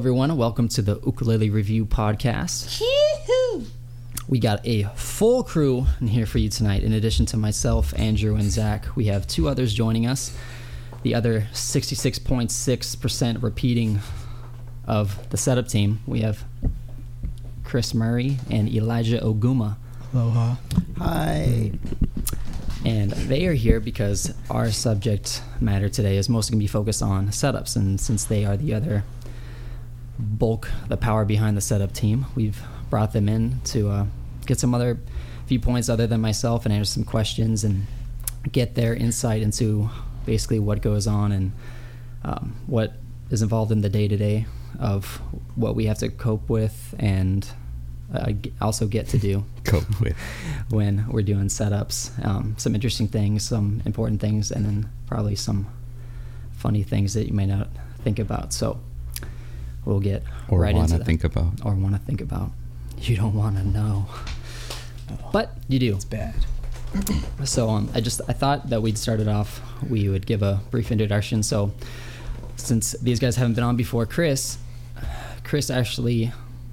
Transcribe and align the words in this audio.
everyone. 0.00 0.34
Welcome 0.38 0.68
to 0.68 0.80
the 0.80 0.98
Ukulele 1.04 1.50
Review 1.50 1.84
Podcast. 1.84 2.80
We 4.30 4.38
got 4.38 4.66
a 4.66 4.84
full 4.94 5.42
crew 5.42 5.84
in 6.00 6.06
here 6.06 6.24
for 6.24 6.38
you 6.38 6.48
tonight. 6.48 6.82
In 6.82 6.94
addition 6.94 7.26
to 7.26 7.36
myself, 7.36 7.92
Andrew, 7.98 8.34
and 8.34 8.50
Zack, 8.50 8.96
we 8.96 9.08
have 9.08 9.26
two 9.26 9.46
others 9.46 9.74
joining 9.74 10.06
us. 10.06 10.34
The 11.02 11.14
other 11.14 11.48
66.6% 11.52 13.42
repeating 13.42 14.00
of 14.86 15.28
the 15.28 15.36
setup 15.36 15.68
team. 15.68 16.00
We 16.06 16.20
have 16.20 16.44
Chris 17.62 17.92
Murray 17.92 18.38
and 18.50 18.74
Elijah 18.74 19.18
Oguma. 19.18 19.76
Aloha. 20.14 20.54
Hi. 20.96 21.72
And 22.86 23.10
they 23.10 23.44
are 23.44 23.52
here 23.52 23.80
because 23.80 24.32
our 24.48 24.70
subject 24.70 25.42
matter 25.60 25.90
today 25.90 26.16
is 26.16 26.30
mostly 26.30 26.54
going 26.54 26.60
to 26.60 26.64
be 26.64 26.68
focused 26.68 27.02
on 27.02 27.28
setups. 27.28 27.76
And 27.76 28.00
since 28.00 28.24
they 28.24 28.46
are 28.46 28.56
the 28.56 28.72
other 28.72 29.04
bulk, 30.20 30.70
the 30.88 30.96
power 30.96 31.24
behind 31.24 31.56
the 31.56 31.60
setup 31.60 31.92
team, 31.92 32.26
we've 32.34 32.60
brought 32.88 33.12
them 33.12 33.28
in 33.28 33.60
to 33.64 33.88
uh, 33.88 34.06
get 34.46 34.58
some 34.58 34.74
other 34.74 34.98
viewpoints 35.46 35.88
other 35.88 36.06
than 36.06 36.20
myself 36.20 36.64
and 36.64 36.72
answer 36.72 36.92
some 36.92 37.04
questions 37.04 37.64
and 37.64 37.86
get 38.52 38.74
their 38.74 38.94
insight 38.94 39.42
into 39.42 39.90
basically 40.26 40.58
what 40.58 40.80
goes 40.82 41.06
on 41.06 41.32
and 41.32 41.52
um, 42.24 42.56
what 42.66 42.94
is 43.30 43.42
involved 43.42 43.72
in 43.72 43.80
the 43.80 43.88
day 43.88 44.08
to 44.08 44.16
day 44.16 44.46
of 44.78 45.20
what 45.54 45.74
we 45.74 45.86
have 45.86 45.98
to 45.98 46.08
cope 46.08 46.48
with 46.48 46.94
and 46.98 47.48
uh, 48.14 48.32
also 48.60 48.86
get 48.86 49.06
to 49.08 49.18
do 49.18 49.44
Cope 49.64 50.00
with. 50.00 50.16
when 50.70 51.06
we're 51.08 51.22
doing 51.22 51.46
setups. 51.46 52.24
Um, 52.24 52.54
some 52.58 52.74
interesting 52.74 53.08
things, 53.08 53.44
some 53.44 53.82
important 53.84 54.20
things, 54.20 54.50
and 54.50 54.64
then 54.64 54.90
probably 55.06 55.36
some 55.36 55.66
funny 56.52 56.82
things 56.82 57.14
that 57.14 57.26
you 57.26 57.32
may 57.32 57.46
not 57.46 57.68
think 58.02 58.18
about. 58.18 58.52
So 58.52 58.80
we'll 59.84 60.00
get 60.00 60.22
Or 60.48 60.60
right 60.60 60.74
wanna 60.74 60.86
into 60.86 60.98
that. 60.98 61.04
think 61.04 61.24
about. 61.24 61.64
Or 61.64 61.74
want 61.74 61.94
to 61.94 62.00
think 62.00 62.20
about. 62.20 62.50
You 62.98 63.16
don't 63.16 63.34
want 63.34 63.56
to 63.56 63.64
know, 63.66 64.06
but 65.32 65.52
you 65.68 65.78
do. 65.78 65.94
It's 65.94 66.04
bad. 66.04 66.34
So 67.44 67.70
um, 67.70 67.88
I 67.94 68.00
just 68.00 68.20
I 68.28 68.32
thought 68.34 68.68
that 68.70 68.82
we'd 68.82 68.98
start 68.98 69.20
it 69.20 69.28
off. 69.28 69.60
We 69.88 70.08
would 70.10 70.26
give 70.26 70.42
a 70.42 70.60
brief 70.70 70.90
introduction. 70.92 71.42
So 71.42 71.72
since 72.56 72.92
these 73.00 73.18
guys 73.18 73.36
haven't 73.36 73.54
been 73.54 73.64
on 73.64 73.76
before, 73.76 74.04
Chris, 74.06 74.58
Chris 75.44 75.70
actually, 75.70 76.32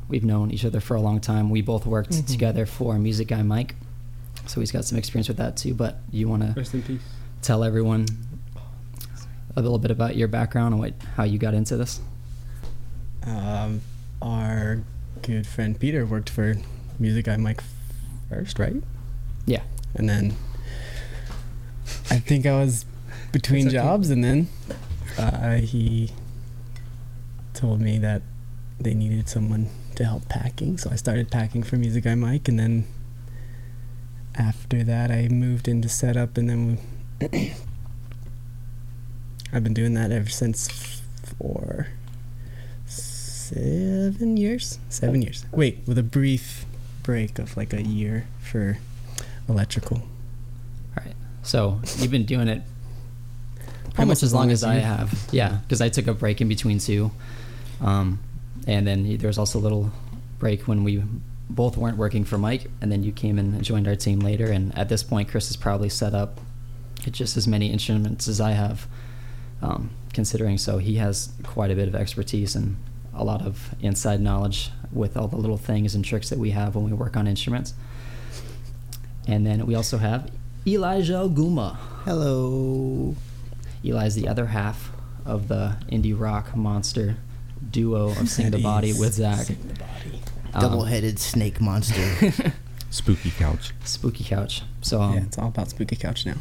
we've 0.09 0.25
known 0.25 0.52
each 0.52 0.66
other 0.66 0.80
for 0.81 0.95
a 0.95 1.02
long 1.02 1.21
time. 1.21 1.49
We 1.49 1.61
both 1.61 1.86
worked 1.86 2.11
Mm-hmm. 2.11 2.25
together 2.25 2.66
for 2.66 2.97
Music 2.99 3.30
Guy 3.30 3.42
Mike, 3.44 3.75
so 4.47 4.59
he's 4.59 4.71
got 4.71 4.83
some 4.86 4.97
experience 4.97 5.27
with 5.30 5.38
that 5.38 5.55
too. 5.55 5.73
But 5.73 5.99
you 6.11 6.27
want 6.27 6.44
to 6.44 6.53
Rest 6.58 6.73
in 6.73 6.81
peace. 6.81 7.02
tell 7.42 7.64
everyone 7.64 8.08
a 9.55 9.61
little 9.61 9.80
bit 9.80 9.92
about 9.92 10.16
your 10.17 10.27
background 10.27 10.73
and 10.73 10.81
what 10.81 10.94
how 11.16 11.23
you 11.23 11.39
got 11.39 11.53
into 11.53 11.77
this? 11.77 12.02
Um, 13.28 13.81
our 14.22 14.81
good 15.22 15.45
friend 15.45 15.80
Peter 15.80 16.06
worked 16.06 16.30
for 16.30 16.56
Music 17.00 17.25
Guy 17.25 17.38
Mike 17.38 17.61
first, 18.30 18.58
right? 18.58 18.75
Yeah. 19.45 19.64
And 19.95 20.09
then 20.09 20.36
I 22.09 22.20
think 22.20 22.45
I 22.45 22.53
was 22.59 22.86
between 23.31 23.70
jobs, 23.70 24.09
and 24.09 24.23
then 24.23 24.48
uh, 25.17 25.55
he 25.55 26.11
told 27.53 27.81
me 27.81 27.98
that 27.98 28.22
they 28.80 28.94
needed 28.94 29.28
someone 29.28 29.70
to 29.95 30.05
help 30.05 30.30
packing, 30.30 30.78
so 30.78 30.89
I 30.92 30.95
started 30.95 31.30
packing 31.31 31.64
for 31.64 31.75
Music 31.75 32.03
Guy 32.03 32.16
Mike, 32.16 32.48
and 32.48 32.59
then 32.59 32.86
after 34.36 34.83
that 34.83 35.11
I 35.11 35.28
moved 35.28 35.67
into 35.67 35.89
setup, 35.89 36.38
and 36.38 36.50
then 36.50 36.80
we 37.30 37.52
I've 39.52 39.64
been 39.64 39.73
doing 39.73 39.94
that 39.95 40.11
ever 40.11 40.30
since 40.30 41.02
for 41.39 41.88
seven 43.49 44.37
years. 44.37 44.80
Seven 44.89 45.21
years. 45.21 45.45
Wait, 45.52 45.80
with 45.85 45.97
a 45.97 46.03
brief 46.03 46.65
break 47.03 47.39
of 47.39 47.55
like 47.55 47.73
a 47.73 47.81
year 47.81 48.27
for 48.39 48.77
electrical. 49.47 49.97
All 49.97 51.03
right. 51.05 51.15
So 51.43 51.81
you've 51.97 52.11
been 52.11 52.25
doing 52.25 52.47
it 52.47 52.61
pretty 53.97 54.02
Almost 54.03 54.21
much 54.21 54.23
as 54.23 54.33
long 54.33 54.52
as 54.52 54.63
I 54.63 54.75
have. 54.75 55.27
Yeah, 55.31 55.58
because 55.63 55.81
I 55.81 55.89
took 55.89 56.08
a 56.08 56.13
break 56.13 56.41
in 56.41 56.47
between 56.47 56.80
two, 56.80 57.11
um, 57.81 58.19
and 58.67 58.85
then 58.85 59.17
there 59.17 59.27
was 59.27 59.37
also 59.37 59.59
a 59.59 59.61
little 59.61 59.91
break 60.39 60.67
when 60.67 60.83
we 60.83 61.02
both 61.49 61.77
weren't 61.77 61.97
working 61.97 62.25
for 62.25 62.37
Mike, 62.37 62.69
and 62.81 62.91
then 62.91 63.03
you 63.03 63.11
came 63.11 63.39
in 63.39 63.53
and 63.53 63.64
joined 63.64 63.87
our 63.87 63.95
team 63.95 64.19
later. 64.19 64.52
And 64.52 64.77
at 64.77 64.89
this 64.89 65.02
point, 65.03 65.29
Chris 65.29 65.47
has 65.47 65.55
probably 65.55 65.89
set 65.89 66.14
up 66.14 66.41
just 67.09 67.37
as 67.37 67.47
many 67.47 67.71
instruments 67.71 68.27
as 68.27 68.41
I 68.41 68.52
have, 68.52 68.87
um, 69.61 69.91
considering. 70.14 70.58
So 70.58 70.77
he 70.77 70.95
has 70.95 71.31
quite 71.43 71.71
a 71.71 71.75
bit 71.75 71.87
of 71.87 71.95
expertise 71.95 72.55
and 72.55 72.75
a 73.17 73.23
lot 73.23 73.42
of 73.42 73.76
inside 73.82 74.22
knowledge 74.22 74.72
with 74.92 75.17
all 75.17 75.28
the 75.28 75.38
little 75.38 75.58
things 75.58 75.95
and 75.95 76.05
tricks 76.05 76.30
that 76.30 76.39
we 76.39 76.52
have 76.52 76.76
when 76.76 76.86
we 76.86 76.94
work 76.94 77.17
on 77.17 77.28
instruments. 77.28 77.73
And 79.28 79.45
then 79.45 79.66
we 79.66 79.76
also 79.76 79.98
have 79.98 80.32
Elijah 80.66 81.14
Oguma. 81.14 81.76
Hello. 82.06 83.16
Eli's 83.83 84.16
the 84.16 84.27
other 84.27 84.48
half 84.48 84.92
of 85.26 85.48
the 85.50 85.77
indie 85.92 86.17
rock 86.17 86.56
monster 86.56 87.17
duo 87.70 88.10
of 88.10 88.30
Sing 88.30 88.52
the 88.52 88.61
Body 88.61 88.94
with 88.94 89.14
Zack. 89.14 89.39
Sing 89.45 89.58
the 89.67 89.73
Body. 89.73 90.22
Um, 90.54 90.61
Double-headed 90.61 91.20
snake 91.20 91.60
monster. 91.60 92.54
Spooky 92.89 93.32
couch. 93.32 93.73
Spooky 93.83 94.23
Couch. 94.23 94.64
So, 94.82 95.02
um, 95.02 95.14
yeah, 95.16 95.23
it's 95.23 95.38
all 95.38 95.50
about 95.50 95.70
Spooky 95.70 95.98
Couch 95.98 96.26
now. 96.26 96.36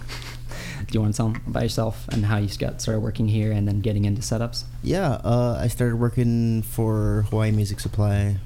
Do 0.89 0.95
you 0.95 1.01
want 1.01 1.15
to 1.15 1.17
tell 1.17 1.29
them 1.31 1.43
about 1.47 1.63
yourself 1.65 2.07
and 2.09 2.25
how 2.27 2.39
you 2.39 2.49
got 2.59 2.81
started 2.81 3.01
working 3.01 3.29
here 3.29 3.53
and 3.53 3.67
then 3.67 3.81
getting 3.81 4.05
into 4.05 4.23
setups? 4.23 4.65
yeah, 4.83 5.21
uh, 5.25 5.59
I 5.61 5.69
started 5.69 5.97
working 5.97 6.63
for 6.63 7.27
Hawaii 7.31 7.51
Music 7.51 7.81
Supply. 7.81 8.37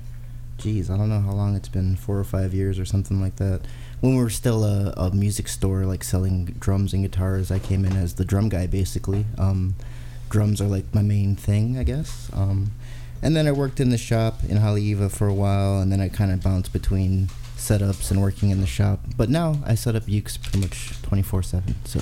Geez, 0.59 0.91
I 0.91 0.97
don't 0.97 1.09
know 1.09 1.21
how 1.21 1.33
long 1.33 1.57
it's 1.57 1.69
been, 1.69 1.97
four 1.97 2.19
or 2.19 2.25
five 2.25 2.53
years 2.53 2.79
or 2.79 2.85
something 2.85 3.21
like 3.21 3.37
that. 3.37 3.63
When 4.01 4.17
we 4.17 4.23
were 4.23 4.31
still 4.31 4.65
a, 4.65 4.93
a 4.97 5.11
music 5.11 5.49
store, 5.49 5.85
like 5.85 6.05
selling 6.05 6.47
drums 6.59 6.93
and 6.93 7.03
guitars, 7.03 7.51
I 7.51 7.59
came 7.59 7.85
in 7.85 7.97
as 7.97 8.15
the 8.15 8.25
drum 8.25 8.49
guy, 8.49 8.67
basically. 8.67 9.25
Um, 9.39 9.75
drums 10.29 10.61
are 10.61 10.67
like 10.67 10.95
my 10.95 11.03
main 11.03 11.37
thing, 11.37 11.79
I 11.79 11.83
guess. 11.83 12.31
Um, 12.33 12.73
and 13.23 13.37
then 13.37 13.47
I 13.47 13.53
worked 13.53 13.81
in 13.81 13.91
the 13.91 13.99
shop 13.99 14.41
in 14.49 14.59
Haleiwa 14.59 15.11
for 15.11 15.29
a 15.29 15.35
while, 15.35 15.81
and 15.81 15.93
then 15.93 16.01
I 16.01 16.09
kind 16.09 16.31
of 16.31 16.43
bounced 16.43 16.73
between 16.73 17.29
setups 17.57 18.11
and 18.11 18.23
working 18.23 18.51
in 18.51 18.61
the 18.61 18.67
shop. 18.67 19.01
But 19.17 19.29
now 19.29 19.59
I 19.67 19.75
set 19.75 19.95
up 19.95 20.05
Ukes 20.05 20.41
pretty 20.41 20.61
much 20.61 21.01
24 21.03 21.43
7, 21.43 21.75
so 21.85 22.01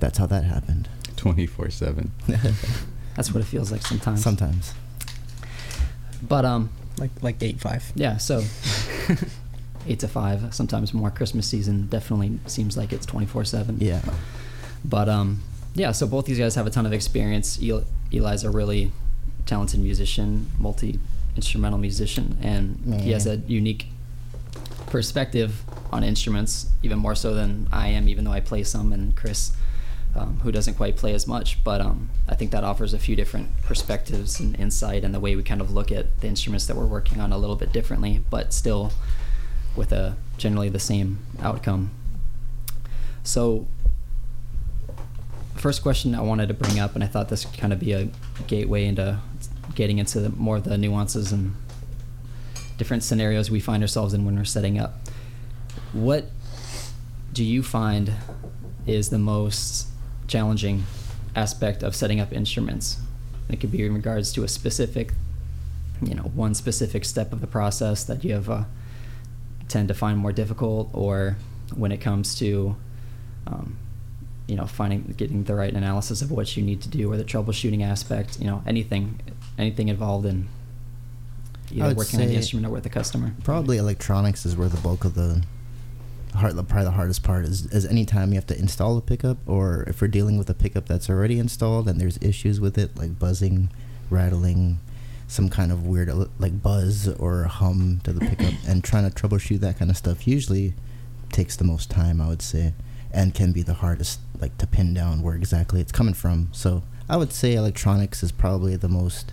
that's 0.00 0.18
how 0.18 0.26
that 0.26 0.44
happened. 0.44 0.88
24 1.16 1.70
7. 1.70 2.10
That's 3.16 3.34
what 3.34 3.42
it 3.42 3.46
feels 3.46 3.70
like 3.70 3.82
sometimes. 3.82 4.22
Sometimes. 4.22 4.72
But 6.26 6.44
um, 6.46 6.70
Like 6.98 7.10
like 7.22 7.36
eight 7.42 7.60
five. 7.60 7.92
yeah. 7.94 8.16
So 8.16 8.42
eight 9.86 9.98
to 10.00 10.08
five, 10.08 10.54
sometimes 10.54 10.94
more. 10.94 11.10
Christmas 11.10 11.46
season 11.46 11.86
definitely 11.88 12.38
seems 12.46 12.76
like 12.76 12.92
it's 12.92 13.04
twenty 13.04 13.26
four 13.26 13.44
seven. 13.44 13.76
Yeah. 13.80 14.00
But 14.84 15.08
um, 15.10 15.40
yeah, 15.74 15.92
so 15.92 16.06
both 16.06 16.24
these 16.26 16.38
guys 16.38 16.54
have 16.54 16.66
a 16.66 16.70
ton 16.70 16.86
of 16.86 16.92
experience. 16.92 17.60
Eli, 17.62 17.82
Eli's 18.12 18.44
a 18.44 18.50
really 18.50 18.92
talented 19.44 19.80
musician, 19.80 20.46
multi 20.58 20.98
instrumental 21.36 21.78
musician, 21.78 22.38
and 22.40 23.00
he 23.02 23.10
has 23.12 23.26
a 23.26 23.36
unique 23.48 23.86
perspective 24.86 25.62
on 25.92 26.02
instruments, 26.04 26.70
even 26.82 26.98
more 26.98 27.14
so 27.14 27.34
than 27.34 27.68
I 27.72 27.88
am, 27.88 28.08
even 28.08 28.24
though 28.24 28.32
I 28.32 28.40
play 28.40 28.62
some, 28.64 28.92
and 28.92 29.14
Chris, 29.16 29.52
um, 30.20 30.40
who 30.42 30.52
doesn't 30.52 30.74
quite 30.74 30.96
play 30.96 31.14
as 31.14 31.26
much. 31.26 31.62
But 31.64 31.80
um, 31.80 32.10
I 32.28 32.34
think 32.34 32.50
that 32.50 32.62
offers 32.62 32.92
a 32.92 32.98
few 32.98 33.16
different 33.16 33.62
perspectives 33.62 34.38
and 34.38 34.58
insight, 34.58 35.02
and 35.04 35.14
the 35.14 35.20
way 35.20 35.34
we 35.34 35.42
kind 35.42 35.60
of 35.60 35.72
look 35.72 35.90
at 35.90 36.20
the 36.20 36.28
instruments 36.28 36.66
that 36.66 36.76
we're 36.76 36.86
working 36.86 37.20
on 37.20 37.32
a 37.32 37.38
little 37.38 37.56
bit 37.56 37.72
differently, 37.72 38.20
but 38.30 38.52
still 38.52 38.92
with 39.76 39.92
a 39.92 40.16
generally 40.36 40.68
the 40.68 40.78
same 40.80 41.18
outcome. 41.40 41.90
So 43.22 43.66
first 45.56 45.82
question 45.82 46.14
I 46.14 46.20
wanted 46.20 46.48
to 46.48 46.54
bring 46.54 46.78
up, 46.78 46.94
and 46.94 47.02
I 47.02 47.06
thought 47.06 47.28
this 47.28 47.44
could 47.44 47.58
kind 47.58 47.72
of 47.72 47.78
be 47.78 47.92
a 47.92 48.08
gateway 48.46 48.84
into 48.84 49.18
getting 49.74 49.98
into 49.98 50.20
the, 50.20 50.30
more 50.30 50.56
of 50.56 50.64
the 50.64 50.76
nuances 50.76 51.32
and 51.32 51.54
different 52.76 53.02
scenarios 53.02 53.50
we 53.50 53.60
find 53.60 53.82
ourselves 53.82 54.12
in 54.12 54.24
when 54.24 54.36
we're 54.36 54.44
setting 54.44 54.78
up. 54.78 55.00
What 55.92 56.26
do 57.32 57.44
you 57.44 57.62
find 57.62 58.12
is 58.86 59.10
the 59.10 59.18
most 59.18 59.89
challenging 60.30 60.84
aspect 61.36 61.82
of 61.82 61.94
setting 61.94 62.20
up 62.20 62.32
instruments? 62.32 62.98
It 63.48 63.60
could 63.60 63.72
be 63.72 63.84
in 63.84 63.92
regards 63.94 64.32
to 64.34 64.44
a 64.44 64.48
specific, 64.48 65.12
you 66.00 66.14
know, 66.14 66.22
one 66.22 66.54
specific 66.54 67.04
step 67.04 67.32
of 67.32 67.40
the 67.40 67.46
process 67.46 68.04
that 68.04 68.24
you 68.24 68.32
have 68.34 68.48
uh, 68.48 68.64
tend 69.68 69.88
to 69.88 69.94
find 69.94 70.18
more 70.18 70.32
difficult, 70.32 70.88
or 70.92 71.36
when 71.74 71.92
it 71.92 72.00
comes 72.00 72.38
to 72.38 72.76
um, 73.46 73.76
you 74.50 74.56
know 74.56 74.66
finding 74.66 75.14
getting 75.16 75.44
the 75.44 75.54
right 75.54 75.72
analysis 75.72 76.22
of 76.22 76.30
what 76.30 76.56
you 76.56 76.62
need 76.62 76.82
to 76.82 76.88
do 76.88 77.10
or 77.10 77.16
the 77.16 77.24
troubleshooting 77.24 77.84
aspect 77.84 78.38
you 78.40 78.46
know 78.46 78.62
anything 78.66 79.20
anything 79.56 79.88
involved 79.88 80.26
in 80.26 80.48
either 81.70 81.94
working 81.94 82.20
on 82.20 82.26
the 82.26 82.34
instrument 82.34 82.66
or 82.66 82.70
with 82.70 82.82
the 82.82 82.90
customer 82.90 83.32
Probably 83.44 83.76
electronics 83.76 84.44
is 84.44 84.56
where 84.56 84.68
the 84.68 84.80
bulk 84.80 85.04
of 85.04 85.14
the 85.14 85.44
hard, 86.34 86.54
probably 86.68 86.84
the 86.84 86.90
hardest 86.92 87.22
part 87.22 87.44
is. 87.44 87.66
Is 87.66 87.86
any 87.86 88.04
time 88.04 88.30
you 88.30 88.36
have 88.36 88.46
to 88.46 88.58
install 88.58 88.96
a 88.96 89.00
pickup, 89.00 89.38
or 89.46 89.84
if 89.86 90.00
we're 90.00 90.08
dealing 90.08 90.38
with 90.38 90.48
a 90.50 90.54
pickup 90.54 90.86
that's 90.86 91.10
already 91.10 91.38
installed 91.38 91.88
and 91.88 92.00
there's 92.00 92.18
issues 92.20 92.60
with 92.60 92.78
it, 92.78 92.96
like 92.96 93.18
buzzing, 93.18 93.70
rattling, 94.08 94.78
some 95.26 95.48
kind 95.48 95.70
of 95.70 95.86
weird 95.86 96.10
like 96.38 96.62
buzz 96.62 97.08
or 97.08 97.44
hum 97.44 98.00
to 98.04 98.12
the 98.12 98.20
pickup, 98.20 98.54
and 98.66 98.82
trying 98.82 99.08
to 99.08 99.14
troubleshoot 99.14 99.60
that 99.60 99.78
kind 99.78 99.90
of 99.90 99.96
stuff 99.96 100.26
usually 100.26 100.74
takes 101.32 101.56
the 101.56 101.64
most 101.64 101.90
time, 101.90 102.20
I 102.20 102.28
would 102.28 102.42
say, 102.42 102.74
and 103.12 103.34
can 103.34 103.52
be 103.52 103.62
the 103.62 103.74
hardest 103.74 104.20
like 104.40 104.56
to 104.58 104.66
pin 104.66 104.94
down 104.94 105.22
where 105.22 105.34
exactly 105.34 105.80
it's 105.80 105.92
coming 105.92 106.14
from. 106.14 106.48
So 106.52 106.82
I 107.08 107.16
would 107.16 107.32
say 107.32 107.54
electronics 107.54 108.22
is 108.22 108.32
probably 108.32 108.76
the 108.76 108.88
most 108.88 109.32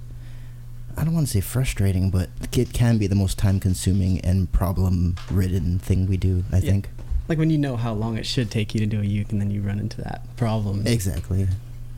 I 0.98 1.04
don't 1.04 1.14
want 1.14 1.28
to 1.28 1.32
say 1.34 1.42
frustrating, 1.42 2.10
but 2.10 2.30
it 2.54 2.74
can 2.74 2.98
be 2.98 3.06
the 3.08 3.16
most 3.16 3.38
time 3.38 3.60
consuming 3.60 4.20
and 4.22 4.52
problem 4.52 5.16
ridden 5.32 5.78
thing 5.80 6.08
we 6.08 6.18
do, 6.18 6.44
I 6.52 6.58
Yeah. 6.58 6.72
think. 6.72 6.90
Like 7.28 7.38
when 7.38 7.50
you 7.50 7.58
know 7.58 7.76
how 7.76 7.94
long 7.94 8.18
it 8.18 8.26
should 8.26 8.50
take 8.50 8.74
you 8.74 8.80
to 8.80 8.86
do 8.86 9.02
a 9.02 9.04
uke, 9.06 9.32
and 9.32 9.40
then 9.40 9.52
you 9.52 9.62
run 9.62 9.80
into 9.80 10.02
that 10.02 10.22
problem, 10.38 10.88
Exactly. 10.88 11.42
and 11.44 11.50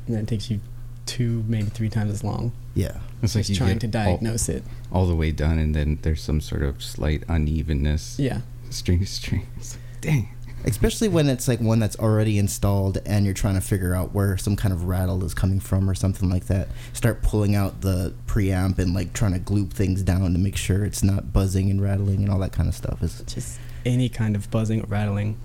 then 0.08 0.20
it 0.24 0.28
takes 0.28 0.50
you 0.52 0.60
two, 1.06 1.44
maybe 1.48 1.70
three 1.70 1.90
times 1.90 2.12
as 2.12 2.24
long. 2.24 2.52
Yeah. 2.76 2.98
It's 3.22 3.36
like 3.36 3.42
just 3.46 3.50
you 3.52 3.56
trying 3.56 3.80
to 3.80 3.88
diagnose 3.88 4.50
it. 4.50 4.64
all, 4.92 5.02
all 5.02 5.08
the 5.08 5.16
way 5.16 5.32
done, 5.32 5.58
and 5.60 5.74
then 5.76 6.00
there's 6.02 6.22
some 6.22 6.42
sort 6.42 6.64
of 6.64 6.84
slight 6.84 7.24
unevenness. 7.28 8.18
Yeah. 8.20 8.42
String 8.70 9.00
to 9.00 9.06
string. 9.06 9.48
It's 9.58 9.74
like, 9.76 10.02
dang. 10.02 10.30
Especially 10.66 11.08
when 11.08 11.30
it's 11.30 11.48
like 11.48 11.60
one 11.60 11.80
that's 11.80 11.98
already 11.98 12.38
installed 12.38 13.00
and 13.06 13.26
you're 13.26 13.34
trying 13.34 13.56
to 13.56 13.62
figure 13.62 13.94
out 13.94 14.14
where 14.14 14.38
some 14.38 14.56
kind 14.56 14.74
of 14.74 14.86
rattle 14.86 15.24
is 15.24 15.34
coming 15.34 15.60
from 15.60 15.90
or 15.90 15.96
something 15.96 16.30
like 16.30 16.46
that. 16.48 16.68
Start 16.94 17.22
pulling 17.22 17.56
out 17.56 17.82
the 17.82 18.14
preamp 18.28 18.78
and 18.78 18.94
like 18.94 19.14
trying 19.14 19.34
to 19.34 19.40
gloop 19.40 19.72
things 19.72 20.04
down 20.04 20.34
to 20.34 20.40
make 20.40 20.58
sure 20.58 20.84
it's 20.84 21.04
not 21.04 21.32
buzzing 21.32 21.70
and 21.70 21.82
rattling 21.82 22.24
and 22.24 22.30
all 22.30 22.40
that 22.40 22.52
kind 22.52 22.68
of 22.68 22.76
stuff. 22.76 23.02
Is 23.02 23.24
Just 23.26 23.60
any 23.86 24.10
kind 24.10 24.36
of 24.36 24.52
buzzing 24.52 24.82
or 24.82 24.86
rattling. 24.88 25.40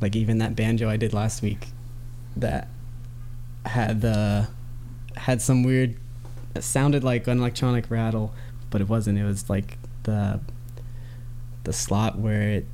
Like 0.00 0.16
even 0.16 0.38
that 0.38 0.56
banjo 0.56 0.88
I 0.88 0.96
did 0.96 1.12
last 1.12 1.42
week 1.42 1.68
that 2.36 2.68
had 3.66 4.00
the 4.00 4.48
had 5.16 5.42
some 5.42 5.62
weird 5.62 5.96
it 6.54 6.64
sounded 6.64 7.04
like 7.04 7.26
an 7.26 7.38
electronic 7.38 7.90
rattle, 7.90 8.34
but 8.70 8.80
it 8.80 8.88
wasn't. 8.88 9.18
It 9.18 9.24
was 9.24 9.48
like 9.50 9.78
the 10.04 10.40
the 11.64 11.72
slot 11.72 12.18
where 12.18 12.42
it 12.42 12.66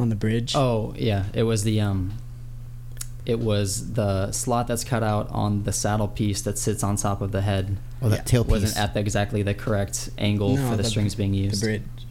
on 0.00 0.08
the 0.08 0.16
bridge. 0.16 0.54
Oh 0.56 0.94
yeah, 0.96 1.24
it 1.34 1.42
was 1.44 1.64
the 1.64 1.80
um, 1.80 2.14
it 3.26 3.38
was 3.38 3.92
the 3.94 4.32
slot 4.32 4.66
that's 4.66 4.84
cut 4.84 5.02
out 5.02 5.28
on 5.30 5.64
the 5.64 5.72
saddle 5.72 6.08
piece 6.08 6.42
that 6.42 6.58
sits 6.58 6.82
on 6.82 6.96
top 6.96 7.20
of 7.20 7.32
the 7.32 7.42
head. 7.42 7.76
oh 8.02 8.08
that 8.08 8.32
Yeah, 8.32 8.40
tailpiece. 8.40 8.48
Wasn't 8.48 8.76
at 8.78 8.94
the, 8.94 9.00
exactly 9.00 9.42
the 9.42 9.54
correct 9.54 10.10
angle 10.18 10.56
No, 10.56 10.70
for 10.70 10.76
the, 10.76 10.82
the- 10.82 10.88
strings 10.88 11.14
being 11.14 11.34
used. 11.34 11.62
the 11.62 11.70
used. 11.72 11.82
bridge. 11.84 12.06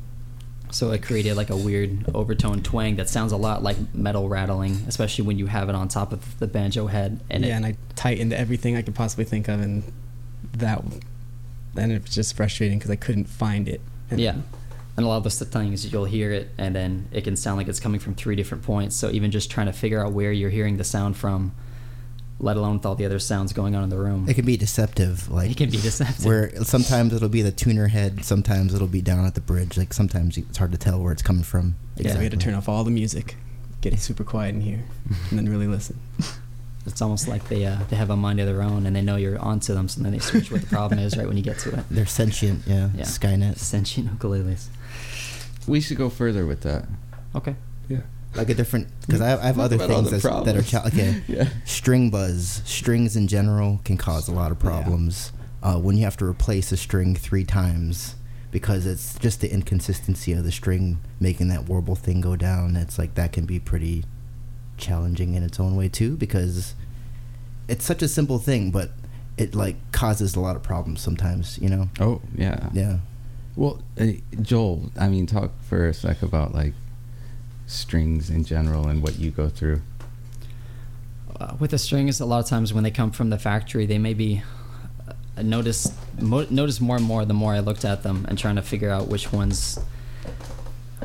So 0.72 0.92
it 0.92 1.02
created 1.02 1.36
like 1.36 1.50
a 1.50 1.58
weird 1.58 2.06
overtone 2.14 2.62
twang 2.62 2.98
that 2.98 3.10
sounds 3.10 3.32
a 3.32 3.38
lot 3.38 3.64
like 3.64 3.76
metal 3.96 4.30
rattling, 4.30 4.74
especially 4.88 5.26
when 5.26 5.40
you 5.40 5.48
have 5.48 5.68
it 5.68 5.74
on 5.74 5.88
top 5.88 6.14
of 6.14 6.38
the 6.38 6.46
banjo 6.46 6.86
head. 6.86 7.20
And 7.28 7.44
yeah, 7.44 7.54
it, 7.54 7.56
and 7.56 7.66
I 7.66 7.76
tightened 7.96 8.34
everything 8.34 8.76
I 8.78 8.84
could 8.84 8.94
possibly 8.94 9.26
think 9.26 9.48
of, 9.48 9.60
and 9.62 9.82
that 10.54 10.84
then 11.74 11.90
it 11.90 12.04
was 12.04 12.14
just 12.14 12.36
frustrating 12.38 12.78
because 12.78 12.92
I 12.92 12.98
couldn't 12.98 13.26
find 13.26 13.68
it. 13.68 13.82
And 14.12 14.20
yeah. 14.20 14.36
And 15.00 15.06
a 15.06 15.08
lot 15.08 15.16
of 15.16 15.24
those 15.24 15.40
things 15.40 15.90
you'll 15.90 16.04
hear 16.04 16.34
it, 16.34 16.50
and 16.58 16.76
then 16.76 17.08
it 17.14 17.24
can 17.24 17.38
sound 17.38 17.56
like 17.56 17.70
it's 17.70 17.80
coming 17.80 18.02
from 18.02 18.16
three 18.16 18.36
different 18.36 18.66
points. 18.66 18.98
So 18.98 19.10
even 19.12 19.32
just 19.32 19.50
trying 19.50 19.68
to 19.68 19.72
figure 19.72 20.06
out 20.06 20.12
where 20.12 20.34
you're 20.34 20.50
hearing 20.50 20.76
the 20.76 20.84
sound 20.84 21.16
from, 21.16 21.56
let 22.38 22.58
alone 22.58 22.74
with 22.74 22.86
all 22.86 22.96
the 22.96 23.06
other 23.06 23.18
sounds 23.18 23.54
going 23.54 23.78
on 23.78 23.84
in 23.84 23.90
the 23.90 23.98
room, 23.98 24.28
it 24.28 24.34
can 24.34 24.46
be 24.46 24.58
deceptive. 24.58 25.32
Like 25.32 25.52
it 25.52 25.56
can 25.56 25.70
be 25.70 25.78
deceptive. 25.80 26.26
where 26.26 26.54
sometimes 26.66 27.14
it'll 27.14 27.30
be 27.30 27.42
the 27.42 27.54
tuner 27.54 27.88
head, 27.88 28.26
sometimes 28.26 28.74
it'll 28.74 28.88
be 28.90 29.02
down 29.02 29.26
at 29.26 29.36
the 29.36 29.42
bridge. 29.42 29.78
Like 29.78 29.94
sometimes 29.94 30.38
it's 30.38 30.58
hard 30.58 30.74
to 30.74 30.78
tell 30.78 31.02
where 31.02 31.14
it's 31.14 31.22
coming 31.22 31.44
from. 31.44 31.78
Yeah, 31.96 32.18
we 32.18 32.24
had 32.26 32.34
to 32.34 32.38
turn 32.38 32.54
off 32.54 32.68
all 32.68 32.84
the 32.84 32.92
music, 32.92 33.38
get 33.80 33.94
it 33.94 34.02
super 34.02 34.26
quiet 34.26 34.54
in 34.54 34.60
here, 34.60 34.84
and 35.30 35.40
then 35.40 35.48
really 35.48 35.68
listen. 35.68 35.98
It's 36.90 37.02
almost 37.02 37.28
like 37.28 37.48
they 37.48 37.66
uh, 37.66 37.78
they 37.90 37.96
have 37.96 38.10
a 38.10 38.16
mind 38.18 38.40
of 38.40 38.48
their 38.48 38.62
own, 38.62 38.86
and 38.86 38.96
they 38.96 39.02
know 39.02 39.16
you're 39.16 39.40
onto 39.40 39.74
them, 39.74 39.88
so 39.88 40.02
then 40.02 40.12
they 40.12 40.20
switch 40.20 40.52
what 40.52 40.62
the 40.62 40.68
problem 40.68 41.00
is 41.00 41.16
right 41.18 41.28
when 41.28 41.38
you 41.38 41.44
get 41.44 41.60
to 41.60 41.78
it. 41.78 41.86
They're 41.90 42.06
sentient, 42.06 42.64
yeah. 42.68 42.90
Yeah. 42.96 43.04
Skynet. 43.04 43.58
Sentient 43.58 44.18
ukuleles. 44.20 44.68
We 45.68 45.82
should 45.82 45.98
go 45.98 46.10
further 46.10 46.46
with 46.46 46.62
that. 46.62 46.86
Okay. 47.36 47.56
Yeah. 47.88 48.02
Like 48.36 48.50
a 48.50 48.54
different, 48.54 48.88
because 49.02 49.22
I, 49.22 49.42
I 49.42 49.46
have 49.48 49.60
other 49.60 49.78
things 49.78 50.12
the 50.12 50.18
that 50.46 50.56
are 50.56 50.62
cha- 50.62 50.86
okay. 50.88 51.22
Yeah. 51.28 51.50
String 51.66 52.10
buzz, 52.10 52.62
strings 52.66 53.16
in 53.16 53.28
general 53.28 53.82
can 53.84 53.98
cause 53.98 54.28
a 54.28 54.32
lot 54.34 54.52
of 54.52 54.58
Yeah. 54.64 54.70
problems. 54.70 55.32
Uh, 55.62 55.78
when 55.78 55.98
you 55.98 56.04
have 56.04 56.16
to 56.18 56.26
replace 56.26 56.72
a 56.72 56.78
string 56.78 57.16
three 57.16 57.44
times 57.44 58.16
because 58.52 58.86
it's 58.86 59.18
just 59.20 59.42
the 59.42 59.52
inconsistency 59.52 60.32
of 60.34 60.44
the 60.44 60.52
string 60.52 61.00
making 61.20 61.50
that 61.50 61.68
warble 61.68 61.96
thing 61.96 62.22
go 62.22 62.36
down. 62.36 62.76
It's 62.76 62.98
like 62.98 63.16
that 63.16 63.32
can 63.34 63.46
be 63.46 63.60
pretty 63.60 64.06
challenging 64.78 65.34
in 65.36 65.44
its 65.44 65.60
own 65.60 65.76
way 65.76 65.90
too 65.90 66.16
because 66.16 66.74
it's 67.70 67.86
such 67.86 68.02
a 68.02 68.08
simple 68.08 68.40
thing, 68.40 68.72
but 68.72 68.92
it 69.38 69.56
like 69.56 69.78
causes 69.92 70.36
a 70.36 70.40
lot 70.40 70.56
of 70.56 70.64
problems 70.64 71.02
sometimes. 71.02 71.58
You 71.60 71.70
know? 71.70 71.90
Oh 72.00 72.22
yeah. 72.36 72.70
Yeah. 72.74 72.98
Well, 73.56 73.82
uh, 74.00 74.08
Joel, 74.42 74.92
I 74.98 75.10
mean, 75.10 75.26
talk 75.26 75.52
for 75.62 75.88
a 75.88 75.94
sec 75.94 76.22
about 76.22 76.54
like 76.54 76.74
strings 77.68 78.30
in 78.30 78.44
general 78.44 78.88
and 78.88 79.02
what 79.02 79.20
you 79.20 79.32
go 79.32 79.50
through. 79.50 79.82
Uh, 81.40 81.56
with 81.60 81.72
the 81.72 81.78
strings, 81.78 82.20
a 82.20 82.26
lot 82.26 82.40
of 82.40 82.48
times 82.48 82.74
when 82.74 82.84
they 82.84 82.92
come 82.92 83.12
from 83.12 83.30
the 83.30 83.38
factory, 83.38 83.86
they 83.86 83.98
may 83.98 84.14
be 84.14 84.42
uh, 85.38 85.42
notice 85.42 85.94
mo- 86.20 86.48
notice 86.50 86.82
more 86.82 86.98
and 86.98 87.06
more 87.06 87.24
the 87.26 87.34
more 87.34 87.54
I 87.54 87.60
looked 87.60 87.86
at 87.86 88.04
them 88.04 88.26
and 88.28 88.38
trying 88.38 88.56
to 88.56 88.62
figure 88.62 88.90
out 88.90 89.08
which 89.08 89.32
ones 89.32 89.80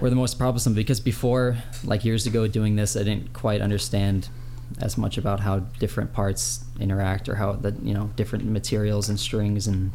were 0.01 0.11
the 0.11 0.17
most 0.17 0.39
troublesome. 0.39 0.75
Because 0.75 1.01
before, 1.01 1.59
like 1.85 2.05
years 2.05 2.27
ago, 2.27 2.47
doing 2.47 2.77
this, 2.77 2.97
I 2.97 3.05
didn't 3.05 3.33
quite 3.33 3.61
understand 3.61 4.29
as 4.81 4.99
much 4.99 5.19
about 5.19 5.41
how 5.41 5.61
different 5.79 6.13
parts 6.13 6.65
interact 6.81 7.29
or 7.29 7.37
how 7.37 7.53
the 7.53 7.75
you 7.83 7.95
know 7.95 8.11
different 8.17 8.45
materials 8.45 9.09
and 9.09 9.19
strings 9.19 9.67
and 9.67 9.93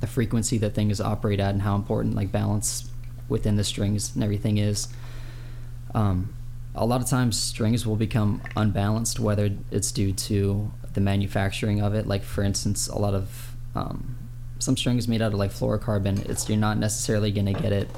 the 0.00 0.06
frequency 0.06 0.58
that 0.58 0.74
things 0.74 1.00
operate 1.00 1.40
at 1.40 1.50
and 1.50 1.62
how 1.62 1.74
important 1.74 2.14
like 2.14 2.30
balance 2.30 2.90
within 3.28 3.56
the 3.56 3.64
strings 3.64 4.14
and 4.14 4.22
everything 4.22 4.58
is. 4.58 4.88
Um, 5.94 6.34
a 6.74 6.84
lot 6.84 7.00
of 7.00 7.08
times 7.08 7.38
strings 7.40 7.86
will 7.86 7.96
become 7.96 8.42
unbalanced 8.54 9.18
whether 9.18 9.50
it's 9.70 9.90
due 9.90 10.12
to 10.12 10.70
the 10.92 11.00
manufacturing 11.00 11.80
of 11.80 11.94
it 11.94 12.06
like 12.06 12.22
for 12.22 12.44
instance 12.44 12.86
a 12.88 12.98
lot 12.98 13.14
of 13.14 13.54
um, 13.74 14.16
some 14.58 14.76
strings 14.76 15.08
made 15.08 15.22
out 15.22 15.32
of 15.32 15.38
like 15.38 15.50
fluorocarbon 15.50 16.28
it's 16.28 16.48
you're 16.48 16.58
not 16.58 16.76
necessarily 16.76 17.30
going 17.30 17.46
to 17.46 17.54
get 17.54 17.72
it 17.72 17.88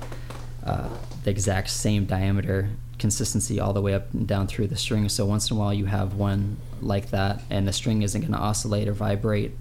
uh, 0.64 0.88
the 1.24 1.30
exact 1.30 1.70
same 1.70 2.04
diameter 2.04 2.70
consistency 2.98 3.60
all 3.60 3.72
the 3.72 3.80
way 3.80 3.94
up 3.94 4.12
and 4.12 4.26
down 4.26 4.46
through 4.46 4.66
the 4.66 4.76
string. 4.76 5.08
So 5.08 5.24
once 5.24 5.50
in 5.50 5.56
a 5.56 5.60
while 5.60 5.72
you 5.72 5.86
have 5.86 6.14
one 6.14 6.56
like 6.80 7.10
that 7.10 7.42
and 7.50 7.66
the 7.66 7.72
string 7.72 8.02
isn't 8.02 8.20
going 8.20 8.32
to 8.32 8.38
oscillate 8.38 8.88
or 8.88 8.92
vibrate 8.92 9.52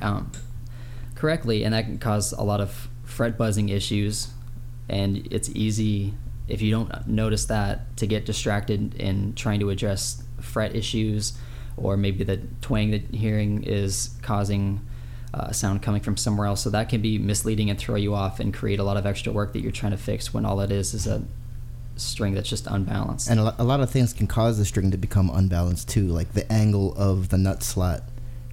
um, 0.00 0.32
correctly 1.14 1.64
and 1.64 1.74
that 1.74 1.84
can 1.84 1.98
cause 1.98 2.32
a 2.32 2.42
lot 2.42 2.60
of 2.60 2.88
fret 3.04 3.38
buzzing 3.38 3.68
issues. 3.68 4.28
And 4.88 5.28
it's 5.30 5.48
easy 5.50 6.14
if 6.48 6.60
you 6.60 6.70
don't 6.70 7.06
notice 7.06 7.46
that 7.46 7.96
to 7.98 8.06
get 8.06 8.26
distracted 8.26 8.94
in 8.96 9.34
trying 9.34 9.60
to 9.60 9.70
address 9.70 10.22
fret 10.40 10.76
issues 10.76 11.38
or 11.76 11.96
maybe 11.96 12.24
the 12.24 12.40
twang 12.60 12.90
that 12.90 13.14
hearing 13.14 13.62
is 13.62 14.10
causing 14.22 14.80
uh, 15.32 15.50
sound 15.50 15.82
coming 15.82 16.00
from 16.00 16.16
somewhere 16.16 16.46
else. 16.46 16.62
So 16.62 16.70
that 16.70 16.88
can 16.88 17.00
be 17.00 17.18
misleading 17.18 17.70
and 17.70 17.78
throw 17.78 17.96
you 17.96 18.14
off 18.14 18.38
and 18.40 18.54
create 18.54 18.78
a 18.78 18.84
lot 18.84 18.96
of 18.96 19.06
extra 19.06 19.32
work 19.32 19.52
that 19.52 19.60
you're 19.60 19.72
trying 19.72 19.92
to 19.92 19.98
fix 19.98 20.32
when 20.32 20.44
all 20.44 20.60
it 20.60 20.70
is 20.70 20.94
is 20.94 21.06
a 21.06 21.22
string 21.96 22.34
that's 22.34 22.48
just 22.48 22.66
unbalanced 22.66 23.30
And 23.30 23.40
a, 23.40 23.62
lot 23.62 23.80
of 23.80 23.90
things 23.90 24.12
can 24.12 24.26
cause 24.26 24.58
the 24.58 24.64
string 24.64 24.90
to 24.90 24.96
become 24.96 25.30
unbalanced 25.30 25.88
too. 25.88 26.06
Like 26.06 26.32
the 26.32 26.50
angle 26.52 26.94
of 26.94 27.28
the 27.28 27.38
nut 27.38 27.62
slot 27.62 28.02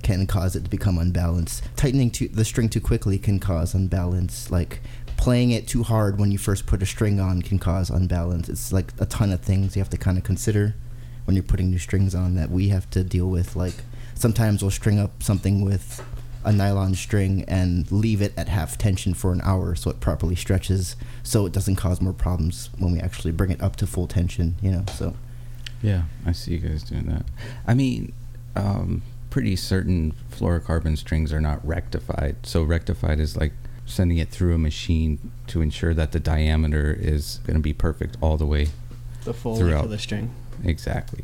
can 0.03 0.25
cause 0.27 0.55
it 0.55 0.63
to 0.63 0.69
become 0.69 0.97
unbalanced. 0.97 1.63
Tightening 1.75 2.11
the 2.33 2.45
string 2.45 2.69
too 2.69 2.81
quickly 2.81 3.17
can 3.17 3.39
cause 3.39 3.73
unbalance. 3.73 4.51
Like 4.51 4.81
playing 5.17 5.51
it 5.51 5.67
too 5.67 5.83
hard 5.83 6.19
when 6.19 6.31
you 6.31 6.37
first 6.37 6.65
put 6.65 6.81
a 6.81 6.85
string 6.85 7.19
on 7.19 7.41
can 7.41 7.59
cause 7.59 7.89
unbalance. 7.89 8.49
It's 8.49 8.71
like 8.71 8.91
a 8.99 9.05
ton 9.05 9.31
of 9.31 9.41
things 9.41 9.75
you 9.75 9.81
have 9.81 9.89
to 9.89 9.97
kind 9.97 10.17
of 10.17 10.23
consider 10.23 10.75
when 11.25 11.35
you're 11.35 11.43
putting 11.43 11.69
new 11.69 11.77
strings 11.77 12.15
on 12.15 12.35
that 12.35 12.49
we 12.49 12.69
have 12.69 12.89
to 12.91 13.03
deal 13.03 13.27
with. 13.27 13.55
Like 13.55 13.75
sometimes 14.15 14.61
we'll 14.61 14.71
string 14.71 14.99
up 14.99 15.21
something 15.21 15.63
with 15.63 16.03
a 16.43 16.51
nylon 16.51 16.95
string 16.95 17.43
and 17.47 17.91
leave 17.91 18.21
it 18.21 18.33
at 18.35 18.49
half 18.49 18.77
tension 18.77 19.13
for 19.13 19.31
an 19.31 19.41
hour 19.43 19.75
so 19.75 19.91
it 19.91 19.99
properly 19.99 20.35
stretches 20.35 20.95
so 21.23 21.45
it 21.45 21.53
doesn't 21.53 21.75
cause 21.75 22.01
more 22.01 22.13
problems 22.13 22.69
when 22.77 22.91
we 22.93 22.99
actually 22.99 23.31
bring 23.31 23.51
it 23.51 23.61
up 23.61 23.75
to 23.77 23.87
full 23.87 24.07
tension, 24.07 24.55
you 24.61 24.71
know. 24.71 24.83
So 24.93 25.15
Yeah, 25.81 26.03
I 26.25 26.31
see 26.31 26.51
you 26.53 26.59
guys 26.59 26.83
doing 26.83 27.05
that. 27.07 27.25
I 27.67 27.73
mean, 27.73 28.13
um, 28.55 29.01
pretty 29.29 29.55
certain 29.55 30.13
fluorocarbon 30.31 30.97
strings 30.97 31.31
are 31.33 31.41
not 31.41 31.65
rectified. 31.65 32.35
So 32.43 32.63
rectified 32.63 33.19
is 33.19 33.35
like 33.37 33.53
sending 33.85 34.17
it 34.19 34.29
through 34.29 34.53
a 34.55 34.57
machine 34.57 35.31
to 35.47 35.61
ensure 35.61 35.93
that 35.93 36.11
the 36.11 36.19
diameter 36.19 36.95
is 36.99 37.39
going 37.45 37.55
to 37.57 37.61
be 37.61 37.73
perfect 37.73 38.17
all 38.21 38.37
the 38.37 38.45
way. 38.45 38.67
The 39.23 39.33
full 39.33 39.53
length 39.53 39.67
Throughout. 39.67 39.83
of 39.85 39.89
the 39.91 39.99
string. 39.99 40.33
Exactly. 40.63 41.23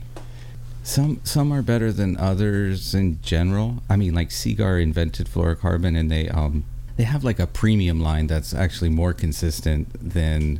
Some 0.84 1.20
some 1.24 1.52
are 1.52 1.62
better 1.62 1.92
than 1.92 2.16
others 2.18 2.94
in 2.96 3.20
general. 3.22 3.84
I 3.90 3.98
mean, 3.98 4.14
like 4.16 4.32
Seaguar 4.32 4.80
invented 4.80 5.28
fluorocarbon, 5.28 5.98
and 6.00 6.10
they 6.10 6.30
um 6.30 6.64
they 6.98 7.04
have 7.04 7.24
like 7.24 7.40
a 7.40 7.48
premium 7.48 8.00
line 8.02 8.28
that's 8.28 8.54
actually 8.54 8.90
more 8.90 9.14
consistent 9.14 9.88
than 10.14 10.60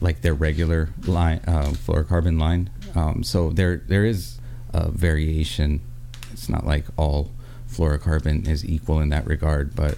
like 0.00 0.20
their 0.22 0.34
regular 0.34 0.90
line 1.06 1.40
uh, 1.46 1.70
fluorocarbon 1.72 2.38
line. 2.40 2.70
Um, 2.94 3.22
so 3.24 3.50
there 3.50 3.76
there 3.78 4.04
is 4.04 4.38
a 4.72 4.90
variation. 4.90 5.80
It's 6.32 6.48
not 6.48 6.66
like 6.66 6.84
all 6.96 7.30
fluorocarbon 7.70 8.46
is 8.48 8.64
equal 8.64 9.00
in 9.00 9.08
that 9.10 9.26
regard, 9.26 9.74
but 9.74 9.96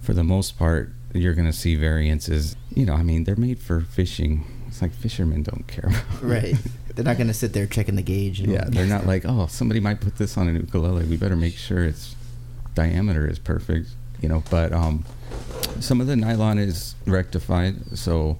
for 0.00 0.14
the 0.14 0.24
most 0.24 0.58
part, 0.58 0.90
you're 1.12 1.34
going 1.34 1.46
to 1.46 1.52
see 1.52 1.74
variances. 1.76 2.56
You 2.74 2.86
know, 2.86 2.94
I 2.94 3.02
mean, 3.02 3.24
they're 3.24 3.36
made 3.36 3.58
for 3.58 3.80
fishing. 3.80 4.44
It's 4.68 4.80
like 4.80 4.92
fishermen 4.92 5.42
don't 5.42 5.66
care. 5.66 5.90
about- 5.90 6.22
Right. 6.22 6.56
They're 6.94 7.06
not 7.06 7.16
gonna 7.16 7.32
sit 7.32 7.54
there 7.54 7.66
checking 7.66 7.96
the 7.96 8.02
gauge. 8.02 8.40
And 8.40 8.52
Yeah, 8.52 8.64
they're 8.68 8.84
not 8.86 9.06
like, 9.06 9.24
oh, 9.26 9.46
somebody 9.46 9.80
might 9.80 10.00
put 10.02 10.16
this 10.16 10.36
on 10.36 10.46
an 10.48 10.56
ukulele. 10.56 11.06
We 11.06 11.16
better 11.16 11.36
make 11.36 11.56
sure 11.56 11.84
its 11.84 12.14
diameter 12.74 13.26
is 13.26 13.38
perfect. 13.38 13.88
You 14.22 14.28
know, 14.28 14.42
but 14.50 14.72
um, 14.72 15.04
some 15.80 16.00
of 16.00 16.06
the 16.06 16.16
nylon 16.16 16.58
is 16.58 16.94
rectified, 17.06 17.98
so 17.98 18.38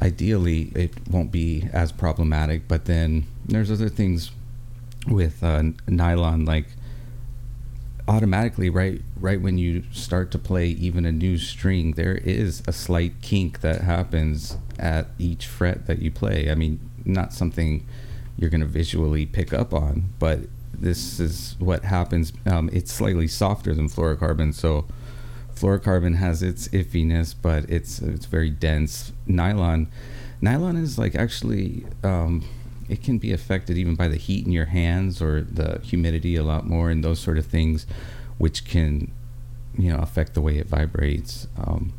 ideally 0.00 0.70
it 0.74 0.92
won't 1.10 1.32
be 1.32 1.68
as 1.72 1.90
problematic. 1.90 2.68
But 2.68 2.84
then 2.84 3.26
there's 3.46 3.70
other 3.70 3.88
things 3.88 4.30
with 5.08 5.42
uh, 5.42 5.62
nylon, 5.88 6.44
like 6.44 6.66
automatically 8.08 8.68
right 8.68 9.00
right 9.20 9.40
when 9.40 9.58
you 9.58 9.84
start 9.92 10.30
to 10.32 10.38
play 10.38 10.66
even 10.66 11.06
a 11.06 11.12
new 11.12 11.38
string 11.38 11.92
there 11.92 12.16
is 12.16 12.60
a 12.66 12.72
slight 12.72 13.12
kink 13.22 13.60
that 13.60 13.80
happens 13.82 14.56
at 14.78 15.06
each 15.18 15.46
fret 15.46 15.86
that 15.86 16.00
you 16.00 16.10
play 16.10 16.50
i 16.50 16.54
mean 16.54 16.80
not 17.04 17.32
something 17.32 17.86
you're 18.36 18.50
going 18.50 18.60
to 18.60 18.66
visually 18.66 19.24
pick 19.24 19.52
up 19.52 19.72
on 19.72 20.04
but 20.18 20.40
this 20.74 21.20
is 21.20 21.56
what 21.58 21.84
happens 21.84 22.32
um, 22.46 22.68
it's 22.72 22.92
slightly 22.92 23.28
softer 23.28 23.74
than 23.74 23.88
fluorocarbon 23.88 24.52
so 24.52 24.86
fluorocarbon 25.54 26.16
has 26.16 26.42
its 26.42 26.68
iffiness 26.68 27.34
but 27.40 27.68
it's 27.70 28.00
it's 28.00 28.26
very 28.26 28.50
dense 28.50 29.12
nylon. 29.26 29.88
Nylon 30.40 30.76
is 30.76 30.98
like 30.98 31.14
actually 31.14 31.86
um, 32.02 32.44
it 32.88 33.02
can 33.02 33.18
be 33.18 33.32
affected 33.32 33.78
even 33.78 33.94
by 33.94 34.08
the 34.08 34.16
heat 34.16 34.44
in 34.44 34.52
your 34.52 34.66
hands 34.66 35.22
or 35.22 35.42
the 35.42 35.80
humidity 35.82 36.36
a 36.36 36.42
lot 36.42 36.66
more 36.66 36.90
and 36.90 37.04
those 37.04 37.20
sort 37.20 37.38
of 37.38 37.46
things 37.46 37.86
which 38.38 38.64
can 38.64 39.12
you 39.78 39.92
know 39.92 39.98
affect 39.98 40.34
the 40.34 40.40
way 40.40 40.58
it 40.58 40.66
vibrates 40.66 41.46
um, 41.56 41.92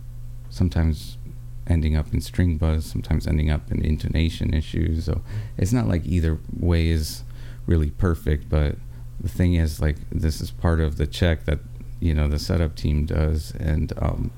sometimes 0.49 1.17
ending 1.65 1.95
up 1.95 2.13
in 2.13 2.19
string 2.19 2.57
buzz 2.57 2.85
sometimes 2.85 3.25
ending 3.25 3.49
up 3.49 3.71
in 3.71 3.83
intonation 3.83 4.53
issues 4.53 5.05
so 5.05 5.21
it's 5.57 5.71
not 5.71 5.87
like 5.87 6.05
either 6.05 6.37
way 6.59 6.89
is 6.89 7.23
really 7.65 7.89
perfect 7.91 8.49
but 8.49 8.75
the 9.19 9.29
thing 9.29 9.53
is 9.55 9.79
like 9.79 9.97
this 10.11 10.41
is 10.41 10.51
part 10.51 10.79
of 10.79 10.97
the 10.97 11.07
check 11.07 11.45
that 11.45 11.59
you 11.99 12.13
know 12.13 12.27
the 12.27 12.39
setup 12.39 12.75
team 12.75 13.05
does 13.05 13.51
and 13.59 13.93
um, 13.99 14.31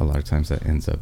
a 0.00 0.04
lot 0.04 0.16
of 0.16 0.24
times 0.24 0.48
that 0.48 0.64
ends 0.66 0.88
up 0.88 1.00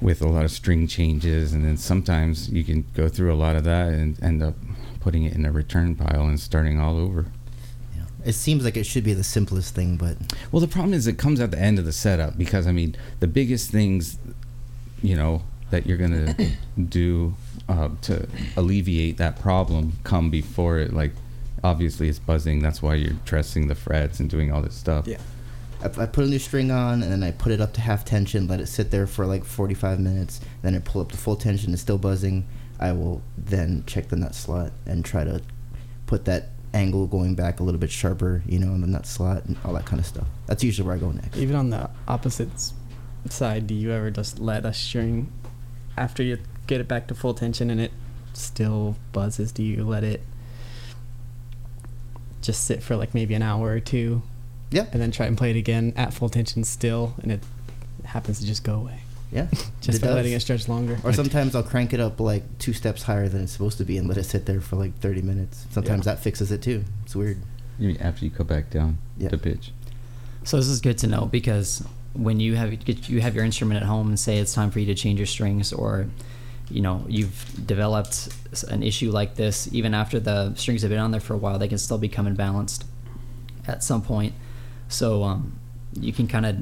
with 0.00 0.22
a 0.22 0.28
lot 0.28 0.44
of 0.44 0.50
string 0.50 0.86
changes 0.86 1.52
and 1.52 1.64
then 1.64 1.76
sometimes 1.76 2.50
you 2.50 2.64
can 2.64 2.84
go 2.94 3.08
through 3.08 3.32
a 3.32 3.36
lot 3.36 3.56
of 3.56 3.64
that 3.64 3.88
and 3.88 4.22
end 4.22 4.42
up 4.42 4.54
putting 5.00 5.24
it 5.24 5.34
in 5.34 5.44
a 5.46 5.52
return 5.52 5.94
pile 5.94 6.26
and 6.26 6.38
starting 6.40 6.78
all 6.78 6.98
over 6.98 7.26
Yeah. 7.96 8.02
It 8.24 8.32
seems 8.34 8.64
like 8.64 8.76
it 8.76 8.84
should 8.84 9.04
be 9.04 9.14
the 9.14 9.24
simplest 9.24 9.74
thing, 9.74 9.96
but 9.96 10.16
well 10.52 10.60
the 10.60 10.68
problem 10.68 10.92
is 10.94 11.06
it 11.06 11.16
comes 11.18 11.40
at 11.40 11.50
the 11.50 11.58
end 11.58 11.78
of 11.78 11.84
the 11.86 11.92
setup 11.92 12.36
because 12.36 12.66
i 12.66 12.72
mean 12.72 12.94
the 13.20 13.26
biggest 13.26 13.70
things 13.70 14.18
you 15.02 15.16
know 15.16 15.42
that 15.70 15.86
you're 15.86 15.98
gonna 15.98 16.34
do 16.88 17.34
uh, 17.70 17.88
to 18.02 18.28
alleviate 18.56 19.16
that 19.16 19.38
problem 19.38 19.92
come 20.04 20.28
before 20.30 20.78
it 20.78 20.92
like 20.92 21.12
obviously 21.62 22.08
it's 22.08 22.18
buzzing 22.18 22.60
that's 22.60 22.82
why 22.82 22.94
you're 22.94 23.16
dressing 23.24 23.68
the 23.68 23.74
frets 23.74 24.18
and 24.20 24.28
doing 24.28 24.52
all 24.52 24.60
this 24.62 24.74
stuff 24.74 25.06
Yeah. 25.06 25.18
I, 25.82 26.02
I 26.02 26.06
put 26.06 26.24
a 26.24 26.26
new 26.26 26.38
string 26.38 26.70
on 26.70 27.02
and 27.02 27.10
then 27.10 27.22
I 27.22 27.30
put 27.30 27.52
it 27.52 27.60
up 27.60 27.72
to 27.74 27.80
half 27.80 28.04
tension, 28.04 28.46
let 28.46 28.60
it 28.60 28.66
sit 28.66 28.90
there 28.90 29.06
for 29.06 29.24
like 29.24 29.44
45 29.44 29.98
minutes. 29.98 30.40
Then 30.62 30.74
I 30.74 30.78
pull 30.80 31.00
up 31.00 31.10
the 31.10 31.16
full 31.16 31.36
tension, 31.36 31.72
it's 31.72 31.80
still 31.80 31.96
buzzing. 31.98 32.46
I 32.78 32.92
will 32.92 33.22
then 33.38 33.84
check 33.86 34.08
the 34.08 34.16
nut 34.16 34.34
slot 34.34 34.72
and 34.86 35.04
try 35.04 35.24
to 35.24 35.40
put 36.06 36.24
that 36.26 36.48
angle 36.74 37.06
going 37.06 37.34
back 37.34 37.60
a 37.60 37.62
little 37.62 37.80
bit 37.80 37.90
sharper, 37.90 38.42
you 38.46 38.58
know, 38.58 38.72
in 38.74 38.80
the 38.82 38.86
nut 38.86 39.06
slot 39.06 39.46
and 39.46 39.56
all 39.64 39.72
that 39.74 39.86
kind 39.86 40.00
of 40.00 40.06
stuff. 40.06 40.26
That's 40.46 40.62
usually 40.62 40.86
where 40.86 40.96
I 40.96 40.98
go 40.98 41.12
next. 41.12 41.36
Even 41.38 41.56
on 41.56 41.70
the 41.70 41.88
opposite 42.06 42.50
side, 43.28 43.66
do 43.66 43.74
you 43.74 43.90
ever 43.90 44.10
just 44.10 44.38
let 44.38 44.64
a 44.64 44.72
string 44.74 45.32
after 45.96 46.22
you 46.22 46.38
get 46.70 46.80
it 46.80 46.86
back 46.88 47.08
to 47.08 47.14
full 47.14 47.34
tension 47.34 47.68
and 47.68 47.80
it 47.80 47.90
still 48.32 48.96
buzzes? 49.12 49.50
Do 49.52 49.62
you 49.64 49.84
let 49.84 50.04
it 50.04 50.22
just 52.40 52.64
sit 52.64 52.82
for 52.82 52.96
like 52.96 53.12
maybe 53.12 53.34
an 53.34 53.42
hour 53.42 53.70
or 53.70 53.80
two 53.80 54.22
Yeah, 54.70 54.86
and 54.92 55.02
then 55.02 55.10
try 55.10 55.26
and 55.26 55.36
play 55.36 55.50
it 55.50 55.56
again 55.56 55.92
at 55.96 56.14
full 56.14 56.28
tension 56.30 56.64
still 56.64 57.14
and 57.22 57.30
it 57.32 57.42
happens 58.04 58.40
to 58.40 58.46
just 58.46 58.64
go 58.64 58.74
away? 58.74 59.00
yeah. 59.32 59.46
Just 59.80 60.00
by 60.00 60.08
does. 60.08 60.16
letting 60.16 60.32
it 60.32 60.40
stretch 60.40 60.68
longer. 60.68 60.98
Or 61.04 61.12
sometimes 61.12 61.54
I'll 61.54 61.62
crank 61.62 61.92
it 61.94 62.00
up 62.00 62.18
like 62.18 62.42
two 62.58 62.72
steps 62.72 63.04
higher 63.04 63.28
than 63.28 63.42
it's 63.44 63.52
supposed 63.52 63.78
to 63.78 63.84
be 63.84 63.96
and 63.96 64.08
let 64.08 64.16
it 64.18 64.24
sit 64.24 64.44
there 64.46 64.60
for 64.60 64.74
like 64.76 64.98
30 64.98 65.22
minutes. 65.22 65.66
Sometimes 65.70 66.04
Yeah. 66.04 66.14
that 66.14 66.22
fixes 66.22 66.50
it 66.52 66.62
too. 66.62 66.84
It's 67.04 67.14
weird. 67.14 67.38
You 67.78 67.88
mean 67.88 67.96
after 67.98 68.24
you 68.24 68.30
cut 68.32 68.46
back 68.48 68.70
down 68.70 68.98
Yeah. 69.18 69.28
the 69.28 69.38
pitch 69.38 69.72
So 70.44 70.56
this 70.56 70.66
is 70.66 70.80
good 70.80 70.98
to 70.98 71.06
know 71.06 71.26
because 71.26 71.82
when 72.12 72.40
you 72.40 72.56
have 72.56 72.72
you 73.08 73.20
have 73.20 73.34
your 73.36 73.44
instrument 73.44 73.80
at 73.80 73.86
home 73.86 74.08
and 74.08 74.18
say 74.18 74.38
it's 74.38 74.52
time 74.52 74.70
for 74.72 74.80
you 74.80 74.86
to 74.86 74.94
change 74.96 75.18
your 75.20 75.26
strings 75.28 75.72
or 75.72 76.06
you 76.70 76.80
know 76.80 77.04
you've 77.08 77.66
developed 77.66 78.28
an 78.68 78.82
issue 78.82 79.10
like 79.10 79.34
this 79.34 79.68
even 79.72 79.92
after 79.94 80.20
the 80.20 80.54
strings 80.54 80.82
have 80.82 80.90
been 80.90 81.00
on 81.00 81.10
there 81.10 81.20
for 81.20 81.34
a 81.34 81.36
while 81.36 81.58
they 81.58 81.68
can 81.68 81.78
still 81.78 81.98
become 81.98 82.26
imbalanced 82.26 82.84
at 83.66 83.82
some 83.82 84.02
point. 84.02 84.34
So 84.88 85.22
um, 85.22 85.58
you 85.98 86.12
can 86.12 86.26
kind 86.26 86.46
of 86.46 86.56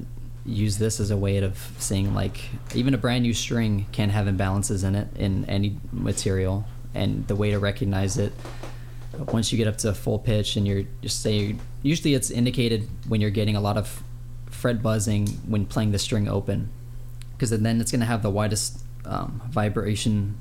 use 0.45 0.79
this 0.79 1.01
as 1.01 1.11
a 1.11 1.17
way 1.17 1.39
of 1.39 1.59
seeing 1.79 2.15
like 2.15 2.41
even 2.75 2.95
a 2.95 2.99
brand 2.99 3.23
new 3.23 3.35
string 3.35 3.87
can 3.93 4.09
have 4.11 4.27
imbalances 4.27 4.83
in 4.83 4.95
it 4.95 5.09
in 5.17 5.45
any 5.45 5.77
material 5.93 6.65
and 6.95 7.27
the 7.29 7.37
way 7.37 7.51
to 7.51 7.59
recognize 7.59 8.17
it 8.17 8.33
once 9.31 9.53
you 9.53 9.59
get 9.59 9.67
up 9.67 9.77
to 9.77 9.93
full 9.93 10.19
pitch 10.19 10.57
and 10.57 10.67
you're 10.67 10.85
just 11.03 11.21
say 11.21 11.55
usually 11.83 12.15
it's 12.15 12.31
indicated 12.31 12.89
when 13.09 13.21
you're 13.21 13.31
getting 13.31 13.57
a 13.57 13.61
lot 13.61 13.77
of 13.77 14.03
fret 14.47 14.83
buzzing 14.83 15.27
when 15.47 15.67
playing 15.67 15.93
the 15.93 15.99
string 15.99 16.29
open 16.29 16.71
because 17.33 17.51
then 17.51 17.79
it's 17.79 17.91
going 17.91 18.01
to 18.01 18.07
have 18.07 18.23
the 18.23 18.31
widest 18.31 18.83
um, 19.09 19.43
vibration 19.49 20.39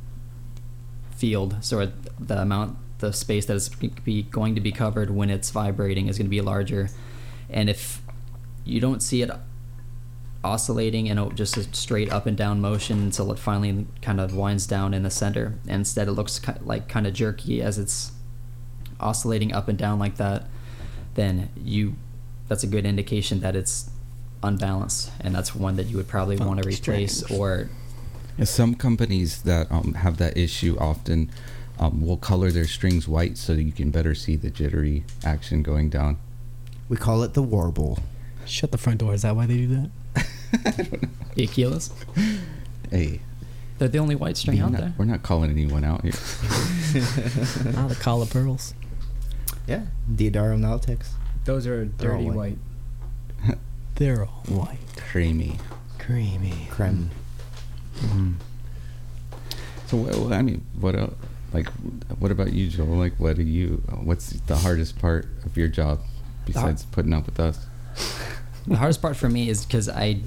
field 1.15 1.55
so 1.61 1.91
the 2.19 2.39
amount 2.39 2.77
the 2.99 3.11
space 3.11 3.45
that 3.45 3.55
is 3.55 3.69
be 3.69 4.23
going 4.23 4.55
to 4.55 4.61
be 4.61 4.71
covered 4.71 5.09
when 5.09 5.29
it's 5.29 5.49
vibrating 5.49 6.07
is 6.07 6.17
going 6.17 6.25
to 6.25 6.29
be 6.29 6.41
larger 6.41 6.89
and 7.49 7.69
if 7.69 8.01
you 8.65 8.79
don't 8.79 9.01
see 9.01 9.21
it 9.21 9.31
oscillating 10.43 11.07
in 11.07 11.17
a, 11.17 11.29
just 11.33 11.57
a 11.57 11.63
straight 11.75 12.11
up 12.11 12.25
and 12.25 12.37
down 12.37 12.61
motion 12.61 12.99
until 12.99 13.31
it 13.31 13.39
finally 13.39 13.85
kind 14.01 14.19
of 14.19 14.35
winds 14.35 14.65
down 14.67 14.93
in 14.93 15.03
the 15.03 15.09
center. 15.09 15.57
And 15.67 15.77
instead, 15.81 16.07
it 16.07 16.13
looks 16.13 16.41
like 16.61 16.87
kind 16.87 17.07
of 17.07 17.13
jerky 17.13 17.61
as 17.61 17.77
it's 17.77 18.11
oscillating 18.99 19.53
up 19.53 19.67
and 19.67 19.77
down 19.77 19.99
like 19.99 20.15
that. 20.17 20.45
Then 21.15 21.49
you, 21.61 21.95
that's 22.47 22.63
a 22.63 22.67
good 22.67 22.85
indication 22.85 23.39
that 23.41 23.55
it's 23.55 23.89
unbalanced, 24.43 25.11
and 25.19 25.33
that's 25.33 25.55
one 25.55 25.75
that 25.77 25.87
you 25.87 25.97
would 25.97 26.07
probably 26.07 26.37
want 26.37 26.61
to 26.61 26.67
replace 26.67 27.23
or 27.31 27.69
Some 28.43 28.75
companies 28.75 29.41
that 29.43 29.71
um, 29.71 29.93
have 29.95 30.17
that 30.17 30.37
issue 30.37 30.77
often 30.79 31.29
um, 31.79 32.05
will 32.05 32.17
color 32.17 32.51
their 32.51 32.65
strings 32.67 33.07
white 33.07 33.37
so 33.37 33.55
that 33.55 33.63
you 33.63 33.71
can 33.71 33.89
better 33.91 34.13
see 34.15 34.35
the 34.35 34.49
jittery 34.49 35.03
action 35.25 35.63
going 35.63 35.89
down. 35.89 36.17
We 36.89 36.97
call 36.97 37.23
it 37.23 37.33
the 37.33 37.41
warble. 37.43 37.99
Shut 38.45 38.71
the 38.71 38.77
front 38.77 38.99
door. 38.99 39.13
Is 39.13 39.23
that 39.23 39.35
why 39.35 39.45
they 39.47 39.57
do 39.57 39.67
that? 39.67 39.89
the 41.35 41.47
Aquilas. 41.47 41.91
Hey, 42.89 43.21
They're 43.77 43.87
the 43.89 43.97
only 43.99 44.15
white 44.15 44.37
string 44.37 44.57
we're 44.59 44.65
out 44.65 44.71
not, 44.71 44.81
there. 44.81 44.93
we're 44.97 45.05
not 45.05 45.21
calling 45.23 45.51
anyone 45.51 45.83
out 45.83 46.03
here. 46.03 46.13
ah, 47.75 47.87
the 47.89 47.97
collar 47.99 48.25
pearls. 48.25 48.73
Yeah, 49.67 49.87
Deodaro 50.09 50.57
Nautics. 50.57 51.11
Those 51.43 51.67
are 51.67 51.85
They're 51.85 52.11
dirty 52.11 52.25
white. 52.25 52.57
white. 53.45 53.57
They're 53.95 54.23
all 54.25 54.43
white. 54.47 54.77
Creamy. 54.95 55.57
Creamy. 55.99 56.67
Creme. 56.71 57.09
Mm-hmm. 57.97 58.33
So 59.87 60.33
I 60.33 60.41
mean, 60.41 60.65
what 60.79 60.95
else? 60.95 61.13
Like, 61.53 61.67
what 62.19 62.31
about 62.31 62.51
you, 62.53 62.67
Joel? 62.67 62.87
Like, 62.87 63.13
what 63.17 63.37
do 63.37 63.43
you? 63.43 63.81
What's 63.89 64.31
the 64.31 64.57
hardest 64.57 64.99
part 64.99 65.27
of 65.45 65.55
your 65.55 65.69
job 65.69 65.99
besides 66.45 66.83
putting 66.85 67.13
up 67.13 67.25
with 67.25 67.39
us? 67.39 67.65
The 68.67 68.75
hardest 68.75 69.01
part 69.01 69.15
for 69.15 69.29
me 69.29 69.47
is 69.47 69.65
because 69.65 69.87
I 69.87 70.19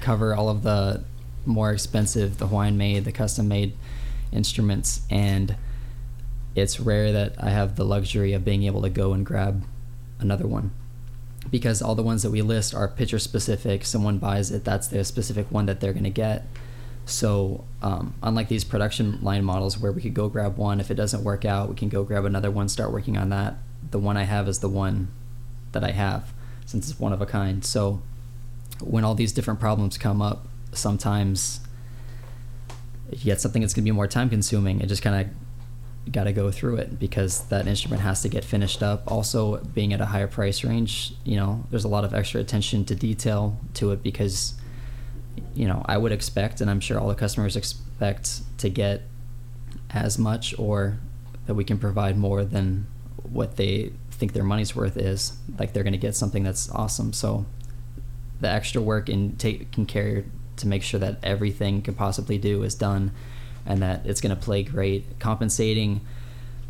cover 0.00 0.34
all 0.34 0.48
of 0.48 0.64
the 0.64 1.04
more 1.46 1.70
expensive, 1.70 2.38
the 2.38 2.48
Hawaiian 2.48 2.76
made, 2.76 3.04
the 3.04 3.12
custom 3.12 3.46
made 3.46 3.74
instruments, 4.32 5.02
and 5.08 5.54
it's 6.56 6.80
rare 6.80 7.12
that 7.12 7.34
I 7.38 7.50
have 7.50 7.76
the 7.76 7.84
luxury 7.84 8.32
of 8.32 8.44
being 8.44 8.64
able 8.64 8.82
to 8.82 8.90
go 8.90 9.12
and 9.12 9.24
grab 9.24 9.64
another 10.18 10.48
one. 10.48 10.72
Because 11.50 11.80
all 11.80 11.94
the 11.94 12.02
ones 12.02 12.22
that 12.22 12.30
we 12.30 12.42
list 12.42 12.74
are 12.74 12.88
picture 12.88 13.18
specific. 13.18 13.84
Someone 13.84 14.18
buys 14.18 14.50
it, 14.50 14.64
that's 14.64 14.88
the 14.88 15.04
specific 15.04 15.50
one 15.50 15.66
that 15.66 15.80
they're 15.80 15.92
going 15.92 16.04
to 16.04 16.10
get. 16.10 16.44
So, 17.06 17.64
um, 17.80 18.12
unlike 18.22 18.48
these 18.48 18.64
production 18.64 19.18
line 19.22 19.42
models 19.42 19.78
where 19.78 19.92
we 19.92 20.02
could 20.02 20.12
go 20.12 20.28
grab 20.28 20.58
one, 20.58 20.78
if 20.78 20.90
it 20.90 20.94
doesn't 20.94 21.24
work 21.24 21.46
out, 21.46 21.70
we 21.70 21.74
can 21.74 21.88
go 21.88 22.04
grab 22.04 22.26
another 22.26 22.50
one, 22.50 22.68
start 22.68 22.92
working 22.92 23.16
on 23.16 23.30
that. 23.30 23.54
The 23.90 23.98
one 23.98 24.18
I 24.18 24.24
have 24.24 24.46
is 24.46 24.58
the 24.58 24.68
one 24.68 25.08
that 25.72 25.82
I 25.82 25.92
have 25.92 26.32
since 26.66 26.90
it's 26.90 27.00
one 27.00 27.14
of 27.14 27.22
a 27.22 27.26
kind. 27.26 27.64
So, 27.64 28.02
when 28.80 29.04
all 29.04 29.14
these 29.14 29.32
different 29.32 29.58
problems 29.58 29.96
come 29.96 30.20
up, 30.20 30.46
sometimes 30.72 31.60
if 33.10 33.24
you 33.24 33.32
get 33.32 33.40
something 33.40 33.62
that's 33.62 33.72
going 33.72 33.84
to 33.84 33.90
be 33.90 33.94
more 33.94 34.06
time 34.06 34.28
consuming, 34.28 34.80
it 34.80 34.86
just 34.86 35.02
kind 35.02 35.26
of 35.26 35.34
got 36.10 36.24
to 36.24 36.32
go 36.32 36.50
through 36.50 36.76
it 36.76 36.98
because 36.98 37.44
that 37.48 37.66
instrument 37.66 38.02
has 38.02 38.22
to 38.22 38.28
get 38.28 38.44
finished 38.44 38.82
up. 38.82 39.10
Also, 39.10 39.58
being 39.58 39.92
at 39.92 40.00
a 40.00 40.06
higher 40.06 40.26
price 40.26 40.64
range, 40.64 41.14
you 41.24 41.36
know, 41.36 41.64
there's 41.70 41.84
a 41.84 41.88
lot 41.88 42.04
of 42.04 42.14
extra 42.14 42.40
attention 42.40 42.84
to 42.86 42.94
detail 42.94 43.58
to 43.74 43.92
it 43.92 44.02
because, 44.02 44.54
you 45.54 45.66
know, 45.66 45.82
I 45.86 45.98
would 45.98 46.12
expect, 46.12 46.60
and 46.60 46.70
I'm 46.70 46.80
sure 46.80 46.98
all 46.98 47.08
the 47.08 47.14
customers 47.14 47.56
expect 47.56 48.40
to 48.58 48.68
get 48.68 49.02
as 49.90 50.18
much 50.18 50.54
or 50.58 50.98
that 51.46 51.54
we 51.54 51.64
can 51.64 51.78
provide 51.78 52.16
more 52.16 52.44
than 52.44 52.86
what 53.22 53.56
they 53.56 53.92
think 54.10 54.32
their 54.32 54.44
money's 54.44 54.74
worth 54.74 54.96
is. 54.96 55.36
Like 55.58 55.72
they're 55.72 55.82
going 55.82 55.92
to 55.92 55.98
get 55.98 56.14
something 56.14 56.42
that's 56.42 56.70
awesome. 56.70 57.12
So 57.12 57.46
the 58.40 58.48
extra 58.48 58.80
work 58.80 59.08
take 59.38 59.72
can 59.72 59.86
carry 59.86 60.24
to 60.56 60.66
make 60.66 60.82
sure 60.82 61.00
that 61.00 61.18
everything 61.22 61.82
could 61.82 61.96
possibly 61.96 62.38
do 62.38 62.62
is 62.62 62.74
done 62.74 63.12
and 63.68 63.80
that 63.82 64.04
it's 64.04 64.20
going 64.20 64.34
to 64.34 64.42
play 64.42 64.64
great. 64.64 65.20
Compensating 65.20 66.00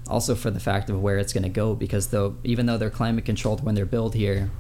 also 0.07 0.35
for 0.35 0.51
the 0.51 0.61
fact 0.61 0.91
of 0.91 1.01
where 1.01 1.17
it's 1.17 1.33
going 1.33 1.43
to 1.43 1.49
go 1.49 1.75
because 1.75 2.09
though 2.09 2.37
even 2.43 2.67
though 2.67 2.79
they're 2.79 2.89
climate 2.89 3.27
controlled 3.27 3.63
when 3.63 3.75
they're 3.75 3.85
built 3.85 4.15
here 4.15 4.51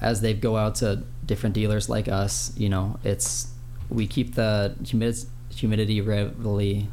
as 0.00 0.20
they 0.20 0.32
go 0.32 0.56
out 0.56 0.76
to 0.76 1.02
different 1.26 1.56
dealers 1.56 1.88
like 1.88 2.06
us 2.06 2.52
you 2.56 2.68
know 2.68 3.00
it's 3.02 3.48
we 3.88 4.06
keep 4.06 4.36
the 4.36 4.76
humid- 4.84 5.26
humidity 5.50 6.00
really 6.00 6.86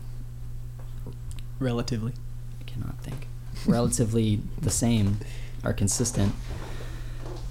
Relatively. 1.60 2.14
I 2.60 2.64
cannot 2.64 2.98
think. 3.00 3.28
Relatively 3.66 4.42
the 4.62 4.70
same 4.70 5.20
are 5.64 5.74
consistent. 5.74 6.34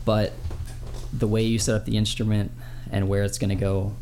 But 0.05 0.33
the 1.13 1.27
way 1.27 1.43
you 1.43 1.59
set 1.59 1.75
up 1.75 1.85
the 1.85 1.97
instrument 1.97 2.53
and 2.91 3.09
where 3.09 3.23
it's 3.23 3.39
going 3.39 3.51
to 3.51 3.57
go 3.57 3.95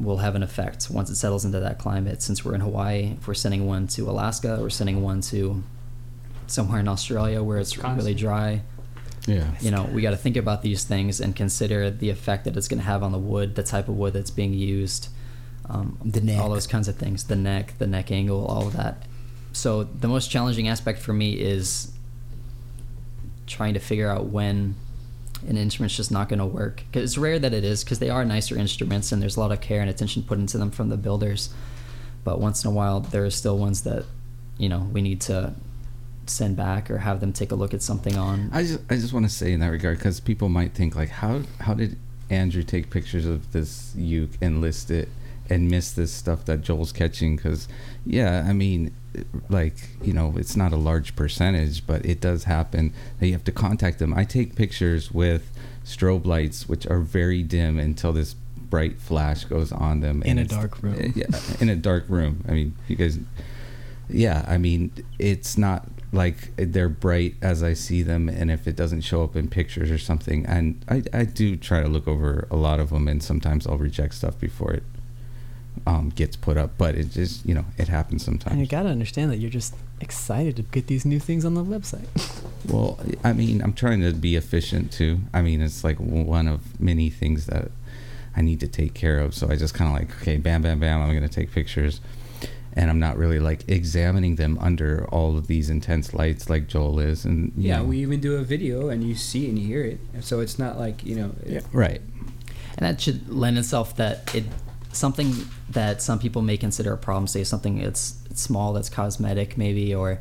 will 0.00 0.16
have 0.18 0.34
an 0.34 0.42
effect 0.42 0.88
once 0.90 1.10
it 1.10 1.16
settles 1.16 1.44
into 1.44 1.60
that 1.60 1.78
climate. 1.78 2.22
Since 2.22 2.44
we're 2.44 2.54
in 2.54 2.60
Hawaii, 2.62 3.14
if 3.18 3.28
we're 3.28 3.34
sending 3.34 3.66
one 3.66 3.86
to 3.88 4.08
Alaska 4.08 4.60
or 4.60 4.70
sending 4.70 5.02
one 5.02 5.20
to 5.22 5.62
somewhere 6.46 6.80
in 6.80 6.88
Australia 6.88 7.42
where 7.42 7.58
it's 7.58 7.76
Wisconsin. 7.76 7.98
really 7.98 8.14
dry, 8.14 8.62
Yeah. 9.26 9.50
you 9.60 9.70
know, 9.70 9.84
we 9.92 10.00
got 10.02 10.10
to 10.10 10.16
think 10.16 10.36
about 10.36 10.62
these 10.62 10.82
things 10.84 11.20
and 11.20 11.36
consider 11.36 11.90
the 11.90 12.08
effect 12.10 12.44
that 12.44 12.56
it's 12.56 12.66
going 12.66 12.80
to 12.80 12.86
have 12.86 13.02
on 13.02 13.12
the 13.12 13.18
wood, 13.18 13.54
the 13.54 13.62
type 13.62 13.88
of 13.88 13.96
wood 13.96 14.14
that's 14.14 14.30
being 14.30 14.54
used, 14.54 15.08
um, 15.68 15.98
The 16.04 16.20
neck. 16.22 16.40
all 16.40 16.48
those 16.50 16.66
kinds 16.66 16.88
of 16.88 16.96
things, 16.96 17.24
the 17.24 17.36
neck, 17.36 17.74
the 17.78 17.86
neck 17.86 18.10
angle, 18.10 18.44
all 18.46 18.66
of 18.66 18.72
that. 18.72 19.04
So 19.52 19.84
the 19.84 20.08
most 20.08 20.30
challenging 20.30 20.66
aspect 20.66 20.98
for 21.00 21.12
me 21.12 21.32
is 21.34 21.92
trying 23.46 23.74
to 23.74 23.80
figure 23.80 24.08
out 24.08 24.26
when 24.26 24.74
an 25.48 25.56
instrument's 25.56 25.96
just 25.96 26.10
not 26.10 26.28
going 26.28 26.38
to 26.38 26.46
work. 26.46 26.84
'Cause 26.92 27.02
it's 27.02 27.18
rare 27.18 27.38
that 27.38 27.52
it 27.54 27.64
is 27.64 27.82
because 27.84 27.98
they 27.98 28.10
are 28.10 28.24
nicer 28.24 28.56
instruments 28.56 29.12
and 29.12 29.20
there's 29.22 29.36
a 29.36 29.40
lot 29.40 29.52
of 29.52 29.60
care 29.60 29.80
and 29.80 29.88
attention 29.90 30.22
put 30.22 30.38
into 30.38 30.58
them 30.58 30.70
from 30.70 30.88
the 30.88 30.96
builders. 30.96 31.50
But 32.24 32.40
once 32.40 32.64
in 32.64 32.68
a 32.70 32.74
while, 32.74 33.00
there 33.00 33.24
are 33.24 33.30
still 33.30 33.58
ones 33.58 33.80
that, 33.82 34.04
you 34.58 34.68
know, 34.68 34.88
we 34.92 35.00
need 35.00 35.20
to 35.22 35.54
send 36.26 36.56
back 36.56 36.90
or 36.90 36.98
have 36.98 37.20
them 37.20 37.32
take 37.32 37.50
a 37.50 37.54
look 37.54 37.74
at 37.74 37.82
something 37.82 38.16
on. 38.16 38.50
I 38.52 38.62
just 38.62 38.80
I 38.90 38.94
just 38.96 39.12
want 39.12 39.24
to 39.26 39.30
say 39.30 39.52
in 39.52 39.60
that 39.60 39.68
regard 39.68 39.98
because 39.98 40.20
people 40.20 40.48
might 40.48 40.74
think 40.74 40.94
like 40.94 41.08
how 41.08 41.42
how 41.60 41.74
did 41.74 41.96
Andrew 42.28 42.62
take 42.62 42.90
pictures 42.90 43.26
of 43.26 43.50
this 43.52 43.92
uke 43.96 44.38
and 44.40 44.60
list 44.60 44.90
it 44.90 45.08
and 45.48 45.68
miss 45.68 45.90
this 45.90 46.12
stuff 46.12 46.44
that 46.44 46.60
Joel's 46.60 46.92
catching 46.92 47.34
because 47.34 47.66
yeah 48.06 48.44
I 48.46 48.52
mean 48.52 48.92
like 49.48 49.74
you 50.02 50.12
know 50.12 50.34
it's 50.36 50.56
not 50.56 50.72
a 50.72 50.76
large 50.76 51.16
percentage 51.16 51.86
but 51.86 52.04
it 52.06 52.20
does 52.20 52.44
happen 52.44 52.92
that 53.18 53.26
you 53.26 53.32
have 53.32 53.44
to 53.44 53.52
contact 53.52 53.98
them. 53.98 54.14
I 54.14 54.24
take 54.24 54.54
pictures 54.54 55.10
with 55.10 55.50
strobe 55.84 56.26
lights 56.26 56.68
which 56.68 56.86
are 56.86 57.00
very 57.00 57.42
dim 57.42 57.78
until 57.78 58.12
this 58.12 58.34
bright 58.56 59.00
flash 59.00 59.44
goes 59.44 59.72
on 59.72 60.00
them 60.00 60.22
In 60.22 60.38
a 60.38 60.44
dark 60.44 60.80
room. 60.82 61.12
yeah 61.16 61.26
in 61.58 61.68
a 61.68 61.76
dark 61.76 62.04
room 62.08 62.44
I 62.48 62.52
mean 62.52 62.76
you 62.86 62.94
guys 62.96 63.18
yeah 64.08 64.44
i 64.48 64.58
mean 64.58 64.92
it's 65.18 65.56
not 65.56 65.86
like 66.12 66.54
they're 66.56 66.88
bright 66.88 67.34
as 67.40 67.62
i 67.62 67.72
see 67.72 68.02
them 68.02 68.28
and 68.28 68.50
if 68.50 68.66
it 68.66 68.74
doesn't 68.74 69.02
show 69.02 69.22
up 69.22 69.36
in 69.36 69.48
pictures 69.48 69.90
or 69.90 69.98
something 69.98 70.44
and 70.46 70.84
i, 70.88 71.02
I 71.12 71.24
do 71.24 71.56
try 71.56 71.80
to 71.80 71.88
look 71.88 72.08
over 72.08 72.46
a 72.50 72.56
lot 72.56 72.80
of 72.80 72.90
them 72.90 73.06
and 73.06 73.22
sometimes 73.22 73.66
i'll 73.66 73.78
reject 73.78 74.14
stuff 74.14 74.38
before 74.38 74.72
it 74.72 74.82
um, 75.86 76.10
gets 76.10 76.36
put 76.36 76.56
up 76.56 76.72
but 76.78 76.94
it 76.94 77.10
just 77.10 77.44
you 77.46 77.54
know 77.54 77.64
it 77.78 77.88
happens 77.88 78.24
sometimes. 78.24 78.52
And 78.52 78.60
you 78.60 78.66
gotta 78.66 78.88
understand 78.90 79.30
that 79.30 79.38
you're 79.38 79.50
just 79.50 79.74
excited 80.00 80.56
to 80.56 80.62
get 80.62 80.86
these 80.86 81.04
new 81.04 81.18
things 81.18 81.44
on 81.44 81.54
the 81.54 81.64
website. 81.64 82.06
well 82.70 82.98
i 83.24 83.32
mean 83.32 83.62
i'm 83.62 83.72
trying 83.72 84.00
to 84.02 84.12
be 84.12 84.36
efficient 84.36 84.92
too 84.92 85.18
i 85.32 85.40
mean 85.40 85.62
it's 85.62 85.82
like 85.82 85.96
one 85.98 86.46
of 86.46 86.78
many 86.78 87.08
things 87.08 87.46
that 87.46 87.70
i 88.36 88.42
need 88.42 88.60
to 88.60 88.68
take 88.68 88.92
care 88.92 89.18
of 89.18 89.34
so 89.34 89.48
i 89.48 89.56
just 89.56 89.72
kind 89.72 89.90
of 89.90 89.98
like 89.98 90.14
okay 90.20 90.36
bam 90.36 90.60
bam 90.60 90.78
bam 90.78 91.00
i'm 91.00 91.08
going 91.08 91.22
to 91.26 91.34
take 91.34 91.50
pictures 91.52 92.02
and 92.74 92.90
i'm 92.90 92.98
not 93.00 93.16
really 93.16 93.38
like 93.40 93.66
examining 93.66 94.36
them 94.36 94.58
under 94.60 95.06
all 95.08 95.38
of 95.38 95.46
these 95.46 95.70
intense 95.70 96.12
lights 96.12 96.50
like 96.50 96.68
joel 96.68 97.00
is 97.00 97.24
and 97.24 97.50
Yeah, 97.56 97.78
know, 97.78 97.84
we 97.84 97.98
even 98.00 98.20
do 98.20 98.36
a 98.36 98.42
video 98.42 98.90
and 98.90 99.02
you 99.02 99.14
see 99.14 99.48
and 99.48 99.58
you 99.58 99.66
hear 99.66 99.82
it. 99.84 99.98
So 100.20 100.40
it's 100.40 100.58
not 100.58 100.78
like, 100.78 101.02
you 101.04 101.16
know, 101.16 101.34
Yeah. 101.46 101.60
right 101.72 102.02
and 102.76 102.86
that 102.86 103.00
should 103.00 103.28
lend 103.28 103.58
itself 103.58 103.96
that 103.96 104.32
it 104.34 104.44
something 104.92 105.32
that 105.68 106.02
some 106.02 106.18
people 106.18 106.42
may 106.42 106.56
consider 106.56 106.92
a 106.92 106.98
problem 106.98 107.26
say 107.26 107.44
something 107.44 107.78
it's 107.78 108.18
small 108.34 108.72
that's 108.72 108.88
cosmetic 108.88 109.56
maybe 109.56 109.94
or 109.94 110.18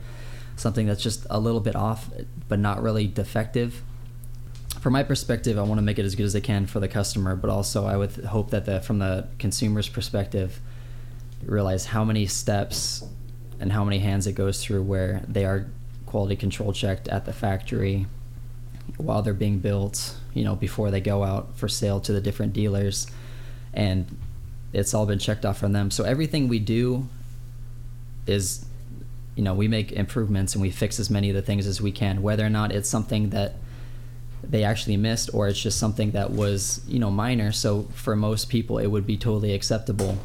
something 0.56 0.86
that's 0.86 1.02
just 1.02 1.26
a 1.30 1.40
little 1.40 1.62
bit 1.62 1.76
off 1.76 2.10
but 2.48 2.60
not 2.60 2.82
really 2.82 3.08
defective 3.08 3.82
from 4.80 4.94
my 4.94 5.04
perspective 5.04 5.58
i 5.58 5.62
want 5.62 5.78
to 5.78 5.82
make 5.82 5.98
it 5.98 6.06
as 6.06 6.16
good 6.16 6.26
as 6.26 6.36
i 6.36 6.40
can 6.40 6.66
for 6.66 6.80
the 6.80 6.88
customer 6.88 7.36
but 7.36 7.50
also 7.50 7.86
i 7.86 7.98
would 7.98 8.12
hope 8.26 8.52
that 8.52 8.66
the, 8.66 8.80
from 8.82 9.00
the 9.00 9.28
consumer's 9.40 9.90
perspective 9.90 10.60
realize 11.46 11.88
how 11.88 12.04
many 12.04 12.26
steps 12.26 13.04
and 13.60 13.72
how 13.72 13.84
many 13.84 14.00
hands 14.00 14.28
it 14.28 14.34
goes 14.34 14.64
through 14.64 14.84
where 14.84 15.22
they 15.28 15.46
are 15.46 15.68
quality 16.06 16.36
control 16.36 16.74
checked 16.74 17.08
at 17.08 17.26
the 17.26 17.34
factory 17.34 18.08
while 18.98 19.22
they're 19.22 19.34
being 19.34 19.60
built, 19.60 20.16
you 20.34 20.44
know, 20.44 20.56
before 20.56 20.90
they 20.92 21.00
go 21.00 21.24
out 21.24 21.56
for 21.56 21.68
sale 21.68 22.00
to 22.02 22.12
the 22.12 22.22
different 22.22 22.54
dealers. 22.54 23.08
And 23.74 24.18
it's 24.74 24.94
all 24.94 25.06
been 25.06 25.20
checked 25.20 25.46
off 25.46 25.58
from 25.58 25.74
them. 25.74 25.92
So 25.92 26.04
everything 26.04 26.48
we 26.48 26.60
do 26.60 27.08
is, 28.28 28.66
you 29.36 29.44
know, 29.44 29.54
we 29.54 29.68
make 29.68 29.92
improvements 29.92 30.54
and 30.54 30.62
we 30.62 30.70
fix 30.70 31.00
as 31.00 31.10
many 31.10 31.30
of 31.30 31.36
the 31.36 31.42
things 31.42 31.66
as 31.66 31.82
we 31.82 31.92
can, 31.92 32.22
whether 32.22 32.46
or 32.46 32.50
not 32.50 32.72
it's 32.72 32.90
something 32.90 33.30
that 33.32 33.56
they 34.44 34.64
actually 34.64 34.98
missed 34.98 35.30
or 35.34 35.48
it's 35.48 35.60
just 35.60 35.80
something 35.80 36.12
that 36.12 36.32
was, 36.32 36.82
you 36.88 37.00
know, 37.00 37.12
minor. 37.12 37.52
So 37.52 37.88
for 37.94 38.16
most 38.16 38.50
people, 38.50 38.78
it 38.78 38.88
would 38.88 39.06
be 39.06 39.18
totally 39.18 39.54
acceptable. 39.54 40.18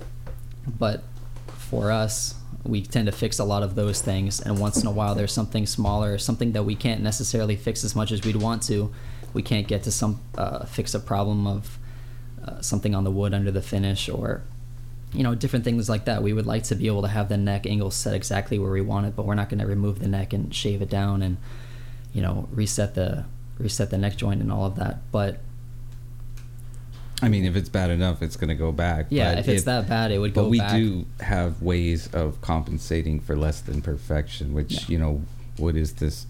But 0.66 1.02
for 1.46 1.90
us, 1.90 2.35
we 2.64 2.83
tend 2.83 3.07
to 3.07 3.12
fix 3.12 3.38
a 3.38 3.44
lot 3.44 3.62
of 3.62 3.74
those 3.74 4.00
things. 4.00 4.40
And 4.40 4.59
once 4.59 4.80
in 4.80 4.87
a 4.87 4.90
while, 4.90 5.14
there's 5.14 5.33
something 5.33 5.66
smaller, 5.66 6.16
something 6.18 6.52
that 6.52 6.62
we 6.62 6.74
can't 6.74 7.02
necessarily 7.02 7.57
fix 7.57 7.85
as 7.85 7.94
much 7.96 8.12
as 8.12 8.22
we'd 8.22 8.37
want 8.37 8.62
to. 8.64 8.92
We 9.33 9.42
can't 9.42 9.66
get 9.66 9.83
to 9.83 9.90
some 9.90 10.20
uh, 10.38 10.64
fix 10.64 10.94
a 10.94 11.00
problem 11.00 11.46
of 11.46 11.78
uh, 12.44 12.61
something 12.61 12.94
on 12.94 13.04
the 13.04 13.11
wood 13.11 13.33
under 13.35 13.50
the 13.50 13.62
finish 13.62 14.09
or 14.09 14.42
you 15.12 15.22
know 15.22 15.35
different 15.35 15.64
things 15.64 15.88
like 15.88 16.04
that. 16.07 16.22
We 16.22 16.33
would 16.33 16.46
like 16.46 16.64
to 16.64 16.74
be 16.74 16.87
able 16.88 17.02
to 17.02 17.09
have 17.09 17.28
the 17.28 17.37
neck 17.37 17.66
angle 17.66 17.90
set 17.90 18.14
exactly 18.14 18.59
where 18.59 18.70
we 18.70 18.80
want 18.80 19.07
it, 19.07 19.14
but 19.16 19.24
we're 19.26 19.35
not 19.37 19.48
going 19.48 19.61
to 19.61 19.66
remove 19.66 20.00
the 20.00 20.09
neck 20.09 20.33
and 20.33 20.54
shave 20.54 20.83
it 20.83 20.90
down 20.90 21.22
and 21.22 21.37
you 22.12 22.22
know 22.22 22.48
reset 22.52 22.94
the 22.94 23.24
reset 23.59 23.90
the 23.90 23.98
neck 23.98 24.16
joint 24.16 24.40
and 24.40 24.50
all 24.52 24.66
of 24.66 24.76
that. 24.76 24.98
But 25.12 25.38
i 27.22 27.28
mean 27.28 27.44
if 27.44 27.54
it's 27.54 27.68
bad 27.68 27.90
enough 27.90 28.22
it's 28.22 28.37
going 28.37 28.48
to 28.48 28.57
go 28.57 28.72
back 28.72 29.07
yeah, 29.09 29.30
but 29.30 29.38
if 29.38 29.48
it's 29.48 29.64
that 29.64 29.88
bad, 29.88 30.11
it 30.11 30.18
would 30.18 30.35
go. 30.35 30.42
but 30.42 30.50
we 30.50 30.59
back. 30.59 30.72
do 30.72 31.07
have 31.20 31.62
ways 31.62 32.09
of 32.12 32.40
compensating 32.40 33.20
for 33.20 33.37
less 33.37 33.61
than 33.61 33.80
perfection 33.80 34.52
which 34.52 34.72
Yeah. 34.72 34.85
you 34.88 34.98
know 34.98 35.22
what 35.57 35.76
is 35.76 35.94
this 35.94 36.26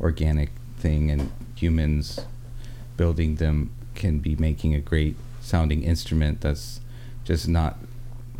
organic 0.00 0.48
thing 0.78 1.10
and 1.10 1.30
humans 1.54 2.18
building 2.96 3.36
them 3.36 3.70
can 3.94 4.20
be 4.20 4.34
making 4.34 4.74
a 4.74 4.80
great 4.80 5.16
sounding 5.42 5.82
instrument 5.82 6.40
that's 6.40 6.80
just 7.24 7.48
not 7.48 7.78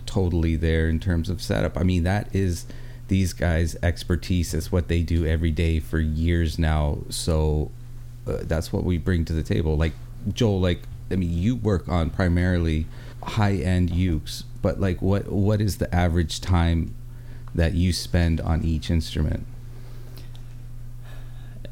totally 0.06 0.56
there 0.56 0.88
in 0.88 1.00
terms 1.00 1.28
of 1.28 1.42
setup. 1.42 1.78
I 1.78 1.82
mean 1.82 2.04
that 2.04 2.34
is 2.34 2.66
these 3.08 3.32
guys 3.32 3.76
expertise 3.82 4.54
is 4.54 4.72
what 4.72 4.88
they 4.88 5.02
do 5.02 5.26
every 5.26 5.50
day 5.50 5.80
for 5.80 6.00
years 6.00 6.58
now. 6.58 6.98
So 7.10 7.70
uh, 8.26 8.38
that's 8.42 8.72
what 8.72 8.84
we 8.84 8.98
bring 8.98 9.24
to 9.26 9.32
the 9.32 9.42
table. 9.42 9.76
Like 9.76 9.92
joel 10.32 10.60
like 10.60 10.82
i 11.10 11.16
mean 11.16 11.36
you 11.36 11.56
work 11.56 11.88
on 11.88 12.08
primarily 12.08 12.86
high 13.24 13.54
end 13.54 13.90
ukes 13.90 14.44
but 14.62 14.80
like 14.80 15.02
what 15.02 15.28
what 15.28 15.60
is 15.60 15.78
the 15.78 15.92
average 15.92 16.40
time 16.40 16.94
that 17.54 17.74
you 17.74 17.92
spend 17.92 18.40
on 18.40 18.64
each 18.64 18.90
instrument? 18.90 19.46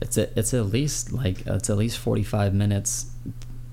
It's 0.02 0.18
a, 0.18 0.38
it's 0.38 0.52
at 0.52 0.66
least 0.66 1.12
like 1.12 1.46
it's 1.46 1.70
at 1.70 1.76
least 1.76 1.98
45 1.98 2.52
minutes 2.54 3.10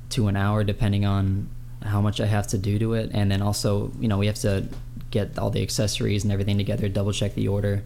to 0.10 0.28
an 0.28 0.36
hour 0.36 0.64
depending 0.64 1.06
on 1.06 1.50
how 1.84 2.02
much 2.02 2.20
I 2.20 2.26
have 2.26 2.48
to 2.48 2.58
do 2.58 2.80
to 2.80 2.94
it. 2.94 3.12
And 3.14 3.32
then 3.32 3.42
also 3.42 3.92
you 4.00 4.08
know 4.08 4.18
we 4.18 4.28
have 4.28 4.40
to 4.40 4.68
get 5.12 5.38
all 5.40 5.50
the 5.50 5.62
accessories 5.62 6.24
and 6.24 6.34
everything 6.34 6.58
together 6.58 6.90
double 6.90 7.12
check 7.14 7.34
the 7.36 7.48
order. 7.48 7.84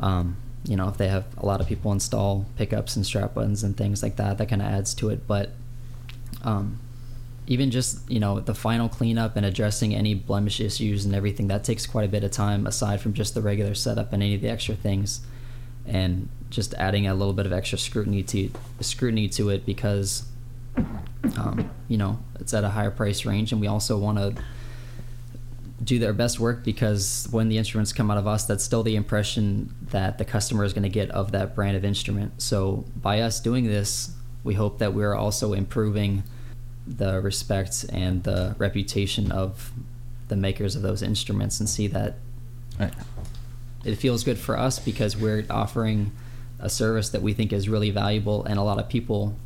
Um, 0.00 0.36
you 0.64 0.76
know 0.76 0.88
if 0.88 0.96
they 0.96 1.08
have 1.08 1.24
a 1.38 1.46
lot 1.46 1.60
of 1.60 1.66
people 1.66 1.92
install 1.92 2.46
pickups 2.56 2.96
and 2.96 3.04
strap 3.04 3.34
buttons 3.34 3.64
and 3.64 3.76
things 3.76 4.02
like 4.02 4.16
that 4.16 4.38
that 4.38 4.48
kind 4.48 4.62
of 4.62 4.68
adds 4.68 4.94
to 4.94 5.08
it. 5.10 5.26
But 5.26 5.50
um, 6.42 6.78
even 7.46 7.70
just 7.70 8.08
you 8.10 8.20
know 8.20 8.40
the 8.40 8.54
final 8.54 8.88
cleanup 8.88 9.36
and 9.36 9.44
addressing 9.44 9.94
any 9.94 10.14
blemish 10.14 10.60
issues 10.60 11.04
and 11.04 11.14
everything 11.14 11.48
that 11.48 11.64
takes 11.64 11.86
quite 11.86 12.04
a 12.04 12.08
bit 12.08 12.24
of 12.24 12.30
time 12.30 12.66
aside 12.66 13.00
from 13.00 13.12
just 13.12 13.34
the 13.34 13.42
regular 13.42 13.74
setup 13.74 14.12
and 14.12 14.22
any 14.22 14.34
of 14.34 14.40
the 14.40 14.48
extra 14.48 14.74
things. 14.74 15.20
And 15.84 16.28
just 16.48 16.74
adding 16.74 17.08
a 17.08 17.14
little 17.14 17.32
bit 17.32 17.44
of 17.44 17.52
extra 17.52 17.76
scrutiny 17.76 18.22
to 18.22 18.50
scrutiny 18.80 19.28
to 19.30 19.48
it 19.48 19.66
because 19.66 20.24
um, 21.38 21.70
you 21.88 21.96
know 21.96 22.18
it's 22.40 22.52
at 22.54 22.64
a 22.64 22.68
higher 22.68 22.90
price 22.90 23.24
range 23.24 23.52
and 23.52 23.60
we 23.60 23.66
also 23.66 23.96
want 23.98 24.18
to 24.18 24.34
do 25.82 25.98
their 25.98 26.12
best 26.12 26.38
work 26.38 26.62
because 26.64 27.26
when 27.32 27.48
the 27.48 27.58
instruments 27.58 27.92
come 27.92 28.10
out 28.10 28.16
of 28.18 28.26
us 28.26 28.44
that's 28.44 28.62
still 28.62 28.82
the 28.82 28.94
impression 28.94 29.74
that 29.90 30.18
the 30.18 30.24
customer 30.24 30.64
is 30.64 30.72
going 30.72 30.82
to 30.84 30.88
get 30.88 31.10
of 31.10 31.32
that 31.32 31.54
brand 31.54 31.76
of 31.76 31.84
instrument 31.84 32.32
so 32.40 32.84
by 32.96 33.20
us 33.20 33.40
doing 33.40 33.64
this 33.66 34.12
we 34.44 34.54
hope 34.54 34.78
that 34.78 34.94
we're 34.94 35.14
also 35.14 35.52
improving 35.52 36.22
the 36.86 37.20
respect 37.20 37.84
and 37.92 38.22
the 38.24 38.54
reputation 38.58 39.30
of 39.32 39.72
the 40.28 40.36
makers 40.36 40.74
of 40.76 40.82
those 40.82 41.02
instruments 41.02 41.60
and 41.60 41.68
see 41.68 41.86
that 41.86 42.14
Right. 42.80 42.92
it 43.84 43.96
feels 43.96 44.24
good 44.24 44.38
for 44.38 44.58
us 44.58 44.78
because 44.78 45.16
we're 45.16 45.44
offering 45.50 46.10
a 46.58 46.70
service 46.70 47.10
that 47.10 47.22
we 47.22 47.34
think 47.34 47.52
is 47.52 47.68
really 47.68 47.90
valuable 47.90 48.44
and 48.44 48.58
a 48.58 48.62
lot 48.62 48.78
of 48.78 48.88
people 48.88 49.36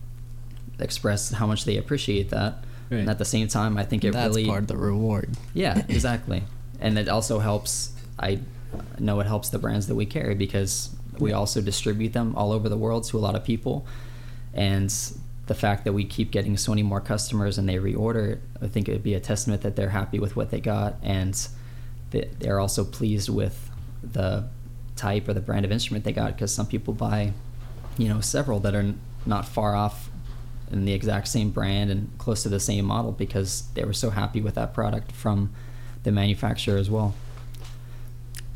express 0.78 1.30
how 1.30 1.46
much 1.46 1.64
they 1.64 1.76
appreciate 1.76 2.30
that 2.30 2.64
Right. 2.90 2.98
and 3.00 3.10
at 3.10 3.18
the 3.18 3.24
same 3.24 3.48
time 3.48 3.76
i 3.78 3.84
think 3.84 4.04
it 4.04 4.08
really. 4.14 4.22
That's 4.22 4.36
really 4.36 4.48
part 4.48 4.60
of 4.62 4.68
the 4.68 4.76
reward. 4.76 5.30
yeah 5.54 5.82
exactly 5.88 6.44
and 6.80 6.96
it 6.98 7.08
also 7.08 7.38
helps 7.40 7.90
i 8.18 8.38
know 8.98 9.18
it 9.20 9.26
helps 9.26 9.48
the 9.48 9.58
brands 9.58 9.86
that 9.88 9.94
we 9.96 10.06
carry 10.06 10.34
because 10.34 10.90
we 11.18 11.32
also 11.32 11.60
distribute 11.60 12.12
them 12.12 12.36
all 12.36 12.52
over 12.52 12.68
the 12.68 12.76
world 12.76 13.04
to 13.04 13.18
a 13.18 13.20
lot 13.20 13.34
of 13.34 13.42
people 13.42 13.86
and 14.54 14.94
the 15.46 15.54
fact 15.54 15.84
that 15.84 15.92
we 15.92 16.04
keep 16.04 16.30
getting 16.30 16.56
so 16.56 16.72
many 16.72 16.82
more 16.82 17.00
customers 17.00 17.58
and 17.58 17.68
they 17.68 17.76
reorder 17.76 18.38
i 18.62 18.66
think 18.68 18.88
it 18.88 18.92
would 18.92 19.02
be 19.02 19.14
a 19.14 19.20
testament 19.20 19.62
that 19.62 19.74
they're 19.76 19.90
happy 19.90 20.18
with 20.18 20.36
what 20.36 20.50
they 20.50 20.60
got 20.60 20.94
and 21.02 21.48
that 22.10 22.38
they're 22.40 22.60
also 22.60 22.84
pleased 22.84 23.28
with 23.28 23.70
the 24.02 24.44
type 24.94 25.28
or 25.28 25.34
the 25.34 25.40
brand 25.40 25.64
of 25.64 25.72
instrument 25.72 26.04
they 26.04 26.12
got 26.12 26.32
because 26.34 26.52
some 26.54 26.66
people 26.66 26.94
buy 26.94 27.32
you 27.98 28.08
know 28.08 28.20
several 28.20 28.60
that 28.60 28.74
are 28.74 28.94
not 29.24 29.46
far 29.46 29.74
off 29.74 30.05
in 30.70 30.84
the 30.84 30.92
exact 30.92 31.28
same 31.28 31.50
brand 31.50 31.90
and 31.90 32.10
close 32.18 32.42
to 32.42 32.48
the 32.48 32.60
same 32.60 32.84
model 32.84 33.12
because 33.12 33.68
they 33.74 33.84
were 33.84 33.92
so 33.92 34.10
happy 34.10 34.40
with 34.40 34.54
that 34.54 34.74
product 34.74 35.12
from 35.12 35.52
the 36.02 36.10
manufacturer 36.12 36.78
as 36.78 36.90
well 36.90 37.14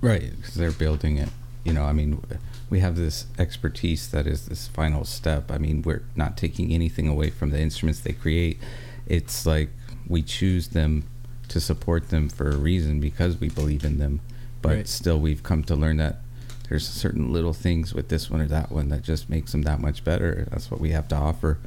Right, 0.00 0.30
because 0.36 0.54
they're 0.54 0.72
building 0.72 1.18
it. 1.18 1.28
You 1.64 1.74
know, 1.74 1.84
I 1.84 1.92
mean, 1.92 2.22
we 2.70 2.80
have 2.80 2.96
this 2.96 3.26
expertise 3.38 4.10
that 4.12 4.26
is 4.26 4.46
this 4.46 4.66
final 4.68 5.04
step. 5.04 5.50
I 5.50 5.58
mean, 5.58 5.82
we're 5.82 6.02
not 6.16 6.38
taking 6.38 6.72
anything 6.72 7.06
away 7.06 7.28
from 7.30 7.50
the 7.50 7.60
instruments 7.60 8.00
they 8.00 8.12
create. 8.14 8.58
It's 9.06 9.44
like 9.44 9.68
we 10.06 10.22
choose 10.22 10.68
them 10.68 11.04
to 11.48 11.60
support 11.60 12.08
them 12.08 12.30
for 12.30 12.48
a 12.48 12.56
reason 12.56 12.98
because 12.98 13.38
we 13.38 13.50
believe 13.50 13.84
in 13.84 13.98
them. 13.98 14.20
But 14.62 14.68
Right. 14.76 14.88
still, 14.88 15.20
we've 15.20 15.42
come 15.42 15.64
to 15.64 15.76
learn 15.76 15.98
that 15.98 16.20
there's 16.68 16.88
certain 16.88 17.30
little 17.32 17.52
things 17.52 17.92
with 17.92 18.08
this 18.08 18.30
one 18.30 18.40
or 18.40 18.46
that 18.46 18.72
one 18.72 18.88
that 18.88 19.02
just 19.02 19.28
makes 19.28 19.52
them 19.52 19.62
that 19.62 19.80
much 19.80 20.02
better. 20.02 20.46
That's 20.50 20.70
what 20.70 20.80
we 20.80 20.90
have 20.90 21.08
to 21.08 21.16
offer. 21.16 21.58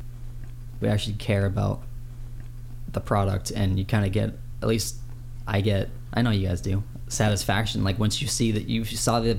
We 0.84 0.90
actually 0.90 1.16
care 1.16 1.46
about 1.46 1.82
the 2.92 3.00
product 3.00 3.50
and 3.52 3.80
you 3.80 3.86
kind 3.86 4.06
of 4.06 4.12
get 4.12 4.34
at 4.62 4.68
least 4.68 4.98
i 5.48 5.60
get 5.62 5.90
i 6.14 6.22
know 6.22 6.30
you 6.30 6.48
guys 6.48 6.62
do 6.62 6.84
satisfaction 7.08 7.84
like 7.84 7.98
once 7.98 8.22
you 8.22 8.28
see 8.28 8.52
that 8.52 8.68
you 8.68 8.84
saw 8.86 9.20
the 9.20 9.38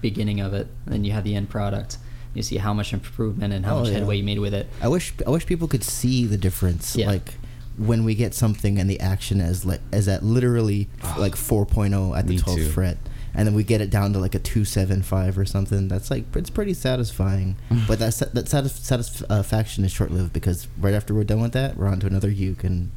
beginning 0.00 0.40
of 0.40 0.54
it 0.54 0.66
and 0.84 0.94
then 0.94 1.04
you 1.04 1.12
have 1.12 1.24
the 1.24 1.34
end 1.34 1.48
product 1.50 1.98
you 2.34 2.42
see 2.42 2.58
how 2.58 2.72
much 2.72 2.92
improvement 2.92 3.52
and 3.52 3.66
how 3.66 3.76
Oh, 3.76 3.80
much 3.80 3.88
yeah. 3.88 3.94
headway 3.98 4.16
you 4.18 4.22
made 4.24 4.38
with 4.38 4.54
it 4.54 4.68
I 4.80 4.88
wish 4.88 5.12
I 5.26 5.30
wish 5.30 5.46
people 5.46 5.66
could 5.66 5.82
see 5.82 6.26
the 6.26 6.36
difference. 6.36 6.94
Yeah. 6.94 7.08
Like 7.08 7.34
when 7.76 8.04
we 8.04 8.14
get 8.14 8.34
something 8.34 8.78
and 8.78 8.88
the 8.88 9.00
action 9.00 9.40
is 9.40 9.64
like 9.66 9.80
is 9.92 10.06
at 10.06 10.22
literally 10.22 10.88
ah. 11.02 11.16
like 11.18 11.34
4.0 11.34 12.16
at 12.16 12.26
the 12.28 12.34
Me 12.34 12.38
12th 12.38 12.54
too. 12.54 12.70
fret, 12.70 12.98
and 13.34 13.46
then 13.46 13.54
we 13.54 13.62
get 13.64 13.80
it 13.80 13.90
down 13.90 14.12
to 14.12 14.18
like 14.18 14.34
a 14.34 14.38
275 14.38 15.38
or 15.38 15.44
something. 15.44 15.88
That's 15.88 16.10
like 16.10 16.24
it's 16.36 16.50
pretty 16.50 16.74
satisfying. 16.74 17.56
Mm. 17.70 17.86
but 17.86 17.98
that 17.98 18.12
that 18.34 18.48
satis- 18.48 18.74
satisfaction 18.80 19.84
uh, 19.84 19.86
is 19.86 19.92
short 19.92 20.10
lived 20.10 20.32
because 20.32 20.66
right 20.78 20.94
after 20.94 21.14
we're 21.14 21.24
done 21.24 21.40
with 21.40 21.52
that, 21.52 21.76
we're 21.76 21.86
on 21.88 22.00
to 22.00 22.06
another 22.06 22.30
uke 22.30 22.64
and 22.64 22.90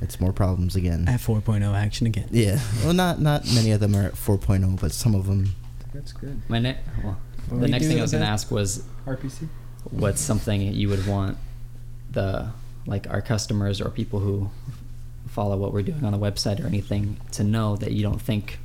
it's 0.00 0.20
more 0.20 0.32
problems 0.32 0.76
again. 0.76 1.08
At 1.08 1.20
4.0 1.20 1.74
action 1.74 2.06
again. 2.06 2.28
yeah. 2.30 2.60
Well, 2.84 2.94
not 2.94 3.20
not 3.20 3.44
many 3.54 3.72
of 3.72 3.80
them 3.80 3.94
are 3.96 4.04
at 4.04 4.14
4.0, 4.14 4.80
but 4.80 4.92
some 4.92 5.14
of 5.14 5.26
them. 5.26 5.54
That's 5.92 6.12
good. 6.12 6.40
my 6.48 6.58
ne- 6.58 6.78
well, 7.02 7.18
What 7.48 7.60
the 7.62 7.68
next 7.68 7.86
thing 7.86 7.98
i 7.98 8.02
was 8.02 8.12
going 8.12 8.22
to 8.22 8.28
ask 8.30 8.50
was 8.50 8.84
RPC. 9.06 9.48
what's 9.90 10.20
something 10.20 10.60
you 10.60 10.88
would 10.90 11.06
want 11.06 11.38
the 12.10 12.50
like 12.86 13.08
our 13.10 13.20
customers 13.22 13.80
or 13.80 13.90
people 13.90 14.20
who 14.20 14.50
follow 15.28 15.56
what 15.56 15.72
we're 15.72 15.82
doing 15.82 16.04
on 16.04 16.12
the 16.12 16.18
website 16.18 16.62
or 16.62 16.66
anything 16.66 17.16
to 17.32 17.42
know 17.44 17.76
that 17.76 17.92
you 17.92 18.02
don't 18.02 18.20
think 18.20 18.58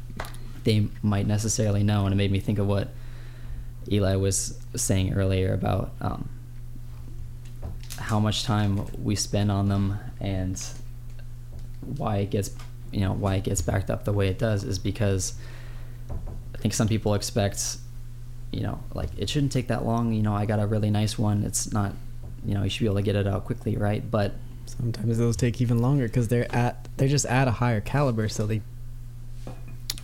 they 0.63 0.87
might 1.01 1.27
necessarily 1.27 1.83
know 1.83 2.05
and 2.05 2.13
it 2.13 2.17
made 2.17 2.31
me 2.31 2.39
think 2.39 2.59
of 2.59 2.67
what 2.67 2.89
eli 3.91 4.15
was 4.15 4.59
saying 4.75 5.13
earlier 5.13 5.53
about 5.53 5.91
um, 6.01 6.29
how 7.97 8.19
much 8.19 8.43
time 8.43 8.85
we 9.03 9.15
spend 9.15 9.51
on 9.51 9.69
them 9.69 9.97
and 10.19 10.63
why 11.97 12.17
it 12.17 12.29
gets 12.29 12.51
you 12.91 13.01
know 13.01 13.13
why 13.13 13.35
it 13.35 13.43
gets 13.43 13.61
backed 13.61 13.89
up 13.89 14.05
the 14.05 14.13
way 14.13 14.27
it 14.27 14.39
does 14.39 14.63
is 14.63 14.79
because 14.79 15.33
I 16.53 16.57
think 16.59 16.73
some 16.73 16.87
people 16.87 17.13
expect, 17.15 17.77
you 18.51 18.61
know, 18.61 18.79
like 18.93 19.09
it 19.17 19.29
shouldn't 19.29 19.51
take 19.51 19.67
that 19.67 19.85
long. 19.85 20.13
You 20.13 20.21
know, 20.21 20.33
I 20.33 20.45
got 20.45 20.59
a 20.59 20.65
really 20.65 20.89
nice 20.89 21.17
one. 21.17 21.43
It's 21.43 21.73
not, 21.73 21.91
you 22.45 22.53
know, 22.53 22.63
you 22.63 22.69
should 22.69 22.79
be 22.79 22.85
able 22.85 22.95
to 22.95 23.01
get 23.01 23.17
it 23.17 23.27
out 23.27 23.43
quickly, 23.43 23.75
right? 23.75 24.09
But 24.09 24.33
Sometimes 24.65 25.17
those 25.17 25.35
take 25.35 25.61
even 25.61 25.79
longer 25.79 26.07
because 26.07 26.29
they're 26.29 26.53
at 26.55 26.87
they're 26.97 27.07
just 27.07 27.25
at 27.25 27.47
a 27.47 27.51
higher 27.51 27.81
caliber, 27.81 28.29
so 28.29 28.47
they 28.47 28.61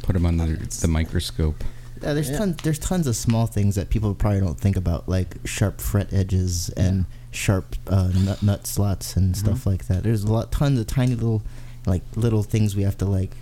Put 0.10 0.14
them 0.14 0.26
under 0.26 0.54
It's- 0.56 0.80
the 0.80 0.88
microscope. 0.88 1.64
Yeah, 2.02 2.14
there's 2.14 2.32
Yeah. 2.32 2.40
tons. 2.40 2.56
There's 2.64 2.80
tons 2.80 3.06
of 3.06 3.16
small 3.16 3.46
things 3.46 3.76
that 3.76 3.92
people 3.92 4.16
probably 4.16 4.40
don't 4.40 4.60
think 4.60 4.76
about, 4.76 5.08
like 5.08 5.36
sharp 5.46 5.80
fret 5.80 6.12
edges 6.12 6.70
and 6.76 7.06
sharp 7.30 7.76
uh, 7.86 8.08
nut 8.16 8.42
nut 8.42 8.66
slots 8.66 9.16
and 9.16 9.36
Mm-hmm. 9.36 9.46
stuff 9.46 9.68
like 9.68 9.86
that. 9.86 10.02
There's 10.02 10.24
a 10.24 10.32
lot, 10.34 10.52
tons 10.52 10.80
of 10.80 10.88
tiny 10.88 11.14
little, 11.14 11.44
like 11.86 12.02
little 12.16 12.42
things 12.42 12.76
we 12.76 12.82
have 12.82 12.98
to 12.98 13.06
like, 13.06 13.36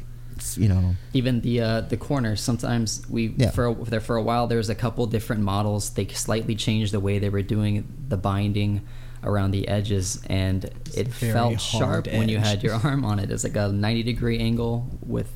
you 0.57 0.67
know. 0.67 0.95
even 1.13 1.39
the 1.39 1.61
uh, 1.61 1.81
the 1.81 1.95
corners, 1.95 2.41
sometimes 2.41 3.01
we 3.09 3.33
Yeah. 3.37 3.51
for 3.51 3.67
a, 3.67 3.73
there 3.85 4.01
for 4.01 4.17
a 4.17 4.21
while 4.21 4.45
there 4.47 4.57
was 4.57 4.69
a 4.69 4.75
couple 4.75 5.05
different 5.07 5.43
models. 5.43 5.91
They 5.91 6.07
slightly 6.07 6.55
changed 6.55 6.91
the 6.93 6.99
way 6.99 7.17
they 7.17 7.29
were 7.29 7.43
doing 7.43 7.85
the 8.09 8.17
binding 8.17 8.81
around 9.23 9.51
the 9.51 9.69
edges, 9.69 10.19
and 10.29 10.65
it 10.93 11.13
felt 11.13 11.55
hard 11.55 11.61
sharp 11.61 12.07
when 12.07 12.27
you 12.27 12.39
had 12.39 12.61
your 12.61 12.73
arm 12.73 13.05
on 13.05 13.19
it. 13.19 13.31
It's 13.31 13.45
like 13.45 13.55
a 13.55 13.69
90 13.71 14.03
degree 14.03 14.39
angle 14.39 14.87
with 15.05 15.29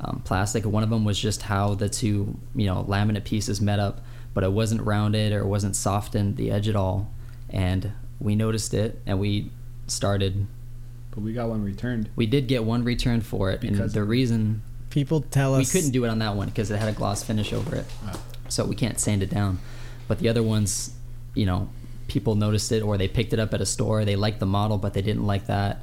um, 0.00 0.22
plastic. 0.24 0.64
One 0.64 0.82
of 0.82 0.90
them 0.90 1.04
was 1.04 1.18
just 1.18 1.42
how 1.42 1.74
the 1.74 1.88
two 1.88 2.36
you 2.54 2.66
know 2.66 2.84
laminate 2.88 3.24
pieces 3.24 3.60
met 3.60 3.78
up, 3.78 4.00
but 4.34 4.44
it 4.44 4.52
wasn't 4.52 4.82
rounded 4.82 5.32
or 5.32 5.40
it 5.40 5.46
wasn't 5.46 5.76
softened 5.76 6.36
the 6.36 6.50
edge 6.50 6.68
at 6.68 6.76
all. 6.76 7.10
And 7.48 7.92
we 8.18 8.34
noticed 8.34 8.74
it, 8.74 9.00
and 9.06 9.20
we 9.20 9.50
started. 9.86 10.46
But 11.10 11.20
we 11.20 11.32
got 11.32 11.48
one 11.48 11.62
returned. 11.62 12.10
We 12.16 12.26
did 12.26 12.46
get 12.46 12.64
one 12.64 12.84
return 12.84 13.20
for 13.20 13.50
it, 13.50 13.62
and 13.62 13.72
Because 13.72 13.92
the 13.92 14.04
reason 14.04 14.62
people 14.90 15.20
tell 15.20 15.54
us 15.54 15.72
we 15.72 15.78
couldn't 15.80 15.92
do 15.92 16.04
it 16.04 16.08
on 16.08 16.18
that 16.20 16.34
one 16.36 16.48
because 16.48 16.70
it 16.70 16.78
had 16.78 16.88
a 16.88 16.92
gloss 16.92 17.22
finish 17.22 17.52
over 17.52 17.76
it, 17.76 17.86
so 18.48 18.64
we 18.64 18.74
can't 18.74 18.98
sand 18.98 19.22
it 19.22 19.30
down. 19.30 19.58
But 20.08 20.18
the 20.18 20.28
other 20.28 20.42
ones, 20.42 20.94
you 21.34 21.46
know, 21.46 21.68
people 22.08 22.34
noticed 22.34 22.70
it 22.72 22.82
or 22.82 22.96
they 22.96 23.08
picked 23.08 23.32
it 23.32 23.38
up 23.38 23.52
at 23.54 23.60
a 23.60 23.66
store. 23.66 24.04
They 24.04 24.16
liked 24.16 24.40
the 24.40 24.46
model, 24.46 24.78
but 24.78 24.94
they 24.94 25.02
didn't 25.02 25.26
like 25.26 25.46
that, 25.46 25.82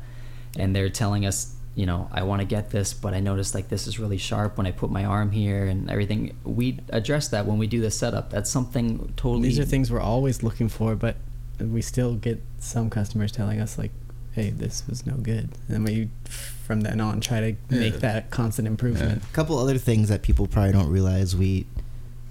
and 0.58 0.76
they're 0.76 0.90
telling 0.90 1.26
us, 1.26 1.53
you 1.76 1.86
know, 1.86 2.08
I 2.12 2.24
want 2.24 2.42
to 2.42 2.46
get 2.46 2.70
this, 2.70 2.94
but 2.94 3.14
I 3.14 3.20
noticed 3.20 3.56
like 3.56 3.70
this 3.70 3.88
is 3.88 3.98
really 4.00 4.18
sharp 4.18 4.58
when 4.58 4.68
I 4.68 4.72
put 4.72 4.92
my 4.92 5.06
arm 5.06 5.32
here 5.32 5.66
and 5.66 5.90
everything. 5.90 6.36
We 6.44 6.80
address 6.90 7.28
that 7.30 7.46
when 7.46 7.58
we 7.58 7.66
do 7.68 7.82
the 7.82 7.90
setup. 7.92 8.30
That's 8.30 8.50
something 8.50 9.12
totally. 9.18 9.50
These 9.50 9.60
are 9.60 9.66
things 9.66 9.92
we're 9.92 10.00
always 10.00 10.44
looking 10.44 10.70
for, 10.70 10.96
but 10.96 11.16
we 11.60 11.82
still 11.82 12.16
get 12.16 12.42
some 12.60 12.90
customers 12.90 13.32
telling 13.32 13.60
us 13.60 13.78
like, 13.78 13.92
"Hey, 14.34 14.52
this 14.52 14.84
was 14.88 15.06
no 15.08 15.16
good," 15.16 15.50
and 15.68 15.84
we, 15.84 16.10
from 16.26 16.82
then 16.82 17.02
on, 17.02 17.22
try 17.22 17.40
to 17.40 17.56
make 17.76 17.94
Yeah. 17.94 18.00
that 18.00 18.30
constant 18.30 18.68
improvement. 18.68 19.24
A 19.24 19.34
couple 19.34 19.58
other 19.58 19.78
things 19.78 20.10
that 20.10 20.22
people 20.22 20.46
probably 20.48 20.74
don't 20.74 20.90
realize 20.90 21.36
we 21.36 21.66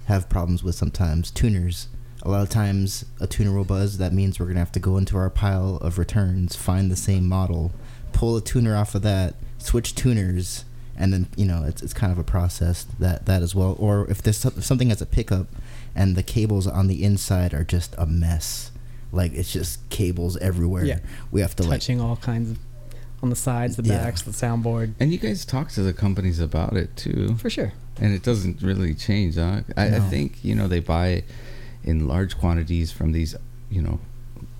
have 0.05 0.29
problems 0.29 0.63
with 0.63 0.75
sometimes. 0.75 1.31
Tuners. 1.31 1.87
A 2.25 2.29
lot 2.29 2.41
of 2.41 2.49
times, 2.49 3.03
a 3.19 3.27
tuner 3.27 3.51
will 3.51 3.65
buzz. 3.65 3.97
That 3.97 4.13
means 4.13 4.39
we're 4.39 4.45
gonna 4.47 4.59
have 4.59 4.71
to 4.73 4.79
go 4.79 4.95
into 4.97 5.17
our 5.17 5.29
pile 5.29 5.75
of 5.81 5.97
returns, 5.97 6.55
find 6.55 6.89
the 6.89 6.95
same 6.95 7.27
model, 7.27 7.73
pull 8.13 8.37
a 8.37 8.41
tuner 8.41 8.75
off 8.75 8.95
of 8.95 9.01
that, 9.01 9.35
switch 9.57 9.95
tuners, 9.95 10.65
and 10.97 11.11
then 11.11 11.27
you 11.35 11.45
know 11.45 11.63
it's 11.63 11.81
it's 11.81 11.93
kind 11.93 12.11
of 12.11 12.17
a 12.19 12.23
process 12.23 12.85
that 12.99 13.25
that 13.25 13.41
as 13.41 13.53
well. 13.55 13.75
Or 13.79 14.09
if 14.09 14.21
there's 14.21 14.43
if 14.45 14.63
something 14.63 14.89
has 14.89 15.01
a 15.01 15.05
pickup, 15.05 15.47
and 15.95 16.15
the 16.15 16.23
cables 16.23 16.67
on 16.67 16.87
the 16.87 17.03
inside 17.03 17.53
are 17.53 17.63
just 17.63 17.95
a 17.97 18.05
mess, 18.05 18.71
like 19.11 19.33
it's 19.33 19.51
just 19.51 19.87
cables 19.89 20.37
everywhere. 20.37 20.85
Yeah. 20.85 20.99
We 21.31 21.41
have 21.41 21.55
to 21.57 21.63
like 21.63 21.79
Touching 21.81 21.99
all 22.01 22.15
kinds 22.17 22.51
of 22.51 22.59
on 23.21 23.29
the 23.29 23.35
sides, 23.37 23.77
the 23.77 23.83
Yeah. 23.83 24.03
backs, 24.03 24.21
the 24.21 24.31
soundboard. 24.31 24.93
And 24.99 25.11
you 25.13 25.17
guys 25.17 25.45
talk 25.45 25.69
to 25.71 25.81
the 25.81 25.93
companies 25.93 26.39
about 26.41 26.75
it 26.75 26.95
too. 26.97 27.35
For 27.37 27.49
sure. 27.49 27.71
And 28.01 28.13
it 28.13 28.21
doesn't 28.21 28.61
really 28.61 28.93
change, 28.93 29.35
huh? 29.35 29.61
I, 29.77 29.95
I 29.95 29.99
think, 30.01 30.43
you 30.43 30.55
know, 30.55 30.67
they 30.67 30.79
buy 30.81 31.23
in 31.85 32.05
large 32.07 32.37
quantities 32.37 32.91
from 32.91 33.13
these, 33.13 33.33
you 33.69 33.81
know, 33.81 33.99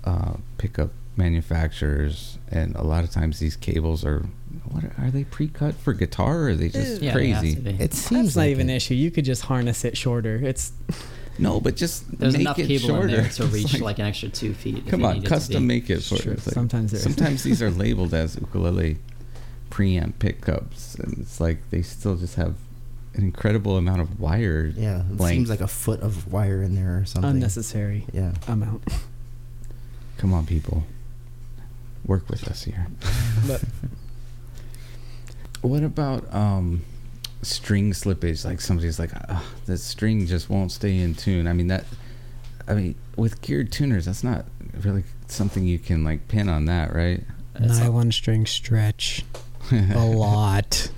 uh, 0.06 0.36
pickup 0.58 0.92
manufacturers, 1.18 2.38
and 2.50 2.76
a 2.76 2.84
lot 2.84 3.04
of 3.04 3.12
times 3.12 3.40
these 3.40 3.56
cables 3.56 4.04
are 4.06 4.26
what 4.66 4.84
are, 4.84 4.94
are 5.00 5.12
they 5.12 5.24
pre-cut 5.24 5.76
for 5.76 5.94
guitar 5.94 6.42
or 6.44 6.50
are 6.50 6.56
they 6.56 6.70
just 6.70 7.02
Yeah, 7.02 7.12
crazy? 7.14 7.56
to. 7.56 7.70
It 7.84 7.94
seems 7.94 8.28
That's 8.28 8.36
not 8.36 8.42
like 8.44 8.52
even 8.52 8.70
it. 8.70 8.74
an 8.74 8.78
issue. 8.78 8.94
You 8.96 9.12
could 9.12 9.26
just 9.26 9.44
harness 9.44 9.84
it 9.86 9.98
shorter. 9.98 10.36
It's 10.36 10.72
No, 11.40 11.60
but 11.60 11.76
just 11.76 12.06
There's 12.20 12.34
make 12.34 12.42
enough 12.42 12.60
it 12.60 12.68
cable 12.68 12.88
shorter. 12.88 13.08
in 13.08 13.14
there 13.16 13.30
to 13.30 13.46
reach 13.48 13.80
like, 13.82 14.00
an 14.00 14.06
extra 14.06 14.30
two 14.30 14.54
feet. 14.54 14.88
come 14.88 15.04
on, 15.06 15.16
need 15.16 15.24
it 15.26 15.28
custom 15.30 15.66
make 15.68 15.90
it 15.90 16.02
for 16.04 16.18
True. 16.18 16.32
it. 16.34 16.38
It's 16.38 16.48
like- 16.48 16.54
Sometimes 16.54 16.92
there 16.92 16.98
is. 17.00 17.04
sometimes 17.04 17.44
these 17.44 17.62
are 17.62 17.72
labeled 17.86 18.14
as 18.14 18.36
ukulele 18.36 18.98
preamp 19.72 20.20
pickups, 20.20 20.96
and 20.96 21.18
it's 21.20 21.40
like 21.40 21.58
they 21.72 21.82
still 21.82 22.16
just 22.16 22.36
have 22.36 22.56
an 23.16 23.24
incredible 23.24 23.78
amount 23.78 24.02
of 24.02 24.20
wire. 24.20 24.72
Yeah, 24.76 25.02
it 25.02 25.20
length. 25.20 25.30
seems 25.34 25.50
like 25.50 25.62
a 25.62 25.68
foot 25.68 26.02
of 26.02 26.32
wire 26.32 26.62
in 26.64 26.76
there 26.76 26.98
or 27.00 27.06
something. 27.06 27.30
unnecessary 27.32 28.06
Yeah. 28.14 28.34
amount. 28.48 28.84
Come 30.18 30.34
on, 30.34 30.46
people, 30.46 30.84
work 32.06 32.30
with 32.30 32.48
us 32.48 32.64
here. 32.64 32.88
But 33.48 33.62
What 35.62 35.84
about 35.84 36.34
um, 36.34 36.84
string 37.42 37.92
slippage? 37.94 38.46
Like 38.46 38.62
somebody's 38.62 39.00
like, 39.00 39.12
ah, 39.30 39.44
the 39.66 39.78
string 39.78 40.26
just 40.28 40.50
won't 40.50 40.72
stay 40.72 40.98
in 41.00 41.14
tune. 41.16 41.48
I 41.48 41.54
mean 41.54 41.68
that. 41.68 41.86
I 42.68 42.74
mean, 42.76 42.96
with 43.18 43.42
geared 43.42 43.72
tuners, 43.72 44.06
that's 44.06 44.24
not 44.24 44.46
really 44.82 45.04
something 45.28 45.66
you 45.66 45.80
can 45.80 46.04
like 46.06 46.28
pin 46.30 46.48
on 46.50 46.66
that, 46.66 46.94
right? 46.96 47.24
It's 47.56 47.80
all- 47.80 47.86
nylon 47.86 48.12
string 48.12 48.46
stretch 48.46 49.24
a 49.72 50.06
lot. 50.06 50.90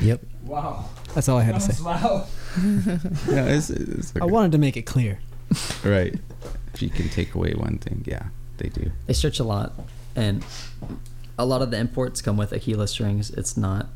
Yep. 0.00 0.22
Wow. 0.44 0.88
That's 1.14 1.28
all 1.28 1.38
I 1.38 1.42
had 1.42 1.54
to 1.56 1.60
say. 1.60 1.82
Wow. 1.82 2.26
yeah, 3.28 3.44
it's, 3.46 3.70
it's 3.70 4.12
I 4.20 4.24
wanted 4.24 4.52
to 4.52 4.58
make 4.58 4.76
it 4.76 4.82
clear. 4.82 5.20
right. 5.84 6.14
If 6.74 6.82
you 6.82 6.88
can 6.90 7.08
take 7.08 7.34
away 7.34 7.52
one 7.54 7.78
thing, 7.78 8.04
yeah, 8.06 8.28
they 8.60 8.68
do. 8.68 8.92
They 9.06 9.12
stretch 9.12 9.40
a 9.40 9.44
lot, 9.44 9.72
and 10.14 10.44
a 11.36 11.44
lot 11.44 11.62
of 11.62 11.72
the 11.72 11.78
imports 11.78 12.22
come 12.22 12.36
with 12.36 12.52
Aquila 12.52 12.86
strings. 12.86 13.30
It's 13.30 13.56
not 13.56 13.88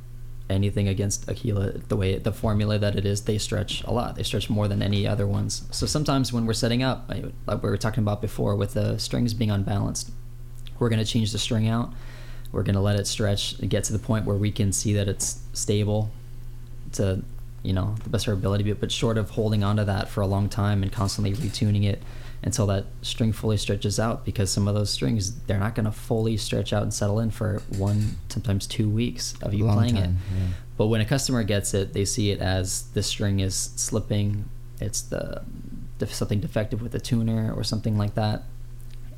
anything 0.51 0.89
against 0.89 1.29
Aquila. 1.29 1.79
The 1.89 1.97
way 1.97 2.19
the 2.19 2.33
formula 2.33 2.79
that 2.79 2.97
it 2.97 3.07
is, 3.07 3.23
they 3.23 3.39
stretch 3.39 3.85
a 3.85 3.93
lot. 3.93 4.17
They 4.17 4.23
stretch 4.25 4.51
more 4.51 4.67
than 4.67 4.83
any 4.83 5.07
other 5.07 5.27
ones. 5.27 5.63
So 5.71 5.87
sometimes 5.87 6.33
when 6.33 6.47
we're 6.47 6.55
setting 6.55 6.83
up, 6.83 7.09
like 7.09 7.63
we 7.63 7.71
were 7.71 7.77
talking 7.77 8.03
about 8.03 8.21
before, 8.21 8.57
with 8.57 8.75
the 8.75 8.99
strings 8.99 9.33
being 9.35 9.51
unbalanced, 9.51 10.11
we're 10.79 10.89
gonna 10.89 11.05
change 11.05 11.33
the 11.33 11.39
string 11.39 11.69
out. 11.69 11.93
We're 12.51 12.63
gonna 12.63 12.83
let 12.83 12.99
it 12.99 13.07
stretch 13.07 13.59
and 13.61 13.71
get 13.71 13.85
to 13.85 13.93
the 13.93 13.99
point 13.99 14.27
where 14.27 14.37
we 14.37 14.51
can 14.51 14.73
see 14.73 14.95
that 14.95 15.09
it's 15.09 15.41
stable 15.53 16.11
to 16.93 17.23
you 17.63 17.73
know 17.73 17.95
the 18.05 18.11
best 18.11 18.27
of 18.27 18.29
our 18.29 18.35
ability 18.35 18.71
but 18.75 18.93
short 18.93 19.19
of 19.19 19.31
holding 19.31 19.65
on 19.65 19.77
to 19.77 19.85
that 19.85 20.09
for 20.09 20.21
a 20.21 20.27
long 20.27 20.49
time 20.49 20.83
and 20.83 20.93
constantly 20.93 21.33
retuning 21.33 21.85
it 21.85 22.01
until 22.45 22.67
that 22.67 22.85
string 23.03 23.33
fully 23.33 23.57
stretches 23.57 23.99
out 23.99 24.25
because 24.25 24.51
some 24.51 24.69
of 24.69 24.75
those 24.75 24.91
strings 24.91 25.35
they're 25.47 25.59
not 25.59 25.75
going 25.75 25.85
to 25.85 25.93
fully 25.93 26.37
stretch 26.37 26.73
out 26.73 26.83
and 26.83 26.95
settle 26.95 27.19
in 27.19 27.31
for 27.31 27.63
one 27.77 28.17
sometimes 28.29 28.67
two 28.67 28.89
weeks 28.89 29.35
of 29.43 29.53
you 29.55 29.65
Long 29.65 29.79
playing 29.79 29.97
it 29.97 30.11
yeah. 30.11 30.47
but 30.77 30.87
when 30.87 31.01
a 31.01 31.05
customer 31.05 31.43
gets 31.43 31.75
it 31.75 31.95
they 31.95 32.05
see 32.05 32.31
it 32.31 32.41
as 32.41 32.83
the 32.93 33.03
string 33.03 33.41
is 33.41 33.55
slipping 33.57 34.49
it's 34.81 35.01
the 35.03 35.43
something 36.07 36.39
defective 36.39 36.83
with 36.83 36.93
the 36.93 37.01
tuner 37.01 37.51
or 37.57 37.65
something 37.65 37.97
like 37.97 38.15
that 38.15 38.43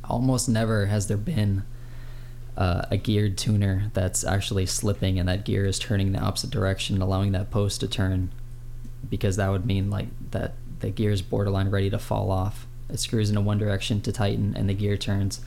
almost 0.04 0.48
never 0.48 0.86
has 0.86 1.08
there 1.08 1.16
been 1.16 1.64
uh, 2.56 2.86
a 2.90 2.96
geared 2.96 3.36
tuner 3.36 3.90
that's 3.92 4.24
actually 4.24 4.66
slipping 4.66 5.18
and 5.18 5.28
that 5.28 5.44
gear 5.44 5.66
is 5.66 5.78
turning 5.78 6.12
the 6.12 6.18
opposite 6.18 6.50
direction, 6.50 7.02
allowing 7.02 7.32
that 7.32 7.50
post 7.50 7.80
to 7.80 7.88
turn, 7.88 8.32
because 9.08 9.36
that 9.36 9.48
would 9.50 9.66
mean 9.66 9.90
like 9.90 10.08
that 10.30 10.54
the 10.80 10.90
gear 10.90 11.10
is 11.10 11.22
borderline 11.22 11.68
ready 11.70 11.90
to 11.90 11.98
fall 11.98 12.30
off. 12.30 12.65
It 12.88 13.00
screws 13.00 13.30
in 13.30 13.36
a 13.36 13.40
one 13.40 13.58
direction 13.58 14.00
to 14.02 14.12
tighten 14.12 14.54
and 14.56 14.68
the 14.68 14.74
gear 14.74 14.96
turns. 14.96 15.40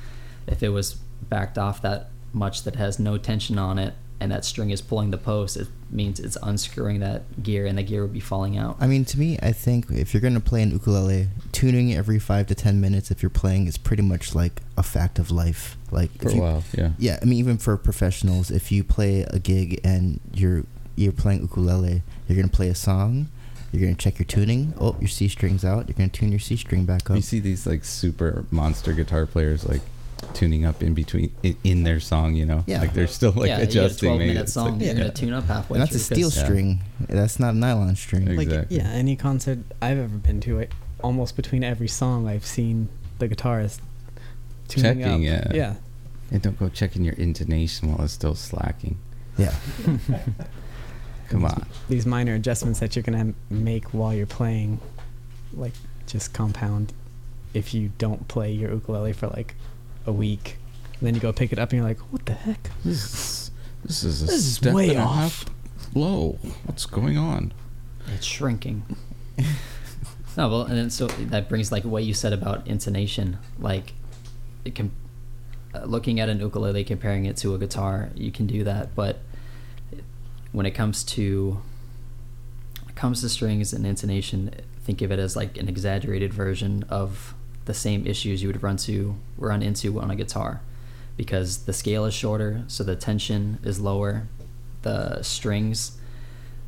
If 0.47 0.63
it 0.63 0.69
was 0.69 0.95
backed 1.29 1.57
off 1.57 1.81
that 1.81 2.09
much 2.33 2.63
that 2.63 2.75
has 2.75 2.99
no 2.99 3.17
tension 3.17 3.57
on 3.57 3.79
it 3.79 3.93
and 4.19 4.31
that 4.31 4.43
string 4.43 4.69
is 4.69 4.81
pulling 4.81 5.11
the 5.11 5.17
post, 5.17 5.55
it 5.55 5.67
means 5.89 6.19
it's 6.19 6.37
unscrewing 6.43 6.99
that 6.99 7.41
gear 7.41 7.65
and 7.65 7.77
the 7.77 7.83
gear 7.83 8.01
would 8.01 8.13
be 8.13 8.19
falling 8.19 8.57
out. 8.57 8.75
I 8.79 8.87
mean, 8.87 9.05
to 9.05 9.19
me, 9.19 9.39
I 9.41 9.53
think 9.53 9.89
if 9.89 10.13
you're 10.13 10.21
gonna 10.21 10.41
play 10.41 10.61
an 10.61 10.71
ukulele, 10.71 11.29
tuning 11.53 11.93
every 11.93 12.19
five 12.19 12.47
to 12.47 12.55
ten 12.55 12.81
minutes 12.81 13.11
if 13.11 13.23
you're 13.23 13.29
playing 13.29 13.67
is 13.67 13.77
pretty 13.77 14.03
much 14.03 14.35
like 14.35 14.61
a 14.77 14.83
fact 14.83 15.19
of 15.19 15.31
life. 15.31 15.77
Like 15.91 16.11
For 16.19 16.27
if 16.27 16.33
a 16.33 16.35
you, 16.35 16.41
while, 16.41 16.63
yeah. 16.77 16.89
Yeah, 16.97 17.19
I 17.21 17.25
mean, 17.25 17.39
even 17.39 17.57
for 17.57 17.77
professionals, 17.77 18.51
if 18.51 18.71
you 18.71 18.83
play 18.83 19.21
a 19.21 19.39
gig 19.39 19.79
and 19.83 20.19
you're 20.33 20.65
you're 20.95 21.13
playing 21.13 21.41
ukulele, 21.41 22.01
you're 22.27 22.35
gonna 22.35 22.49
play 22.49 22.67
a 22.67 22.75
song, 22.75 23.29
you're 23.71 23.81
gonna 23.81 23.95
check 23.95 24.17
your 24.19 24.25
tuning. 24.25 24.73
Oh, 24.79 24.95
your 24.99 25.07
C 25.09 25.27
string's 25.27 25.63
out. 25.65 25.87
You're 25.87 25.95
gonna 25.95 26.09
tune 26.09 26.31
your 26.31 26.39
C 26.39 26.55
string 26.55 26.85
back 26.85 27.09
up. 27.09 27.15
You 27.15 27.21
see 27.21 27.39
these 27.39 27.65
like 27.67 27.83
super 27.85 28.45
monster 28.51 28.93
guitar 28.93 29.25
players 29.25 29.67
like 29.67 29.81
tuning 30.33 30.65
up 30.65 30.83
in 30.83 30.93
between 30.93 31.31
in, 31.43 31.55
in 31.63 31.83
their 31.83 31.99
song, 31.99 32.35
you 32.35 32.45
know? 32.45 32.63
Yeah. 32.67 32.81
Like 32.81 32.93
they're 32.93 33.07
still 33.07 33.31
like 33.31 33.47
yeah, 33.47 33.59
adjusting. 33.59 33.79
you 33.79 33.81
get 33.87 33.91
a 33.91 33.99
twelve 33.99 34.19
minute 34.19 34.49
song, 34.49 34.71
like- 34.73 34.81
you're 34.81 34.87
yeah. 34.93 34.99
going 34.99 35.11
to 35.13 35.21
tune 35.21 35.33
up 35.33 35.45
halfway 35.45 35.79
and 35.79 35.81
that's 35.87 35.95
a 35.95 35.99
through 35.99 36.23
'cause- 36.23 36.33
steel 36.33 36.41
Yeah. 36.43 36.45
string. 36.47 36.79
That's 37.07 37.39
not 37.39 37.53
a 37.53 37.57
nylon 37.57 37.95
string. 37.95 38.27
Ex- 38.27 38.37
Like 38.37 38.47
Exactly. 38.47 38.77
yeah, 38.77 38.89
any 38.89 39.15
concert 39.15 39.59
I've 39.81 39.97
ever 39.97 40.17
been 40.17 40.41
to, 40.41 40.59
it 40.59 40.73
almost 41.01 41.35
between 41.37 41.63
every 41.63 41.87
song 41.87 42.27
I've 42.27 42.45
seen 42.45 42.89
the 43.19 43.29
guitarist 43.29 43.79
tuning 44.67 44.99
Checking, 44.99 45.03
up. 45.13 45.21
yeah. 45.21 45.51
Yeah. 45.53 45.75
And 46.31 46.41
don't 46.41 46.59
go 46.59 46.67
checking 46.69 47.03
your 47.05 47.15
intonation 47.15 47.89
while 47.93 48.03
it's 48.03 48.13
still 48.13 48.35
slacking. 48.35 48.97
Yeah. 49.37 49.55
Come 51.29 51.45
on. 51.45 51.65
These 51.87 52.05
minor 52.05 52.33
adjustments 52.35 52.79
that 52.79 52.95
you're 52.95 53.03
gonna 53.03 53.33
make 53.49 53.85
while 53.93 54.13
you're 54.13 54.25
playing, 54.25 54.79
like 55.53 55.73
just 56.07 56.33
compound. 56.33 56.93
If 57.53 57.73
you 57.73 57.91
don't 57.97 58.27
play 58.27 58.51
your 58.51 58.71
ukulele 58.71 59.13
for 59.13 59.27
like 59.27 59.55
a 60.05 60.11
week, 60.11 60.57
then 61.01 61.15
you 61.15 61.21
go 61.21 61.31
pick 61.31 61.51
it 61.53 61.59
up 61.59 61.69
and 61.71 61.77
you're 61.79 61.87
like, 61.87 61.99
what 62.11 62.25
the 62.25 62.33
heck? 62.33 62.69
This, 62.83 63.51
this 63.83 64.03
is 64.03 64.21
a 64.23 64.25
This 64.25 64.35
is 64.35 64.55
step 64.55 64.73
way 64.73 64.89
and 64.89 64.99
a 64.99 65.01
off. 65.03 65.15
half 65.15 65.45
low. 65.95 66.37
What's 66.65 66.85
going 66.85 67.17
on? 67.17 67.53
It's 68.15 68.25
shrinking. 68.25 68.83
no, 70.37 70.49
well, 70.49 70.61
and 70.63 70.77
then 70.77 70.89
so 70.89 71.07
that 71.07 71.47
brings 71.49 71.71
like 71.71 71.83
what 71.83 72.03
you 72.03 72.13
said 72.13 72.33
about 72.33 72.67
intonation. 72.67 73.37
Like, 73.59 73.93
it 74.65 74.75
can 74.75 74.91
uh, 75.73 75.85
looking 75.85 76.19
at 76.19 76.27
an 76.29 76.39
ukulele, 76.39 76.83
comparing 76.83 77.25
it 77.25 77.37
to 77.37 77.53
a 77.53 77.57
guitar, 77.59 78.09
you 78.15 78.31
can 78.31 78.47
do 78.47 78.63
that. 78.63 78.95
But 78.95 79.19
when 80.51 80.65
it 80.65 80.71
comes 80.71 81.03
to 81.03 81.61
it 82.87 82.95
comes 82.95 83.21
to 83.21 83.29
strings 83.29 83.73
and 83.73 83.85
intonation, 83.85 84.51
think 84.83 85.01
of 85.01 85.11
it 85.11 85.19
as 85.19 85.35
like 85.35 85.57
an 85.57 85.69
exaggerated 85.69 86.33
version 86.33 86.83
of 86.89 87.33
the 87.65 87.73
same 87.73 88.07
issues 88.07 88.41
you 88.41 88.49
would 88.49 88.63
run 88.63 88.77
to 88.77 89.15
run 89.37 89.61
into 89.61 89.99
on 89.99 90.09
a 90.09 90.15
guitar, 90.15 90.61
because 91.17 91.65
the 91.65 91.73
scale 91.73 92.05
is 92.05 92.13
shorter, 92.13 92.63
so 92.67 92.83
the 92.83 92.95
tension 92.95 93.59
is 93.63 93.79
lower, 93.79 94.27
the 94.81 95.21
strings 95.21 95.97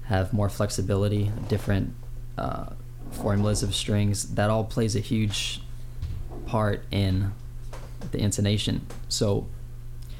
have 0.03 0.33
more 0.33 0.49
flexibility, 0.49 1.31
different 1.47 1.93
uh, 2.37 2.67
formulas 3.11 3.63
of 3.63 3.73
strings. 3.73 4.35
That 4.35 4.49
all 4.49 4.63
plays 4.63 4.95
a 4.95 4.99
huge 4.99 5.61
part 6.45 6.83
in 6.91 7.31
the 8.11 8.19
intonation. 8.19 8.85
So 9.07 9.47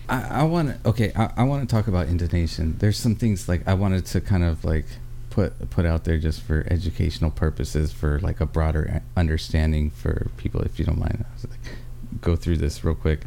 I, 0.10 0.42
I 0.42 0.44
want 0.44 0.84
to 0.84 0.90
okay. 0.90 1.12
I, 1.16 1.32
I 1.38 1.44
want 1.44 1.68
to 1.68 1.74
talk 1.74 1.88
about 1.88 2.08
intonation. 2.08 2.76
There's 2.80 2.98
some 2.98 3.16
things 3.16 3.48
like 3.48 3.68
I 3.68 3.74
wanted 3.74 4.06
to 4.08 4.22
kind 4.22 4.44
of 4.44 4.64
like 4.66 4.86
put 5.30 5.70
put 5.70 5.86
out 5.86 6.04
there 6.04 6.18
just 6.18 6.42
for 6.42 6.66
educational 6.70 7.32
purposes, 7.32 7.92
for 7.92 8.20
like 8.20 8.40
a 8.42 8.46
broader 8.46 9.02
understanding 9.16 9.90
for 9.90 10.30
people. 10.38 10.62
If 10.62 10.80
you 10.80 10.86
don't 10.86 11.00
mind, 11.00 11.26
like, 11.50 11.60
go 12.22 12.36
through 12.36 12.58
this 12.58 12.84
real 12.84 12.96
quick. 12.96 13.22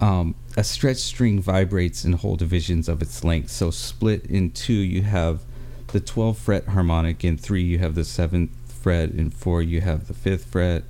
Um, 0.00 0.34
a 0.56 0.64
stretched 0.64 1.00
string 1.00 1.40
vibrates 1.40 2.04
in 2.04 2.14
whole 2.14 2.36
divisions 2.36 2.88
of 2.88 3.00
its 3.00 3.22
length. 3.22 3.50
So 3.50 3.70
split 3.70 4.26
in 4.26 4.50
two, 4.50 4.72
you 4.72 5.02
have 5.02 5.42
the 5.88 6.00
12th 6.00 6.36
fret 6.36 6.66
harmonic. 6.66 7.24
In 7.24 7.38
three, 7.38 7.62
you 7.62 7.78
have 7.78 7.94
the 7.94 8.04
seventh 8.04 8.50
fret. 8.66 9.10
In 9.10 9.30
four, 9.30 9.62
you 9.62 9.80
have 9.82 10.08
the 10.08 10.14
fifth 10.14 10.46
fret 10.46 10.82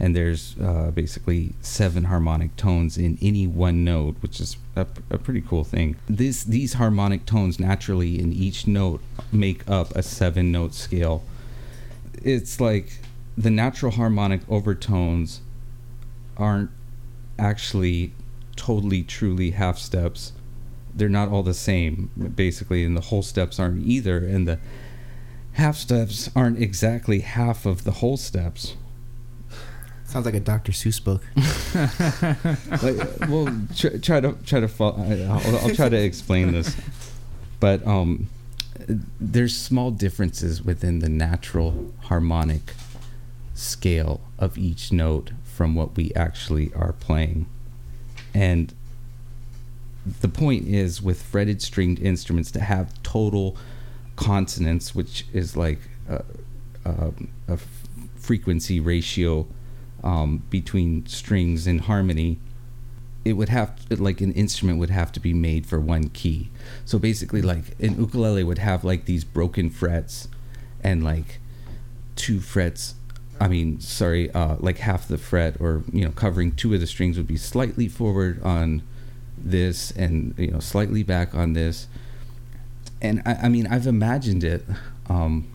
and 0.00 0.14
there's 0.14 0.54
uh, 0.60 0.90
basically 0.92 1.54
seven 1.60 2.04
harmonic 2.04 2.56
tones 2.56 2.96
in 2.96 3.18
any 3.20 3.46
one 3.46 3.84
note, 3.84 4.16
which 4.20 4.40
is 4.40 4.56
a, 4.76 4.86
a 5.10 5.18
pretty 5.18 5.40
cool 5.40 5.64
thing. 5.64 5.96
This 6.08 6.44
these 6.44 6.74
harmonic 6.74 7.26
tones 7.26 7.58
naturally 7.58 8.18
in 8.20 8.32
each 8.32 8.66
note 8.66 9.00
make 9.32 9.68
up 9.68 9.94
a 9.96 10.02
seven 10.02 10.52
note 10.52 10.74
scale. 10.74 11.24
It's 12.22 12.60
like 12.60 13.00
the 13.36 13.50
natural 13.50 13.92
harmonic 13.92 14.40
overtones 14.48 15.40
aren't 16.36 16.70
actually 17.38 18.12
totally 18.54 19.02
truly 19.02 19.50
half 19.50 19.78
steps. 19.78 20.32
They're 20.94 21.08
not 21.08 21.28
all 21.28 21.42
the 21.42 21.54
same 21.54 22.10
basically, 22.36 22.84
and 22.84 22.96
the 22.96 23.02
whole 23.02 23.22
steps 23.22 23.58
aren't 23.58 23.84
either, 23.84 24.18
and 24.18 24.46
the 24.46 24.60
half 25.52 25.76
steps 25.76 26.30
aren't 26.36 26.62
exactly 26.62 27.20
half 27.20 27.66
of 27.66 27.82
the 27.82 27.92
whole 27.92 28.16
steps. 28.16 28.76
Sounds 30.08 30.24
like 30.24 30.34
a 30.34 30.40
Dr. 30.40 30.72
Seuss 30.72 31.04
book. 31.04 31.22
like, 32.82 33.28
well, 33.28 33.54
try, 33.76 33.90
try 33.98 34.20
to 34.20 34.32
try 34.46 34.58
to 34.58 34.66
follow, 34.66 34.94
I'll, 34.96 35.56
I'll 35.58 35.74
try 35.74 35.90
to 35.90 36.02
explain 36.02 36.52
this, 36.52 36.74
but 37.60 37.86
um, 37.86 38.30
there's 39.20 39.54
small 39.54 39.90
differences 39.90 40.62
within 40.62 41.00
the 41.00 41.10
natural 41.10 41.92
harmonic 42.04 42.72
scale 43.52 44.22
of 44.38 44.56
each 44.56 44.90
note 44.92 45.32
from 45.44 45.74
what 45.74 45.94
we 45.94 46.10
actually 46.16 46.72
are 46.72 46.94
playing. 46.94 47.44
And 48.32 48.72
the 50.22 50.28
point 50.28 50.68
is 50.68 51.02
with 51.02 51.20
fretted 51.20 51.60
stringed 51.60 52.00
instruments 52.00 52.50
to 52.52 52.60
have 52.60 52.94
total 53.02 53.58
consonance, 54.16 54.94
which 54.94 55.26
is 55.34 55.54
like 55.54 55.80
a 56.08 57.58
frequency 58.16 58.80
ratio 58.80 59.46
um, 60.08 60.42
between 60.48 61.04
strings 61.06 61.66
and 61.66 61.82
harmony. 61.82 62.38
It 63.24 63.34
would 63.34 63.50
have 63.50 63.78
like 63.90 64.22
an 64.22 64.32
instrument 64.32 64.78
would 64.78 64.88
have 64.88 65.12
to 65.12 65.20
be 65.20 65.34
made 65.34 65.66
for 65.66 65.78
one 65.78 66.08
key. 66.08 66.48
So 66.86 66.98
basically, 66.98 67.42
like 67.42 67.78
an 67.78 68.00
ukulele 68.00 68.42
would 68.42 68.58
have 68.58 68.84
like 68.84 69.04
these 69.04 69.22
broken 69.24 69.68
frets 69.68 70.28
and 70.82 71.04
like 71.04 71.40
two 72.16 72.40
frets 72.40 72.94
I 73.40 73.46
mean, 73.46 73.78
sorry, 73.78 74.32
uh, 74.32 74.56
like 74.58 74.78
half 74.78 75.06
the 75.06 75.16
fret, 75.16 75.60
or 75.60 75.84
you 75.92 76.04
know, 76.04 76.10
covering 76.10 76.50
two 76.50 76.74
of 76.74 76.80
the 76.80 76.88
strings 76.88 77.16
would 77.16 77.28
be 77.28 77.36
slightly 77.36 77.86
forward 77.86 78.42
on 78.42 78.82
this, 79.36 79.92
and 79.92 80.34
you 80.36 80.50
know, 80.50 80.58
slightly 80.58 81.04
back 81.04 81.36
on 81.36 81.52
this. 81.52 81.86
And 83.00 83.22
I, 83.24 83.34
I 83.44 83.48
mean, 83.48 83.68
I've 83.68 83.86
imagined 83.86 84.42
it 84.42 84.64
um, 85.08 85.46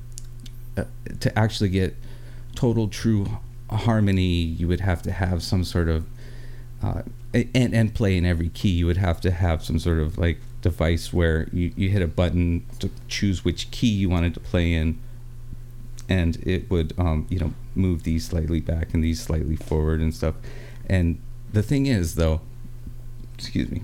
uh, 0.77 0.85
to 1.19 1.37
actually 1.37 1.67
get 1.69 1.97
total 2.55 2.87
true 2.87 3.39
harmony. 3.73 4.41
You 4.41 4.67
would 4.67 4.81
have 4.81 5.01
to 5.03 5.11
have 5.11 5.43
some 5.43 5.63
sort 5.63 5.89
of 5.89 6.05
uh, 6.83 7.03
and 7.33 7.73
and 7.73 7.93
play 7.93 8.17
in 8.17 8.25
every 8.25 8.49
key. 8.49 8.69
You 8.69 8.85
would 8.85 8.97
have 8.97 9.21
to 9.21 9.31
have 9.31 9.63
some 9.63 9.79
sort 9.79 9.99
of 9.99 10.17
like 10.17 10.39
device 10.61 11.11
where 11.11 11.47
you, 11.51 11.71
you 11.75 11.89
hit 11.89 12.01
a 12.01 12.07
button 12.07 12.65
to 12.79 12.89
choose 13.07 13.45
which 13.45 13.69
key 13.69 13.87
you 13.87 14.09
wanted 14.09 14.33
to 14.33 14.39
play 14.39 14.73
in 14.73 14.99
and 16.09 16.37
it 16.47 16.69
would 16.69 16.93
um, 16.97 17.27
you 17.29 17.39
know 17.39 17.53
move 17.75 18.03
these 18.03 18.25
slightly 18.25 18.59
back 18.59 18.93
and 18.93 19.03
these 19.03 19.21
slightly 19.21 19.55
forward 19.55 19.99
and 19.99 20.13
stuff 20.13 20.35
and 20.87 21.21
the 21.51 21.63
thing 21.63 21.85
is 21.85 22.15
though 22.15 22.41
excuse 23.35 23.69
me 23.69 23.81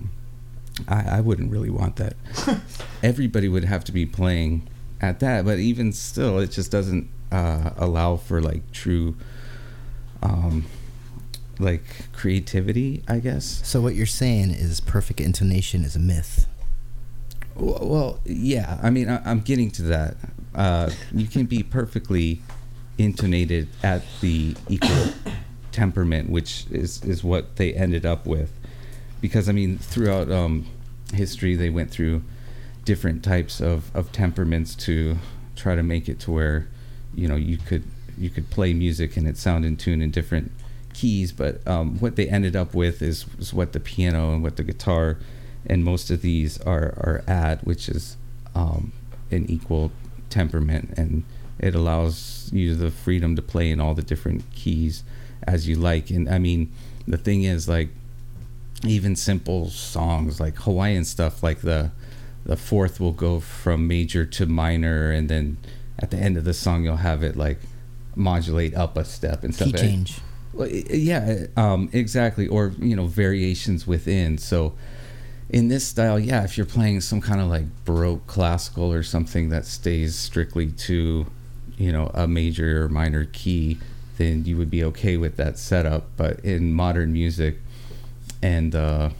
i, 0.88 1.18
I 1.18 1.20
wouldn't 1.20 1.50
really 1.50 1.70
want 1.70 1.96
that 1.96 2.14
everybody 3.02 3.48
would 3.48 3.64
have 3.64 3.84
to 3.84 3.92
be 3.92 4.06
playing 4.06 4.68
at 5.00 5.20
that 5.20 5.44
but 5.44 5.58
even 5.58 5.92
still 5.92 6.38
it 6.38 6.50
just 6.50 6.70
doesn't 6.70 7.08
uh, 7.32 7.70
allow 7.76 8.16
for 8.16 8.40
like 8.40 8.72
true 8.72 9.16
um, 10.22 10.64
like 11.58 11.82
creativity 12.12 13.02
i 13.08 13.18
guess 13.18 13.60
So 13.64 13.80
what 13.80 13.94
you're 13.94 14.06
saying 14.06 14.50
is 14.50 14.80
perfect 14.80 15.20
intonation 15.20 15.84
is 15.84 15.94
a 15.96 15.98
myth. 15.98 16.46
Well, 17.54 17.78
well, 17.82 18.20
yeah. 18.24 18.78
I 18.82 18.90
mean, 18.90 19.08
I, 19.08 19.20
I'm 19.24 19.40
getting 19.40 19.70
to 19.72 19.82
that. 19.82 20.16
Uh, 20.54 20.90
you 21.12 21.26
can 21.26 21.44
be 21.46 21.62
perfectly 21.62 22.40
intonated 22.98 23.68
at 23.82 24.02
the 24.20 24.56
equal 24.68 25.12
temperament, 25.72 26.30
which 26.30 26.64
is 26.70 27.02
is 27.04 27.22
what 27.22 27.56
they 27.56 27.74
ended 27.74 28.06
up 28.06 28.26
with. 28.26 28.50
Because 29.20 29.48
I 29.48 29.52
mean, 29.52 29.78
throughout 29.78 30.30
um, 30.30 30.66
history, 31.12 31.54
they 31.54 31.70
went 31.70 31.90
through 31.90 32.22
different 32.84 33.22
types 33.22 33.60
of, 33.60 33.94
of 33.94 34.10
temperaments 34.10 34.74
to 34.74 35.18
try 35.54 35.74
to 35.74 35.82
make 35.82 36.08
it 36.08 36.18
to 36.20 36.32
where 36.32 36.68
you 37.14 37.28
know 37.28 37.36
you 37.36 37.58
could 37.58 37.84
you 38.20 38.30
could 38.30 38.50
play 38.50 38.72
music 38.72 39.16
and 39.16 39.26
it 39.26 39.36
sound 39.36 39.64
in 39.64 39.76
tune 39.76 40.02
in 40.02 40.10
different 40.10 40.52
keys. 40.94 41.32
But 41.32 41.66
um, 41.66 41.98
what 41.98 42.16
they 42.16 42.28
ended 42.28 42.54
up 42.54 42.74
with 42.74 43.02
is, 43.02 43.26
is 43.38 43.54
what 43.54 43.72
the 43.72 43.80
piano 43.80 44.32
and 44.32 44.42
what 44.42 44.56
the 44.56 44.64
guitar 44.64 45.18
and 45.66 45.84
most 45.84 46.10
of 46.10 46.22
these 46.22 46.60
are 46.62 46.94
are 46.96 47.24
at, 47.26 47.64
which 47.64 47.88
is 47.88 48.16
um, 48.54 48.92
an 49.30 49.46
equal 49.48 49.92
temperament, 50.28 50.94
and 50.96 51.24
it 51.58 51.74
allows 51.74 52.50
you 52.52 52.74
the 52.74 52.90
freedom 52.90 53.36
to 53.36 53.42
play 53.42 53.70
in 53.70 53.80
all 53.80 53.94
the 53.94 54.02
different 54.02 54.50
keys 54.52 55.04
as 55.46 55.68
you 55.68 55.76
like. 55.76 56.10
And 56.10 56.28
I 56.28 56.38
mean, 56.38 56.72
the 57.06 57.18
thing 57.18 57.44
is, 57.44 57.68
like, 57.68 57.90
even 58.86 59.14
simple 59.16 59.68
songs 59.68 60.40
like 60.40 60.56
Hawaiian 60.56 61.04
stuff, 61.04 61.42
like 61.42 61.60
the 61.60 61.90
the 62.44 62.56
fourth 62.56 62.98
will 62.98 63.12
go 63.12 63.38
from 63.38 63.86
major 63.86 64.24
to 64.24 64.46
minor, 64.46 65.10
and 65.10 65.28
then 65.28 65.58
at 65.98 66.10
the 66.10 66.16
end 66.16 66.38
of 66.38 66.44
the 66.44 66.54
song, 66.54 66.84
you'll 66.84 66.96
have 66.96 67.22
it 67.22 67.36
like 67.36 67.58
modulate 68.20 68.74
up 68.74 68.96
a 68.96 69.04
step 69.04 69.42
and 69.42 69.54
stuff. 69.54 69.68
Key 69.68 69.78
change. 69.78 70.18
Yeah, 70.54 71.46
um, 71.56 71.88
exactly. 71.92 72.46
Or 72.46 72.72
you 72.78 72.94
know, 72.94 73.06
variations 73.06 73.86
within. 73.86 74.38
So, 74.38 74.74
in 75.48 75.68
this 75.68 75.86
style, 75.86 76.18
yeah, 76.18 76.44
if 76.44 76.56
you're 76.56 76.66
playing 76.66 77.00
some 77.00 77.20
kind 77.20 77.40
of 77.40 77.48
like 77.48 77.64
baroque 77.84 78.26
classical 78.26 78.92
or 78.92 79.02
something 79.02 79.48
that 79.48 79.64
stays 79.64 80.16
strictly 80.16 80.68
to, 80.70 81.26
you 81.76 81.92
know, 81.92 82.10
a 82.14 82.26
major 82.26 82.84
or 82.84 82.88
minor 82.88 83.26
key, 83.32 83.78
then 84.18 84.44
you 84.44 84.56
would 84.56 84.70
be 84.70 84.84
okay 84.84 85.16
with 85.16 85.36
that 85.36 85.58
setup. 85.58 86.08
But 86.16 86.40
in 86.40 86.72
modern 86.72 87.12
music 87.12 87.56
and 88.42 88.74
uh, 88.74 89.10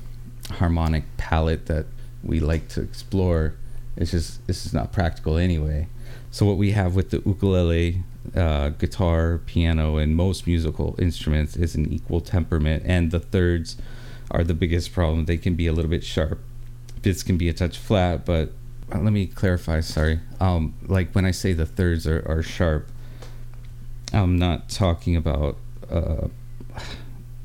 harmonic 0.50 1.04
palette 1.16 1.66
that 1.66 1.86
we 2.22 2.40
like 2.40 2.68
to 2.68 2.82
explore, 2.82 3.54
it's 3.96 4.10
just 4.10 4.46
this 4.46 4.66
is 4.66 4.74
not 4.74 4.92
practical 4.92 5.36
anyway. 5.36 5.88
So 6.30 6.46
what 6.46 6.56
we 6.56 6.72
have 6.72 6.94
with 6.94 7.10
the 7.10 7.22
ukulele, 7.26 8.02
uh, 8.34 8.70
guitar, 8.70 9.38
piano, 9.46 9.96
and 9.96 10.14
most 10.14 10.46
musical 10.46 10.94
instruments 10.98 11.56
is 11.56 11.74
an 11.74 11.92
equal 11.92 12.20
temperament, 12.20 12.82
and 12.86 13.10
the 13.10 13.20
thirds 13.20 13.76
are 14.30 14.44
the 14.44 14.54
biggest 14.54 14.92
problem. 14.92 15.24
They 15.24 15.36
can 15.36 15.54
be 15.54 15.66
a 15.66 15.72
little 15.72 15.90
bit 15.90 16.04
sharp. 16.04 16.40
Fifths 17.02 17.22
can 17.22 17.36
be 17.36 17.48
a 17.48 17.52
touch 17.52 17.78
flat, 17.78 18.24
but 18.24 18.52
uh, 18.92 18.98
let 18.98 19.12
me 19.12 19.26
clarify. 19.26 19.80
Sorry. 19.80 20.20
Um, 20.38 20.74
like 20.86 21.12
when 21.12 21.24
I 21.24 21.30
say 21.30 21.52
the 21.52 21.66
thirds 21.66 22.06
are, 22.06 22.24
are 22.28 22.42
sharp, 22.42 22.88
I'm 24.12 24.38
not 24.38 24.68
talking 24.68 25.16
about 25.16 25.56
uh, 25.90 26.28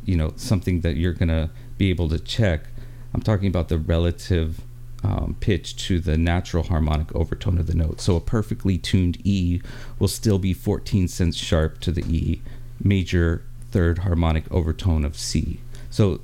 you 0.06 0.16
know 0.16 0.34
something 0.36 0.82
that 0.82 0.98
you're 0.98 1.14
gonna 1.14 1.50
be 1.78 1.90
able 1.90 2.10
to 2.10 2.20
check. 2.20 2.68
I'm 3.14 3.22
talking 3.22 3.48
about 3.48 3.70
the 3.70 3.78
relative 3.78 4.62
um, 5.06 5.36
pitch 5.40 5.76
to 5.88 6.00
the 6.00 6.18
natural 6.18 6.64
harmonic 6.64 7.14
overtone 7.16 7.60
of 7.60 7.68
the 7.68 7.76
note. 7.76 8.02
So 8.02 8.16
a 8.16 8.22
perfectly 8.22 8.78
tuned 8.78 9.20
E 9.24 9.62
will 10.00 10.08
still 10.08 10.40
be 10.40 10.54
14 10.54 11.08
cents 11.08 11.38
sharp 11.38 11.80
to 11.82 11.92
the 11.92 12.02
E, 12.02 12.42
major 12.84 13.44
third 13.70 14.00
harmonic 14.00 14.52
overtone 14.52 15.06
of 15.06 15.16
C. 15.16 15.60
So 15.92 16.22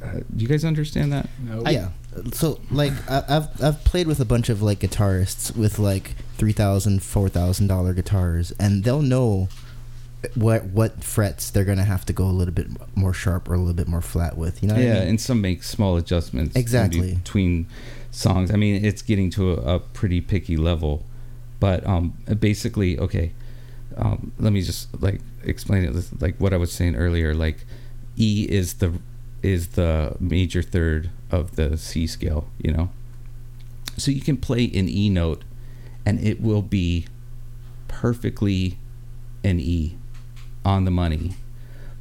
uh, 0.00 0.20
do 0.34 0.42
you 0.42 0.46
guys 0.46 0.64
understand 0.64 1.12
that? 1.12 1.28
No. 1.40 1.64
yeah. 1.68 1.88
So 2.32 2.60
like 2.70 2.92
I, 3.10 3.24
I've 3.28 3.62
I've 3.62 3.84
played 3.84 4.06
with 4.06 4.20
a 4.20 4.24
bunch 4.24 4.48
of 4.48 4.62
like 4.62 4.80
guitarists 4.80 5.56
with 5.56 5.78
like 5.78 6.14
three 6.38 6.52
thousand, 6.52 7.02
four 7.02 7.28
thousand 7.28 7.66
dollar 7.66 7.92
guitars, 7.92 8.52
and 8.52 8.84
they'll 8.84 9.02
know 9.02 9.48
what 10.34 10.64
what 10.64 11.02
frets 11.02 11.50
they're 11.50 11.64
gonna 11.64 11.84
have 11.84 12.04
to 12.06 12.12
go 12.12 12.24
a 12.24 12.32
little 12.32 12.52
bit 12.54 12.68
more 12.94 13.12
sharp 13.12 13.48
or 13.48 13.54
a 13.54 13.58
little 13.58 13.74
bit 13.74 13.88
more 13.88 14.02
flat 14.02 14.36
with. 14.36 14.62
You 14.62 14.68
know? 14.68 14.76
Yeah, 14.76 14.96
I 14.96 15.00
mean? 15.00 15.08
and 15.08 15.20
some 15.20 15.40
make 15.40 15.62
small 15.62 15.96
adjustments 15.96 16.56
Exactly. 16.56 17.14
between 17.14 17.66
songs. 18.10 18.50
I 18.50 18.56
mean, 18.56 18.84
it's 18.84 19.02
getting 19.02 19.30
to 19.30 19.52
a, 19.52 19.76
a 19.76 19.78
pretty 19.78 20.20
picky 20.20 20.56
level, 20.56 21.04
but 21.58 21.86
um, 21.86 22.14
basically, 22.38 22.98
okay. 22.98 23.32
Um, 23.96 24.32
let 24.38 24.52
me 24.52 24.62
just 24.62 24.88
like 25.02 25.20
explain 25.42 25.84
it 25.84 25.94
like 26.20 26.36
what 26.36 26.52
I 26.52 26.56
was 26.56 26.72
saying 26.72 26.96
earlier. 26.96 27.34
Like, 27.34 27.64
E 28.16 28.46
is 28.48 28.74
the 28.74 28.92
is 29.42 29.68
the 29.68 30.16
major 30.20 30.62
third 30.62 31.10
of 31.30 31.56
the 31.56 31.76
C 31.76 32.06
scale. 32.06 32.48
You 32.58 32.72
know, 32.72 32.90
so 33.96 34.10
you 34.10 34.20
can 34.20 34.36
play 34.36 34.64
an 34.74 34.88
E 34.88 35.08
note, 35.08 35.42
and 36.06 36.20
it 36.20 36.40
will 36.40 36.62
be 36.62 37.06
perfectly 37.88 38.78
an 39.42 39.58
E 39.58 39.96
on 40.64 40.84
the 40.84 40.90
money. 40.90 41.34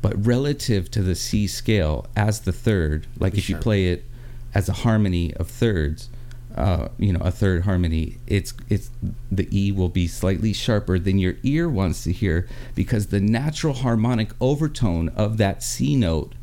But 0.02 0.26
relative 0.26 0.90
to 0.92 1.02
the 1.02 1.16
C 1.16 1.48
scale 1.48 2.08
as 2.16 2.42
the 2.42 2.54
third, 2.54 3.08
like 3.18 3.38
if 3.38 3.50
you 3.50 3.58
play 3.58 3.88
it 3.88 4.06
as 4.54 4.70
a 4.70 4.74
harmony 4.74 5.34
of 5.36 5.50
thirds, 5.50 6.10
uh, 6.56 6.88
you 6.98 7.14
know, 7.14 7.20
a 7.20 7.32
third 7.32 7.64
harmony, 7.64 8.18
it's 8.26 8.54
it's 8.70 8.92
the 9.32 9.48
E 9.52 9.72
will 9.72 9.90
be 9.90 10.08
slightly 10.08 10.54
sharper 10.54 10.98
than 10.98 11.20
your 11.20 11.36
ear 11.44 11.70
wants 11.70 12.04
to 12.06 12.12
hear 12.12 12.48
because 12.76 13.08
the 13.08 13.20
natural 13.20 13.74
harmonic 13.74 14.30
overtone 14.40 15.10
of 15.10 15.38
that 15.38 15.62
C 15.64 15.96
note, 15.96 16.34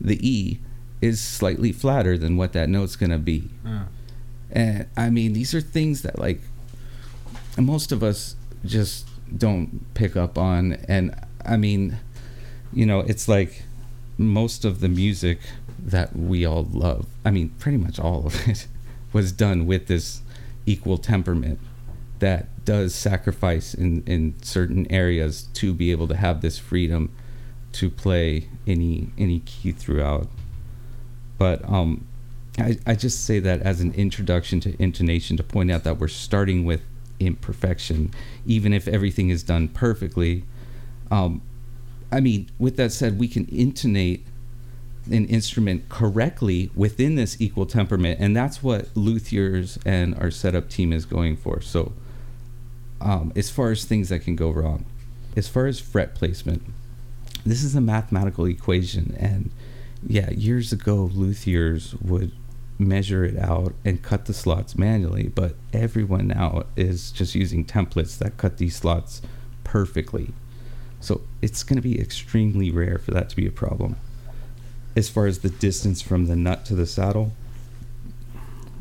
the 0.00 0.18
E, 0.28 0.60
is 1.00 1.20
slightly 1.20 1.72
flatter 1.72 2.18
than 2.18 2.36
what 2.36 2.52
that 2.52 2.68
note's 2.68 2.96
gonna 2.96 3.18
be. 3.18 3.48
Ah. 3.64 3.86
And 4.50 4.86
I 4.96 5.10
mean, 5.10 5.32
these 5.32 5.54
are 5.54 5.60
things 5.60 6.02
that 6.02 6.18
like 6.18 6.40
most 7.56 7.92
of 7.92 8.02
us 8.02 8.36
just 8.64 9.06
don't 9.36 9.92
pick 9.94 10.16
up 10.16 10.36
on. 10.38 10.74
And 10.88 11.14
I 11.46 11.56
mean, 11.56 11.98
you 12.72 12.86
know, 12.86 13.00
it's 13.00 13.28
like 13.28 13.62
most 14.18 14.64
of 14.64 14.80
the 14.80 14.88
music 14.88 15.38
that 15.78 16.16
we 16.16 16.44
all 16.44 16.64
love. 16.64 17.06
I 17.24 17.30
mean, 17.30 17.50
pretty 17.58 17.78
much 17.78 17.98
all 17.98 18.26
of 18.26 18.48
it 18.48 18.66
was 19.12 19.32
done 19.32 19.66
with 19.66 19.86
this 19.86 20.22
equal 20.66 20.98
temperament 20.98 21.58
that 22.20 22.64
does 22.64 22.94
sacrifice 22.94 23.74
in, 23.74 24.02
in 24.06 24.34
certain 24.42 24.90
areas 24.90 25.42
to 25.54 25.74
be 25.74 25.90
able 25.90 26.08
to 26.08 26.16
have 26.16 26.40
this 26.40 26.58
freedom 26.58 27.14
to 27.72 27.90
play 27.90 28.48
any 28.66 29.08
any 29.18 29.40
key 29.40 29.72
throughout. 29.72 30.28
But 31.38 31.68
um, 31.68 32.06
I, 32.58 32.78
I 32.86 32.94
just 32.94 33.24
say 33.24 33.40
that 33.40 33.62
as 33.62 33.80
an 33.80 33.92
introduction 33.94 34.60
to 34.60 34.80
intonation 34.80 35.36
to 35.36 35.42
point 35.42 35.70
out 35.70 35.84
that 35.84 35.98
we're 35.98 36.08
starting 36.08 36.64
with 36.64 36.82
imperfection, 37.18 38.12
even 38.46 38.72
if 38.72 38.86
everything 38.88 39.30
is 39.30 39.42
done 39.42 39.68
perfectly. 39.68 40.44
Um, 41.14 41.42
I 42.10 42.18
mean, 42.18 42.50
with 42.58 42.76
that 42.76 42.90
said, 42.90 43.20
we 43.20 43.28
can 43.28 43.46
intonate 43.46 44.26
an 45.10 45.26
instrument 45.26 45.88
correctly 45.88 46.70
within 46.74 47.14
this 47.14 47.40
equal 47.40 47.66
temperament, 47.66 48.18
and 48.20 48.36
that's 48.36 48.64
what 48.64 48.92
luthiers 48.94 49.78
and 49.86 50.16
our 50.16 50.30
setup 50.32 50.68
team 50.68 50.92
is 50.92 51.04
going 51.04 51.36
for. 51.36 51.60
So, 51.60 51.92
um, 53.00 53.32
as 53.36 53.48
far 53.48 53.70
as 53.70 53.84
things 53.84 54.08
that 54.08 54.20
can 54.20 54.34
go 54.34 54.50
wrong, 54.50 54.86
as 55.36 55.46
far 55.46 55.66
as 55.66 55.78
fret 55.78 56.16
placement, 56.16 56.62
this 57.46 57.62
is 57.62 57.76
a 57.76 57.80
mathematical 57.80 58.46
equation, 58.46 59.14
and 59.16 59.50
yeah, 60.04 60.30
years 60.30 60.72
ago, 60.72 61.08
luthiers 61.14 62.00
would 62.02 62.32
measure 62.76 63.24
it 63.24 63.38
out 63.38 63.72
and 63.84 64.02
cut 64.02 64.24
the 64.24 64.34
slots 64.34 64.76
manually, 64.76 65.28
but 65.28 65.54
everyone 65.72 66.26
now 66.26 66.64
is 66.76 67.12
just 67.12 67.36
using 67.36 67.64
templates 67.64 68.18
that 68.18 68.36
cut 68.36 68.56
these 68.56 68.74
slots 68.74 69.22
perfectly. 69.62 70.32
So 71.04 71.20
it's 71.42 71.62
going 71.62 71.76
to 71.76 71.82
be 71.82 72.00
extremely 72.00 72.70
rare 72.70 72.98
for 72.98 73.10
that 73.10 73.28
to 73.28 73.36
be 73.36 73.46
a 73.46 73.50
problem. 73.50 73.96
As 74.96 75.10
far 75.10 75.26
as 75.26 75.40
the 75.40 75.50
distance 75.50 76.00
from 76.00 76.26
the 76.26 76.34
nut 76.34 76.64
to 76.66 76.74
the 76.74 76.86
saddle, 76.86 77.32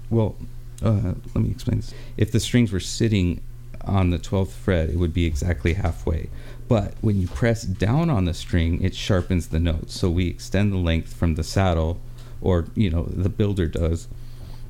well, 0.10 0.38
uh, 0.82 1.16
let 1.36 1.36
me 1.36 1.52
explain 1.52 1.82
this. 1.82 1.94
If 2.16 2.32
the 2.32 2.40
strings 2.40 2.72
were 2.72 2.80
sitting 2.80 3.42
on 3.84 4.12
the 4.12 4.20
12th 4.20 4.52
fret, 4.52 4.90
it 4.90 4.96
would 4.96 5.14
be 5.14 5.26
exactly 5.26 5.74
halfway. 5.74 6.30
But 6.70 6.94
when 7.02 7.20
you 7.20 7.28
press 7.28 7.64
down 7.64 8.10
on 8.10 8.24
the 8.24 8.34
string, 8.34 8.82
it 8.82 8.96
sharpens 8.96 9.48
the 9.48 9.60
note. 9.60 9.90
So 9.92 10.10
we 10.10 10.28
extend 10.28 10.72
the 10.72 10.78
length 10.78 11.14
from 11.14 11.36
the 11.36 11.44
saddle, 11.44 12.00
or, 12.42 12.68
you 12.74 12.90
know, 12.90 13.04
the 13.04 13.28
builder 13.28 13.68
does. 13.68 14.08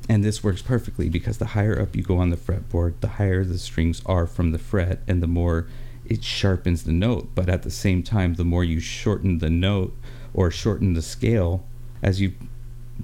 And 0.08 0.24
this 0.24 0.42
works 0.42 0.60
perfectly 0.60 1.08
because 1.08 1.38
the 1.38 1.46
higher 1.46 1.80
up 1.80 1.94
you 1.94 2.02
go 2.02 2.18
on 2.18 2.30
the 2.30 2.36
fretboard, 2.36 2.94
the 3.00 3.08
higher 3.08 3.44
the 3.44 3.58
strings 3.58 4.02
are 4.06 4.26
from 4.26 4.50
the 4.50 4.58
fret, 4.58 5.02
and 5.06 5.22
the 5.22 5.28
more 5.28 5.68
it 6.06 6.22
sharpens 6.22 6.84
the 6.84 6.92
note. 6.92 7.28
But 7.34 7.48
at 7.48 7.62
the 7.62 7.70
same 7.70 8.02
time, 8.02 8.34
the 8.34 8.44
more 8.44 8.64
you 8.64 8.80
shorten 8.80 9.38
the 9.38 9.50
note 9.50 9.96
or 10.32 10.50
shorten 10.50 10.94
the 10.94 11.02
scale 11.02 11.64
as 12.02 12.20
you 12.20 12.32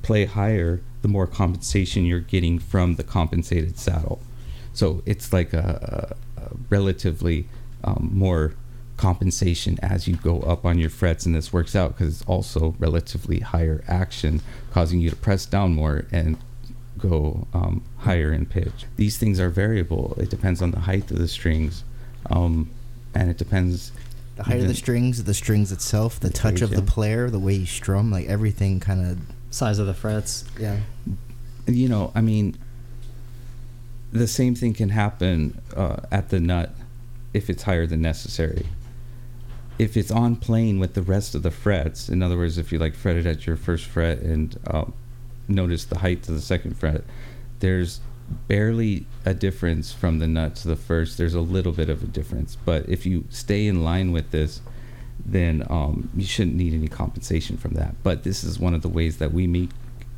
play 0.03 0.24
higher, 0.24 0.82
the 1.03 1.09
more 1.09 1.26
compensation 1.26 2.05
you're 2.05 2.20
getting 2.20 2.59
from 2.59 2.96
the 2.96 3.05
compensated 3.05 3.78
saddle. 3.78 4.20
So 4.72 5.03
it's 5.07 5.32
like 5.32 5.53
a, 5.53 6.16
a, 6.36 6.55
relatively 6.68 7.48
um, 7.82 8.11
more 8.12 8.55
compensation 8.96 9.78
as 9.82 10.07
you 10.07 10.16
go 10.16 10.40
up 10.40 10.64
on 10.64 10.78
your 10.78 10.90
frets, 10.90 11.24
and 11.24 11.34
this 11.34 11.53
works 11.53 11.74
out 11.74 11.96
because 11.96 12.20
it's 12.20 12.28
also 12.28 12.74
relatively 12.78 13.40
higher 13.40 13.82
action, 13.88 14.42
causing 14.70 15.01
you 15.01 15.11
to 15.11 15.16
press 15.16 15.46
down 15.46 15.74
more 15.74 16.05
and 16.12 16.36
go 16.98 17.46
um, 17.55 17.82
higher 17.98 18.32
in 18.32 18.44
pitch. 18.44 18.84
These 18.96 19.16
things 19.16 19.40
are 19.40 19.48
variable. 19.48 20.14
It 20.18 20.28
depends 20.28 20.61
on 20.61 20.70
the 20.70 20.80
height 20.80 21.11
of 21.11 21.18
the 21.18 21.28
strings, 21.28 21.82
um, 22.28 22.70
and 23.15 23.31
it 23.31 23.39
depends. 23.39 23.93
The 24.37 24.45
height 24.45 24.61
of 24.61 24.69
the 24.69 24.75
strings, 24.75 25.23
the 25.25 25.35
strings 25.35 25.71
itself, 25.73 26.19
the, 26.19 26.29
The 26.29 26.33
touch 26.35 26.63
of 26.63 26.71
cage, 26.71 26.79
the 26.79 26.85
yeah. 26.85 26.91
player, 26.91 27.31
the 27.31 27.39
way 27.39 27.55
you 27.55 27.67
strum, 27.67 28.11
like 28.11 28.27
everything 28.27 28.81
kind 28.81 29.05
of. 29.05 29.19
Size 29.51 29.79
of 29.79 29.87
the 29.87 29.95
frets. 29.95 30.45
Yeah. 30.59 30.79
you 31.67 31.89
know, 31.89 32.13
I 32.15 32.21
mean, 32.21 32.57
the 34.13 34.29
same 34.29 34.55
thing 34.55 34.75
can 34.75 34.91
happen 34.91 35.61
uh, 35.77 35.97
at 36.11 36.31
the 36.31 36.41
nut 36.41 36.71
if 37.35 37.51
it's 37.51 37.65
higher 37.65 37.87
than 37.87 38.01
necessary. 38.01 38.67
If 39.79 39.97
it's 39.97 40.11
on 40.11 40.37
plane 40.37 40.79
with 40.79 40.95
the 40.95 41.03
rest 41.03 41.35
of 41.35 41.43
the 41.43 41.51
frets, 41.51 42.09
in 42.09 42.23
other 42.23 42.37
words, 42.37 42.59
if 42.59 42.71
you 42.71 42.79
like 42.79 42.95
fret 42.95 43.17
it 43.17 43.27
at 43.27 43.47
your 43.47 43.57
first 43.57 43.87
fret 43.87 44.19
and 44.19 44.59
um, 44.67 44.93
notice 45.49 45.85
the 45.85 45.99
height 45.99 46.23
to 46.25 46.33
the 46.33 46.41
second 46.41 46.77
fret, 46.77 47.03
there's 47.61 48.01
barely 48.49 49.07
a 49.24 49.35
difference 49.35 49.93
from 49.93 50.18
the 50.18 50.26
nut 50.26 50.57
to 50.57 50.68
the 50.68 50.76
first. 50.76 51.18
There's 51.18 51.35
a 51.35 51.41
little 51.41 51.72
bit 51.72 51.91
of 51.91 52.03
a 52.03 52.07
difference, 52.07 52.57
but 52.57 52.89
if 52.89 53.07
you 53.07 53.24
stay 53.31 53.66
in 53.66 53.85
line 53.85 54.12
with 54.12 54.31
this, 54.31 54.61
then 55.24 55.66
um, 55.68 56.11
you 56.16 56.24
shouldn't 56.24 56.57
need 56.57 56.72
any 56.72 56.89
compensation 56.89 57.57
from 57.57 57.74
that. 57.74 57.95
But 58.03 58.22
this 58.22 58.43
is 58.43 58.59
one 58.59 58.74
of 58.74 58.83
the 58.83 58.89
ways 58.89 59.18
that 59.18 59.33
we 59.33 59.47
make 59.47 59.70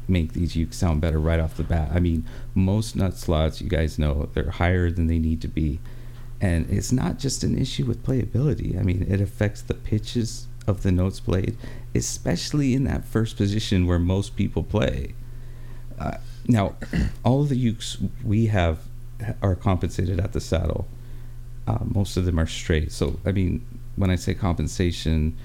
make 0.09 0.33
these 0.33 0.55
ukes 0.55 0.75
sound 0.75 1.01
better 1.01 1.19
right 1.19 1.41
off 1.41 1.57
the 1.57 1.63
bat. 1.63 1.91
I 1.93 2.01
mean, 2.01 2.27
most 2.55 2.97
nut 2.97 3.17
slots, 3.17 3.61
you 3.61 3.69
guys 3.69 3.99
know, 3.99 4.29
they're 4.35 4.51
higher 4.51 4.91
than 4.91 5.07
they 5.07 5.19
need 5.19 5.41
to 5.43 5.49
be. 5.49 5.79
And 6.41 6.69
it's 6.69 6.91
not 6.91 7.19
just 7.19 7.45
an 7.45 7.57
issue 7.57 7.85
with 7.85 8.05
playability. 8.05 8.79
I 8.79 8.83
mean, 8.83 9.07
it 9.09 9.21
affects 9.21 9.63
the 9.63 9.75
pitches 9.75 10.49
of 10.67 10.83
the 10.83 10.91
notes 10.91 11.21
played, 11.21 11.57
especially 11.95 12.75
in 12.75 12.85
that 12.85 13.05
first 13.05 13.37
position 13.37 13.87
where 13.87 13.99
most 13.99 14.35
people 14.35 14.65
play. 14.65 15.15
Uh, 15.99 16.19
now, 16.47 16.75
all 17.25 17.45
the 17.45 17.73
ukes 17.73 17.99
we 18.25 18.47
have 18.47 18.79
are 19.41 19.55
compensated 19.55 20.19
at 20.19 20.33
the 20.33 20.41
saddle. 20.41 20.87
Uh, 21.67 21.79
most 21.85 22.17
of 22.17 22.25
them 22.25 22.39
are 22.41 22.47
straight. 22.47 22.91
So, 22.91 23.21
I 23.25 23.33
mean, 23.33 23.65
when 23.97 24.11
I 24.11 24.17
say 24.17 24.35
compensation, 24.35 25.37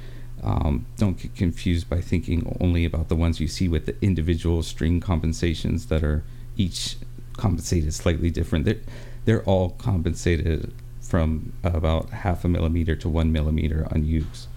um, 0.44 0.86
don't 0.98 1.20
get 1.20 1.36
confused 1.36 1.90
by 1.90 2.02
thinking 2.02 2.58
only 2.60 2.86
about 2.86 3.10
the 3.10 3.16
ones 3.16 3.40
you 3.40 3.48
see 3.48 3.68
with 3.68 3.86
the 3.86 3.96
individual 4.02 4.64
string 4.64 5.00
compensations 5.00 5.88
that 5.88 6.04
are 6.04 6.24
each 6.56 6.98
compensated 7.38 7.94
slightly 7.94 8.32
different. 8.32 8.66
They're, 8.66 8.82
they're 9.26 9.44
all 9.44 9.72
compensated 9.72 10.74
from 11.02 11.54
about 11.64 12.10
half 12.10 12.44
a 12.44 12.48
millimeter 12.48 12.96
to 12.96 13.10
one 13.10 13.32
millimeter 13.32 13.88
on 13.92 14.04
ukes. 14.04 14.48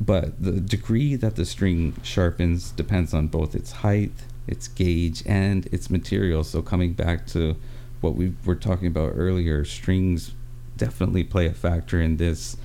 But 0.00 0.42
the 0.42 0.52
degree 0.52 1.14
that 1.16 1.36
the 1.36 1.44
string 1.44 1.94
sharpens 2.02 2.72
depends 2.72 3.14
on 3.14 3.28
both 3.28 3.54
its 3.54 3.72
height, 3.72 4.12
its 4.46 4.68
gauge, 4.68 5.22
and 5.26 5.66
its 5.66 5.90
material. 5.90 6.44
So, 6.44 6.62
coming 6.62 6.92
back 6.92 7.26
to 7.28 7.56
what 8.00 8.14
we 8.14 8.34
were 8.44 8.54
talking 8.54 8.86
about 8.86 9.12
earlier, 9.16 9.64
strings 9.64 10.34
definitely 10.76 11.24
play 11.24 11.46
a 11.46 11.52
factor 11.52 12.00
in 12.00 12.16
this 12.16 12.56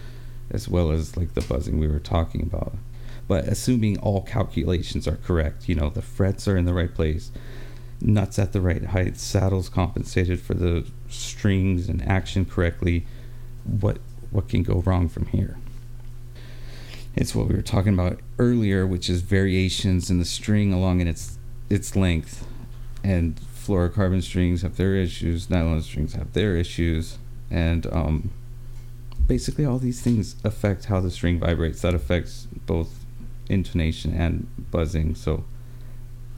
as 0.52 0.68
well 0.68 0.92
as 0.92 1.16
like 1.16 1.34
the 1.34 1.42
buzzing 1.42 1.80
we 1.80 1.88
were 1.88 2.00
talking 2.00 2.42
about. 2.42 2.74
But 3.28 3.48
assuming 3.48 4.00
all 4.00 4.22
calculations 4.22 5.08
are 5.08 5.18
correct, 5.18 5.70
you 5.70 5.76
know, 5.76 5.90
the 5.90 6.02
frets 6.02 6.48
are 6.48 6.58
in 6.58 6.66
the 6.66 6.74
right 6.74 6.94
place, 6.94 7.32
nuts 8.02 8.40
at 8.40 8.54
the 8.54 8.62
right 8.62 8.86
height, 8.86 9.18
saddles 9.18 9.70
compensated 9.70 10.40
for 10.40 10.54
the 10.54 10.86
strings 11.10 11.90
and 11.90 12.02
action 12.08 12.46
correctly, 12.46 13.06
what 13.64 14.00
what 14.32 14.48
can 14.48 14.64
go 14.64 14.82
wrong 14.82 15.10
from 15.10 15.26
here? 15.28 15.58
It's 17.16 17.34
what 17.34 17.48
we 17.48 17.56
were 17.56 17.64
talking 17.64 17.94
about 17.94 18.20
earlier, 18.38 18.86
which 18.86 19.10
is 19.10 19.22
variations 19.22 20.10
in 20.10 20.20
the 20.20 20.26
string 20.26 20.72
along 20.72 21.02
in 21.02 21.08
its 21.08 21.39
its 21.70 21.96
length. 21.96 22.46
And 23.04 23.40
fluorocarbon 23.56 24.24
strings 24.24 24.62
have 24.62 24.78
their 24.78 24.96
issues, 24.96 25.50
nylon 25.50 25.82
strings 25.82 26.14
have 26.14 26.34
their 26.34 26.56
issues, 26.56 27.18
and 27.50 27.86
um, 27.94 28.32
basically 29.28 29.64
all 29.64 29.78
these 29.78 30.02
things 30.02 30.36
affect 30.44 30.86
how 30.86 31.00
the 31.00 31.12
string 31.12 31.40
vibrates. 31.40 31.82
That 31.82 31.94
affects 31.94 32.48
both 32.66 33.06
intonation 33.48 34.14
and 34.14 34.48
buzzing. 34.72 35.16
So 35.16 35.46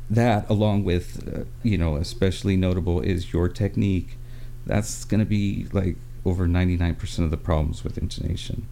that 0.10 0.48
along 0.50 0.84
with 0.84 1.28
uh, 1.28 1.46
you 1.64 1.78
know 1.78 1.96
especially 1.96 2.58
notable 2.58 3.02
is 3.02 3.34
your 3.34 3.48
technique. 3.48 4.18
That's 4.66 5.06
going 5.06 5.20
to 5.20 5.26
be 5.26 5.68
like 5.72 5.96
over 6.24 6.46
99% 6.46 7.20
of 7.20 7.32
the 7.32 7.38
problems 7.38 7.84
with 7.84 7.98
intonation. 7.98 8.68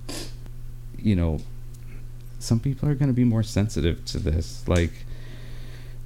You 0.98 1.16
know 1.16 1.40
some 2.40 2.60
people 2.60 2.88
are 2.88 2.96
going 2.96 3.10
to 3.10 3.14
be 3.14 3.26
more 3.26 3.44
sensitive 3.44 4.06
to 4.06 4.20
this. 4.20 4.68
Like 4.68 5.06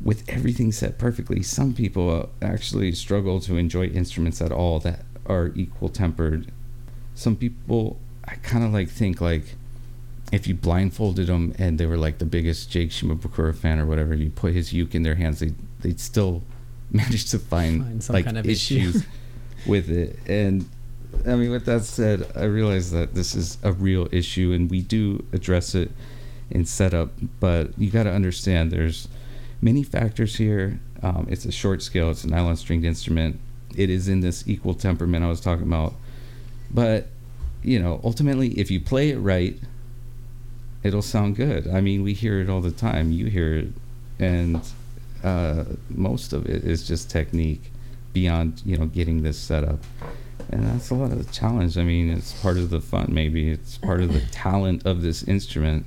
with 0.03 0.23
everything 0.27 0.71
set 0.71 0.97
perfectly 0.97 1.41
some 1.41 1.73
people 1.73 2.09
uh, 2.09 2.45
actually 2.45 2.91
struggle 2.91 3.39
to 3.39 3.57
enjoy 3.57 3.85
instruments 3.87 4.41
at 4.41 4.51
all 4.51 4.79
that 4.79 5.05
are 5.25 5.51
equal 5.55 5.89
tempered 5.89 6.51
some 7.15 7.35
people 7.35 7.97
I 8.25 8.35
kind 8.35 8.63
of 8.63 8.71
like 8.71 8.89
think 8.89 9.21
like 9.21 9.55
if 10.31 10.47
you 10.47 10.55
blindfolded 10.55 11.27
them 11.27 11.53
and 11.59 11.77
they 11.77 11.85
were 11.85 11.97
like 11.97 12.17
the 12.17 12.25
biggest 12.25 12.71
Jake 12.71 12.89
Shimabukuro 12.89 13.55
fan 13.55 13.79
or 13.79 13.85
whatever, 13.85 14.15
you 14.15 14.29
put 14.31 14.53
his 14.53 14.73
uke 14.73 14.95
in 14.95 15.03
their 15.03 15.15
hands, 15.15 15.39
they 15.39 15.53
they'd 15.81 15.99
still 15.99 16.41
manage 16.91 17.29
to 17.31 17.39
find, 17.39 17.83
Find 17.83 18.03
some 18.03 18.13
like 18.15 18.25
kind 18.25 18.37
of 18.37 18.45
issue. 18.47 18.77
issues 18.77 19.05
with 19.67 19.89
it. 19.89 20.17
And 20.25 20.67
I 21.27 21.35
mean, 21.35 21.51
with 21.51 21.65
that 21.65 21.83
said, 21.83 22.31
I 22.35 22.45
realize 22.45 22.89
that 22.91 23.13
this 23.13 23.35
is 23.35 23.59
a 23.61 23.71
real 23.73 24.07
issue, 24.11 24.53
and 24.53 24.71
we 24.71 24.81
do 24.81 25.23
address 25.33 25.75
it 25.75 25.91
in 26.49 26.65
setup. 26.65 27.11
But 27.39 27.77
you 27.77 27.91
got 27.91 28.03
to 28.03 28.11
understand, 28.11 28.71
there's 28.71 29.07
many 29.63 29.81
factors 29.81 30.35
here. 30.35 30.79
Um, 31.01 31.27
it's 31.29 31.45
a 31.45 31.51
short 31.51 31.81
scale. 31.81 32.11
It's 32.11 32.23
a 32.23 32.27
nylon 32.27 32.57
stringed 32.57 32.85
instrument. 32.85 33.39
It 33.75 33.89
is 33.89 34.07
in 34.07 34.19
this 34.19 34.47
equal 34.47 34.73
temperament 34.75 35.23
I 35.23 35.29
was 35.29 35.41
talking 35.41 35.65
about. 35.65 35.93
But 36.69 37.07
you 37.63 37.79
know, 37.79 38.01
ultimately, 38.03 38.49
if 38.59 38.69
you 38.69 38.81
play 38.81 39.11
it 39.11 39.17
right, 39.17 39.57
it'll 40.83 41.01
sound 41.01 41.37
good. 41.37 41.67
I 41.67 41.79
mean, 41.79 42.03
we 42.03 42.13
hear 42.13 42.41
it 42.41 42.49
all 42.49 42.61
the 42.61 42.71
time. 42.71 43.11
You 43.11 43.27
hear 43.27 43.55
it, 43.55 43.67
and 44.19 44.61
uh, 45.23 45.63
most 45.89 46.33
of 46.33 46.45
it 46.45 46.65
is 46.65 46.85
just 46.85 47.09
technique 47.09 47.71
beyond 48.11 48.61
you 48.65 48.77
know 48.77 48.85
getting 48.85 49.23
this 49.23 49.37
set 49.37 49.63
up, 49.63 49.79
and 50.51 50.67
that's 50.67 50.89
a 50.89 50.95
lot 50.95 51.11
of 51.11 51.25
the 51.25 51.33
challenge. 51.33 51.77
I 51.77 51.83
mean, 51.83 52.09
it's 52.09 52.33
part 52.41 52.57
of 52.57 52.69
the 52.69 52.81
fun. 52.81 53.07
Maybe 53.09 53.49
it's 53.49 53.77
part 53.77 54.01
of 54.01 54.13
the 54.13 54.21
talent 54.31 54.85
of 54.85 55.01
this 55.01 55.23
instrument, 55.23 55.85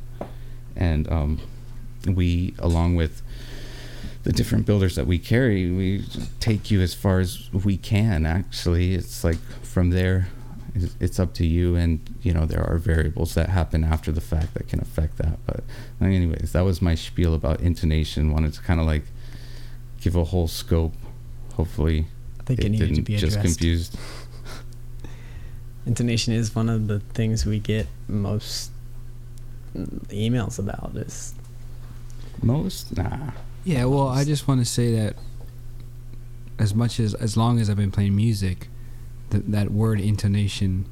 and 0.75 1.11
um, 1.13 1.41
we, 2.07 2.55
along 2.59 2.97
with 2.97 3.23
the 4.27 4.33
different 4.33 4.67
builders 4.67 4.97
that 4.97 5.07
we 5.07 5.21
carry, 5.21 5.71
we 5.71 6.03
take 6.41 6.69
you 6.69 6.81
as 6.81 6.95
far 6.95 7.21
as 7.21 7.49
we 7.53 7.77
can. 7.77 8.27
Actually, 8.27 8.93
it's 8.93 9.23
like 9.23 9.39
from 9.63 9.91
there 9.91 10.27
it's, 10.99 11.21
up 11.21 11.33
to 11.35 11.47
you, 11.47 11.77
and 11.77 12.13
you 12.23 12.35
know 12.35 12.45
there 12.45 12.61
are 12.61 12.77
variables 12.77 13.35
that 13.35 13.51
happen 13.51 13.85
after 13.85 14.11
the 14.11 14.21
fact 14.21 14.55
that 14.55 14.67
can 14.67 14.81
affect 14.81 15.19
that. 15.19 15.39
But 15.47 15.63
anyways, 16.01 16.51
that 16.55 16.63
was 16.63 16.83
my 16.83 16.97
spiel 16.97 17.35
about 17.35 17.61
intonation. 17.61 18.33
Wanted 18.33 18.53
to 18.55 18.63
kind 18.63 18.81
of 18.81 18.87
like 18.87 19.05
give 20.01 20.17
a 20.17 20.25
whole 20.25 20.49
scope. 20.49 20.95
Hopefully, 21.55 22.07
I 22.41 22.43
think 22.43 22.65
it, 22.65 22.69
needed 22.71 22.97
to 22.97 23.03
be 23.03 23.15
addressed. 23.15 23.37
just 23.37 23.47
confused. 23.47 23.97
Intonation 25.87 26.35
is 26.35 26.53
one 26.53 26.69
of 26.69 26.89
the 26.89 26.99
things 26.99 27.47
we 27.47 27.61
get 27.61 27.87
most 28.09 28.73
emails 29.77 30.59
about. 30.59 30.97
Is 30.97 31.33
Most 32.43 32.97
nah. 32.97 33.31
Yeah, 33.67 33.87
well, 33.87 34.07
I 34.07 34.23
just 34.23 34.47
want 34.47 34.61
to 34.61 34.65
say 34.65 34.95
that 34.95 35.17
as 36.57 36.73
much 36.73 37.01
as 37.01 37.15
as 37.15 37.37
long 37.37 37.59
as 37.59 37.69
I've 37.69 37.77
been 37.77 37.91
playing 37.91 38.15
music, 38.15 38.69
that 39.31 39.51
that 39.51 39.73
word 39.73 40.01
intonation 40.01 40.87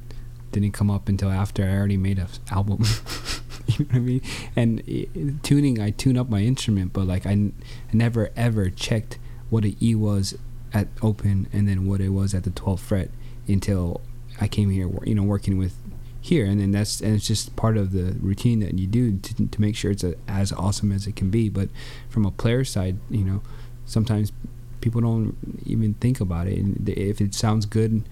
didn't 0.51 0.73
come 0.73 0.91
up 0.91 1.09
until 1.09 1.31
after 1.31 1.63
I 1.65 1.69
already 1.77 1.97
made 1.97 2.19
a 2.19 2.23
s- 2.23 2.41
album. 2.51 2.83
you 3.69 3.85
know 3.85 3.91
what 3.91 3.95
I 3.95 3.99
mean? 4.01 4.23
And 4.57 4.83
i 4.89 5.07
tuning, 5.45 5.81
I 5.81 5.91
tune 5.91 6.17
up 6.19 6.29
my 6.29 6.41
instrument, 6.41 6.93
but 6.93 7.07
like 7.07 7.27
I, 7.27 7.31
n- 7.31 7.55
I 7.93 7.97
never 7.97 8.31
ever 8.35 8.71
checked 8.71 9.21
what 9.51 9.63
an 9.65 9.77
E 9.81 9.95
was 9.95 10.37
at 10.73 10.89
open 11.01 11.47
and 11.53 11.69
then 11.69 11.87
what 11.87 12.01
it 12.01 12.09
was 12.09 12.35
at 12.35 12.43
the 12.43 12.51
12th 12.51 12.81
fret 12.81 13.11
until 13.47 14.01
I 14.41 14.49
came 14.49 14.71
here, 14.71 14.91
you 15.05 15.15
know, 15.15 15.23
working 15.23 15.59
with 15.59 15.77
here, 16.25 16.47
and 16.47 16.59
then 16.59 16.71
that's 16.71 17.03
and 17.03 17.15
it's 17.15 17.27
just 17.27 17.55
part 17.55 17.77
of 17.77 17.93
the 17.93 18.17
routine 18.21 18.61
that 18.61 18.79
you 18.79 18.87
do 18.87 19.19
to, 19.19 19.47
to 19.47 19.61
make 19.61 19.77
sure 19.77 19.91
it's 19.91 20.03
a, 20.05 20.15
as 20.27 20.53
awesome 20.53 20.91
as 20.91 21.07
it 21.07 21.15
can 21.17 21.29
be. 21.29 21.51
But 21.51 21.69
from 22.09 22.25
a 22.25 22.31
player 22.31 22.65
side, 22.65 22.97
you 23.11 23.25
know, 23.25 23.43
sometimes 23.85 24.33
people 24.81 25.03
don't 25.03 25.37
even 25.67 25.93
think 25.95 26.21
about 26.21 26.47
it, 26.47 26.59
and 26.59 26.89
if 26.89 27.21
it 27.21 27.35
sounds 27.35 27.67
good, 27.67 28.09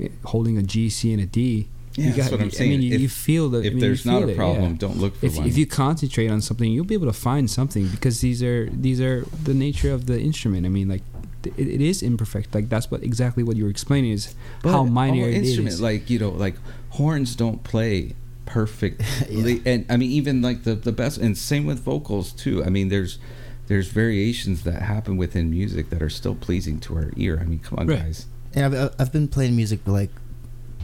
eh, 0.00 0.08
holding 0.26 0.56
a 0.56 0.62
G, 0.62 0.88
C, 0.88 1.12
and 1.12 1.20
a 1.20 1.26
D. 1.26 1.68
Yeah, 1.96 2.06
you 2.08 2.12
that's 2.12 2.30
what 2.30 2.40
I'm 2.42 2.50
saying. 2.50 2.70
I 2.72 2.76
mean, 2.76 2.82
you, 2.82 2.94
If- 2.94 3.00
you 3.00 3.08
feel 3.08 3.48
the. 3.48 3.58
I 3.58 3.64
if 3.64 3.72
mean, 3.72 3.80
there's 3.80 4.06
not 4.06 4.22
a 4.22 4.34
problem, 4.34 4.72
yeah. 4.72 4.78
don't 4.78 4.98
look 4.98 5.16
for 5.16 5.26
If, 5.26 5.36
one. 5.38 5.46
if 5.48 5.56
you 5.58 5.66
concentrate 5.66 6.28
on 6.28 6.40
something, 6.42 6.70
you'll 6.70 6.84
be 6.84 6.94
able 6.94 7.06
to 7.06 7.12
find 7.28 7.50
something 7.50 7.88
because 7.88 8.20
these 8.20 8.42
are 8.44 8.68
these 8.70 9.00
are 9.00 9.24
the 9.42 9.54
nature 9.54 9.90
of 9.92 10.06
the 10.06 10.20
instrument. 10.20 10.66
I 10.66 10.68
mean, 10.68 10.88
like 10.88 11.02
th- 11.50 11.58
it, 11.58 11.68
it 11.68 11.80
is 11.80 12.02
imperfect. 12.02 12.54
Like 12.54 12.68
that's 12.68 12.90
what 12.90 13.02
exactly 13.02 13.42
what 13.42 13.56
you're 13.56 13.70
explaining 13.70 14.12
is 14.12 14.34
how 14.64 14.84
minor 14.84 15.22
all 15.22 15.28
it 15.28 15.34
instrument, 15.34 15.74
is. 15.74 15.80
like 15.80 16.08
you 16.10 16.18
know, 16.18 16.30
like 16.30 16.54
horns 16.90 17.34
don't 17.36 17.62
play 17.64 18.14
perfectly, 18.46 19.60
and 19.66 19.86
I 19.88 19.96
mean 19.96 20.10
even 20.10 20.42
like 20.42 20.64
the 20.64 20.74
the 20.74 20.92
best, 20.92 21.18
and 21.18 21.36
same 21.36 21.66
with 21.66 21.80
vocals 21.80 22.32
too. 22.32 22.64
I 22.64 22.68
mean, 22.70 22.88
there's 22.88 23.18
there's 23.66 23.88
variations 23.88 24.62
that 24.64 24.82
happen 24.82 25.16
within 25.16 25.50
music 25.50 25.90
that 25.90 26.00
are 26.02 26.10
still 26.10 26.34
pleasing 26.34 26.78
to 26.80 26.94
our 26.96 27.10
ear. 27.16 27.38
I 27.40 27.44
mean, 27.44 27.58
come 27.58 27.78
on, 27.80 27.86
Right. 27.88 27.98
guys. 27.98 28.26
Yeah, 28.54 28.66
I've, 28.66 28.74
uh, 28.74 28.90
I've 28.98 29.12
been 29.12 29.26
playing 29.28 29.56
music 29.56 29.80
like 29.86 30.10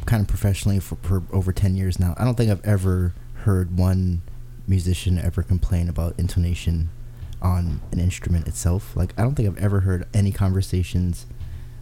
kind 0.04 0.20
of 0.20 0.26
professionally 0.26 0.80
for, 0.80 0.96
for 0.96 1.22
over 1.32 1.52
10 1.52 1.76
years 1.76 2.00
now. 2.00 2.14
I 2.18 2.24
don't 2.24 2.34
think 2.36 2.50
I've 2.50 2.64
ever 2.66 3.14
heard 3.44 3.78
one 3.78 4.22
musician 4.66 5.16
ever 5.16 5.44
complain 5.44 5.88
about 5.88 6.14
intonation 6.18 6.88
on 7.43 7.80
an 7.93 8.01
instrument 8.01 8.49
itself. 8.49 8.97
Like, 8.97 9.12
I 9.18 9.22
don't 9.22 9.34
think 9.34 9.49
I've 9.49 9.62
ever 9.62 9.80
heard 9.80 10.07
any 10.14 10.32
conversations 10.32 11.26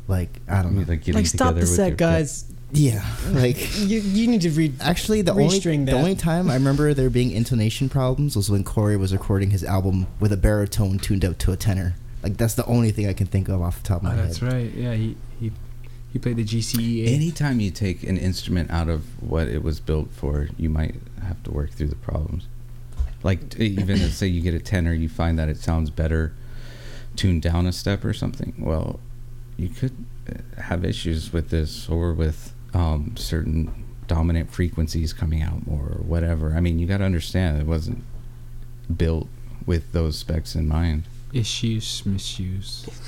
like, 0.08 0.40
I 0.48 0.58
I 0.58 0.62
don't 0.62 0.72
know. 0.72 0.78
mean, 0.80 0.88
like 0.88 1.00
getting 1.00 1.14
like 1.14 1.26
stop 1.26 1.50
together 1.50 1.60
the 1.60 1.66
set, 1.66 1.88
your 1.88 1.96
guys. 1.96 2.44
yeah, 2.72 3.04
like. 3.30 3.78
You 3.78 4.00
you 4.00 4.26
need 4.26 4.40
to 4.42 4.50
read. 4.50 4.74
Actually, 4.80 5.22
the 5.22 5.32
only 5.32 5.60
Restring 5.60 5.86
the 5.86 5.92
only 5.92 6.16
time 6.16 6.50
I 6.50 6.54
remember 6.54 6.92
there 6.94 7.10
being 7.10 7.30
intonation 7.30 7.88
problems 7.88 8.34
was 8.34 8.50
when 8.50 8.64
Corey 8.64 8.96
was 8.96 9.12
recording 9.12 9.50
his 9.50 9.62
album 9.62 10.06
with 10.18 10.32
a 10.32 10.36
baritone 10.36 10.98
tuned 10.98 11.24
up 11.24 11.38
to 11.38 11.52
a 11.52 11.56
tenor. 11.56 11.94
Like 12.22 12.36
that's 12.36 12.54
the 12.54 12.64
only 12.66 12.90
thing 12.90 13.06
I 13.08 13.12
can 13.12 13.26
think 13.28 13.48
of 13.48 13.62
off 13.62 13.82
the 13.82 13.88
top 13.88 14.02
of 14.02 14.06
oh, 14.06 14.08
my 14.08 14.14
Oh, 14.14 14.16
head. 14.16 14.26
that's 14.26 14.42
right. 14.42 14.72
Yeah, 14.74 14.94
he 14.94 15.16
he 15.38 15.52
he 16.12 16.18
played 16.18 16.36
the 16.36 16.44
GCE. 16.44 17.06
Anytime 17.06 17.60
you 17.60 17.70
take 17.70 18.02
an 18.02 18.18
instrument 18.18 18.70
out 18.72 18.88
of 18.88 19.04
what 19.22 19.46
it 19.46 19.62
was 19.62 19.78
built 19.78 20.10
for, 20.10 20.48
you 20.58 20.68
might 20.68 20.96
have 21.22 21.40
to 21.44 21.52
work 21.52 21.70
through 21.70 21.86
the 21.88 21.94
problems. 21.96 22.48
Like 23.22 23.58
even 23.58 23.96
if, 24.00 24.14
say 24.14 24.26
you 24.26 24.40
get 24.40 24.54
a 24.54 24.60
tenor, 24.60 24.92
you 24.92 25.08
find 25.08 25.38
that 25.38 25.48
it 25.48 25.58
sounds 25.58 25.90
better 25.90 26.32
tuned 27.16 27.42
down 27.42 27.66
a 27.66 27.72
step 27.72 28.04
or 28.04 28.12
something. 28.12 28.54
Well, 28.58 29.00
you 29.56 29.68
could 29.68 29.92
uh, 30.28 30.60
have 30.62 30.84
issues 30.84 31.32
with 31.32 31.50
this 31.50 31.88
or 31.88 32.12
with 32.12 32.54
um, 32.72 33.16
certain 33.16 33.86
dominant 34.06 34.50
frequencies 34.50 35.12
coming 35.12 35.42
out 35.42 35.66
more 35.66 35.82
or 35.84 36.02
whatever. 36.02 36.54
I 36.54 36.60
mean, 36.60 36.78
you 36.78 36.86
got 36.86 36.98
to 36.98 37.04
understand 37.04 37.60
it 37.60 37.66
wasn't 37.66 38.04
built 38.96 39.28
with 39.66 39.92
those 39.92 40.18
specs 40.18 40.54
in 40.54 40.66
mind. 40.66 41.04
issues, 41.32 42.04
misuse. 42.06 42.88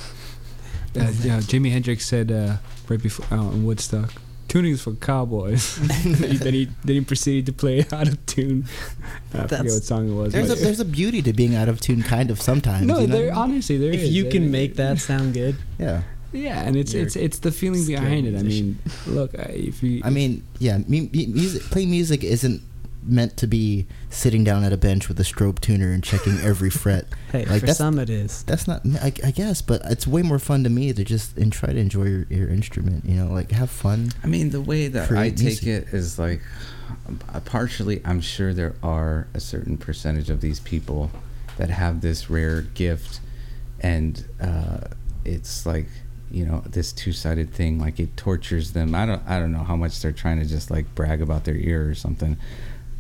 Uh, 0.95 1.11
yeah, 1.23 1.39
Jimi 1.39 1.73
Hendrix 1.73 2.05
said 2.05 2.31
uh, 2.31 2.57
right 2.87 3.03
before 3.03 3.25
uh, 3.35 3.49
Woodstock, 3.49 4.13
"Tuning 4.49 4.73
is 4.73 4.83
for 4.83 4.93
cowboys." 4.95 5.77
then 6.05 6.55
he 6.55 6.67
then 6.85 6.95
he 6.97 7.01
proceeded 7.01 7.47
to 7.47 7.53
play 7.53 7.85
out 7.93 8.09
of 8.09 8.25
tune. 8.27 8.65
I 8.65 9.43
forget 9.43 9.49
That's- 9.51 9.75
what 9.75 9.85
song 9.85 10.11
it 10.11 10.15
was. 10.15 10.33
There's 10.33 10.51
a 10.51 10.55
there's 10.57 10.81
a 10.81 10.85
beauty 10.85 11.23
to 11.23 11.33
being 11.33 11.55
out 11.55 11.69
of 11.69 11.81
tune, 11.81 12.03
kind 12.03 12.31
of 12.31 12.41
sometimes. 12.41 12.87
no, 12.87 12.99
you 13.01 13.07
know? 13.07 13.17
there 13.17 13.33
honestly 13.35 13.79
there 13.79 13.93
If 13.93 14.01
is. 14.03 14.11
you 14.11 14.29
I 14.29 14.31
can 14.31 14.43
mean, 14.43 14.53
make 14.53 14.77
that 14.77 14.99
sound 14.99 15.35
good, 15.35 15.57
yeah. 15.79 16.03
yeah, 16.33 16.61
and 16.63 16.77
it's 16.77 16.93
You're 16.95 17.05
it's 17.05 17.17
it's 17.17 17.39
the 17.41 17.53
feeling 17.53 17.83
skilled 17.83 18.01
behind 18.03 18.27
it. 18.27 18.37
I 18.39 18.43
mean, 18.43 18.79
look, 19.07 19.35
I- 19.39 19.53
if 19.71 19.83
you, 19.83 20.01
I 20.05 20.11
mean, 20.11 20.43
yeah, 20.59 20.79
mu- 20.79 21.09
mu- 21.13 21.29
music 21.29 21.63
playing 21.71 21.91
music 21.91 22.25
isn't 22.25 22.63
meant 23.05 23.37
to 23.39 23.47
be 23.47 23.87
sitting 24.11 24.45
down 24.45 24.65
at 24.65 24.73
a 24.73 24.77
bench 24.77 25.09
with 25.09 25.19
a 25.21 25.23
strobe 25.25 25.61
tuner 25.61 25.93
and 25.93 26.03
checking 26.05 26.39
every 26.41 26.71
fret. 26.83 27.07
hey, 27.33 27.41
Like, 27.41 27.61
for 27.61 27.67
that's- 27.67 27.79
some 27.79 27.99
it 27.99 28.09
is. 28.11 28.43
That's 28.45 28.67
not, 28.69 28.83
I, 29.01 29.13
I 29.25 29.31
guess, 29.31 29.61
but 29.63 29.83
it's 29.87 30.07
way 30.07 30.23
more 30.23 30.39
fun 30.39 30.65
to 30.65 30.71
me 30.71 30.93
to 30.93 31.05
just 31.05 31.37
and 31.37 31.53
try 31.53 31.73
to 31.73 31.79
enjoy 31.79 32.05
your, 32.05 32.27
your 32.31 32.49
instrument. 32.49 33.05
You 33.05 33.17
know, 33.17 33.33
like 33.33 33.51
have 33.53 33.71
fun. 33.71 34.13
I 34.23 34.27
mean, 34.27 34.51
the 34.51 34.61
way 34.61 34.89
that 34.89 35.05
I 35.05 35.07
Create 35.07 35.37
take 35.37 35.45
music. 35.47 35.67
it 35.69 35.95
is 35.95 36.19
like, 36.19 36.41
uh, 37.33 37.41
partially, 37.41 38.01
I'm 38.05 38.21
sure 38.21 38.53
there 38.55 38.75
are 38.83 39.27
a 39.35 39.41
certain 39.41 39.77
percentage 39.79 40.31
of 40.31 40.41
these 40.41 40.61
people 40.61 41.11
that 41.59 41.71
have 41.71 42.01
this 42.01 42.31
rare 42.31 42.63
gift, 42.63 43.21
and 43.81 44.25
uh, 44.41 44.79
it's 45.25 45.67
like, 45.67 45.87
you 46.31 46.47
know, 46.47 46.63
this 46.67 46.93
two-sided 46.93 47.53
thing. 47.53 47.79
Like 47.79 47.99
it 48.01 48.17
tortures 48.17 48.73
them. 48.73 48.95
I 48.95 49.05
don't, 49.07 49.23
I 49.27 49.39
don't 49.39 49.53
know 49.53 49.65
how 49.65 49.77
much 49.77 50.01
they're 50.01 50.13
trying 50.13 50.39
to 50.41 50.47
just 50.47 50.71
like 50.71 50.95
brag 50.95 51.21
about 51.21 51.45
their 51.45 51.57
ear 51.57 51.89
or 51.91 51.95
something, 51.95 52.37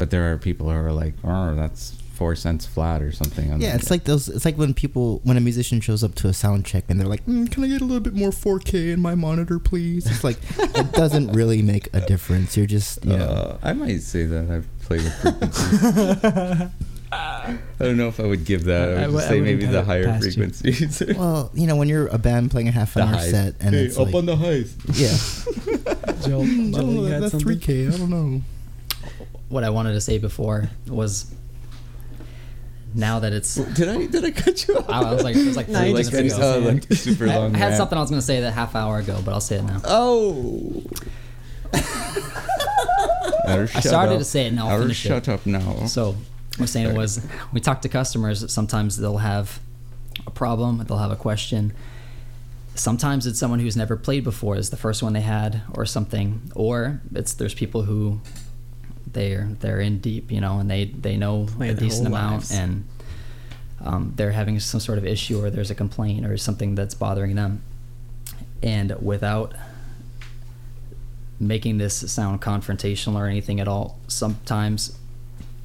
but 0.02 0.10
there 0.10 0.32
are 0.32 0.36
people 0.36 0.68
who 0.68 0.74
are 0.76 0.90
like, 0.90 1.14
oh, 1.22 1.54
that's 1.54 1.92
four 2.14 2.34
cents 2.34 2.66
flat 2.66 3.00
or 3.02 3.12
something. 3.12 3.52
I'm 3.52 3.60
Yeah, 3.60 3.76
it's 3.76 3.88
like 3.88 4.02
those. 4.02 4.28
It's 4.28 4.44
like 4.44 4.56
when 4.58 4.74
people, 4.74 5.20
when 5.22 5.36
a 5.36 5.40
musician 5.40 5.80
shows 5.80 6.02
up 6.02 6.16
to 6.16 6.26
a 6.26 6.32
sound 6.32 6.64
check 6.66 6.82
and 6.88 6.98
they're 6.98 7.06
like, 7.06 7.24
mm, 7.24 7.48
"Can 7.48 7.62
I 7.62 7.68
get 7.68 7.80
a 7.82 7.84
little 7.84 8.00
bit 8.00 8.14
more 8.14 8.30
4K 8.32 8.92
in 8.92 9.00
my 9.00 9.14
monitor, 9.14 9.60
please?" 9.60 10.06
It's 10.10 10.24
like 10.24 10.38
it 10.58 10.90
doesn't 10.90 11.30
really 11.34 11.62
make 11.62 11.88
a 11.94 12.00
difference. 12.00 12.56
You're 12.56 12.66
just, 12.66 13.04
you 13.04 13.16
know. 13.16 13.24
Uh, 13.24 13.58
I 13.62 13.74
might 13.74 14.00
say 14.02 14.24
that 14.26 14.50
I've 14.50 14.66
played 14.80 15.02
with 15.04 15.14
frequencies. 15.20 16.70
I 17.12 17.58
don't 17.78 17.96
know 17.98 18.08
if 18.08 18.18
I 18.18 18.24
would 18.26 18.44
give 18.44 18.64
that. 18.64 18.88
I 18.88 18.90
would 18.90 18.98
I 18.98 19.02
just 19.02 19.12
w- 19.12 19.18
I 19.18 19.28
say 19.28 19.40
wouldn't 19.40 19.60
maybe 19.60 19.72
the 19.72 19.84
higher 19.84 20.04
past 20.06 20.24
you. 20.24 20.32
frequencies. 20.32 21.02
Well, 21.16 21.50
you 21.54 21.66
know, 21.68 21.76
when 21.76 21.88
you're 21.88 22.06
a 22.08 22.18
band 22.18 22.50
playing 22.50 22.66
a 22.68 22.72
half 22.72 22.96
an 22.96 23.02
hour 23.02 23.20
set 23.20 23.54
and 23.60 23.74
hey, 23.74 23.84
it's 23.84 23.98
up 23.98 24.06
like, 24.06 24.14
on 24.16 24.26
the 24.26 24.34
highs. 24.36 24.74
yeah, 24.94 25.16
Joel, 26.26 26.44
Mm, 26.44 26.74
I 26.74 26.78
Bubba, 26.78 26.80
don't 26.80 26.94
know, 26.94 27.00
you 27.02 27.04
had 27.12 27.22
that 27.22 27.30
something? 27.30 27.58
3K. 27.58 27.92
I 27.94 27.96
don't 27.98 28.10
know. 28.10 28.42
What 29.52 29.64
I 29.64 29.70
wanted 29.70 29.92
to 29.92 30.00
say 30.00 30.16
before 30.16 30.70
was 30.88 31.30
now 32.94 33.18
that 33.20 33.34
it's 33.34 33.54
Did 33.56 33.86
I 33.88 34.06
did 34.06 34.24
I 34.24 34.30
cut 34.30 34.66
you 34.66 34.78
off? 34.78 34.88
I 34.88 35.12
was 35.12 35.22
like 35.22 35.36
it 35.36 35.44
was 35.46 35.56
like 35.56 35.68
No, 35.74 35.78
three 35.80 35.88
you 35.88 35.92
minutes 35.94 36.08
ago. 36.08 36.18
finished 36.22 36.38
like 36.90 36.98
super 36.98 37.28
I, 37.28 37.36
long. 37.36 37.54
I 37.54 37.58
had 37.58 37.64
rant. 37.66 37.76
something 37.76 37.98
I 37.98 38.00
was 38.00 38.08
going 38.10 38.20
to 38.20 38.26
say 38.26 38.40
that 38.40 38.52
half 38.52 38.74
hour 38.74 38.98
ago, 38.98 39.20
but 39.22 39.34
I'll 39.34 39.40
say 39.42 39.56
it 39.56 39.64
now. 39.64 39.80
Oh. 39.84 40.82
I 43.44 43.66
started 43.80 44.12
up. 44.14 44.18
to 44.18 44.24
say 44.24 44.46
it, 44.46 44.52
now 44.54 44.64
I'll 44.68 44.70
Better 44.70 44.82
finish 44.84 44.96
shut 44.98 45.28
it. 45.28 45.32
up 45.32 45.44
now. 45.46 45.84
So, 45.86 46.12
what 46.12 46.60
I'm 46.60 46.66
saying 46.66 46.94
was, 46.96 47.24
we 47.52 47.60
talk 47.60 47.82
to 47.82 47.88
customers. 47.88 48.50
Sometimes 48.52 48.96
they'll 48.98 49.18
have 49.18 49.60
a 50.26 50.30
problem. 50.30 50.78
They'll 50.86 50.98
have 50.98 51.10
a 51.10 51.16
question. 51.16 51.72
Sometimes 52.74 53.26
it's 53.26 53.38
someone 53.38 53.58
who's 53.58 53.76
never 53.76 53.96
played 53.96 54.24
before 54.24 54.56
is 54.56 54.70
the 54.70 54.76
first 54.76 55.02
one 55.02 55.12
they 55.12 55.20
had, 55.20 55.62
or 55.74 55.84
something. 55.84 56.50
Or 56.54 57.00
it's 57.14 57.34
there's 57.34 57.54
people 57.54 57.82
who 57.82 58.20
they're 59.12 59.48
they're 59.60 59.80
in 59.80 59.98
deep, 59.98 60.30
you 60.30 60.40
know, 60.40 60.58
and 60.58 60.70
they 60.70 60.86
they 60.86 61.16
know 61.16 61.48
a 61.60 61.74
decent 61.74 62.06
amount, 62.06 62.42
lives. 62.42 62.52
and 62.52 62.84
um, 63.80 64.12
they're 64.16 64.32
having 64.32 64.58
some 64.60 64.80
sort 64.80 64.98
of 64.98 65.06
issue, 65.06 65.42
or 65.42 65.50
there's 65.50 65.70
a 65.70 65.74
complaint, 65.74 66.26
or 66.26 66.36
something 66.36 66.74
that's 66.74 66.94
bothering 66.94 67.34
them, 67.34 67.62
and 68.62 68.94
without 69.00 69.54
making 71.38 71.78
this 71.78 72.10
sound 72.10 72.40
confrontational 72.40 73.16
or 73.16 73.26
anything 73.26 73.58
at 73.58 73.66
all, 73.66 73.98
sometimes 74.06 74.96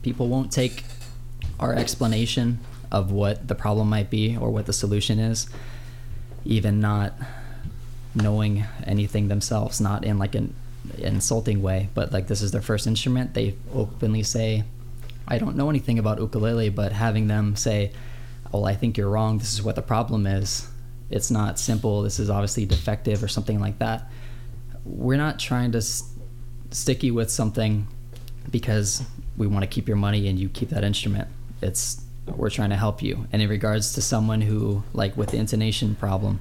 people 0.02 0.28
won't 0.28 0.52
take 0.52 0.84
our 1.60 1.74
explanation 1.74 2.60
of 2.92 3.12
what 3.12 3.48
the 3.48 3.56
problem 3.56 3.90
might 3.90 4.10
be 4.10 4.36
or 4.36 4.50
what 4.50 4.66
the 4.66 4.74
solution 4.74 5.20
is, 5.20 5.48
even 6.46 6.80
not 6.80 7.14
knowing 8.16 8.66
anything 8.86 9.28
themselves, 9.28 9.80
not 9.80 10.04
in 10.04 10.18
like 10.18 10.34
an 10.34 10.54
insulting 11.00 11.62
way, 11.62 11.90
but 11.94 12.12
like 12.12 12.28
this 12.28 12.42
is 12.42 12.52
their 12.52 12.62
first 12.62 12.88
instrument. 12.88 13.34
They 13.34 13.56
openly 13.74 14.24
say, 14.24 14.64
I 15.28 15.38
don't 15.38 15.56
know 15.56 15.70
anything 15.70 16.00
about 16.00 16.20
ukulele, 16.20 16.70
but 16.70 16.92
having 16.92 17.28
them 17.28 17.56
say, 17.56 17.92
Well, 18.52 18.66
I 18.66 18.76
think 18.76 18.98
you're 18.98 19.10
wrong. 19.10 19.38
This 19.38 19.54
is 19.54 19.62
what 19.62 19.76
the 19.76 19.82
problem 19.82 20.26
is. 20.26 20.68
It's 21.10 21.32
not 21.32 21.60
simple. 21.60 22.02
This 22.02 22.20
is 22.20 22.30
obviously 22.30 22.66
defective 22.66 23.24
or 23.24 23.28
something 23.28 23.60
like 23.60 23.80
that. 23.80 24.10
We're 24.86 25.18
not 25.18 25.40
trying 25.40 25.72
to 25.74 25.80
s- 25.80 26.14
sticky 26.72 27.12
with 27.12 27.30
something 27.30 27.88
because 28.52 29.04
we 29.38 29.48
want 29.48 29.64
to 29.64 29.68
keep 29.68 29.88
your 29.88 29.98
money 29.98 30.28
and 30.28 30.40
you 30.40 30.50
keep 30.50 30.70
that 30.70 30.84
instrument. 30.84 31.28
It's 31.62 32.02
we're 32.26 32.50
trying 32.50 32.72
to 32.72 32.76
help 32.76 33.02
you. 33.02 33.28
And 33.32 33.42
in 33.42 33.50
regards 33.50 33.94
to 33.94 34.02
someone 34.02 34.42
who 34.42 34.84
like 34.94 35.16
with 35.16 35.30
the 35.30 35.38
intonation 35.38 35.96
problem 35.96 36.40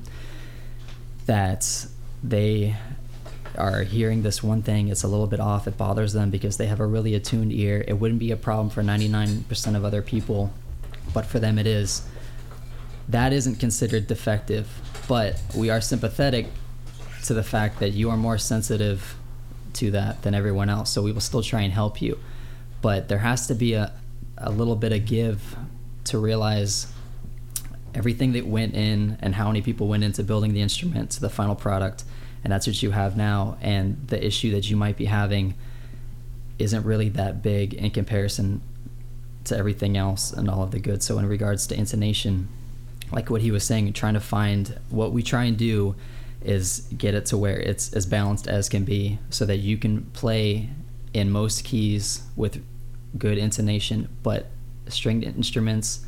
that 1.27 1.87
they 2.23 2.77
are 3.59 3.83
hearing 3.83 4.23
this 4.23 4.43
one 4.43 4.63
thing, 4.63 4.89
it's 4.89 5.03
a 5.03 5.09
little 5.09 5.27
bit 5.27 5.41
off, 5.41 5.67
it 5.67 5.77
bothers 5.77 6.13
them 6.13 6.31
because 6.31 6.57
they 6.57 6.67
have 6.67 6.81
a 6.81 6.87
really 6.87 7.15
attuned 7.15 7.53
ear. 7.53 7.85
It 7.87 7.95
wouldn't 7.95 8.21
be 8.21 8.31
a 8.31 8.37
problem 8.37 8.71
for 8.71 8.83
99% 8.83 9.77
of 9.77 9.85
other 9.85 10.03
people, 10.03 10.53
but 11.13 11.27
for 11.27 11.39
them 11.39 11.59
it 11.59 11.67
is. 11.67 12.07
That 13.09 13.33
isn't 13.33 13.57
considered 13.57 14.07
defective, 14.07 14.69
but 15.09 15.41
we 15.55 15.71
are 15.71 15.81
sympathetic 15.81 16.47
to 17.25 17.35
the 17.35 17.43
fact 17.43 17.81
that 17.81 17.91
you 17.91 18.11
are 18.11 18.17
more 18.17 18.39
sensitive 18.39 19.17
to 19.75 19.91
that 19.93 20.23
than 20.23 20.35
everyone 20.35 20.69
else. 20.69 20.91
So 20.91 21.03
we 21.03 21.13
will 21.13 21.21
still 21.21 21.43
try 21.43 21.63
and 21.63 21.73
help 21.73 22.01
you. 22.01 22.19
But 22.83 23.09
there 23.09 23.19
has 23.19 23.47
to 23.49 23.55
be 23.55 23.75
a, 23.75 23.93
a 24.39 24.51
little 24.51 24.77
bit 24.77 24.93
of 24.93 25.07
give 25.07 25.57
to 26.05 26.19
realize 26.19 26.93
everything 27.95 28.33
that 28.33 28.47
went 28.47 28.75
in 28.75 29.19
and 29.21 29.35
how 29.35 29.49
many 29.49 29.63
people 29.63 29.89
went 29.89 30.05
into 30.05 30.23
building 30.23 30.53
the 30.53 30.61
instrument 30.61 31.11
to 31.13 31.21
the 31.21 31.31
final 31.31 31.55
product. 31.55 32.05
And 32.47 32.53
that's 32.53 32.69
what 32.69 32.81
you 32.81 32.93
have 32.93 33.17
now. 33.17 33.59
And 33.61 34.07
the 34.07 34.25
issue 34.25 34.53
that 34.53 34.71
you 34.71 34.77
might 34.77 34.97
be 34.97 35.07
having 35.07 35.55
isn't 36.61 36.85
really 36.85 37.09
that 37.09 37.43
big 37.43 37.75
in 37.75 37.91
comparison 37.91 38.63
to 39.47 39.57
everything 39.59 39.97
else 39.97 40.33
and 40.33 40.49
all 40.49 40.63
of 40.63 40.71
the 40.71 40.79
good. 40.79 41.03
So, 41.03 41.19
in 41.19 41.27
regards 41.27 41.67
to 41.67 41.77
intonation, 41.77 42.47
like 43.11 43.31
what 43.31 43.41
he 43.41 43.51
was 43.51 43.65
saying, 43.65 43.93
trying 43.95 44.15
to 44.15 44.21
find 44.21 44.79
what 44.91 45.11
we 45.11 45.25
try 45.25 45.43
and 45.43 45.59
do 45.59 45.97
is 46.41 46.87
get 46.97 47.15
it 47.15 47.27
to 47.27 47.37
where 47.37 47.59
it's 47.59 47.93
as 47.95 48.07
balanced 48.07 48.47
as 48.47 48.69
can 48.69 48.85
be 48.85 49.19
so 49.29 49.45
that 49.45 49.57
you 49.57 49.77
can 49.77 50.03
play 50.13 50.71
in 51.13 51.33
most 51.33 51.65
keys 51.65 52.23
with 52.37 52.65
good 53.19 53.39
intonation, 53.39 54.09
but 54.23 54.47
stringed 54.87 55.25
instruments 55.25 56.07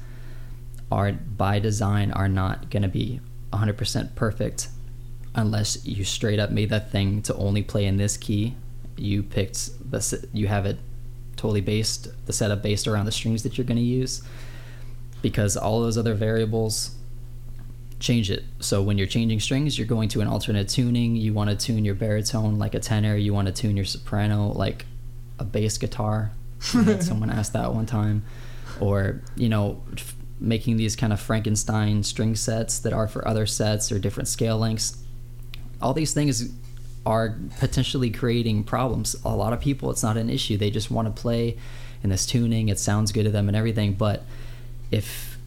are 0.92 1.10
by 1.10 1.58
design 1.58 2.12
are 2.12 2.28
not 2.28 2.70
going 2.70 2.84
to 2.84 2.88
be 2.88 3.20
100% 3.52 4.14
perfect 4.14 4.68
unless 5.38 5.86
you 5.86 6.04
straight 6.04 6.38
up 6.38 6.50
made 6.50 6.70
that 6.70 6.90
thing 6.90 7.22
to 7.22 7.34
only 7.36 7.62
play 7.62 7.86
in 7.86 7.96
this 7.96 8.16
key. 8.16 8.54
You 8.96 9.22
picked 9.22 9.90
the 9.90 10.28
you 10.32 10.48
have 10.48 10.66
it 10.66 10.78
totally 11.36 11.60
based 11.60 12.08
the 12.26 12.32
setup 12.32 12.62
based 12.62 12.88
around 12.88 13.06
the 13.06 13.12
strings 13.12 13.44
that 13.44 13.56
you're 13.56 13.64
going 13.64 13.78
to 13.78 13.82
use 13.82 14.22
because 15.22 15.56
all 15.56 15.80
those 15.80 15.96
other 15.96 16.14
variables 16.14 16.96
change 18.00 18.30
it. 18.30 18.44
So 18.60 18.82
when 18.82 18.98
you're 18.98 19.06
changing 19.06 19.40
strings, 19.40 19.78
you're 19.78 19.86
going 19.86 20.08
to 20.10 20.20
an 20.20 20.28
alternate 20.28 20.68
tuning. 20.68 21.16
You 21.16 21.32
want 21.32 21.50
to 21.50 21.56
tune 21.56 21.84
your 21.84 21.94
baritone 21.94 22.58
like 22.58 22.74
a 22.74 22.80
tenor. 22.80 23.16
You 23.16 23.32
want 23.32 23.46
to 23.46 23.52
tune 23.52 23.76
your 23.76 23.84
soprano 23.86 24.48
like 24.48 24.86
a 25.38 25.44
bass 25.44 25.78
guitar. 25.78 26.32
Someone 26.60 27.30
asked 27.30 27.52
that 27.52 27.72
one 27.72 27.86
time, 27.86 28.24
or 28.80 29.22
you 29.36 29.48
know, 29.48 29.82
f- 29.96 30.14
making 30.40 30.76
these 30.76 30.96
kind 30.96 31.12
of 31.12 31.20
Frankenstein 31.20 32.02
string 32.02 32.34
sets 32.34 32.80
that 32.80 32.92
are 32.92 33.06
for 33.06 33.26
other 33.26 33.46
sets 33.46 33.92
or 33.92 33.98
different 33.98 34.28
scale 34.28 34.58
lengths. 34.58 35.04
All 35.80 35.94
these 35.94 36.12
things 36.14 36.50
are 37.06 37.38
potentially 37.60 38.10
creating 38.10 38.64
problems. 38.64 39.16
A 39.24 39.28
lot 39.34 39.52
of 39.52 39.60
people, 39.60 39.90
it's 39.90 40.02
not 40.02 40.16
an 40.16 40.28
issue. 40.28 40.56
They 40.56 40.70
just 40.70 40.90
want 40.90 41.14
to 41.14 41.20
play 41.22 41.56
in 42.02 42.10
this 42.10 42.26
tuning. 42.26 42.68
It 42.68 42.78
sounds 42.78 43.12
good 43.12 43.24
to 43.24 43.30
them 43.30 43.48
and 43.48 43.56
everything. 43.56 43.94
But 43.94 44.24
if 44.90 45.38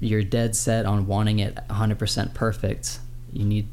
you're 0.00 0.22
dead 0.24 0.56
set 0.56 0.84
on 0.84 1.06
wanting 1.06 1.38
it 1.38 1.56
100% 1.70 2.34
perfect, 2.34 2.98
you 3.32 3.44
need 3.44 3.68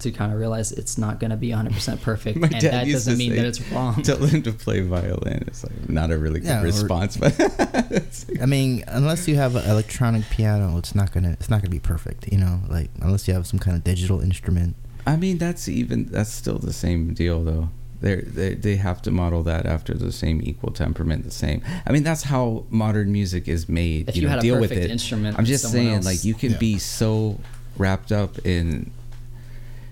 to 0.00 0.10
kind 0.10 0.32
of 0.32 0.38
realize 0.38 0.72
it's 0.72 0.98
not 0.98 1.20
going 1.20 1.30
to 1.30 1.36
be 1.36 1.48
100% 1.50 2.00
perfect. 2.02 2.36
My 2.36 2.48
and 2.48 2.60
dad 2.60 2.72
that 2.72 2.86
used 2.86 3.06
doesn't 3.06 3.12
to 3.14 3.18
mean 3.18 3.30
say, 3.30 3.36
that 3.36 3.46
it's 3.46 3.72
wrong. 3.72 4.02
Tell 4.02 4.18
him 4.18 4.42
to 4.42 4.52
play 4.52 4.80
violin. 4.80 5.44
It's 5.46 5.64
like 5.64 5.88
not 5.88 6.10
a 6.10 6.18
really 6.18 6.40
good 6.40 6.48
Yeah, 6.48 6.60
or- 6.60 6.64
response, 6.64 7.16
but 7.16 7.34
I 8.42 8.46
mean, 8.46 8.84
unless 8.88 9.26
you 9.28 9.36
have 9.36 9.54
an 9.56 9.68
electronic 9.68 10.28
piano, 10.30 10.76
it's 10.78 10.94
not 10.94 11.12
gonna 11.12 11.30
it's 11.32 11.48
not 11.48 11.60
gonna 11.62 11.70
be 11.70 11.78
perfect. 11.78 12.30
You 12.32 12.38
know, 12.38 12.60
like 12.68 12.90
unless 13.00 13.28
you 13.28 13.34
have 13.34 13.46
some 13.46 13.58
kind 13.60 13.76
of 13.76 13.84
digital 13.84 14.20
instrument. 14.20 14.74
I 15.06 15.16
mean 15.16 15.38
that's 15.38 15.68
even 15.68 16.06
that's 16.06 16.32
still 16.32 16.58
the 16.58 16.72
same 16.72 17.14
deal 17.14 17.42
though. 17.44 17.68
They're, 18.00 18.22
they 18.22 18.54
they 18.54 18.76
have 18.76 19.00
to 19.02 19.10
model 19.12 19.42
that 19.44 19.64
after 19.66 19.94
the 19.94 20.10
same 20.12 20.40
equal 20.42 20.72
temperament, 20.72 21.24
the 21.24 21.30
same. 21.30 21.62
I 21.86 21.92
mean 21.92 22.02
that's 22.02 22.24
how 22.24 22.64
modern 22.70 23.12
music 23.12 23.46
is 23.48 23.68
made. 23.68 24.08
If 24.08 24.16
you 24.16 24.22
you 24.22 24.26
know, 24.28 24.30
had 24.30 24.38
a 24.40 24.42
deal 24.42 24.60
with 24.60 24.72
it. 24.72 24.90
instrument, 24.90 25.38
I'm 25.38 25.44
just 25.44 25.70
saying, 25.70 25.94
else- 25.94 26.04
like 26.04 26.24
you 26.24 26.34
can 26.34 26.52
Yeah. 26.52 26.58
be 26.58 26.78
so 26.78 27.38
wrapped 27.78 28.10
up 28.12 28.38
in, 28.44 28.90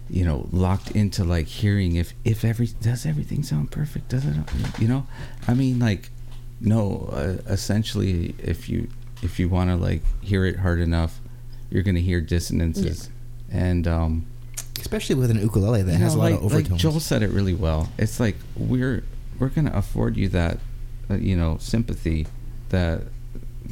you 0.09 0.25
know, 0.25 0.49
locked 0.51 0.91
into 0.93 1.23
like 1.25 1.47
hearing 1.47 1.95
if 1.97 2.13
if 2.25 2.45
every 2.45 2.67
does 2.81 3.07
everything 3.07 3.43
sound 3.45 3.71
perfect? 3.71 4.09
Does 4.09 4.25
it? 4.27 4.35
You 4.81 4.89
know, 4.89 5.07
I 5.47 5.55
mean 5.55 5.79
like, 5.79 6.11
no. 6.61 7.09
Uh, 7.13 7.37
essentially, 7.53 8.35
if 8.39 8.69
you 8.69 8.89
if 9.23 9.39
you 9.39 9.49
want 9.49 9.71
to 9.71 9.77
like 9.77 10.03
hear 10.21 10.45
it 10.45 10.57
hard 10.57 10.81
enough, 10.81 11.21
you're 11.71 11.85
gonna 11.85 12.01
hear 12.01 12.21
dissonances, 12.21 13.09
and 13.53 13.87
um, 13.87 14.27
Especially 14.81 15.15
with 15.15 15.31
an 15.31 15.41
ukulele 15.41 15.83
that 15.83 15.93
you 15.93 15.99
has 15.99 16.15
know, 16.15 16.21
a 16.21 16.23
lot 16.23 16.31
like, 16.31 16.41
of 16.41 16.45
overtones. 16.47 16.71
Like 16.71 16.81
Joel 16.81 17.01
said 17.01 17.23
it 17.23 17.31
really 17.31 17.55
well. 17.55 17.89
It's 17.99 18.21
like 18.21 18.37
we're 18.57 19.05
we're 19.39 19.49
gonna 19.49 19.73
afford 19.75 20.17
you 20.17 20.29
that, 20.31 20.59
uh, 21.11 21.15
you 21.15 21.37
know, 21.37 21.57
sympathy 21.59 22.27
that 22.71 23.03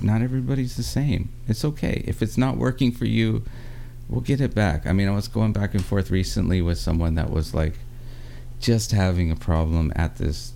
not 0.03 0.23
everybody's 0.23 0.77
the 0.77 0.83
same. 0.83 1.31
It's 1.47 1.65
okay 1.65 2.03
if 2.07 2.23
it's 2.23 2.39
not 2.39 2.57
working 2.57 2.93
for 2.93 3.05
you. 3.05 3.45
We'll 4.09 4.23
get 4.23 4.41
it 4.41 4.55
back. 4.55 4.87
I 4.87 4.93
mean, 4.93 5.09
I 5.09 5.15
was 5.15 5.29
going 5.29 5.53
back 5.53 5.75
and 5.75 5.85
forth 5.85 6.11
recently 6.11 6.63
with 6.63 6.79
someone 6.79 7.15
that 7.17 7.31
was 7.31 7.55
like 7.55 7.75
just 8.59 8.93
having 8.93 9.31
a 9.31 9.37
problem 9.37 9.93
at 9.95 10.17
this 10.17 10.53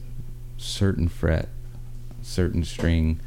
certain 0.56 1.08
fret, 1.08 1.48
certain 2.22 2.64
string, 2.64 3.20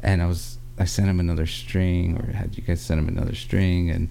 and 0.00 0.20
I 0.20 0.26
was 0.26 0.58
I 0.78 0.84
sent 0.84 1.08
him 1.08 1.20
another 1.20 1.46
string, 1.46 2.16
or 2.18 2.32
had 2.32 2.56
you 2.56 2.62
guys 2.62 2.80
sent 2.80 2.98
him 3.00 3.08
another 3.08 3.34
string, 3.34 3.90
and 3.90 4.08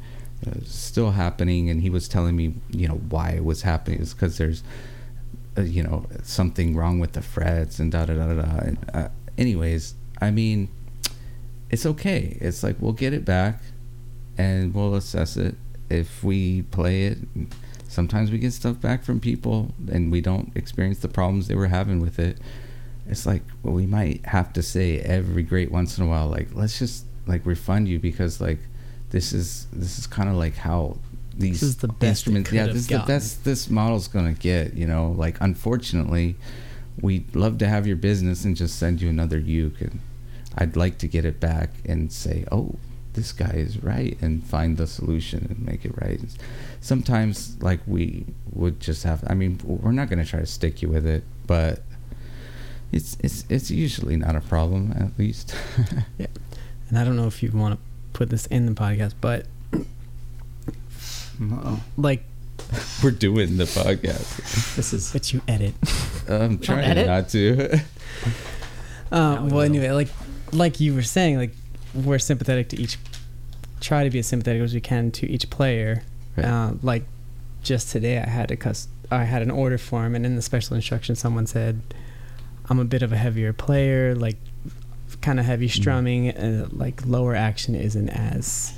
still 0.65 1.11
happening. 1.11 1.69
And 1.69 1.81
he 1.81 1.89
was 1.89 2.07
telling 2.07 2.35
me, 2.35 2.53
you 2.69 2.87
know, 2.87 2.95
why 2.95 3.31
it 3.31 3.43
was 3.43 3.61
happening 3.61 3.99
is 3.99 4.13
because 4.13 4.37
there's, 4.37 4.63
uh, 5.57 5.61
you 5.61 5.83
know, 5.83 6.05
something 6.23 6.75
wrong 6.75 6.99
with 6.99 7.13
the 7.13 7.21
frets 7.21 7.79
and 7.79 7.91
da 7.91 8.05
da 8.05 8.13
da 8.13 8.33
da. 8.33 8.57
And, 8.59 8.77
uh, 8.93 9.09
anyways, 9.37 9.95
I 10.21 10.31
mean, 10.31 10.69
it's 11.69 11.85
okay. 11.85 12.37
It's 12.39 12.63
like 12.63 12.77
we'll 12.79 12.93
get 12.93 13.13
it 13.13 13.25
back, 13.25 13.61
and 14.37 14.73
we'll 14.73 14.95
assess 14.95 15.35
it 15.37 15.55
if 15.89 16.23
we 16.23 16.61
play 16.63 17.05
it. 17.05 17.17
Sometimes 17.89 18.31
we 18.31 18.37
get 18.37 18.53
stuff 18.53 18.79
back 18.79 19.03
from 19.03 19.19
people, 19.19 19.73
and 19.91 20.11
we 20.11 20.21
don't 20.21 20.51
experience 20.55 20.99
the 20.99 21.09
problems 21.09 21.47
they 21.47 21.55
were 21.55 21.67
having 21.67 21.99
with 21.99 22.19
it 22.19 22.37
it's 23.09 23.25
like 23.25 23.43
well, 23.63 23.73
we 23.73 23.85
might 23.85 24.25
have 24.25 24.53
to 24.53 24.61
say 24.61 24.99
every 24.99 25.43
great 25.43 25.71
once 25.71 25.97
in 25.97 26.03
a 26.03 26.07
while 26.07 26.27
like 26.27 26.49
let's 26.53 26.79
just 26.79 27.05
like 27.25 27.45
refund 27.45 27.87
you 27.87 27.99
because 27.99 28.41
like 28.41 28.59
this 29.09 29.33
is 29.33 29.67
this 29.71 29.97
is 29.97 30.07
kind 30.07 30.29
of 30.29 30.35
like 30.35 30.55
how 30.55 30.97
these 31.35 31.61
is 31.61 31.77
the 31.77 31.87
best 31.87 32.27
instruments 32.27 32.51
yeah 32.51 32.65
this 32.65 32.75
is 32.75 32.87
the 32.87 32.99
best 32.99 33.43
this 33.45 33.69
model's 33.69 34.07
gonna 34.07 34.33
get 34.33 34.73
you 34.73 34.87
know? 34.87 35.13
Like 35.17 35.39
unfortunately 35.39 36.35
we'd 36.99 37.35
love 37.35 37.57
to 37.59 37.67
have 37.67 37.85
your 37.85 37.95
business 37.95 38.43
and 38.43 38.55
just 38.55 38.79
send 38.79 39.01
you 39.01 39.09
another 39.09 39.37
uke 39.37 39.81
and 39.81 39.99
i'd 40.57 40.75
like 40.75 40.97
to 40.97 41.07
get 41.07 41.25
it 41.25 41.39
back 41.39 41.69
and 41.85 42.11
say 42.11 42.43
oh 42.51 42.75
this 43.13 43.31
guy 43.31 43.51
is 43.51 43.83
right 43.83 44.17
and 44.21 44.43
find 44.43 44.77
the 44.77 44.85
solution 44.85 45.47
and 45.49 45.65
make 45.65 45.83
it 45.85 45.91
right. 45.99 46.21
Sometimes 46.81 47.57
like 47.63 47.79
we 47.87 48.25
would 48.53 48.79
just 48.79 49.03
have 49.03 49.23
i 49.27 49.33
mean 49.33 49.59
we're 49.63 49.91
not 49.91 50.07
going 50.07 50.23
to 50.23 50.29
try 50.29 50.39
to 50.39 50.45
stick 50.45 50.83
you 50.83 50.89
with 50.89 51.05
it 51.05 51.23
but 51.47 51.81
it's 52.91 53.17
it's 53.19 53.43
it's 53.49 53.71
usually 53.71 54.15
not 54.15 54.35
a 54.35 54.41
problem 54.41 54.93
at 54.95 55.17
least. 55.19 55.53
Yeah, 56.17 56.27
And 56.89 56.97
I 56.97 57.03
don't 57.03 57.17
know 57.17 57.27
if 57.27 57.43
you 57.43 57.51
want 57.51 57.75
to 57.75 57.79
put 58.17 58.29
this 58.29 58.45
in 58.47 58.65
the 58.65 58.71
podcast, 58.73 59.13
but 59.21 59.45
Uh-oh. 61.41 61.81
like, 61.97 62.23
we're 63.03 63.11
doing 63.11 63.57
the 63.57 63.65
podcast 63.65 64.75
This 64.75 64.91
is 64.91 65.13
but 65.13 65.31
you 65.31 65.41
edit. 65.47 65.73
i'm 66.27 66.57
trying 66.59 66.83
edit? 66.83 67.07
not 67.07 67.29
to 67.29 67.79
Uh, 69.09 69.39
we 69.43 69.47
well, 69.47 69.47
will. 69.49 69.61
anyway, 69.61 69.91
like 69.91 70.09
like 70.51 70.79
you 70.81 70.93
were 70.93 71.03
saying, 71.03 71.37
like 71.37 71.51
we're 71.93 72.19
sympathetic 72.19 72.67
to 72.69 72.77
each, 72.81 72.97
try 73.79 74.03
to 74.03 74.09
be 74.09 74.19
as 74.19 74.27
sympathetic 74.27 74.61
as 74.61 74.73
we 74.73 74.81
can 74.81 75.11
to 75.11 75.29
each 75.29 75.49
player. 75.49 76.03
Right. 76.35 76.45
Uh, 76.45 76.71
like 76.81 77.03
just 77.63 77.89
today, 77.89 78.17
I 78.17 78.27
had 78.27 78.51
a 78.51 78.57
cus- 78.57 78.89
I 79.09 79.23
had 79.23 79.41
an 79.41 79.51
order 79.51 79.77
form, 79.77 80.13
and 80.15 80.25
in 80.25 80.35
the 80.35 80.41
special 80.41 80.75
instructions, 80.75 81.19
someone 81.19 81.47
said, 81.47 81.79
"I'm 82.69 82.79
a 82.79 82.85
bit 82.85 83.01
of 83.01 83.13
a 83.13 83.17
heavier 83.17 83.53
player, 83.53 84.13
like 84.13 84.35
kind 85.21 85.39
of 85.39 85.45
heavy 85.45 85.67
strumming, 85.67 86.31
uh, 86.31 86.67
like 86.71 87.05
lower 87.05 87.35
action 87.35 87.75
isn't 87.75 88.09
as 88.09 88.73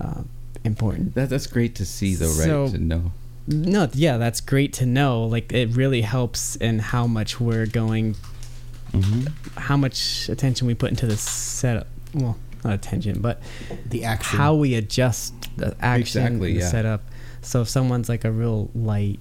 uh, 0.00 0.22
important." 0.64 1.14
that, 1.14 1.28
that's 1.28 1.46
great 1.46 1.74
to 1.76 1.84
see 1.84 2.14
though 2.14 2.26
right 2.26 2.44
So- 2.46 2.68
to 2.68 2.78
know 2.78 3.12
No, 3.46 3.88
yeah, 3.92 4.16
that's 4.16 4.40
great 4.40 4.72
to 4.74 4.86
know. 4.86 5.24
Like 5.24 5.52
it 5.52 5.76
really 5.76 6.00
helps 6.02 6.56
in 6.56 6.78
how 6.78 7.06
much 7.06 7.40
we're 7.40 7.66
going 7.66 8.16
mm-hmm. 8.92 9.26
how 9.60 9.76
much 9.76 10.28
attention 10.28 10.66
we 10.66 10.74
put 10.74 10.90
into 10.90 11.06
the 11.06 11.16
setup. 11.16 11.86
Well, 12.14 12.38
not 12.64 12.72
attention, 12.74 13.20
but 13.20 13.42
the 13.86 14.04
action. 14.04 14.38
how 14.38 14.54
we 14.54 14.74
adjust 14.74 15.34
the 15.56 15.76
action 15.80 16.22
Exactly, 16.22 16.54
the 16.54 16.60
yeah. 16.60 16.68
setup. 16.68 17.02
So 17.42 17.60
if 17.60 17.68
someone's 17.68 18.08
like 18.08 18.24
a 18.24 18.30
real 18.32 18.70
light 18.74 19.20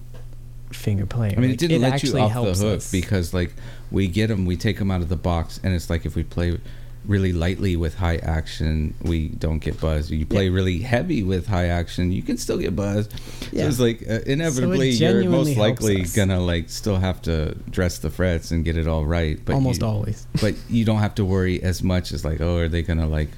finger 0.72 1.05
player. 1.05 1.34
I 1.36 1.39
mean, 1.39 1.51
Like, 1.51 1.61
it 1.61 1.68
didn't 1.68 1.82
let 1.82 1.88
you 1.89 1.93
actually 1.93 2.22
off 2.22 2.34
the 2.34 2.53
hook 2.66 2.78
us. 2.78 2.91
because, 2.91 3.34
like, 3.34 3.53
we 3.94 4.08
get 4.08 4.28
them, 4.28 4.46
we 4.46 4.58
take 4.58 4.80
them 4.80 4.91
out 4.91 5.02
of 5.02 5.08
the 5.08 5.16
box, 5.16 5.60
and 5.64 5.74
it's 5.74 5.89
like 5.89 6.06
if 6.06 6.16
we 6.16 6.24
play 6.24 6.60
really 7.06 7.32
lightly 7.32 7.76
with 7.76 7.96
high 7.96 8.18
action, 8.18 8.94
we 9.02 9.28
don't 9.28 9.60
get 9.60 9.80
buzzed. 9.80 10.10
You 10.10 10.26
play 10.26 10.50
really 10.50 10.80
heavy 10.80 11.22
with 11.22 11.48
high 11.48 11.68
action, 11.68 12.12
you 12.12 12.24
can 12.24 12.38
still 12.38 12.58
get 12.58 12.76
buzzed. 12.76 13.14
Yeah. 13.52 13.64
So 13.64 13.68
it's 13.68 13.80
like 13.80 14.10
uh, 14.10 14.22
inevitably 14.26 14.89
you're 14.89 15.30
most 15.30 15.56
likely 15.58 16.02
us. 16.02 16.16
gonna 16.16 16.39
like 16.39 16.70
still 16.70 16.98
have 16.98 17.22
to 17.24 17.56
dress 17.70 18.00
the 18.00 18.10
frets 18.10 18.52
and 18.52 18.66
get 18.66 18.78
it 18.78 18.88
all 18.88 19.06
right. 19.06 19.38
But 19.46 19.54
almost 19.54 19.82
you, 19.82 19.88
always. 19.88 20.26
but 20.41 20.56
you 20.70 20.86
don't 20.86 21.00
have 21.00 21.16
to 21.16 21.26
worry 21.26 21.62
as 21.62 21.84
much 21.84 22.12
as 22.14 22.26
like, 22.26 22.41
oh, 22.41 22.58
are 22.58 22.68
they 22.68 22.82
gonna 22.82 23.08
like? 23.08 23.30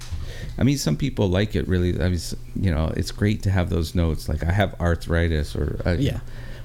I 0.58 0.64
mean, 0.64 0.78
some 0.78 0.96
people 0.96 1.28
like 1.28 1.56
it 1.56 1.68
really. 1.68 2.02
I 2.02 2.10
mean, 2.10 2.20
you 2.56 2.72
know, 2.72 2.94
it's 2.96 3.12
great 3.12 3.44
to 3.44 3.52
have 3.52 3.70
those 3.70 3.94
notes. 3.94 4.30
Like 4.30 4.44
I 4.44 4.52
have 4.52 4.80
arthritis 4.80 5.54
or 5.56 5.82
uh, 5.86 5.96
Yeah. 6.00 6.20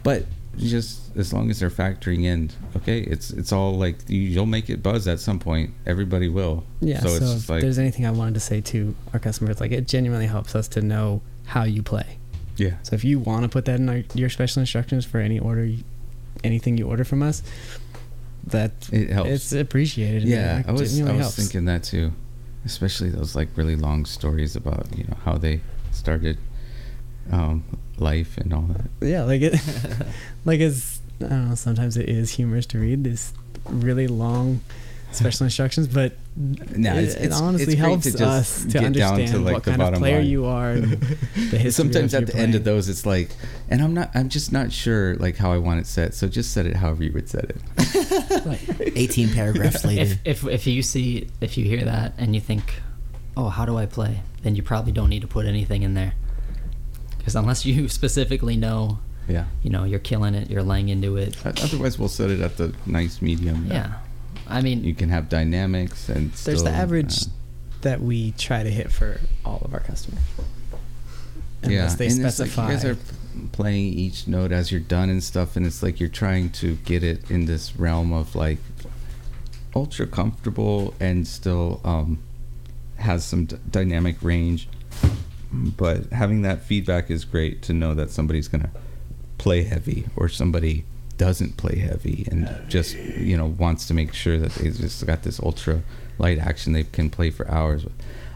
but 0.05 0.27
just 0.61 1.17
as 1.17 1.33
long 1.33 1.51
as 1.51 1.61
they're 1.61 1.71
factoring 1.71 2.25
in, 2.25 2.51
okay, 2.77 3.01
it's 3.01 3.31
it's 3.31 3.53
all 3.53 3.77
like 3.79 3.97
you, 4.09 4.21
you'll 4.21 4.47
make 4.47 4.69
it 4.71 4.83
buzz 4.83 5.09
at 5.09 5.19
some 5.21 5.39
point. 5.39 5.71
Everybody 5.87 6.29
will. 6.29 6.65
Yeah. 6.81 7.01
So, 7.01 7.09
So, 7.09 7.15
it's 7.17 7.43
if 7.45 7.49
like 7.51 7.61
there's 7.63 7.79
anything 7.79 8.07
I 8.07 8.11
wanted 8.11 8.35
to 8.35 8.41
say 8.41 8.61
to 8.61 8.95
our 9.13 9.19
customers, 9.19 9.61
like 9.61 9.73
it 9.73 9.89
genuinely 9.89 10.27
helps 10.27 10.55
us 10.55 10.69
to 10.69 10.83
know 10.83 11.23
how 11.47 11.65
you 11.65 11.83
play. 11.83 12.19
yeah, 12.57 12.75
So 12.83 12.95
if 12.95 13.03
you 13.05 13.19
want 13.19 13.43
to 13.45 13.49
put 13.49 13.65
that 13.65 13.81
in 13.81 13.89
our, 13.89 14.03
your 14.15 14.29
special 14.31 14.61
instructions 14.61 15.05
for 15.07 15.19
any 15.19 15.39
order, 15.39 15.65
you- 15.65 15.83
anything 16.45 16.77
you 16.79 16.87
order 16.87 17.05
from 17.05 17.23
us, 17.23 17.43
that 18.47 18.73
it 18.93 19.11
helps. 19.11 19.31
it's 19.31 19.53
appreciated. 19.53 20.23
yeah, 20.25 20.61
it 20.61 20.69
I 20.69 20.73
was 20.73 21.01
I 21.01 21.05
was 21.13 21.21
helps. 21.21 21.37
thinking 21.37 21.65
that 21.67 21.83
too, 21.85 22.13
especially 22.65 23.11
those 23.11 23.35
like 23.35 23.49
really 23.57 23.77
long 23.77 24.05
stories 24.05 24.57
about 24.57 24.87
you 24.97 25.05
know 25.05 25.17
how 25.25 25.37
they 25.39 25.61
started 25.93 26.39
um, 27.31 27.65
life 27.99 28.37
and 28.39 28.53
all 28.53 28.63
that. 28.63 28.87
Yeah, 29.01 29.25
like 29.25 29.43
it, 29.43 29.55
like 30.45 30.61
it's 30.61 31.01
I 31.21 31.29
don't 31.29 31.49
know. 31.51 31.55
Sometimes 31.55 31.97
it 31.97 32.09
is 32.09 32.31
humorous 32.33 32.67
to 32.67 32.79
read 32.79 33.05
this 33.05 33.33
really 33.65 34.09
long 34.09 34.61
special 35.13 35.45
instructions, 35.45 35.89
but 35.89 36.13
No, 36.37 36.95
it, 36.95 37.05
it's, 37.05 37.15
it 37.17 37.33
honestly 37.33 37.73
it's 37.73 37.81
helps 37.81 38.05
to 38.05 38.11
just 38.13 38.23
us 38.23 38.63
to 38.63 38.79
get 38.79 38.93
down 38.93 39.15
understand 39.15 39.29
to 39.33 39.39
like 39.39 39.55
what 39.55 39.65
the 39.65 39.71
kind 39.73 39.83
of 39.83 39.95
player 39.95 40.19
line. 40.19 40.27
you 40.27 40.47
are. 40.47 40.71
And 40.71 40.93
the 40.93 41.59
history 41.59 41.71
Sometimes 41.71 42.15
of 42.15 42.23
at 42.23 42.29
your 42.29 42.37
the 42.37 42.39
end 42.41 42.55
of 42.55 42.65
those, 42.65 42.89
it's 42.89 43.05
like, 43.07 43.31
and 43.69 43.83
I'm 43.83 43.95
not, 43.95 44.11
I'm 44.15 44.29
just 44.29 44.53
not 44.53 44.73
sure 44.73 45.17
like 45.17 45.37
how 45.37 45.53
I 45.53 45.59
want 45.59 45.81
it 45.81 45.87
set. 45.87 46.15
So 46.15 46.29
just 46.29 46.53
set 46.53 46.67
it 46.67 46.77
however 46.77 47.03
you 47.03 47.13
would 47.13 47.29
set 47.29 47.45
it. 47.45 48.93
18 48.97 49.33
paragraphs 49.33 49.85
later. 49.85 50.19
If, 50.25 50.45
if 50.45 50.47
if 50.47 50.67
you 50.67 50.83
see 50.83 51.29
if 51.41 51.59
you 51.59 51.65
hear 51.65 51.85
that 51.85 52.15
and 52.19 52.35
you 52.35 52.41
think, 52.41 52.81
oh, 53.37 53.49
how 53.49 53.65
do 53.65 53.77
I 53.77 53.87
play? 53.87 54.21
Then 54.43 54.57
you 54.57 54.63
probably 54.63 54.93
don't 54.93 55.11
need 55.11 55.23
to 55.23 55.29
put 55.29 55.47
anything 55.47 55.83
in 55.83 55.95
there. 55.95 56.15
Because 57.21 57.37
unless 57.37 57.65
you 57.65 57.89
specifically 58.01 58.57
know, 58.57 58.99
Yeah. 59.29 59.45
you 59.63 59.71
know, 59.71 59.85
you're 59.85 59.99
killing 60.01 60.35
it, 60.35 60.51
you're 60.51 60.63
laying 60.65 60.89
into 60.89 61.17
it. 61.17 61.37
Otherwise, 61.47 61.99
we'll 61.99 62.09
set 62.09 62.31
it 62.31 62.41
at 62.41 62.57
the 62.57 62.75
nice 62.87 63.23
medium. 63.23 63.67
Yeah, 63.71 63.95
I 64.49 64.61
mean, 64.63 64.83
You 64.83 64.95
can 64.95 65.09
have 65.11 65.29
dynamics 65.29 66.09
and 66.09 66.33
There's 66.33 66.61
still, 66.61 66.65
the 66.65 66.71
average 66.77 67.23
uh, 67.23 67.27
that 67.83 68.01
we 68.01 68.33
try 68.33 68.63
to 68.63 68.71
hit 68.71 68.91
for 68.91 69.21
all 69.45 69.63
of 69.65 69.73
our 69.73 69.81
customers. 69.81 70.23
Unless 71.63 71.97
they 71.97 72.07
and 72.07 72.25
it's 72.25 72.39
like 72.39 72.49
specify. 72.49 72.67
you 72.67 72.73
guys 72.73 72.85
are 72.87 72.97
playing 73.53 73.93
each 73.93 74.27
note 74.27 74.51
as 74.51 74.73
you're 74.73 74.81
done 74.81 75.11
and 75.11 75.23
stuff, 75.23 75.57
and 75.57 75.67
it's 75.67 75.83
like 75.83 76.01
you're 76.01 76.09
trying 76.09 76.51
to 76.51 76.77
get 76.77 77.05
it 77.05 77.31
in 77.31 77.45
this 77.45 77.77
realm 77.77 78.13
of 78.13 78.35
like 78.35 78.59
ultra 79.77 80.07
comfortable 80.07 80.95
and 80.99 81.29
still 81.29 81.81
um, 81.85 82.19
has 82.97 83.25
some 83.25 83.45
d- 83.45 83.57
dynamic 83.71 84.17
range. 84.23 84.69
But 85.53 86.11
having 86.13 86.43
that 86.43 86.63
feedback 86.63 87.11
is 87.11 87.25
great 87.25 87.63
to 87.63 87.73
know 87.73 87.95
that 87.95 88.11
somebody's 88.11 88.49
gonna 88.49 88.71
play 89.39 89.63
heavy 89.65 90.07
or 90.17 90.29
somebody 90.29 90.85
doesn't 91.17 91.57
play 91.57 91.79
heavy 91.79 92.27
and 92.31 92.49
just 92.69 92.97
you 92.97 93.37
know 93.37 93.47
wants 93.47 93.87
to 93.87 93.95
make 93.95 94.15
sure 94.15 94.39
that 94.39 94.53
they 94.53 94.71
just 94.71 95.07
got 95.07 95.23
this 95.23 95.39
ultra 95.41 95.83
light 96.19 96.39
action 96.39 96.73
they 96.73 96.85
can 96.85 97.11
play 97.11 97.31
for 97.31 97.51
hours. 97.51 97.85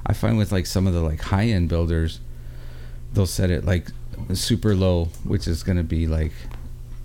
I 0.07 0.13
find 0.13 0.37
with 0.37 0.53
like 0.53 0.67
some 0.67 0.87
of 0.87 0.93
the 0.93 1.01
like 1.01 1.21
high 1.21 1.47
end 1.47 1.69
builders, 1.69 2.21
they'll 3.13 3.27
set 3.27 3.51
it 3.51 3.65
like 3.65 3.89
super 4.33 4.75
low, 4.75 5.07
which 5.25 5.47
is 5.47 5.63
going 5.63 5.79
to 5.79 5.85
be 5.85 6.07
like 6.07 6.33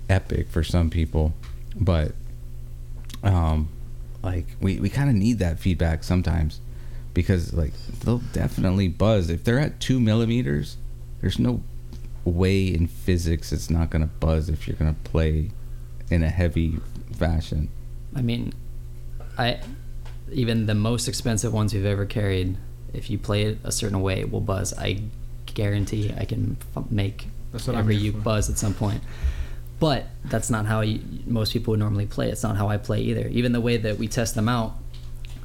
epic 0.10 0.50
for 0.50 0.64
some 0.64 0.90
people, 0.90 1.34
but 1.76 2.14
um, 3.24 3.70
like 4.24 4.46
we 4.60 4.80
we 4.80 4.90
kind 4.90 5.10
of 5.10 5.16
need 5.16 5.40
that 5.40 5.60
feedback 5.60 6.04
sometimes 6.04 6.60
because 7.20 7.52
like 7.54 7.74
they'll 8.06 8.24
definitely 8.32 8.88
buzz 8.88 9.30
if 9.30 9.44
they're 9.44 9.60
at 9.60 9.82
two 9.82 10.00
millimeters. 10.00 10.78
There's 11.20 11.38
no 11.38 11.62
way 12.24 12.68
in 12.68 12.88
physics 12.88 13.52
it's 13.52 13.70
not 13.70 13.90
going 13.90 14.04
to 14.04 14.08
buzz 14.08 14.48
if 14.48 14.70
you're 14.70 14.78
going 14.78 14.96
to 14.96 15.02
play 15.02 15.52
in 16.10 16.24
a 16.24 16.30
heavy 16.30 16.78
fashion. 17.18 17.68
I 18.16 18.22
mean, 18.22 18.54
I 19.38 19.60
even 20.32 20.66
the 20.66 20.76
most 20.76 21.10
expensive 21.10 21.52
ones 21.54 21.74
we've 21.74 21.86
ever 21.86 22.06
carried, 22.06 22.56
if 22.94 23.10
you 23.10 23.18
play 23.18 23.44
it 23.44 23.58
a 23.66 23.72
certain 23.74 24.02
way, 24.02 24.22
it 24.22 24.32
will 24.32 24.40
buzz. 24.40 24.74
I 24.78 25.02
guarantee 25.54 26.14
I 26.18 26.24
can 26.24 26.56
f- 26.78 26.90
make 26.90 27.28
That's 27.52 27.68
what 27.68 27.76
I'm 27.76 27.82
every 27.82 27.98
you 27.98 28.14
for. 28.14 28.20
buzz 28.20 28.50
at 28.50 28.58
some 28.58 28.74
point. 28.74 29.04
But 29.82 30.06
that's 30.24 30.50
not 30.50 30.68
how 30.68 30.82
you, 30.82 31.02
most 31.26 31.52
people 31.52 31.72
would 31.72 31.80
normally 31.82 32.06
play. 32.06 32.30
It's 32.30 32.44
not 32.44 32.56
how 32.56 32.70
I 32.70 32.78
play 32.78 33.02
either. 33.02 33.28
Even 33.28 33.52
the 33.52 33.62
way 33.62 33.76
that 33.76 33.98
we 33.98 34.08
test 34.08 34.36
them 34.36 34.48
out, 34.48 34.76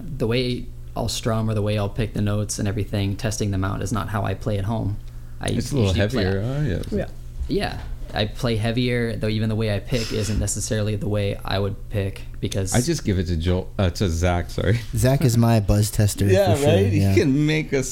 the 0.00 0.28
way 0.28 0.66
I'll 0.96 1.08
strum 1.08 1.50
or 1.50 1.54
the 1.54 1.62
way 1.62 1.76
I'll 1.78 1.88
pick 1.88 2.14
the 2.14 2.20
notes 2.22 2.58
and 2.58 2.68
everything, 2.68 3.16
testing 3.16 3.50
them 3.50 3.64
out 3.64 3.82
is 3.82 3.92
not 3.92 4.08
how 4.08 4.22
I 4.24 4.34
play 4.34 4.58
at 4.58 4.64
home. 4.64 4.96
I 5.40 5.48
It's 5.48 5.72
a 5.72 5.76
little 5.76 5.90
usually 5.96 6.08
play- 6.08 6.24
heavier. 6.24 6.42
Oh, 6.44 6.62
yeah. 6.96 6.98
yeah. 6.98 7.08
yeah, 7.48 7.80
I 8.14 8.26
play 8.26 8.56
heavier. 8.56 9.16
Though 9.16 9.28
even 9.28 9.48
the 9.48 9.56
way 9.56 9.74
I 9.74 9.80
pick 9.80 10.12
isn't 10.12 10.38
necessarily 10.38 10.94
the 10.96 11.08
way 11.08 11.36
I 11.44 11.58
would 11.58 11.76
pick 11.90 12.22
because 12.40 12.72
I 12.74 12.80
just 12.80 13.04
give 13.04 13.18
it 13.18 13.26
to 13.26 13.36
Joel, 13.36 13.68
uh, 13.78 13.90
to 13.90 14.08
Zack. 14.08 14.50
Sorry. 14.50 14.78
Zack 14.96 15.22
is 15.22 15.36
my 15.36 15.58
buzz 15.60 15.90
tester. 15.90 16.26
Yeah, 16.26 16.54
for 16.54 16.62
sure. 16.62 16.68
right. 16.74 16.92
Yeah. 16.92 17.12
He 17.12 17.20
can 17.20 17.44
make 17.46 17.72
a 17.72 17.82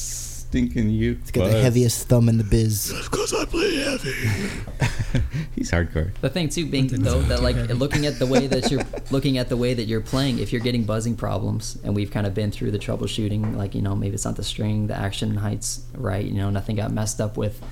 stinking 0.53 0.91
you. 0.91 1.15
He's 1.15 1.31
got 1.31 1.49
the 1.51 1.63
heaviest 1.63 2.09
thumb 2.09 2.29
in 2.29 2.37
the 2.37 2.45
biz. 2.45 2.91
Just 2.93 3.11
because 3.11 3.33
I 3.33 3.47
play 3.47 3.77
heavy. 3.77 4.13
He's 5.55 5.71
hardcore. 5.71 6.13
The 6.21 6.29
thing 6.29 6.51
too 6.51 6.67
being 6.67 6.89
That 6.89 7.01
though 7.01 7.23
that 7.23 7.43
like 7.43 7.57
heavy. 7.57 7.73
looking 7.73 8.05
at 8.05 8.19
the 8.19 8.27
way 8.27 8.47
that 8.47 8.71
you're 8.71 8.85
looking 9.11 9.39
at 9.39 9.49
the 9.49 9.57
way 9.57 9.73
that 9.73 9.85
you're 9.85 10.03
playing, 10.03 10.41
if 10.41 10.53
you're 10.53 10.61
getting 10.61 10.85
buzzing 10.85 11.17
problems, 11.17 11.79
and 11.85 11.97
we've 11.97 12.11
kind 12.11 12.27
of 12.27 12.35
been 12.35 12.51
through 12.51 12.71
the 12.71 12.79
troubleshooting, 12.79 13.57
like 13.57 13.75
you 13.75 13.81
know 13.81 13.97
maybe 13.97 14.15
it's 14.15 14.27
not 14.27 14.37
the 14.37 14.45
string, 14.45 14.89
the 14.89 14.97
action 14.97 15.37
heights 15.37 15.85
right, 15.95 16.25
you 16.25 16.35
know 16.35 16.51
nothing 16.51 16.77
got 16.77 16.93
messed 16.93 17.19
up 17.21 17.39
with 17.39 17.63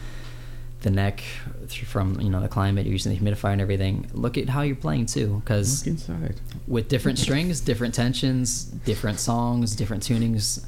the 0.80 0.90
neck 0.90 1.22
from 1.84 2.18
you 2.18 2.30
know 2.30 2.40
the 2.40 2.48
climate, 2.48 2.86
you're 2.86 2.92
using 2.92 3.12
the 3.12 3.18
humidifier 3.20 3.52
and 3.52 3.60
everything. 3.60 4.08
Look 4.14 4.38
at 4.38 4.48
how 4.48 4.62
you're 4.62 4.74
playing 4.74 5.04
too, 5.06 5.42
because 5.44 5.86
with 6.66 6.88
different 6.88 7.18
strings, 7.18 7.60
different 7.60 7.94
tensions, 7.94 8.64
different 8.64 9.20
songs, 9.20 9.76
different 9.76 10.02
tunings, 10.02 10.64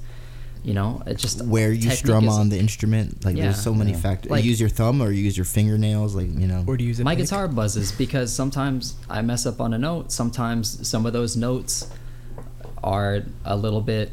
you 0.64 0.74
know 0.74 1.02
it 1.06 1.18
just 1.18 1.42
Where 1.44 1.72
you 1.72 1.90
strum 1.90 2.24
is- 2.28 2.34
on 2.34 2.48
the 2.48 2.58
instrument, 2.58 3.24
like 3.24 3.36
Yeah. 3.36 3.44
there's 3.44 3.60
so 3.60 3.74
many 3.74 3.90
Yeah. 3.92 3.96
factors. 3.98 4.30
Like- 4.30 4.44
you 4.44 4.50
use 4.50 4.60
your 4.60 4.68
thumb 4.68 5.02
or 5.02 5.10
you 5.10 5.22
use 5.24 5.36
your 5.36 5.44
fingernails, 5.44 6.14
like 6.14 6.28
you 6.38 6.46
know. 6.46 6.62
Or 6.66 6.76
do 6.76 6.84
you 6.84 6.88
use 6.88 7.00
a 7.00 7.04
my 7.04 7.16
pick? 7.16 7.24
guitar 7.24 7.48
buzzes 7.48 7.90
because 7.92 8.32
sometimes 8.32 8.94
I 9.10 9.22
mess 9.22 9.44
up 9.46 9.60
on 9.60 9.74
a 9.74 9.78
note. 9.78 10.12
Sometimes 10.12 10.86
some 10.86 11.04
of 11.06 11.12
those 11.12 11.36
notes 11.36 11.86
are 12.82 13.22
a 13.44 13.56
little 13.56 13.80
bit 13.80 14.12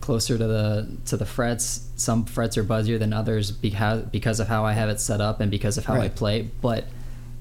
closer 0.00 0.38
to 0.38 0.46
the 0.46 0.88
to 1.06 1.16
the 1.16 1.26
frets. 1.26 1.82
Some 1.96 2.24
frets 2.24 2.56
are 2.56 2.64
buzzier 2.64 2.98
than 2.98 3.12
others 3.12 3.50
because 3.50 4.02
because 4.10 4.40
of 4.40 4.48
how 4.48 4.64
I 4.64 4.72
have 4.72 4.88
it 4.88 5.00
set 5.00 5.20
up 5.20 5.40
and 5.40 5.50
because 5.50 5.78
of 5.78 5.84
how 5.86 5.94
I 6.00 6.08
play. 6.08 6.50
But 6.60 6.84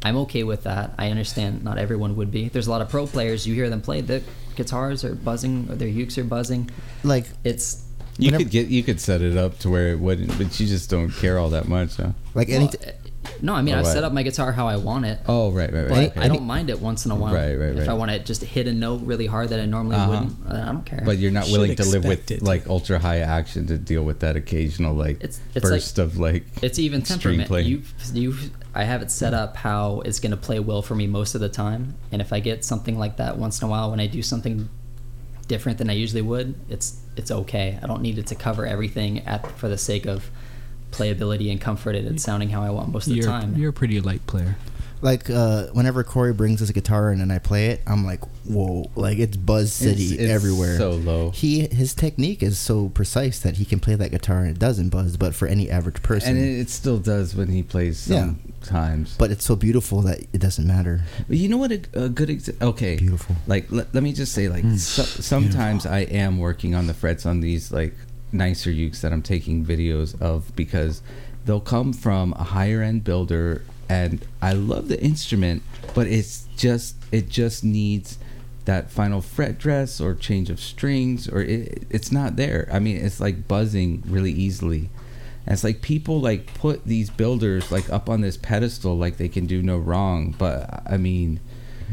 I'm 0.03 0.17
okay 0.17 0.43
with 0.43 0.63
that. 0.63 0.93
I 0.97 1.09
understand 1.09 1.63
not 1.63 1.77
everyone 1.77 2.15
would 2.15 2.31
be. 2.31 2.49
There's 2.49 2.67
a 2.67 2.71
lot 2.71 2.81
of 2.81 2.89
pro 2.89 3.05
players. 3.07 3.45
You 3.47 3.53
hear 3.53 3.69
them 3.69 3.81
play. 3.81 4.01
The 4.01 4.21
guitars 4.55 5.03
are 5.03 5.15
buzzing. 5.15 5.67
Or 5.69 5.75
their 5.75 5.87
ukes 5.89 6.17
are 6.17 6.23
buzzing. 6.23 6.69
like 7.03 7.27
It's 7.43 7.83
You 8.19 8.27
Whenever- 8.27 8.43
could 8.43 8.51
get 8.51 8.67
you 8.67 8.83
could 8.83 8.99
set 8.99 9.21
it 9.21 9.37
up 9.37 9.57
to 9.59 9.69
where 9.69 9.91
it 9.91 9.99
wouldn't, 9.99 10.37
but 10.37 10.59
you 10.59 10.67
just 10.67 10.89
don't 10.89 11.09
care 11.09 11.39
all 11.39 11.49
that 11.51 11.67
much, 11.69 11.95
huh? 11.95 12.11
like 12.33 12.49
any. 12.49 12.65
well, 12.65 12.73
eh, 12.83 12.91
no. 13.41 13.53
I 13.55 13.61
mean, 13.61 13.73
Oh, 13.75 13.77
I 13.77 13.81
right. 13.81 13.87
set 13.93 14.03
up 14.03 14.11
my 14.11 14.23
guitar 14.23 14.51
how 14.51 14.67
I 14.67 14.75
want 14.75 15.05
it. 15.05 15.19
Oh, 15.25 15.51
right, 15.51 15.71
right, 15.71 15.87
But 15.87 15.97
right. 15.97 16.17
I 16.17 16.27
don't 16.27 16.43
mind 16.43 16.69
it 16.69 16.81
once 16.81 17.05
in 17.05 17.11
a 17.11 17.15
while. 17.15 17.33
Right, 17.33 17.55
right, 17.55 17.69
right. 17.73 17.77
If. 17.83 17.87
I 17.89 17.93
want 17.93 18.11
to 18.11 18.19
just 18.19 18.43
hit 18.43 18.67
a 18.67 18.73
note 18.73 19.01
really 19.03 19.25
hard 19.25 19.49
that 19.49 19.59
I 19.61 19.65
normally 19.65 19.95
Uh-huh. 19.95 20.09
wouldn't, 20.09 20.35
uh, 20.49 20.61
I 20.63 20.65
don't 20.71 20.85
care. 20.85 21.01
But 21.05 21.17
you're 21.17 21.31
not 21.31 21.45
Should 21.45 21.53
willing 21.53 21.75
to 21.77 21.85
live 21.85 22.03
with 22.03 22.29
it. 22.29 22.41
like 22.41 22.67
ultra 22.67 22.99
high 22.99 23.19
action 23.19 23.67
to 23.67 23.77
deal 23.77 24.03
with 24.03 24.19
that 24.19 24.35
occasional 24.35 24.93
like 24.93 25.17
It's- 25.23 25.39
it's 25.55 25.63
burst 25.63 25.97
of 25.97 26.17
like 26.17 26.43
it's 26.61 26.77
even 26.77 26.99
extreme 26.99 27.19
temperament. 27.19 27.47
play. 27.47 27.61
You, 27.63 27.81
you, 28.13 28.35
I 28.75 28.83
have 28.83 29.01
it 29.01 29.11
set 29.11 29.33
up 29.33 29.55
how 29.55 30.01
it's 30.05 30.19
going 30.19 30.31
to 30.31 30.37
play 30.37 30.59
well 30.59 30.81
for 30.81 30.95
me 30.95 31.07
most 31.07 31.35
of 31.35 31.41
the 31.41 31.49
time. 31.49 31.95
And 32.11 32.21
if 32.21 32.33
I 32.33 32.41
get 32.41 32.65
something 32.65 32.99
like 32.99 33.15
that 33.17 33.37
once 33.37 33.61
in 33.61 33.67
a 33.67 33.71
while 33.71 33.89
when 33.91 33.99
I 34.01 34.07
do 34.07 34.21
something 34.21 34.67
different 35.49 35.77
than 35.79 35.89
I 35.89 35.93
usually 35.93 36.21
would, 36.21 36.55
it's 36.69 37.01
it's 37.17 37.29
okay. 37.31 37.77
I 37.83 37.87
don't 37.87 38.01
need 38.01 38.17
it 38.17 38.27
to 38.27 38.35
cover 38.35 38.65
everything 38.65 39.19
at 39.27 39.45
for 39.57 39.67
the 39.67 39.77
sake 39.77 40.05
of 40.05 40.31
playability 40.91 41.51
and 41.51 41.59
comfort 41.59 41.95
it 41.95 42.05
sounding 42.21 42.49
how 42.49 42.63
I 42.63 42.69
want 42.69 42.89
most 42.89 43.07
of 43.07 43.13
the 43.13 43.19
You're, 43.19 43.27
time. 43.27 43.55
you're 43.57 43.71
a 43.71 43.73
pretty 43.73 43.99
light 43.99 44.25
player. 44.25 44.55
Like 45.01 45.29
uh, 45.29 45.67
whenever 45.67 46.03
Corey 46.03 46.33
brings 46.33 46.61
us 46.61 46.69
a 46.69 46.73
guitar 46.73 47.11
in 47.13 47.21
and 47.21 47.31
I 47.31 47.39
play 47.39 47.67
it, 47.67 47.81
I'm 47.87 48.05
like, 48.05 48.21
whoa! 48.45 48.91
Like 48.95 49.17
it's 49.17 49.37
Buzz 49.37 49.71
City 49.71 50.05
It's- 50.13 50.19
it's 50.19 50.29
everywhere. 50.31 50.77
So 50.77 50.91
low. 50.91 51.31
he 51.31 51.67
his 51.67 51.93
technique 51.93 52.43
is 52.43 52.59
so 52.59 52.89
precise 52.89 53.39
that 53.39 53.55
he 53.57 53.63
can 53.65 53.79
play 53.79 53.95
that 53.95 54.11
guitar 54.11 54.39
and 54.39 54.49
it 54.49 54.59
doesn't 54.59 54.89
buzz. 54.89 55.15
But 55.15 55.33
for 55.35 55.47
any 55.47 55.69
average 55.69 56.01
person, 56.03 56.35
And 56.35 56.39
it, 56.45 56.59
it 56.59 56.69
still 56.69 56.97
does 56.97 57.33
when 57.33 57.47
he 57.47 57.63
plays 57.63 58.09
Yeah. 58.09 58.33
sometimes. 58.61 59.15
but 59.17 59.31
it's 59.31 59.45
so 59.45 59.55
beautiful 59.55 60.01
that 60.01 60.19
it 60.33 60.39
doesn't 60.41 60.67
matter. 60.67 61.01
But 61.29 61.37
you 61.37 61.47
know 61.47 61.57
what? 61.57 61.71
A, 61.71 61.81
a 61.93 62.09
good 62.09 62.27
exa- 62.29 62.61
okay. 62.61 62.97
Beautiful. 62.97 63.37
Like 63.47 63.71
let, 63.71 63.93
let 63.95 64.03
me 64.03 64.11
just 64.11 64.33
say, 64.33 64.49
like 64.49 64.65
Mm. 64.65 64.77
so, 64.77 65.03
sometimes 65.03 65.85
I 65.85 65.99
am 65.99 66.39
working 66.39 66.75
on 66.75 66.87
the 66.87 66.93
frets 66.93 67.25
on 67.25 67.39
these 67.39 67.71
like 67.71 67.93
nicer 68.33 68.69
ukes 68.69 68.99
that 68.99 69.13
I'm 69.13 69.21
taking 69.21 69.65
videos 69.65 70.19
of 70.21 70.53
because 70.57 71.01
they'll 71.45 71.61
come 71.61 71.93
from 71.93 72.33
a 72.33 72.43
higher 72.43 72.81
end 72.81 73.05
builder, 73.05 73.63
and 73.89 74.25
I 74.41 74.53
love 74.53 74.87
the 74.87 75.01
instrument, 75.03 75.63
but 75.93 76.07
it's 76.07 76.47
just 76.55 76.95
it 77.11 77.27
just 77.29 77.63
needs 77.63 78.17
that 78.65 78.91
final 78.91 79.19
fret 79.21 79.57
dress 79.57 79.99
or 79.99 80.13
change 80.13 80.49
of 80.51 80.59
strings 80.59 81.27
or 81.27 81.41
it, 81.41 81.83
it's 81.89 82.11
not 82.11 82.35
there. 82.35 82.69
I 82.71 82.77
mean, 82.79 82.97
it's 82.97 83.19
like 83.19 83.47
buzzing 83.47 84.03
really 84.05 84.31
easily. 84.31 84.89
And 85.45 85.53
it's 85.53 85.63
like 85.63 85.81
people 85.81 86.21
like 86.21 86.53
put 86.53 86.85
these 86.85 87.09
builders 87.09 87.71
like 87.71 87.89
up 87.89 88.09
on 88.09 88.21
this 88.21 88.37
pedestal 88.37 88.95
like 88.95 89.17
they 89.17 89.29
can 89.29 89.47
do 89.47 89.63
no 89.63 89.77
wrong, 89.77 90.35
but 90.37 90.83
I 90.85 90.97
mean, 90.97 91.39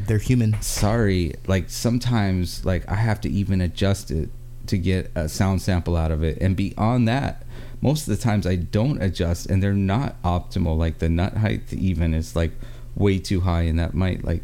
They're 0.07 0.19
human. 0.19 0.61
sorry 0.61 1.33
like 1.47 1.71
sometimes 1.71 2.67
like 2.67 2.87
i 2.91 2.97
have 2.97 3.19
to 3.23 3.31
even 3.31 3.63
adjust 3.63 4.11
it 4.11 4.29
to 4.67 4.77
get 4.77 5.11
a 5.15 5.27
sound 5.29 5.63
sample 5.63 5.97
out 5.97 6.11
of 6.11 6.23
it 6.23 6.37
and 6.43 6.55
beyond 6.55 7.09
that 7.09 7.46
most 7.81 8.09
of 8.09 8.16
the 8.16 8.22
times 8.22 8.47
i 8.47 8.57
don't 8.57 9.03
adjust 9.03 9.47
and 9.47 9.62
they're 9.62 9.72
not 9.72 10.20
optimal. 10.22 10.77
Like 10.77 10.99
the 10.99 11.09
nut 11.09 11.37
height 11.39 11.72
even 11.72 12.14
is 12.14 12.35
like 12.35 12.53
way 12.95 13.18
too 13.18 13.41
high 13.41 13.62
and 13.62 13.79
that 13.79 13.95
might 13.95 14.24
like 14.24 14.43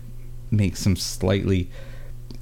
make 0.51 0.77
some 0.77 0.97
slightly 0.97 1.71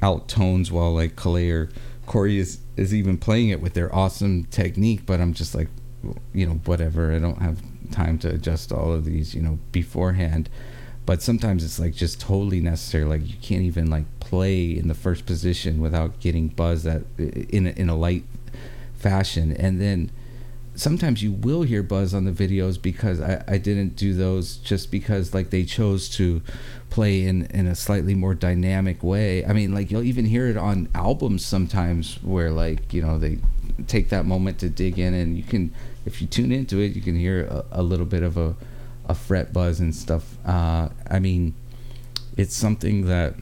out 0.02 0.28
tones 0.28 0.72
while 0.72 0.92
like 0.94 1.14
Kalei 1.14 1.50
or 1.52 1.70
Corey 2.06 2.38
is 2.38 2.58
is 2.76 2.94
even 2.94 3.18
playing 3.18 3.50
it 3.50 3.60
with 3.60 3.74
their 3.74 3.94
awesome 3.94 4.44
technique 4.44 5.06
but 5.06 5.20
i'm 5.20 5.34
just 5.34 5.54
like 5.54 5.68
you 6.32 6.46
know 6.46 6.60
whatever. 6.64 7.14
I 7.14 7.18
don't 7.18 7.42
have 7.42 7.60
time 7.90 8.18
to 8.18 8.30
adjust 8.30 8.72
all 8.72 8.92
of 8.92 9.04
these 9.04 9.34
you 9.34 9.42
know 9.42 9.58
beforehand. 9.72 10.48
But 11.06 11.22
sometimes 11.22 11.64
it's 11.64 11.80
like 11.80 11.94
just 11.94 12.20
totally 12.20 12.60
necessary. 12.60 13.04
Like 13.04 13.26
you 13.26 13.36
can't 13.40 13.62
even 13.62 13.90
like 13.90 14.04
play 14.20 14.70
in 14.70 14.88
the 14.88 14.94
first 14.94 15.26
position 15.26 15.80
without 15.80 16.20
getting 16.20 16.48
buzzed 16.48 16.86
at 16.86 17.02
in 17.18 17.66
in 17.66 17.88
a 17.88 17.96
light 17.96 18.24
fashion. 18.94 19.52
And 19.52 19.80
then 19.80 20.10
sometimes 20.80 21.22
you 21.22 21.30
will 21.30 21.62
hear 21.62 21.82
buzz 21.82 22.14
on 22.14 22.24
the 22.24 22.32
videos 22.32 22.80
because 22.80 23.20
I, 23.20 23.44
I 23.46 23.58
didn't 23.58 23.96
do 23.96 24.14
those 24.14 24.56
just 24.56 24.90
because 24.90 25.34
like 25.34 25.50
they 25.50 25.64
chose 25.64 26.08
to 26.16 26.40
play 26.88 27.24
in 27.24 27.44
in 27.46 27.66
a 27.66 27.74
slightly 27.74 28.14
more 28.14 28.34
dynamic 28.34 29.02
way. 29.02 29.44
I 29.44 29.52
mean 29.52 29.74
like 29.74 29.90
you'll 29.90 30.02
even 30.02 30.24
hear 30.24 30.46
it 30.46 30.56
on 30.56 30.88
albums 30.94 31.44
sometimes 31.44 32.22
where 32.22 32.50
like 32.50 32.94
you 32.94 33.02
know 33.02 33.18
they 33.18 33.38
take 33.86 34.08
that 34.08 34.24
moment 34.24 34.58
to 34.60 34.70
dig 34.70 34.98
in 34.98 35.12
and 35.12 35.36
you 35.36 35.42
can 35.42 35.72
if 36.06 36.22
you 36.22 36.26
tune 36.26 36.50
into 36.50 36.80
it 36.80 36.96
you 36.96 37.02
can 37.02 37.16
hear 37.16 37.44
a, 37.44 37.64
a 37.72 37.82
little 37.82 38.06
bit 38.06 38.22
of 38.22 38.36
a 38.36 38.56
a 39.06 39.14
fret 39.14 39.52
buzz 39.52 39.80
and 39.80 39.94
stuff. 39.94 40.38
Uh 40.46 40.88
i 41.10 41.18
mean 41.18 41.54
it's 42.36 42.56
something 42.56 43.06
that 43.06 43.34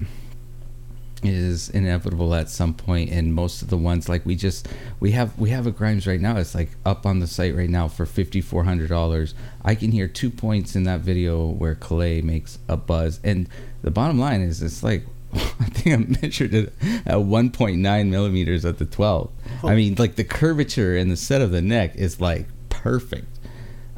is 1.22 1.68
inevitable 1.70 2.34
at 2.34 2.48
some 2.48 2.74
point 2.74 3.10
and 3.10 3.34
most 3.34 3.62
of 3.62 3.68
the 3.68 3.76
ones 3.76 4.08
like 4.08 4.24
we 4.24 4.36
just 4.36 4.68
we 5.00 5.12
have 5.12 5.36
we 5.38 5.50
have 5.50 5.66
a 5.66 5.70
grimes 5.70 6.06
right 6.06 6.20
now. 6.20 6.36
It's 6.36 6.54
like 6.54 6.70
up 6.84 7.06
on 7.06 7.18
the 7.18 7.26
site 7.26 7.54
right 7.54 7.70
now 7.70 7.88
for 7.88 8.06
$5400 8.06 9.34
i 9.64 9.74
can 9.74 9.92
hear 9.92 10.08
two 10.08 10.30
points 10.30 10.76
in 10.76 10.84
that 10.84 11.00
video 11.00 11.46
where 11.46 11.74
Kalei 11.74 12.22
makes 12.22 12.58
a 12.68 12.76
buzz 12.76 13.20
and 13.24 13.48
the 13.82 13.90
bottom 13.90 14.18
line 14.18 14.40
is 14.40 14.62
it's 14.62 14.82
like 14.82 15.04
i 15.34 15.64
think 15.64 15.94
i 15.94 16.20
measured 16.22 16.54
it 16.54 16.72
at 17.06 17.16
1.9 17.16 18.08
millimeters 18.08 18.64
at 18.64 18.78
the 18.78 18.84
12 18.84 19.30
i 19.64 19.74
mean 19.74 19.94
like 19.98 20.16
the 20.16 20.24
curvature 20.24 20.96
and 20.96 21.10
the 21.10 21.16
set 21.16 21.42
of 21.42 21.50
the 21.50 21.62
neck 21.62 21.94
is 21.96 22.20
like 22.20 22.46
perfect. 22.78 23.38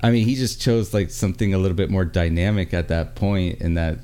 I 0.03 0.11
mean 0.11 0.27
he 0.27 0.35
just 0.35 0.61
chose 0.61 0.95
like 0.95 1.11
something 1.11 1.53
a 1.53 1.59
little 1.59 1.77
bit 1.77 1.91
more 1.91 2.05
dynamic 2.05 2.73
at 2.73 2.89
that 2.89 3.15
point 3.15 3.61
in 3.61 3.75
that 3.75 3.99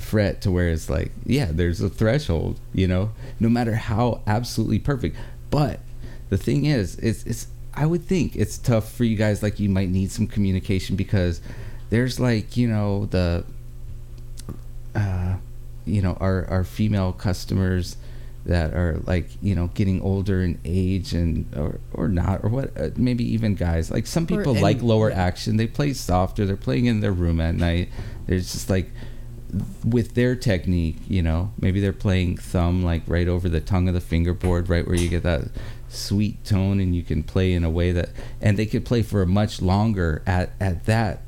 fret 0.00 0.40
to 0.42 0.50
where 0.50 0.68
it's 0.68 0.88
like 0.88 1.12
yeah 1.24 1.48
there's 1.50 1.80
a 1.80 1.88
threshold 1.88 2.58
you 2.72 2.88
know 2.88 3.10
no 3.38 3.48
matter 3.48 3.74
how 3.74 4.20
absolutely 4.26 4.78
perfect. 4.78 5.16
But 5.50 5.80
the 6.28 6.38
thing 6.38 6.64
is 6.64 6.96
it's 6.98 7.24
it's 7.24 7.48
i 7.74 7.84
would 7.84 8.04
think 8.04 8.36
it's 8.36 8.56
tough 8.56 8.92
for 8.92 9.04
you 9.04 9.16
guys 9.16 9.42
like 9.42 9.60
you 9.60 9.68
might 9.68 9.88
need 9.88 10.10
some 10.10 10.26
communication 10.26 10.96
because 10.96 11.40
there's 11.90 12.18
like 12.18 12.56
you 12.56 12.68
know 12.68 13.06
the 13.06 13.44
uh 14.94 15.34
you 15.84 16.00
know 16.00 16.16
our 16.20 16.46
our 16.46 16.64
female 16.64 17.12
customers 17.12 17.96
that 18.46 18.72
are 18.72 19.00
like 19.06 19.28
you 19.42 19.54
know 19.54 19.68
getting 19.74 20.00
older 20.00 20.42
in 20.42 20.58
age 20.64 21.12
and 21.12 21.46
or 21.56 21.78
or 21.92 22.08
not 22.08 22.42
or 22.42 22.48
what 22.48 22.76
uh, 22.80 22.88
maybe 22.96 23.24
even 23.24 23.54
guys. 23.54 23.90
Like 23.90 24.06
some 24.06 24.26
people 24.26 24.54
like 24.54 24.82
lower 24.82 25.10
action. 25.10 25.56
They 25.56 25.66
play 25.66 25.92
softer. 25.92 26.46
They're 26.46 26.56
playing 26.56 26.86
in 26.86 27.00
their 27.00 27.12
room 27.12 27.40
at 27.40 27.54
night. 27.54 27.90
There's 28.26 28.52
just 28.52 28.70
like 28.70 28.90
with 29.84 30.14
their 30.14 30.34
technique, 30.36 30.96
you 31.08 31.22
know, 31.22 31.52
maybe 31.60 31.80
they're 31.80 31.92
playing 31.92 32.36
thumb 32.36 32.82
like 32.82 33.02
right 33.06 33.28
over 33.28 33.48
the 33.48 33.60
tongue 33.60 33.88
of 33.88 33.94
the 33.94 34.00
fingerboard, 34.00 34.68
right 34.68 34.86
where 34.86 34.96
you 34.96 35.08
get 35.08 35.22
that 35.22 35.44
sweet 35.88 36.44
tone, 36.44 36.80
and 36.80 36.94
you 36.94 37.02
can 37.02 37.22
play 37.22 37.52
in 37.52 37.64
a 37.64 37.70
way 37.70 37.92
that, 37.92 38.10
and 38.40 38.56
they 38.56 38.66
could 38.66 38.84
play 38.84 39.02
for 39.02 39.22
a 39.22 39.26
much 39.26 39.60
longer 39.60 40.22
at 40.26 40.50
at 40.60 40.86
that 40.86 41.22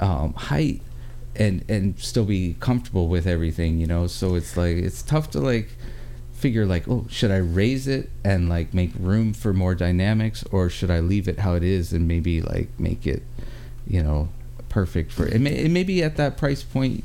um, 0.00 0.32
height, 0.34 0.82
and 1.36 1.64
and 1.68 1.98
still 1.98 2.24
be 2.24 2.56
comfortable 2.60 3.08
with 3.08 3.26
everything, 3.26 3.78
you 3.78 3.86
know. 3.86 4.06
So 4.06 4.34
it's 4.34 4.56
like 4.56 4.76
it's 4.76 5.02
tough 5.02 5.30
to 5.30 5.40
like 5.40 5.70
figure 6.32 6.64
like, 6.64 6.88
oh, 6.88 7.06
should 7.10 7.30
I 7.30 7.36
raise 7.36 7.86
it 7.86 8.08
and 8.24 8.48
like 8.48 8.72
make 8.72 8.92
room 8.98 9.34
for 9.34 9.52
more 9.52 9.74
dynamics, 9.74 10.42
or 10.50 10.70
should 10.70 10.90
I 10.90 11.00
leave 11.00 11.28
it 11.28 11.40
how 11.40 11.54
it 11.54 11.62
is 11.62 11.92
and 11.92 12.08
maybe 12.08 12.40
like 12.40 12.68
make 12.78 13.06
it, 13.06 13.22
you 13.86 14.02
know, 14.02 14.30
perfect 14.70 15.12
for 15.12 15.26
it 15.26 15.40
may, 15.40 15.50
it 15.50 15.70
may 15.70 15.82
be 15.82 16.02
at 16.02 16.16
that 16.16 16.38
price 16.38 16.62
point 16.62 17.04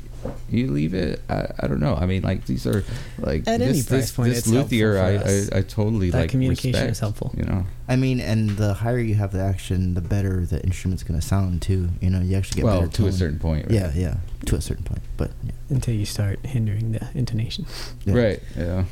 you 0.50 0.70
leave 0.70 0.94
it 0.94 1.20
I, 1.28 1.46
I 1.60 1.66
don't 1.66 1.80
know 1.80 1.94
i 1.94 2.06
mean 2.06 2.22
like 2.22 2.46
these 2.46 2.66
are 2.66 2.84
like 3.18 3.46
At 3.46 3.58
this, 3.58 3.68
any 3.68 3.80
this, 3.80 3.86
price 3.88 4.12
point, 4.12 4.28
this 4.30 4.38
it's 4.38 4.46
helpful 4.50 4.62
luthier 4.62 4.94
for 4.94 5.00
I, 5.00 5.16
us. 5.16 5.52
I 5.52 5.58
i 5.58 5.62
totally 5.62 6.10
That 6.10 6.20
like 6.20 6.30
communication 6.30 6.72
respect, 6.72 6.92
is 6.92 7.00
helpful. 7.00 7.34
you 7.36 7.44
know 7.44 7.64
I 7.88 7.94
mean, 7.96 8.20
and 8.20 8.50
the 8.50 8.74
higher 8.74 8.98
you 8.98 9.14
have 9.14 9.30
the 9.32 9.40
action, 9.40 9.94
the 9.94 10.00
better 10.00 10.44
the 10.44 10.60
instrument's 10.64 11.04
gonna 11.04 11.22
sound 11.22 11.62
too. 11.62 11.90
You 12.00 12.10
know, 12.10 12.20
you 12.20 12.36
actually 12.36 12.62
get 12.62 12.64
well 12.64 12.80
better 12.80 12.92
to 12.92 13.06
a 13.06 13.12
certain 13.12 13.38
point 13.38 13.66
right? 13.66 13.74
Yeah, 13.74 13.92
yeah, 13.94 14.16
to 14.46 14.56
a 14.56 14.60
certain 14.60 14.82
point. 14.84 15.02
But 15.16 15.30
yeah. 15.44 15.52
until 15.68 15.94
you 15.94 16.04
start 16.04 16.44
hindering 16.44 16.92
the 16.92 17.08
intonation. 17.14 17.66
Yeah. 18.04 18.14
right 18.14 18.42
yeah 18.56 18.84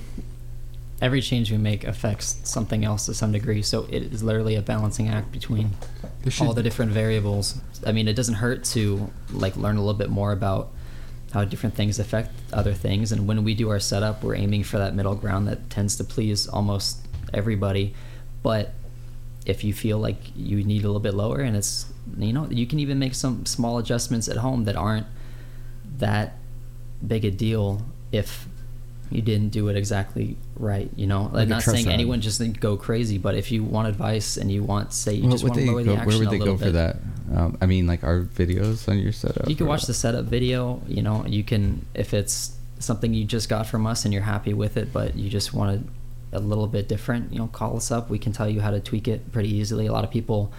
Every 1.03 1.21
change 1.21 1.51
we 1.51 1.59
make 1.59 1.85
affects 1.85 2.41
something 2.45 2.85
else 2.85 3.07
to 3.07 3.15
some 3.15 3.33
degree, 3.33 3.63
so 3.63 3.87
it 3.91 4.05
is 4.05 4.23
literally 4.23 4.55
a 4.55 4.63
balancing 4.63 5.09
act 5.09 5.33
between 5.33 5.73
all 6.41 6.55
the 6.55 6.63
different 6.63 6.93
variables. 6.93 7.59
I 7.85 7.93
mean, 7.93 8.07
it 8.07 8.15
doesn't 8.15 8.37
hurt 8.37 8.65
to 8.67 9.11
like 9.33 9.57
learn 9.57 9.77
a 9.77 9.81
little 9.81 9.99
bit 9.99 10.09
more 10.09 10.33
about 10.33 10.71
how 11.35 11.45
different 11.45 11.75
things 11.75 11.99
affect 11.99 12.31
other 12.53 12.73
things. 12.73 13.11
And 13.11 13.27
when 13.27 13.43
we 13.43 13.55
do 13.55 13.69
our 13.69 13.81
setup, 13.81 14.23
we're 14.23 14.37
aiming 14.37 14.63
for 14.63 14.79
that 14.79 14.95
middle 14.95 15.17
ground 15.17 15.49
that 15.49 15.69
tends 15.69 15.97
to 15.97 16.05
please 16.05 16.47
almost 16.47 17.05
everybody. 17.35 17.93
But 18.45 18.73
if 19.45 19.65
you 19.65 19.75
feel 19.75 19.99
like 19.99 20.17
you 20.37 20.63
need 20.63 20.85
a 20.85 20.87
little 20.87 21.01
bit 21.01 21.13
lower, 21.13 21.41
and 21.41 21.57
it's 21.57 21.87
you 22.17 22.33
know 22.33 22.47
you 22.51 22.67
can 22.67 22.79
even 22.79 23.01
make 23.01 23.17
some 23.17 23.45
small 23.47 23.79
adjustments 23.79 24.29
at 24.29 24.37
home 24.37 24.65
that 24.65 24.77
aren't 24.77 25.09
that 25.99 26.37
big 27.05 27.25
a 27.25 27.33
deal 27.33 27.83
if 28.13 28.47
you 29.15 29.23
didn't 29.23 29.49
do 29.51 29.69
it 29.69 29.77
exactly 29.77 30.37
right. 30.57 30.91
You 30.97 31.07
know, 31.07 31.31
Like 31.33 31.49
not 31.49 31.63
saying 31.63 31.87
rod. 31.87 31.93
anyone 31.93 32.21
just 32.21 32.41
go 32.61 32.77
crazy, 32.77 33.17
but 33.19 33.35
if 33.35 33.53
you 33.53 33.63
want 33.65 33.89
advice 33.89 34.37
and 34.37 34.51
you 34.51 34.63
want 34.63 34.93
say 34.93 35.15
you 35.15 35.23
Well, 35.23 35.33
just 35.33 35.45
want 35.45 35.55
to 35.57 35.67
lower 35.67 35.85
go- 35.85 35.93
the 35.93 35.97
action 35.99 36.07
where 36.09 36.19
would 36.19 36.29
a 36.29 36.31
they 36.31 36.39
little 36.39 36.55
go 36.55 36.59
bit. 36.59 36.67
for 36.67 36.73
that 36.73 36.97
um, 37.35 37.57
i 37.63 37.67
mean 37.67 37.87
like 37.87 38.05
our 38.05 38.21
videos 38.23 38.87
on 38.89 38.99
your 38.99 39.13
setup 39.13 39.49
You 39.49 39.57
can 39.57 39.67
watch 39.67 39.85
the 39.87 39.95
setup 39.95 40.27
video. 40.27 40.83
You 40.87 41.03
know, 41.03 41.25
you 41.27 41.43
can 41.45 41.87
if 41.95 42.13
it's 42.13 42.57
something 42.81 43.15
you 43.15 43.25
just 43.25 43.49
got 43.49 43.67
from 43.67 43.87
us 43.87 44.05
and 44.05 44.13
you're 44.13 44.23
happy 44.23 44.53
with 44.53 44.77
it, 44.77 44.93
but 44.93 45.17
you 45.17 45.31
just 45.31 45.55
want 45.55 45.89
a 46.33 46.41
little 46.41 46.67
bit 46.67 46.87
different. 46.89 47.33
You 47.33 47.39
know, 47.39 47.47
call 47.47 47.77
us 47.77 47.91
up. 47.91 48.11
We 48.11 48.19
can 48.19 48.33
tell 48.33 48.49
you 48.49 48.61
how 48.61 48.71
to 48.73 48.81
tweak 48.81 49.07
it 49.09 49.33
pretty 49.33 49.49
easily. 49.55 49.87
A 49.87 49.93
lot 49.93 50.05
of 50.05 50.11
people, 50.11 50.53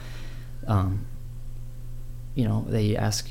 um, 0.65 1.05
you 2.33 2.45
know, 2.47 2.65
they 2.67 2.95
ask 2.95 3.29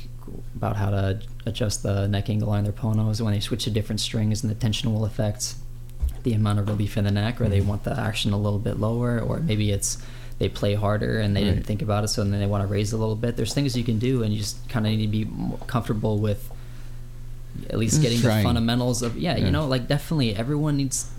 about 0.55 0.75
how 0.75 0.89
to 0.89 1.19
adjust 1.45 1.83
the 1.83 2.07
neck 2.07 2.29
angle 2.29 2.49
on 2.49 2.63
their 2.63 2.73
ponos 2.73 3.21
when 3.21 3.33
they 3.33 3.39
switch 3.39 3.63
to 3.65 3.71
different 3.71 3.99
strings, 3.99 4.43
and 4.43 4.49
the 4.51 4.55
tension 4.55 4.93
will 4.93 5.05
affect 5.05 5.55
the 6.23 6.33
amount 6.33 6.59
of 6.59 6.67
relief 6.67 6.97
in 6.97 7.03
the 7.03 7.11
neck, 7.11 7.39
or 7.39 7.47
they 7.49 7.59
Mm-hmm. 7.59 7.67
want 7.69 7.83
the 7.83 7.97
action 7.99 8.33
a 8.33 8.37
little 8.37 8.59
bit 8.59 8.79
lower, 8.79 9.19
or 9.19 9.39
maybe 9.39 9.71
it's 9.71 9.97
they 10.37 10.49
play 10.49 10.73
harder 10.73 11.19
and 11.19 11.33
they 11.35 11.43
didn't 11.45 11.63
think 11.63 11.81
about 11.81 12.03
it, 12.03 12.09
so 12.09 12.21
then 12.23 12.37
they 12.39 12.45
want 12.45 12.61
to 12.61 12.67
raise 12.67 12.91
a 12.91 12.97
little 12.97 13.15
bit. 13.15 13.37
There's 13.37 13.53
things 13.53 13.77
you 13.77 13.83
can 13.85 13.99
do, 13.99 14.21
and 14.23 14.33
you 14.33 14.39
just 14.39 14.67
kind 14.67 14.85
of 14.85 14.91
need 14.91 15.05
to 15.05 15.11
be 15.25 15.29
comfortable 15.67 16.17
with 16.19 16.51
at 17.69 17.77
least 17.77 18.01
getting 18.01 18.19
the 18.21 18.43
fundamentals 18.43 19.01
of 19.01 19.17
yeah, 19.17 19.37
Yeah. 19.37 19.45
you 19.45 19.51
know, 19.51 19.65
like 19.65 19.87
definitely 19.87 20.35
everyone 20.35 20.75
needs 20.75 21.09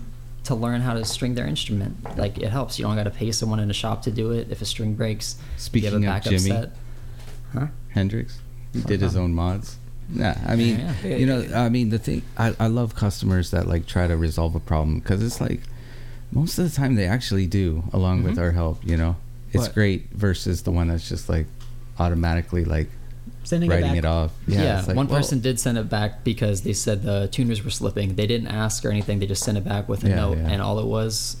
to 0.43 0.53
learn 0.55 0.81
how 0.81 0.93
to 0.93 1.03
string 1.03 1.33
their 1.33 1.47
instrument. 1.47 1.97
Like 2.17 2.37
it 2.37 2.49
helps. 2.49 2.77
You 2.77 2.85
don't 2.85 2.95
got 2.95 3.03
to 3.05 3.09
pay 3.09 3.31
someone 3.31 3.59
in 3.59 3.69
a 3.71 3.73
shop 3.73 4.03
to 4.03 4.11
do 4.11 4.31
it. 4.31 4.49
If 4.51 4.61
a 4.61 4.65
string 4.65 4.93
breaks, 4.93 5.35
Speaking 5.57 5.85
you 5.85 5.93
have 5.93 6.03
a 6.03 6.05
of 6.05 6.23
backup 6.23 6.31
Jimmy, 6.39 6.49
set. 6.51 6.69
Huh? 7.53 7.67
hendrix 7.89 8.39
he 8.73 8.81
did 8.81 9.01
his 9.01 9.15
own 9.15 9.33
mods 9.33 9.77
Nah, 10.09 10.35
I 10.45 10.55
mean, 10.55 10.79
Yeah. 11.03 11.15
you 11.17 11.25
know, 11.25 11.45
I 11.53 11.67
mean, 11.67 11.89
the 11.89 11.99
thing, 11.99 12.21
I, 12.37 12.55
I 12.61 12.67
love 12.67 12.95
customers 12.95 13.51
that 13.51 13.67
like 13.67 13.85
try 13.87 14.07
to 14.07 14.15
resolve 14.15 14.55
a 14.55 14.59
problem 14.61 14.99
because 14.99 15.21
it's 15.21 15.41
like 15.41 15.59
most 16.31 16.57
of 16.57 16.69
the 16.69 16.73
time 16.73 16.95
they 16.95 17.05
actually 17.05 17.45
do, 17.45 17.83
along 17.91 18.23
with 18.23 18.37
Mhm. 18.37 18.41
our 18.41 18.51
help. 18.53 18.79
You 18.85 18.95
know, 18.95 19.17
it's 19.51 19.67
But- 19.67 19.73
great 19.75 20.07
versus 20.13 20.61
the 20.61 20.71
one 20.71 20.87
that's 20.87 21.09
just 21.09 21.27
like 21.27 21.47
automatically 21.99 22.63
like 22.63 22.89
Sending 23.43 23.69
writing 23.69 23.95
it 23.95 23.99
it, 23.99 24.01
back. 24.03 24.11
off. 24.11 24.31
Yeah, 24.47 24.61
Yeah, 24.63 24.83
like, 24.87 24.95
one 24.95 25.07
well, 25.07 25.17
person 25.17 25.41
did 25.41 25.59
send 25.59 25.77
it 25.77 25.89
back 25.89 26.23
because 26.23 26.61
they 26.61 26.71
said 26.73 27.03
the 27.03 27.27
tuners 27.29 27.61
were 27.65 27.69
slipping. 27.69 28.15
They 28.15 28.27
didn't 28.27 28.47
ask 28.47 28.85
or 28.85 28.91
anything. 28.91 29.19
They 29.19 29.25
just 29.27 29.43
sent 29.43 29.57
it 29.57 29.65
back 29.65 29.89
with 29.89 30.05
a 30.05 30.09
Yeah, 30.09 30.15
note, 30.15 30.37
yeah. 30.37 30.47
and 30.51 30.61
all 30.61 30.79
it 30.79 30.85
was, 30.85 31.35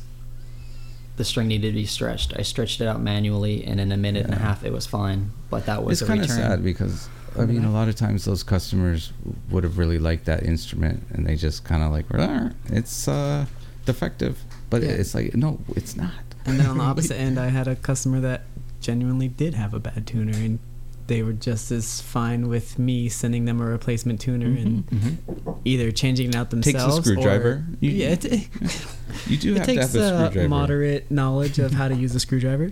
the 1.15 1.23
string 1.23 1.47
needed 1.47 1.69
to 1.69 1.73
be 1.73 1.85
stretched. 1.85 2.33
I 2.37 2.41
stretched 2.41 2.81
it 2.81 2.87
out 2.87 3.01
manually, 3.01 3.63
and 3.63 3.79
in 3.79 3.91
a 3.93 3.97
minute 3.97 4.25
and 4.25 4.33
a 4.33 4.39
half, 4.39 4.63
it 4.65 4.71
was 4.73 4.85
fine. 4.85 5.31
But 5.49 5.65
that 5.67 5.83
was 5.85 6.01
It's 6.01 6.09
a 6.09 6.13
kind 6.13 6.21
of 6.23 6.29
sad 6.29 6.63
because 6.63 7.07
I 7.37 7.45
mean, 7.45 7.63
a 7.65 7.71
lot 7.71 7.87
of 7.87 7.95
times 7.95 8.25
those 8.25 8.43
customers 8.43 9.11
would 9.49 9.63
have 9.63 9.77
really 9.77 9.99
liked 9.99 10.25
that 10.25 10.43
instrument, 10.43 11.03
and 11.13 11.25
they 11.25 11.35
just 11.35 11.63
kind 11.63 11.83
of 11.83 11.91
like, 11.91 12.05
"Ah, 12.13 12.51
it's 12.67 13.07
uh, 13.07 13.45
defective. 13.85 14.39
But 14.69 14.81
Yeah. 14.83 14.89
it's 14.89 15.15
like, 15.15 15.35
no, 15.35 15.59
it's 15.75 15.95
not. 15.95 16.11
And 16.45 16.59
then 16.59 16.65
on 16.67 16.77
the 16.77 16.83
opposite 16.91 17.15
end, 17.17 17.39
I 17.39 17.47
had 17.49 17.67
a 17.67 17.75
customer 17.75 18.19
that 18.21 18.43
genuinely 18.81 19.27
did 19.29 19.53
have 19.53 19.73
a 19.73 19.79
bad 19.79 20.05
tuner, 20.07 20.33
and 20.37 20.59
they 21.07 21.23
were 21.23 21.31
just 21.33 21.71
as 21.71 22.01
fine 22.01 22.49
with 22.49 22.77
me 22.77 23.07
sending 23.07 23.45
them 23.45 23.61
a 23.61 23.65
replacement 23.65 24.19
tuner 24.19 24.47
and 24.47 24.85
Mhm. 24.89 25.57
either 25.63 25.89
changing 25.91 26.29
it 26.29 26.35
out 26.35 26.49
themselves. 26.49 26.95
Takes 26.97 27.07
a 27.07 27.11
screwdriver. 27.11 27.49
Or, 27.49 27.65
You- 27.79 27.91
yeah, 27.91 28.15
You 29.27 29.37
do 29.37 29.53
have 29.53 29.65
to 29.67 29.73
takes 29.73 29.93
have 29.93 29.95
a 29.95 29.99
uh, 30.03 30.19
screwdriver. 30.29 30.49
moderate 30.49 31.09
knowledge 31.09 31.59
of 31.59 31.71
how 31.71 31.87
to 31.87 31.95
use 31.95 32.13
a 32.13 32.19
screwdriver 32.19 32.71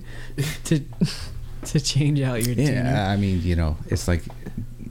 to 0.65 0.81
to 1.71 1.79
change 1.79 2.21
out 2.21 2.43
your 2.45 2.55
tuner. 2.55 2.71
Yeah, 2.71 3.09
I 3.11 3.17
mean, 3.17 3.41
you 3.41 3.55
know, 3.55 3.77
it's 3.87 4.07
like 4.07 4.23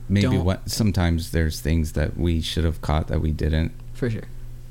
maybe 0.09 0.27
Don't- 0.27 0.45
what 0.45 0.69
sometimes 0.69 1.31
there's 1.31 1.59
things 1.61 1.93
that 1.93 2.17
we 2.17 2.41
should 2.41 2.63
have 2.65 2.81
caught 2.81 3.07
that 3.07 3.21
we 3.21 3.31
didn't, 3.31 3.71
For 3.93 4.09
sure. 4.09 4.23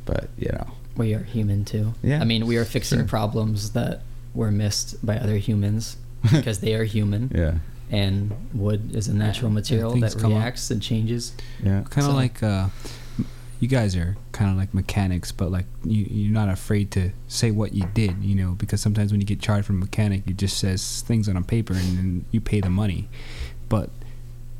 but 0.04 0.28
you 0.38 0.50
know, 0.52 0.66
We 0.96 1.14
are 1.14 1.22
human 1.24 1.64
too. 1.64 1.94
Yeah, 2.02 2.20
I 2.20 2.24
mean, 2.24 2.46
we 2.46 2.56
are 2.56 2.64
fixing 2.64 3.00
sure. 3.00 3.08
problems 3.08 3.70
that 3.70 4.02
were 4.34 4.50
missed 4.50 5.04
by 5.04 5.16
other 5.18 5.36
humans 5.36 5.96
because 6.32 6.60
they 6.60 6.74
are 6.74 6.84
human. 6.84 7.30
yeah, 7.34 7.54
And 7.90 8.32
wood 8.54 8.94
is 8.94 9.08
a 9.08 9.14
natural 9.14 9.50
material 9.50 9.92
things 9.92 10.14
that 10.14 10.20
come 10.22 10.32
up. 10.32 10.38
reacts 10.38 10.70
and 10.70 10.80
changes. 10.82 11.32
yeah. 11.62 11.82
kind 11.90 12.06
of 12.06 12.12
So- 12.12 12.14
like 12.14 12.42
uh, 12.42 12.68
you 13.60 13.68
guys 13.68 13.96
are 13.96 14.16
kind 14.32 14.50
of 14.50 14.56
like 14.56 14.74
mechanics, 14.74 15.32
but 15.32 15.50
like 15.50 15.66
you, 15.84 16.06
you're 16.10 16.32
not 16.32 16.48
afraid 16.48 16.90
to 16.92 17.10
say 17.28 17.50
what 17.50 17.72
you 17.72 17.86
did, 17.94 18.22
you 18.22 18.34
know, 18.34 18.52
because 18.52 18.80
sometimes 18.80 19.12
when 19.12 19.20
you 19.20 19.26
get 19.26 19.40
charged 19.40 19.66
from 19.66 19.76
a 19.76 19.80
mechanic, 19.80 20.22
it 20.26 20.36
just 20.36 20.58
says 20.58 21.02
things 21.02 21.28
on 21.28 21.36
a 21.36 21.42
paper 21.42 21.72
and 21.72 21.98
then 21.98 22.24
you 22.30 22.40
pay 22.40 22.60
the 22.60 22.70
money. 22.70 23.08
But 23.68 23.90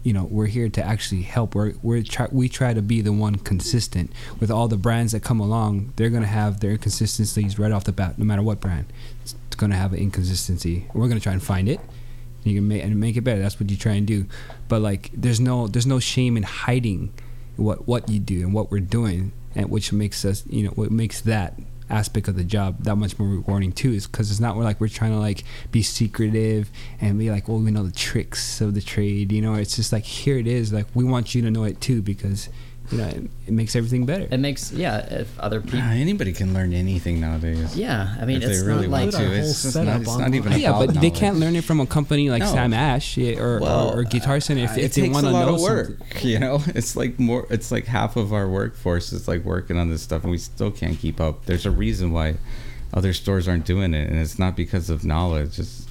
you 0.05 0.12
know, 0.12 0.24
we're 0.24 0.47
here 0.47 0.68
to 0.68 0.82
actually 0.82 1.22
help. 1.22 1.55
We're 1.55 1.72
we're 1.82 2.03
try, 2.03 2.28
we 2.30 2.49
try 2.49 2.74
to 2.74 2.82
be 2.82 3.01
the 3.01 3.12
one 3.12 3.36
consistent 3.36 4.12
with 4.38 4.51
all 4.51 4.68
the 4.68 4.76
brands 4.76 5.12
that 5.12 5.20
come 5.20 5.40
along. 5.40 5.92
They're 5.97 6.11
gonna 6.11 6.26
have 6.26 6.61
their 6.61 6.72
inconsistencies 6.72 7.59
right 7.59 7.72
off 7.72 7.84
the 7.84 7.92
bat, 7.92 8.18
no 8.18 8.24
matter 8.24 8.42
what 8.42 8.61
brand. 8.61 8.86
It's 9.22 9.34
gonna 9.57 9.76
have 9.76 9.95
an 9.95 9.99
inconsistency. 9.99 10.86
We're 10.92 11.09
gonna 11.09 11.20
try 11.20 11.32
and 11.32 11.42
find 11.42 11.68
it. 11.68 11.80
You 12.45 12.55
can 12.55 12.68
make 12.68 12.84
and 12.84 13.01
make 13.01 13.16
it 13.16 13.22
better. 13.22 13.40
That's 13.40 13.59
what 13.59 13.70
you 13.70 13.78
try 13.78 13.92
and 13.92 14.07
do. 14.07 14.26
But 14.68 14.82
like, 14.82 15.11
there's 15.14 15.40
no 15.40 15.68
there's 15.68 15.86
no 15.86 15.99
shame 15.99 16.36
in 16.36 16.42
hiding 16.42 17.12
what 17.57 17.86
what 17.86 18.09
you 18.09 18.18
do 18.18 18.40
and 18.40 18.52
what 18.52 18.70
we're 18.70 18.80
doing, 18.80 19.32
and 19.55 19.70
which 19.70 19.92
makes 19.92 20.24
us 20.24 20.44
you 20.48 20.64
know 20.64 20.70
what 20.70 20.90
makes 20.90 21.20
that 21.22 21.55
aspect 21.90 22.28
of 22.28 22.36
the 22.36 22.44
job 22.44 22.82
that 22.84 22.96
much 22.96 23.18
more 23.18 23.28
rewarding 23.28 23.70
too 23.70 23.92
is 23.92 24.07
because 24.07 24.30
it's 24.30 24.40
not 24.40 24.57
like 24.57 24.80
we're 24.80 24.88
trying 24.88 25.12
to 25.12 25.18
like 25.18 25.44
be 25.70 25.82
secretive 25.82 26.70
and 27.00 27.18
be 27.18 27.30
like 27.30 27.46
well 27.46 27.59
we 27.59 27.70
know 27.70 27.84
the 27.84 27.92
tricks 27.92 28.61
of 28.61 28.74
the 28.74 28.80
trade 28.80 29.30
you 29.30 29.42
know? 29.42 29.55
It's 29.55 29.76
just 29.76 29.92
like 29.92 30.05
here 30.05 30.38
it 30.38 30.46
is 30.46 30.72
like 30.72 30.86
we 30.94 31.05
want 31.05 31.34
you 31.34 31.42
to 31.42 31.50
know 31.50 31.64
it 31.64 31.80
too 31.80 32.00
because 32.00 32.48
you 32.91 32.99
know 32.99 33.07
it, 33.09 33.30
it 33.47 33.53
makes 33.53 33.74
everything 33.74 34.05
better 34.05 34.26
It 34.30 34.39
makes, 34.39 34.70
yeah, 34.72 34.99
if 34.99 35.39
other 35.41 35.61
people. 35.61 35.80
Ah, 35.82 35.93
anybody 35.93 36.32
can 36.32 36.53
learn 36.53 36.72
anything 36.74 37.20
nowadays. 37.20 37.76
Yeah, 37.76 38.14
I 38.20 38.24
mean, 38.26 38.43
if 38.43 38.49
it's 38.51 38.61
they 38.61 38.66
really 38.66 38.87
not 38.89 38.93
like 38.93 39.01
want 39.05 39.12
Put 39.14 39.18
to. 39.20 39.26
whole 39.26 39.37
It's, 39.37 39.57
setup 39.59 39.87
not, 39.87 40.01
it's 40.03 40.16
not 40.18 40.35
even. 40.35 40.53
yeah, 40.61 40.70
about 40.70 40.87
but 40.89 41.01
they 41.01 41.11
can't 41.11 41.39
learn 41.39 41.57
it 41.57 41.64
from 41.64 41.80
a 41.80 41.87
company 41.87 42.28
like 42.30 42.41
No. 42.41 42.53
Sam 42.53 42.74
Ash 42.74 43.16
yeah, 43.16 43.39
or, 43.41 43.59
Well, 43.61 43.91
or, 43.95 44.01
or 44.01 44.03
Guitar 44.05 44.39
Center 44.41 44.64
if, 44.64 44.70
uh, 44.70 44.74
if 44.74 44.78
it 44.78 44.93
they 44.93 45.03
takes 45.03 45.14
want 45.14 45.26
a 45.26 45.30
to 45.30 45.35
lot 45.35 45.47
know 45.47 45.55
of 45.55 45.61
work. 45.62 45.87
something. 45.99 46.28
You 46.30 46.39
know, 46.39 46.62
it's 46.66 46.95
like 46.97 47.18
more. 47.18 47.47
It's 47.51 47.70
like 47.72 47.87
half 47.87 48.16
of 48.16 48.32
our 48.32 48.49
workforce 48.49 49.12
is 49.12 49.26
like 49.28 49.45
working 49.45 49.76
on 49.78 49.89
this 49.91 50.03
stuff, 50.03 50.22
and 50.22 50.30
we 50.30 50.39
still 50.39 50.70
can't 50.70 50.99
keep 50.99 51.20
up. 51.20 51.47
There's 51.47 51.64
a 51.66 51.70
reason 51.70 52.12
why 52.12 52.37
other 52.93 53.12
stores 53.12 53.49
aren't 53.49 53.64
doing 53.64 53.95
it, 53.95 54.09
and 54.11 54.18
it's 54.18 54.39
not 54.39 54.57
because 54.57 54.91
of 54.91 55.05
knowledge. 55.05 55.59
It's 55.59 55.84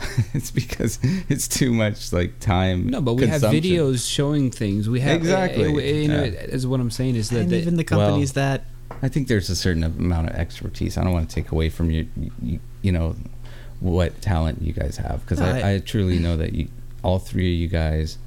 it's 0.34 0.50
because 0.50 0.98
it's 1.28 1.48
too 1.48 1.72
much 1.72 2.12
like 2.12 2.38
time. 2.40 2.86
No, 2.88 3.00
but 3.00 3.14
we 3.14 3.26
have 3.26 3.42
videos 3.42 4.08
showing 4.08 4.50
things. 4.50 4.88
We 4.88 5.00
have 5.00 5.16
Exactly, 5.16 5.64
uh, 5.64 5.76
uh, 5.76 5.80
you 5.80 6.08
know, 6.08 6.24
yeah. 6.24 6.30
is 6.40 6.66
what 6.66 6.80
I'm 6.80 6.90
saying 6.90 7.16
is 7.16 7.30
that 7.30 7.40
and 7.42 7.50
they- 7.50 7.58
even 7.60 7.76
the 7.76 7.84
well, 7.90 8.00
companies 8.06 8.32
that 8.34 8.64
I 9.02 9.08
think 9.08 9.28
there's 9.28 9.50
a 9.50 9.56
certain 9.56 9.84
amount 9.84 10.30
of 10.30 10.36
expertise. 10.36 10.96
I 10.96 11.04
don't 11.04 11.12
want 11.12 11.28
to 11.28 11.34
take 11.34 11.52
away 11.52 11.68
from 11.68 11.90
you, 11.90 12.08
you, 12.42 12.60
you 12.82 12.92
know, 12.92 13.16
what 13.80 14.20
talent 14.22 14.62
you 14.62 14.72
guys 14.72 14.96
have 14.96 15.20
because 15.22 15.40
I, 15.40 15.60
I- 15.60 15.72
I 15.74 15.78
truly 15.80 16.18
know 16.18 16.36
that 16.36 16.52
you, 16.54 16.68
all 17.02 17.18
three 17.18 17.54
of 17.54 17.60
you 17.60 17.68
guys, 17.68 18.18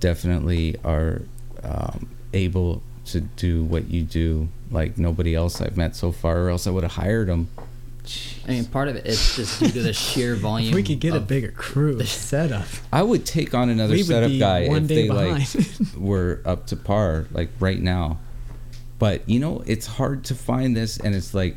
definitely 0.00 0.76
are 0.84 1.22
um, 1.62 2.08
able 2.32 2.82
to 3.06 3.20
do 3.20 3.64
what 3.64 3.90
you 3.90 4.02
do 4.02 4.48
like 4.70 4.98
nobody 4.98 5.34
else 5.34 5.60
I've 5.60 5.76
met 5.76 5.96
so 5.96 6.12
far, 6.12 6.42
or 6.42 6.50
else 6.50 6.66
I 6.66 6.70
would 6.70 6.82
have 6.82 6.92
hired 6.92 7.28
them. 7.28 7.48
I 8.46 8.50
mean, 8.52 8.64
part 8.66 8.88
of 8.88 8.96
it 8.96 9.06
is 9.06 9.36
just 9.36 9.60
due 9.60 9.68
to 9.70 9.82
the 9.82 9.92
sheer 9.92 10.34
volume. 10.34 10.68
if 10.70 10.74
we 10.74 10.82
could 10.82 11.00
get 11.00 11.14
a 11.14 11.20
bigger 11.20 11.50
crew 11.52 11.94
the 11.94 12.06
setup, 12.06 12.66
I 12.92 13.02
would 13.02 13.26
take 13.26 13.54
on 13.54 13.68
another 13.68 13.94
we 13.94 14.02
setup 14.02 14.30
guy 14.38 14.68
one 14.68 14.82
if 14.82 14.88
day 14.88 14.94
they 15.02 15.08
behind. 15.08 15.54
like 15.54 15.94
were 15.96 16.40
up 16.44 16.66
to 16.68 16.76
par 16.76 17.26
like 17.32 17.50
right 17.60 17.80
now. 17.80 18.18
But 18.98 19.28
you 19.28 19.38
know, 19.38 19.62
it's 19.66 19.86
hard 19.86 20.24
to 20.24 20.34
find 20.34 20.76
this 20.76 20.98
and 20.98 21.14
it's 21.14 21.34
like 21.34 21.56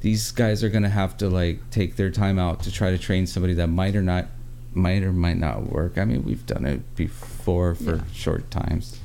these 0.00 0.32
guys 0.32 0.64
are 0.64 0.68
going 0.68 0.82
to 0.82 0.88
have 0.88 1.16
to 1.18 1.28
like 1.28 1.70
take 1.70 1.96
their 1.96 2.10
time 2.10 2.38
out 2.38 2.62
to 2.64 2.72
try 2.72 2.90
to 2.90 2.98
train 2.98 3.26
somebody 3.26 3.54
that 3.54 3.68
might 3.68 3.94
or 3.94 4.02
not 4.02 4.26
might 4.74 5.02
or 5.02 5.12
might 5.12 5.36
not 5.36 5.70
work. 5.70 5.98
I 5.98 6.04
mean, 6.04 6.24
we've 6.24 6.44
done 6.46 6.64
it 6.64 6.96
before 6.96 7.74
for 7.74 7.96
Yeah. 7.96 8.02
short 8.12 8.50
times. 8.50 8.98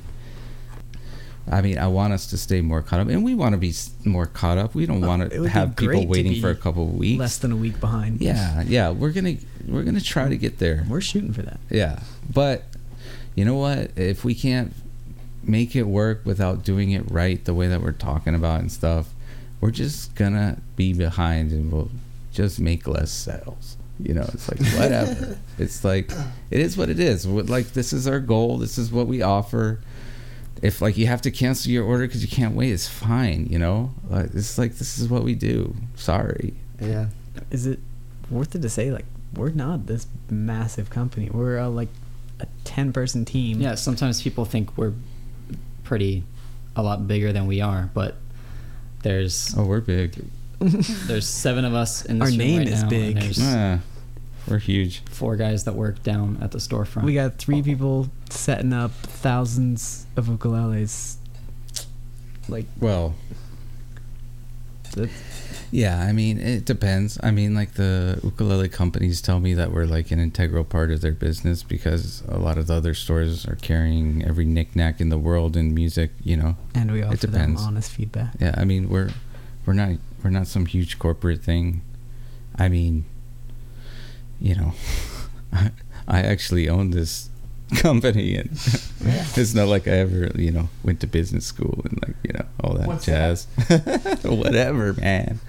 I 1.50 1.62
mean, 1.62 1.78
I 1.78 1.86
want 1.88 2.12
us 2.12 2.26
to 2.28 2.36
stay 2.36 2.60
more 2.60 2.82
caught 2.82 3.00
up, 3.00 3.08
and 3.08 3.24
we 3.24 3.34
want 3.34 3.52
to 3.54 3.58
be 3.58 3.72
more 4.04 4.26
caught 4.26 4.58
up. 4.58 4.74
We 4.74 4.86
don't 4.86 5.00
want 5.00 5.30
to 5.30 5.44
have 5.44 5.76
people 5.76 6.06
waiting 6.06 6.40
for 6.40 6.50
a 6.50 6.54
couple 6.56 6.84
of 6.84 6.94
weeks. 6.94 7.18
less 7.20 7.38
than 7.38 7.52
a 7.52 7.56
week 7.56 7.80
behind. 7.80 8.20
yeah, 8.20 8.62
yeah, 8.66 8.90
we're 8.90 9.12
gonna 9.12 9.36
we're 9.66 9.82
gonna 9.82 10.00
try 10.00 10.28
to 10.28 10.36
get 10.36 10.58
there. 10.58 10.84
we're 10.88 11.00
shooting 11.00 11.32
for 11.32 11.42
that. 11.42 11.60
Yeah, 11.70 12.00
but 12.32 12.64
you 13.34 13.44
know 13.44 13.56
what? 13.56 13.92
If 13.96 14.24
we 14.24 14.34
can't 14.34 14.72
make 15.42 15.74
it 15.74 15.84
work 15.84 16.20
without 16.24 16.64
doing 16.64 16.90
it 16.90 17.10
right 17.10 17.42
the 17.44 17.54
way 17.54 17.68
that 17.68 17.80
we're 17.80 17.92
talking 17.92 18.34
about 18.34 18.60
and 18.60 18.70
stuff, 18.70 19.14
we're 19.60 19.70
just 19.70 20.14
gonna 20.14 20.58
be 20.76 20.92
behind 20.92 21.52
and 21.52 21.72
we'll 21.72 21.90
just 22.32 22.60
make 22.60 22.86
less 22.86 23.10
sales. 23.10 23.76
You 24.00 24.14
know, 24.14 24.28
it's 24.32 24.48
like 24.48 24.60
whatever. 24.80 25.38
it's 25.58 25.82
like 25.82 26.10
it 26.50 26.60
is 26.60 26.76
what 26.76 26.88
it 26.88 27.00
is. 27.00 27.26
Like 27.26 27.72
this 27.72 27.92
is 27.92 28.06
our 28.06 28.20
goal. 28.20 28.58
This 28.58 28.78
is 28.78 28.92
what 28.92 29.06
we 29.08 29.22
offer. 29.22 29.80
If 30.62 30.80
like 30.82 30.96
you 30.96 31.06
have 31.06 31.22
to 31.22 31.30
cancel 31.30 31.70
your 31.70 31.84
order 31.84 32.06
because 32.06 32.22
you 32.22 32.28
can't 32.28 32.54
wait, 32.54 32.72
it's 32.72 32.88
fine. 32.88 33.46
You 33.50 33.58
know, 33.58 33.92
like, 34.08 34.26
it's 34.34 34.58
like 34.58 34.74
this 34.76 34.98
is 34.98 35.08
what 35.08 35.22
we 35.24 35.34
do. 35.34 35.74
Sorry. 35.96 36.54
Yeah. 36.80 37.06
Is 37.50 37.66
it 37.66 37.78
worth 38.30 38.54
it 38.54 38.62
to 38.62 38.68
say 38.68 38.90
like 38.90 39.04
we're 39.34 39.50
not 39.50 39.86
this 39.86 40.06
massive 40.30 40.90
company? 40.90 41.30
We're 41.32 41.58
uh, 41.58 41.68
like 41.68 41.88
a 42.40 42.46
ten 42.64 42.92
person 42.92 43.24
team. 43.24 43.60
Yeah, 43.60 43.74
sometimes 43.76 44.22
people 44.22 44.44
think 44.44 44.76
we're 44.76 44.94
pretty 45.84 46.24
a 46.76 46.82
lot 46.82 47.06
bigger 47.06 47.32
than 47.32 47.46
we 47.46 47.60
are, 47.60 47.90
but 47.94 48.16
there's 49.02 49.54
Oh, 49.56 49.64
we're 49.64 49.80
big. 49.80 50.24
there's 50.60 51.26
seven 51.28 51.64
of 51.64 51.74
us 51.74 52.04
in 52.04 52.18
this 52.18 52.26
Our 52.26 52.30
room 52.30 52.38
name 52.38 52.58
right 52.58 52.68
is 52.68 52.82
now, 52.82 52.88
big. 52.88 53.16
And 53.16 53.24
there's 53.24 53.38
Ah, 53.40 53.78
we're 54.48 54.58
huge. 54.58 55.02
four 55.10 55.36
guys 55.36 55.64
that 55.64 55.74
work 55.74 56.02
down 56.02 56.38
at 56.40 56.52
the 56.52 56.58
storefront. 56.58 57.04
We 57.04 57.14
got 57.14 57.36
three 57.36 57.62
people 57.62 58.08
setting 58.30 58.72
up 58.72 58.92
thousands 58.92 60.06
of 60.16 60.26
ukuleles. 60.26 61.16
Like 62.48 62.66
Well, 62.80 63.14
Yeah, 65.70 66.00
I 66.00 66.12
mean, 66.12 66.38
it 66.38 66.64
depends. 66.64 67.18
I 67.22 67.30
mean, 67.30 67.54
like 67.54 67.74
the 67.74 68.18
ukulele 68.24 68.70
companies 68.70 69.20
tell 69.20 69.38
me 69.38 69.52
that 69.54 69.70
we're 69.70 69.84
like 69.84 70.10
an 70.10 70.18
integral 70.18 70.64
part 70.64 70.90
of 70.90 71.02
their 71.02 71.12
business 71.12 71.62
because 71.62 72.22
a 72.26 72.38
lot 72.38 72.56
of 72.56 72.68
the 72.68 72.74
other 72.74 72.94
stores 72.94 73.46
are 73.46 73.56
carrying 73.56 74.24
every 74.24 74.46
knickknack 74.46 74.98
in 75.00 75.10
the 75.10 75.18
world 75.18 75.56
in 75.56 75.74
music. 75.74 76.10
You 76.22 76.38
know. 76.38 76.56
and 76.74 76.90
we 76.90 77.02
offer 77.02 77.18
them 77.18 77.32
depends. 77.32 77.62
honest 77.62 77.90
feedback. 77.92 78.34
Yeah, 78.40 78.54
I 78.56 78.64
mean, 78.64 78.88
we're 78.88 79.10
we're 79.66 79.74
not 79.74 79.98
we're 80.24 80.30
not 80.30 80.46
some 80.46 80.64
huge 80.64 80.98
corporate 80.98 81.42
thing. 81.42 81.82
I 82.56 82.68
mean, 82.68 83.04
you 84.40 84.54
know, 84.54 84.72
I, 85.52 85.70
I 86.06 86.22
actually 86.22 86.68
own 86.68 86.90
this 86.90 87.30
company, 87.76 88.36
and 88.36 88.50
it's 89.00 89.54
not 89.54 89.68
like 89.68 89.86
I 89.86 89.92
ever 89.92 90.30
you 90.34 90.50
know 90.50 90.68
went 90.82 91.00
to 91.00 91.06
business 91.06 91.44
school 91.44 91.80
and 91.84 92.00
like 92.06 92.16
you 92.22 92.32
know 92.32 92.46
all 92.62 92.74
that 92.74 92.86
What's 92.86 93.06
jazz. 93.06 93.46
Whatever, 94.24 94.94
man. 94.94 95.40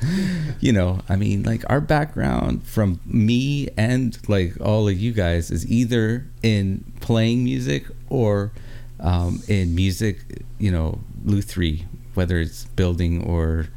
You 0.59 0.73
know, 0.73 0.99
I 1.07 1.15
mean, 1.15 1.43
like 1.43 1.63
our 1.69 1.81
background 1.81 2.63
from 2.63 2.99
me 3.05 3.69
and 3.77 4.17
like 4.27 4.59
all 4.59 4.87
of 4.87 4.99
you 4.99 5.13
guys 5.13 5.51
is 5.51 5.69
either 5.69 6.25
in 6.43 6.91
playing 6.99 7.43
music 7.43 7.85
or 8.09 8.51
um, 8.99 9.41
in 9.47 9.75
music, 9.75 10.43
you 10.57 10.71
know, 10.71 10.99
Lutherie, 11.25 11.85
whether 12.15 12.39
it's 12.39 12.65
building 12.65 13.23
or 13.23 13.67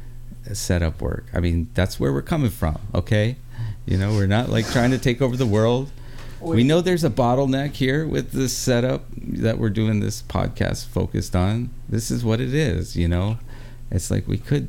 setup 0.51 1.01
work. 1.01 1.27
I 1.33 1.39
mean, 1.39 1.69
that's 1.73 1.99
where 1.99 2.11
we're 2.11 2.21
coming 2.21 2.49
from. 2.49 2.79
Okay, 2.93 3.37
you 3.85 3.97
know, 3.97 4.13
we're 4.13 4.27
not 4.27 4.49
like 4.49 4.67
trying 4.67 4.91
to 4.91 4.97
take 4.97 5.21
over 5.21 5.35
the 5.35 5.45
world. 5.45 5.91
We 6.39 6.63
know 6.63 6.81
there's 6.81 7.05
a 7.05 7.09
bottleneck 7.09 7.71
here 7.71 8.05
with 8.05 8.31
this 8.31 8.51
setup 8.51 9.05
that 9.17 9.57
we're 9.57 9.69
doing 9.69 10.01
this 10.01 10.21
podcast 10.21 10.87
focused 10.87 11.37
on. 11.37 11.69
This 11.87 12.11
is 12.11 12.25
what 12.25 12.41
it 12.41 12.53
is, 12.53 12.97
you 12.97 13.07
know. 13.07 13.37
It's 13.89 14.11
like 14.11 14.27
we 14.27 14.37
could 14.37 14.67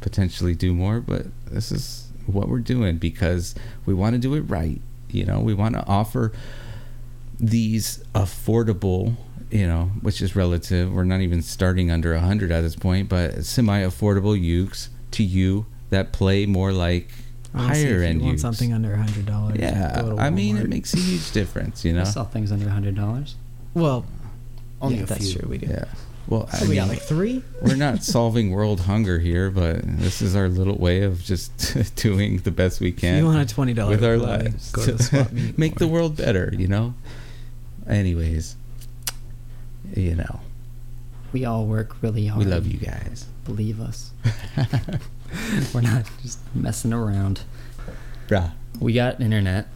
potentially 0.00 0.54
do 0.54 0.72
more, 0.72 1.00
but 1.00 1.26
this 1.46 1.70
is 1.70 2.08
what 2.26 2.48
we're 2.48 2.60
doing 2.60 2.96
because 2.96 3.54
we 3.84 3.92
want 3.92 4.14
to 4.14 4.18
do 4.18 4.34
it 4.34 4.42
right. 4.42 4.80
You 5.10 5.26
know, 5.26 5.40
we 5.40 5.52
want 5.52 5.74
to 5.74 5.86
offer 5.86 6.32
these 7.38 8.02
affordable, 8.14 9.16
you 9.50 9.66
know, 9.66 9.90
which 10.00 10.22
is 10.22 10.34
relative. 10.34 10.92
We're 10.92 11.04
not 11.04 11.20
even 11.20 11.42
starting 11.42 11.90
under 11.90 12.14
a 12.14 12.20
hundred 12.20 12.50
at 12.50 12.62
this 12.62 12.76
point, 12.76 13.08
but 13.08 13.44
semi-affordable 13.44 14.40
ukes 14.40 14.88
to 15.12 15.22
you 15.22 15.66
that 15.90 16.12
play 16.12 16.46
more 16.46 16.72
like 16.72 17.10
Honestly, 17.54 17.84
higher 17.86 18.02
if 18.02 18.08
end 18.10 18.20
you 18.20 18.26
want 18.26 18.38
ukes. 18.38 18.40
something 18.42 18.72
under 18.72 18.92
a 18.92 18.96
hundred 18.98 19.26
dollars. 19.26 19.56
Yeah, 19.58 20.12
I 20.18 20.30
mean, 20.30 20.56
it 20.58 20.68
makes 20.68 20.92
a 20.94 20.98
huge 20.98 21.30
difference, 21.32 21.84
you 21.84 21.92
I 21.92 21.98
know. 21.98 22.04
saw 22.04 22.24
things 22.24 22.52
under 22.52 22.66
a 22.68 22.70
hundred 22.70 22.94
dollars. 22.94 23.36
well. 23.74 24.04
Only 24.80 24.98
yeah, 24.98 25.02
a 25.02 25.06
that's 25.06 25.32
few. 25.32 25.40
true. 25.40 25.48
We 25.48 25.58
do. 25.58 25.66
Yeah. 25.66 25.86
Well, 26.28 26.48
I 26.52 26.58
So 26.58 26.68
we 26.68 26.76
got 26.76 26.86
like 26.88 27.00
three. 27.00 27.42
We're 27.62 27.74
not 27.74 28.04
solving 28.14 28.50
world 28.52 28.80
hunger 28.82 29.18
here, 29.18 29.50
but 29.50 29.80
this 29.82 30.22
is 30.22 30.36
our 30.36 30.48
little 30.48 30.76
way 30.76 31.02
of 31.02 31.20
just 31.24 31.96
doing 31.96 32.36
the 32.38 32.50
best 32.52 32.78
we 32.80 32.90
If 32.90 32.98
can 32.98 33.18
you 33.18 33.24
want 33.24 33.50
a 33.50 33.52
twenty 33.52 33.72
dollars 33.74 33.96
with 33.96 34.04
our 34.04 34.18
lives. 34.18 34.70
go 34.70 34.84
to 34.84 34.92
the 34.98 35.02
swap 35.02 35.32
meet. 35.32 35.58
Make 35.58 35.76
the 35.76 35.88
world 35.88 36.16
better, 36.16 36.52
you 36.56 36.68
know. 36.68 36.94
Anyways, 37.88 38.54
you 39.96 40.14
know, 40.14 40.40
We 41.32 41.44
all 41.44 41.64
work 41.66 41.96
really 42.02 42.26
hard. 42.26 42.44
we 42.44 42.50
love 42.50 42.66
you 42.66 42.78
guys. 42.78 43.26
Believe 43.44 43.80
us. 43.80 44.12
We're 45.74 45.80
not 45.82 46.06
just 46.22 46.38
messing 46.54 46.92
around. 46.92 47.42
Bruh. 48.28 48.52
We 48.80 48.92
got 48.92 49.20
internet. 49.20 49.66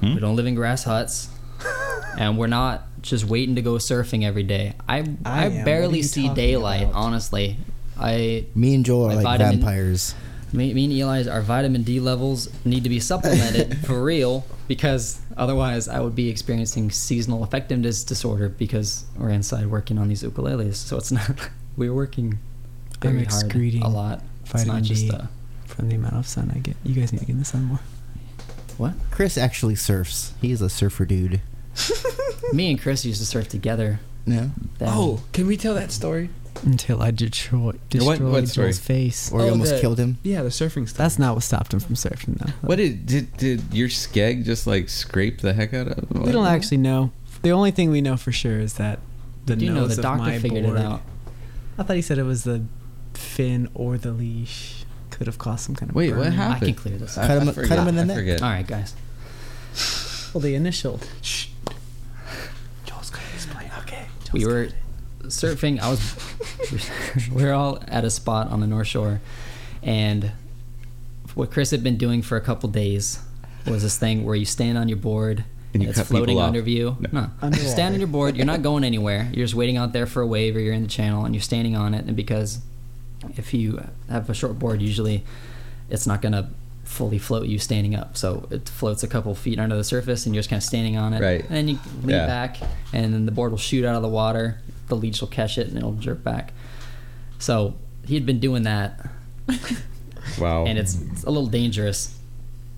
Hmm? 0.00 0.14
We 0.14 0.20
don't 0.20 0.36
live 0.36 0.46
in 0.46 0.54
grass 0.54 0.84
huts. 0.84 1.28
and 2.18 2.38
we're 2.38 2.46
not 2.46 2.84
just 3.02 3.24
waiting 3.24 3.54
to 3.56 3.62
go 3.62 3.74
surfing 3.74 4.24
every 4.24 4.42
day. 4.42 4.74
I 4.88 4.98
I 4.98 4.98
I, 4.98 5.00
am. 5.02 5.52
What 5.54 5.60
are 5.60 5.64
barely 5.64 6.02
see 6.02 6.28
daylight, 6.28 6.82
about? 6.84 6.94
honestly. 6.94 7.56
I 7.98 8.46
Me 8.54 8.74
and 8.74 8.84
Joel 8.84 9.10
are 9.10 9.14
like 9.16 9.22
vitamin- 9.24 9.60
vampires. 9.60 10.14
me, 10.52 10.74
me 10.74 10.84
and 10.84 10.92
Eli's 10.92 11.28
our 11.28 11.42
vitamin 11.42 11.82
D 11.82 12.00
levels 12.00 12.48
need 12.64 12.82
to 12.84 12.88
be 12.90 12.98
supplemented 13.00 13.78
for 13.86 14.02
real 14.02 14.44
because 14.68 15.20
otherwise 15.36 15.86
I 15.88 16.00
would 16.00 16.14
be 16.16 16.28
experiencing 16.28 16.90
seasonal 16.90 17.44
effectiveness 17.44 18.02
disorder 18.04 18.48
because 18.48 19.04
we're 19.16 19.30
inside 19.30 19.66
working 19.66 19.98
on 19.98 20.08
these 20.08 20.22
ukuleles. 20.22 20.74
So 20.76 20.96
it's 20.96 21.12
not 21.12 21.50
we're 21.76 21.94
working 21.94 22.38
I'm 23.02 23.12
very 23.12 23.24
hard 23.24 23.52
a 23.82 23.88
lot. 23.88 24.22
It's 24.54 24.66
not 24.66 24.82
just 24.82 25.08
D. 25.08 25.16
from 25.66 25.88
the 25.88 25.96
amount 25.96 26.14
of 26.14 26.26
sun 26.26 26.52
I 26.54 26.58
get. 26.58 26.76
You 26.84 26.94
guys 26.94 27.12
need 27.12 27.18
to 27.20 27.24
get 27.26 27.32
in 27.32 27.38
the 27.38 27.44
sun 27.44 27.64
more. 27.64 27.80
what? 28.78 28.94
Chris 29.10 29.36
actually 29.38 29.74
surfs. 29.74 30.32
He's 30.40 30.60
a 30.60 30.68
surfer 30.68 31.04
dude. 31.04 31.40
Me 32.52 32.70
and 32.70 32.80
Chris 32.80 33.04
used 33.04 33.20
to 33.20 33.26
surf 33.26 33.48
together. 33.48 34.00
Yeah. 34.26 34.48
Then 34.78 34.88
Oh, 34.92 35.22
can 35.32 35.46
we 35.46 35.56
tell 35.56 35.74
that 35.74 35.90
story? 35.92 36.30
Until 36.64 37.02
I 37.02 37.10
destroyed, 37.10 37.62
What- 37.64 37.88
destroyed 37.90 38.20
what 38.20 38.48
story? 38.48 38.66
Joel's 38.68 38.78
face. 38.78 39.32
Or 39.32 39.40
he 39.40 39.46
Oh, 39.48 39.50
almost 39.52 39.74
the- 39.74 39.80
killed 39.80 39.98
him. 39.98 40.18
Yeah, 40.22 40.42
the 40.42 40.48
surfing 40.50 40.88
stuff. 40.88 40.96
That's 40.98 41.18
not 41.18 41.34
what 41.34 41.42
stopped 41.42 41.74
him 41.74 41.80
from 41.80 41.96
surfing, 41.96 42.38
though. 42.38 42.52
What 42.62 42.76
did 42.76 43.06
did 43.06 43.36
did 43.36 43.62
your 43.72 43.88
skeg 43.88 44.44
just 44.44 44.66
like 44.66 44.88
scrape 44.88 45.40
the 45.40 45.52
heck 45.52 45.74
out 45.74 45.88
of? 45.88 46.10
We 46.12 46.30
don't 46.32 46.46
actually 46.46 46.76
know. 46.78 47.10
The 47.42 47.50
only 47.50 47.72
thing 47.72 47.90
we 47.90 48.00
know 48.00 48.16
for 48.16 48.32
sure 48.32 48.60
is 48.60 48.74
that 48.74 49.00
the 49.46 49.56
you 49.56 49.68
know 49.70 49.80
nose 49.80 49.96
the 49.96 50.00
of 50.00 50.02
doctor 50.04 50.22
my 50.30 50.38
figured 50.38 50.64
board. 50.64 50.78
it 50.78 50.84
out. 50.84 51.02
I 51.76 51.82
thought 51.82 51.96
he 51.96 52.02
said 52.02 52.18
it 52.18 52.22
was 52.22 52.44
the 52.44 52.62
fin 53.18 53.68
or 53.74 53.96
the 53.98 54.12
leash 54.12 54.84
could 55.10 55.26
have 55.26 55.38
caused 55.38 55.60
some 55.64 55.74
kind 55.76 55.90
of. 55.90 55.96
Wait, 55.96 56.14
what 56.14 56.32
happened? 56.32 56.62
I 56.64 56.66
can 56.66 56.74
clear 56.74 56.98
this 56.98 57.16
up. 57.18 57.26
Cut 57.26 57.36
I 57.38 57.40
him- 57.40 57.46
cut 57.46 57.54
forget. 57.54 57.78
him 57.78 57.88
in 57.88 57.94
the 57.96 58.00
I 58.02 58.04
neck. 58.04 58.16
forget. 58.16 58.42
All 58.42 58.50
right, 58.50 58.66
guys. 58.66 58.94
Well, 60.32 60.40
the 60.42 60.54
initial. 60.54 61.00
Shh. 61.22 61.46
Joel's 62.86 63.10
gonna 63.10 63.24
explain. 63.34 63.70
Okay. 63.80 64.06
we 64.32 64.44
were 64.46 64.64
gonna- 64.66 65.28
surfing. 65.28 65.80
I 65.80 65.90
was. 65.90 67.30
we 67.30 67.42
were 67.44 67.52
all 67.52 67.82
at 67.88 68.04
a 68.04 68.10
spot 68.10 68.48
on 68.50 68.60
the 68.60 68.66
North 68.66 68.86
Shore, 68.88 69.20
and 69.82 70.32
what 71.34 71.50
Chris 71.50 71.70
had 71.70 71.82
been 71.82 71.96
doing 71.96 72.22
for 72.22 72.36
a 72.36 72.40
couple 72.40 72.68
days 72.68 73.18
was 73.66 73.82
this 73.82 73.96
thing 73.98 74.24
where 74.24 74.34
you 74.36 74.44
stand 74.44 74.76
on 74.76 74.88
your 74.88 74.98
board 74.98 75.42
And 75.72 75.82
you 75.82 75.88
it's 75.88 75.98
cut 75.98 76.04
people 76.06 76.18
floating 76.18 76.38
off. 76.38 76.48
under 76.48 76.60
view. 76.62 76.96
No. 77.00 77.08
No, 77.12 77.20
you 77.20 77.30
Underwater. 77.42 77.68
stand 77.70 77.94
on 77.94 78.00
your 78.00 78.08
board. 78.08 78.36
You're 78.36 78.44
not 78.46 78.62
going 78.62 78.84
anywhere. 78.84 79.28
You're 79.32 79.44
just 79.46 79.54
waiting 79.54 79.76
out 79.78 79.92
there 79.92 80.06
for 80.06 80.20
a 80.20 80.26
wave, 80.26 80.54
or 80.54 80.60
you're 80.60 80.74
in 80.74 80.82
the 80.82 80.88
channel 80.88 81.24
and 81.24 81.34
you're 81.34 81.42
standing 81.42 81.74
on 81.74 81.94
it. 81.94 82.04
And 82.04 82.14
because 82.14 82.58
if 83.36 83.52
you 83.54 83.82
have 84.08 84.28
a 84.30 84.34
short 84.34 84.58
board, 84.58 84.80
usually 84.82 85.24
it's 85.90 86.06
not 86.06 86.22
gonna 86.22 86.50
fully 86.84 87.18
float 87.18 87.46
you 87.46 87.58
standing 87.58 87.94
up. 87.94 88.16
So 88.16 88.46
it 88.50 88.68
floats 88.68 89.02
a 89.02 89.08
couple 89.08 89.34
feet 89.34 89.58
under 89.58 89.76
the 89.76 89.84
surface, 89.84 90.26
and 90.26 90.34
you're 90.34 90.40
just 90.40 90.50
kind 90.50 90.58
of 90.60 90.64
standing 90.64 90.96
on 90.96 91.12
it. 91.14 91.20
Right. 91.22 91.40
And 91.44 91.50
then 91.56 91.68
you 91.68 91.78
lean 92.02 92.10
Yeah. 92.16 92.26
back, 92.26 92.58
and 92.92 93.12
then 93.14 93.26
the 93.26 93.32
board 93.32 93.50
will 93.52 93.58
shoot 93.58 93.84
out 93.84 93.94
of 93.96 94.02
the 94.02 94.08
water. 94.08 94.60
The 94.88 94.96
leech 94.96 95.20
will 95.20 95.28
catch 95.28 95.56
it, 95.58 95.68
and 95.68 95.76
it'll 95.78 95.92
jerk 95.94 96.22
back. 96.22 96.52
So 97.38 97.74
he 98.06 98.14
had 98.14 98.26
been 98.26 98.38
doing 98.38 98.64
that, 98.64 99.08
Wow. 100.38 100.66
and 100.66 100.78
it's, 100.78 101.00
it's 101.12 101.24
a 101.24 101.30
little 101.30 101.46
dangerous. 101.48 102.18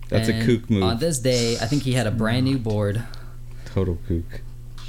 That's 0.09 0.29
a 0.29 0.45
kook 0.45 0.71
move. 0.71 0.85
On 0.85 0.99
this 0.99 1.19
day, 1.19 1.55
I 1.61 1.67
think 1.67 1.83
he 1.83 1.95
had 1.95 2.07
a 2.07 2.13
brand 2.13 2.45
new 2.45 2.59
board, 2.59 3.03
total 3.65 3.99
kook. 4.07 4.41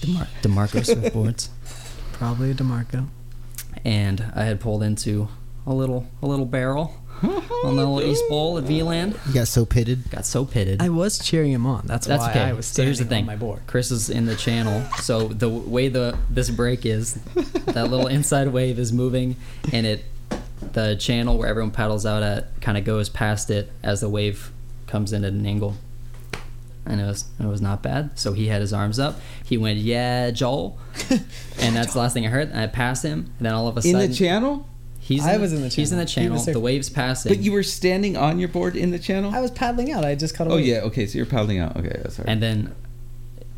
Demar- 0.02 0.28
Demarco 0.44 0.82
surfboards, 0.86 1.50
Probably 2.14 2.52
a 2.52 2.54
Demarco. 2.54 3.08
and 3.84 4.32
I 4.36 4.44
had 4.46 4.60
pulled 4.60 4.84
into 4.84 5.28
a 5.68 5.74
little 5.74 6.08
a 6.24 6.26
little 6.26 6.46
barrel 6.46 6.96
on 7.24 7.76
the 7.76 7.86
little 7.86 8.02
East 8.02 8.24
Bowl 8.30 8.58
at 8.58 8.64
V-Land. 8.66 9.20
You 9.28 9.34
got 9.34 9.48
so 9.48 9.66
pitted. 9.66 10.10
Got 10.12 10.26
so 10.26 10.46
pitted. 10.46 10.82
I 10.82 10.90
was 10.90 11.18
cheering 11.20 11.52
him 11.52 11.66
on. 11.66 11.86
That's, 11.86 12.06
That's 12.06 12.22
why 12.24 12.30
okay. 12.30 12.44
I 12.44 12.54
was 12.54 12.68
so 12.68 12.74
standing 12.74 12.88
here's 12.88 13.00
the 13.00 13.06
thing. 13.06 13.22
on 13.24 13.26
my 13.26 13.36
board. 13.36 13.62
Chris 13.68 13.92
is 13.92 14.10
in 14.10 14.26
the 14.26 14.36
channel, 14.36 14.84
so 15.02 15.28
the 15.28 15.50
way 15.50 15.90
the 15.90 16.18
this 16.30 16.50
break 16.50 16.86
is, 16.86 17.16
that 17.36 17.90
little 17.90 18.08
inside 18.08 18.50
wave 18.50 18.80
is 18.80 18.94
moving, 18.94 19.36
and 19.74 19.86
it, 19.86 20.06
the 20.74 20.96
channel 20.96 21.38
where 21.38 21.48
everyone 21.50 21.72
paddles 21.72 22.06
out 22.06 22.24
at, 22.24 22.62
kind 22.62 22.78
of 22.78 22.86
goes 22.86 23.10
past 23.10 23.50
it 23.50 23.72
as 23.84 24.02
the 24.02 24.10
wave 24.10 24.52
comes 24.86 25.12
in 25.12 25.24
at 25.24 25.34
an 25.34 25.46
angle. 25.46 25.76
And 26.86 27.02
it 27.02 27.06
was 27.06 27.26
it 27.38 27.46
was 27.46 27.62
not 27.62 27.84
bad. 27.84 28.18
So 28.18 28.32
he 28.32 28.48
had 28.48 28.62
his 28.62 28.72
arms 28.72 28.98
up. 28.98 29.20
He 29.44 29.58
went, 29.58 29.80
"Yeah, 29.80 30.32
Joel," 30.32 30.78
and 31.60 31.76
that's 31.76 31.92
the 31.94 32.00
last 32.00 32.14
thing 32.14 32.26
I 32.26 32.30
heard. 32.30 32.48
And 32.50 32.58
I 32.60 32.68
passed 32.68 33.04
him, 33.04 33.34
and 33.40 33.46
then 33.46 33.54
all 33.54 33.68
of 33.68 33.76
a 33.76 33.82
sudden, 33.82 34.00
In 34.00 34.10
the 34.10 34.16
channel? 34.16 34.66
He's 35.08 35.26
I 35.26 35.36
in 35.36 35.42
was 35.42 35.54
in 35.54 35.62
the 35.62 35.70
channel. 35.70 35.76
He's 35.82 35.92
in 35.92 35.98
the 36.00 36.06
channel. 36.06 36.30
He 36.30 36.34
was 36.34 36.46
channel. 36.46 36.60
The 36.62 36.66
waves 36.66 36.90
passing. 36.90 37.30
But 37.32 37.40
you 37.40 37.52
were 37.52 37.64
standing 37.64 38.18
on 38.18 38.40
your 38.40 38.50
board 38.50 38.76
in 38.76 38.92
the 38.92 39.00
channel? 39.00 39.34
I 39.34 39.40
was 39.42 39.52
paddling 39.52 39.92
out. 39.92 40.04
I 40.06 40.16
just 40.16 40.36
caught 40.36 40.48
a 40.48 40.52
oh 40.52 40.56
wave. 40.56 40.66
yeah, 40.66 40.78
okay, 40.82 41.06
so 41.08 41.18
you're 41.18 41.26
paddling 41.26 41.60
out. 41.60 41.76
Okay, 41.78 41.98
that's 42.04 42.20
right. 42.20 42.28
and 42.28 42.42
then 42.44 42.76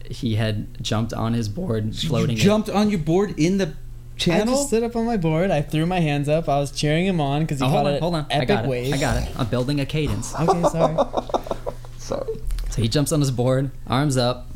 he 0.10 0.36
had 0.36 0.82
jumped 0.84 1.14
on 1.14 1.34
his 1.34 1.50
board, 1.50 1.96
So 1.96 2.08
floating. 2.08 2.36
You 2.38 2.42
it. 2.42 2.46
jumped 2.46 2.70
on 2.70 2.90
your 2.90 3.00
board 3.00 3.34
in 3.40 3.58
the 3.58 3.74
channel. 4.18 4.54
I 4.54 4.58
just 4.58 4.68
stood 4.70 4.84
up 4.84 4.96
on 4.96 5.06
my 5.06 5.18
board. 5.18 5.52
I 5.52 5.62
threw 5.62 5.86
my 5.86 6.00
hands 6.00 6.28
up. 6.28 6.50
I 6.50 6.60
was 6.60 6.72
cheering 6.72 7.06
him 7.06 7.22
on 7.22 7.42
because 7.44 7.60
he 7.60 7.66
Oh, 7.66 7.70
caught 7.70 7.84
hold 7.86 7.88
on, 7.96 8.00
hold 8.02 8.16
on. 8.16 8.26
I 8.30 8.34
epic 8.36 8.48
got 8.48 8.66
it. 8.66 8.70
wave. 8.70 8.94
I 8.94 8.98
got 8.98 9.22
it. 9.24 9.30
I'm 9.40 9.48
building 9.48 9.80
a 9.80 9.86
cadence. 9.86 10.34
Okay, 10.40 10.64
sorry. 10.70 10.96
Sorry. 12.00 12.40
So 12.72 12.82
he 12.82 12.88
jumps 12.88 13.12
on 13.12 13.20
his 13.20 13.30
board, 13.30 13.70
arms 13.86 14.18
up. 14.18 14.48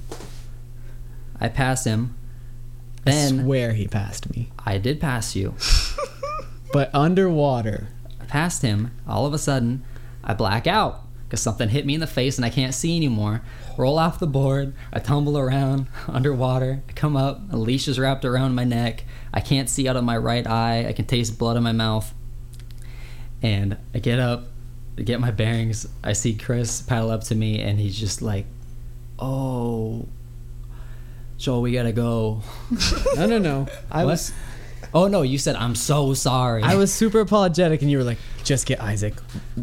I 1.39 1.49
pass 1.49 1.83
him. 1.85 2.15
I 3.05 3.11
Then 3.11 3.43
swear 3.43 3.73
he 3.73 3.87
passed 3.87 4.29
me, 4.35 4.51
I 4.65 4.77
did 4.79 4.99
pass 4.99 5.35
you. 5.35 5.53
but 6.73 6.93
underwater. 6.93 7.87
I 8.19 8.25
passed 8.25 8.61
him. 8.61 8.91
All 9.07 9.25
of 9.25 9.33
a 9.33 9.37
sudden, 9.37 9.83
I 10.23 10.33
black 10.33 10.67
out 10.67 11.01
because 11.25 11.39
something 11.41 11.69
hit 11.69 11.85
me 11.85 11.93
in 11.93 11.99
the 12.01 12.07
face 12.07 12.37
and 12.37 12.43
I 12.45 12.49
can't 12.49 12.73
see 12.73 12.97
anymore. 12.97 13.41
Roll 13.77 13.97
off 13.97 14.19
the 14.19 14.27
board. 14.27 14.73
I 14.91 14.99
tumble 14.99 15.37
around 15.37 15.87
underwater. 16.07 16.83
I 16.89 16.91
come 16.91 17.15
up. 17.15 17.39
A 17.51 17.57
leash 17.57 17.87
is 17.87 17.97
wrapped 17.97 18.25
around 18.25 18.53
my 18.55 18.63
neck. 18.65 19.05
I 19.33 19.39
can't 19.39 19.69
see 19.69 19.87
out 19.87 19.95
of 19.95 20.03
my 20.03 20.17
right 20.17 20.45
eye. 20.45 20.85
I 20.87 20.93
can 20.93 21.05
taste 21.05 21.39
blood 21.39 21.55
in 21.57 21.63
my 21.63 21.71
mouth. 21.71 22.13
And 23.41 23.77
I 23.93 23.99
get 23.99 24.19
up, 24.19 24.45
I 24.97 25.01
get 25.01 25.19
my 25.19 25.31
bearings. 25.31 25.87
I 26.03 26.13
see 26.13 26.33
Chris 26.35 26.81
paddle 26.81 27.09
up 27.11 27.23
to 27.25 27.35
me, 27.35 27.59
and 27.59 27.77
he's 27.79 27.99
just 27.99 28.21
like, 28.21 28.45
"Oh, 29.19 30.05
Joel, 31.37 31.61
we 31.61 31.71
gotta 31.73 31.91
go." 31.91 32.41
No, 33.17 33.25
no, 33.25 33.37
no. 33.39 33.67
I 33.91 34.05
What? 34.05 34.11
was 34.11 34.31
Oh 34.93 35.07
no, 35.07 35.21
you 35.23 35.37
said 35.37 35.55
I'm 35.55 35.75
so 35.75 36.13
sorry. 36.13 36.61
I 36.63 36.75
was 36.75 36.93
super 36.93 37.19
apologetic, 37.19 37.81
and 37.81 37.89
you 37.89 37.97
were 37.97 38.03
like, 38.03 38.19
"Just 38.43 38.65
get 38.67 38.79
Isaac. 38.81 39.15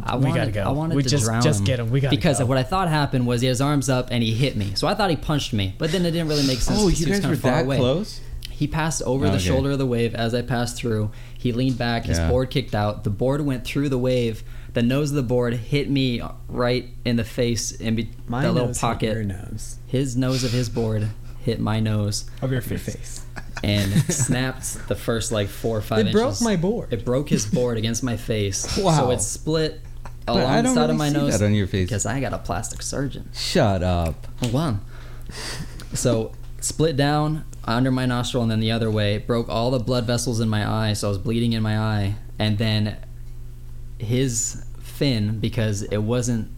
I 0.02 0.16
we 0.16 0.24
wanted, 0.26 0.38
gotta 0.38 0.50
go. 0.52 0.62
I 0.64 0.70
wanted 0.70 0.96
we 0.96 1.02
to 1.04 1.08
just 1.08 1.24
drown 1.24 1.42
just 1.42 1.60
him 1.60 1.66
get 1.66 1.78
him. 1.80 1.90
We 1.90 2.00
gotta 2.00 2.16
because 2.16 2.38
go." 2.38 2.46
what 2.46 2.58
I 2.58 2.62
thought 2.64 2.88
happened 2.88 3.26
was 3.26 3.40
he 3.40 3.46
had 3.46 3.52
his 3.52 3.60
arms 3.60 3.88
up 3.88 4.08
and 4.10 4.22
he 4.22 4.34
hit 4.34 4.56
me. 4.56 4.72
So 4.74 4.86
I 4.88 4.94
thought 4.94 5.10
he 5.10 5.16
punched 5.16 5.52
me, 5.52 5.74
but 5.78 5.92
then 5.92 6.04
it 6.04 6.10
didn't 6.10 6.28
really 6.28 6.46
make 6.46 6.58
sense. 6.60 6.78
Oh, 6.80 6.88
you 6.88 6.96
he 6.96 7.04
was 7.04 7.12
guys 7.12 7.20
kinda 7.20 7.28
were 7.28 7.36
far 7.36 7.50
that 7.52 7.64
away. 7.64 7.76
close? 7.76 8.20
He 8.50 8.66
passed 8.66 9.02
over 9.02 9.26
the 9.26 9.36
Okay. 9.36 9.38
shoulder 9.44 9.70
of 9.70 9.78
the 9.78 9.86
wave 9.86 10.14
as 10.14 10.34
I 10.34 10.42
passed 10.42 10.76
through. 10.76 11.10
He 11.38 11.52
leaned 11.52 11.78
back. 11.78 12.04
His 12.04 12.18
Yeah. 12.18 12.28
board 12.28 12.50
kicked 12.50 12.74
out. 12.74 13.04
The 13.04 13.10
board 13.10 13.40
went 13.40 13.64
through 13.64 13.88
the 13.88 13.98
wave. 13.98 14.42
The 14.74 14.82
nose 14.82 15.10
of 15.10 15.16
the 15.16 15.22
board 15.22 15.54
hit 15.54 15.88
me 15.90 16.20
right 16.48 16.88
in 17.04 17.16
the 17.16 17.24
face 17.24 17.72
in 17.72 17.94
be- 17.96 18.10
my 18.28 18.42
that 18.42 18.52
little 18.52 18.74
pocket. 18.74 19.14
Your 19.14 19.24
nose. 19.24 19.76
His 19.86 20.14
nose 20.16 20.44
of 20.44 20.52
his 20.52 20.68
board 20.68 21.08
hit 21.44 21.58
my 21.60 21.80
nose 21.80 22.28
Of 22.42 22.52
your 22.52 22.60
face. 22.60 23.24
and 23.64 23.90
snapped 24.12 24.88
the 24.88 24.94
first 24.94 25.32
like 25.32 25.48
four 25.48 25.78
or 25.78 25.82
five 25.82 26.00
It 26.00 26.06
inches. 26.08 26.20
broke 26.20 26.40
my 26.42 26.56
board. 26.56 26.92
It 26.92 27.04
broke 27.04 27.28
his 27.28 27.46
board 27.46 27.76
against 27.78 28.02
my 28.02 28.16
face. 28.16 28.78
Wow. 28.82 28.96
So 29.06 29.10
it 29.10 29.20
split 29.20 29.80
But 30.26 30.36
along 30.36 30.44
I 30.50 30.56
the 30.58 30.62
don't 30.64 30.74
side 30.74 30.80
really 30.82 30.92
of 30.92 30.98
my 30.98 31.08
see 31.08 31.14
nose 31.16 31.38
that 31.38 31.44
on 31.44 31.54
your 31.54 31.66
face. 31.66 31.88
because 31.88 32.06
I 32.06 32.20
got 32.20 32.32
a 32.32 32.38
plastic 32.38 32.82
surgeon. 32.82 33.30
Shut 33.34 33.82
up. 33.82 34.26
Hold 34.40 34.54
on. 34.54 34.80
So 35.94 36.32
split 36.60 36.96
down 36.96 37.44
under 37.64 37.90
my 37.90 38.06
nostril 38.06 38.42
and 38.42 38.50
then 38.50 38.60
the 38.60 38.70
other 38.72 38.90
way. 38.90 39.14
It 39.16 39.26
Broke 39.26 39.48
all 39.48 39.70
the 39.70 39.78
blood 39.78 40.04
vessels 40.06 40.40
in 40.40 40.48
my 40.48 40.68
eye, 40.68 40.92
so 40.94 41.08
I 41.08 41.10
was 41.10 41.18
bleeding 41.18 41.52
in 41.52 41.62
my 41.62 41.78
eye. 41.78 42.16
And 42.38 42.58
then 42.58 42.96
his 43.98 44.62
fin, 44.80 45.38
because 45.40 45.82
it 45.82 45.98
wasn't. 45.98 46.50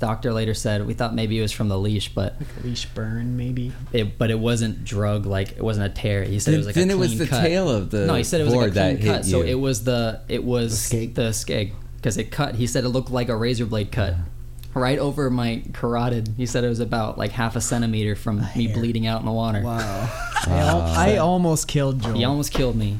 Doctor 0.00 0.32
later 0.32 0.54
said 0.54 0.84
we 0.86 0.94
thought 0.94 1.14
maybe 1.14 1.38
it 1.38 1.42
was 1.42 1.52
from 1.52 1.68
the 1.68 1.78
leash, 1.78 2.12
but 2.12 2.34
Like 2.40 2.48
a 2.64 2.66
leash 2.66 2.86
burn, 2.86 3.36
maybe. 3.36 3.70
it 3.92 4.18
but 4.18 4.30
it 4.30 4.38
wasn't 4.40 4.84
drug 4.84 5.26
like 5.26 5.52
it 5.52 5.62
wasn't 5.62 5.86
a 5.86 5.90
tear. 5.90 6.24
He 6.24 6.40
said 6.40 6.54
it 6.54 6.56
was 6.56 6.66
like 6.66 6.74
then 6.74 6.90
a 6.90 6.94
it 6.94 6.98
was 6.98 7.16
the 7.18 7.26
cut. 7.28 7.42
tail 7.42 7.68
of 7.70 7.90
the 7.90 8.06
no, 8.06 8.14
he 8.14 8.24
said 8.24 8.40
it 8.40 8.44
was 8.44 8.54
board 8.54 8.74
like 8.74 8.94
a 8.94 8.96
clean 8.98 9.12
cut. 9.14 9.24
you. 9.26 9.30
So 9.30 9.42
it 9.42 9.54
was 9.54 9.84
the 9.84 10.22
it 10.28 10.42
was 10.42 10.88
The 10.90 10.96
skeg? 11.06 11.14
the 11.14 11.22
skeg 11.30 11.72
because 11.96 12.16
it 12.16 12.30
cut. 12.32 12.56
He 12.56 12.66
said 12.66 12.84
it 12.84 12.88
looked 12.88 13.10
like 13.10 13.28
a 13.28 13.36
razor 13.36 13.66
blade 13.66 13.92
cut 13.92 14.14
uh-huh. 14.14 14.80
right 14.80 14.98
over 14.98 15.28
my 15.30 15.62
carotid. 15.74 16.32
He 16.36 16.46
said 16.46 16.64
it 16.64 16.68
was 16.68 16.80
about 16.80 17.18
like 17.18 17.32
half 17.32 17.54
a 17.56 17.60
centimeter 17.60 18.16
from 18.16 18.38
me 18.56 18.66
hair. 18.66 18.74
bleeding 18.74 19.06
out 19.06 19.20
in 19.20 19.26
the 19.26 19.32
water. 19.32 19.60
Wow. 19.62 19.78
I, 20.46 20.58
al- 20.60 20.78
Wow. 20.78 20.94
I 20.96 21.16
almost 21.18 21.68
killed 21.68 22.00
Joel. 22.02 22.14
He 22.14 22.24
almost 22.24 22.52
killed 22.52 22.74
me. 22.76 22.98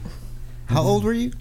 How 0.66 0.82
old 0.82 1.02
were 1.04 1.14
you? 1.14 1.32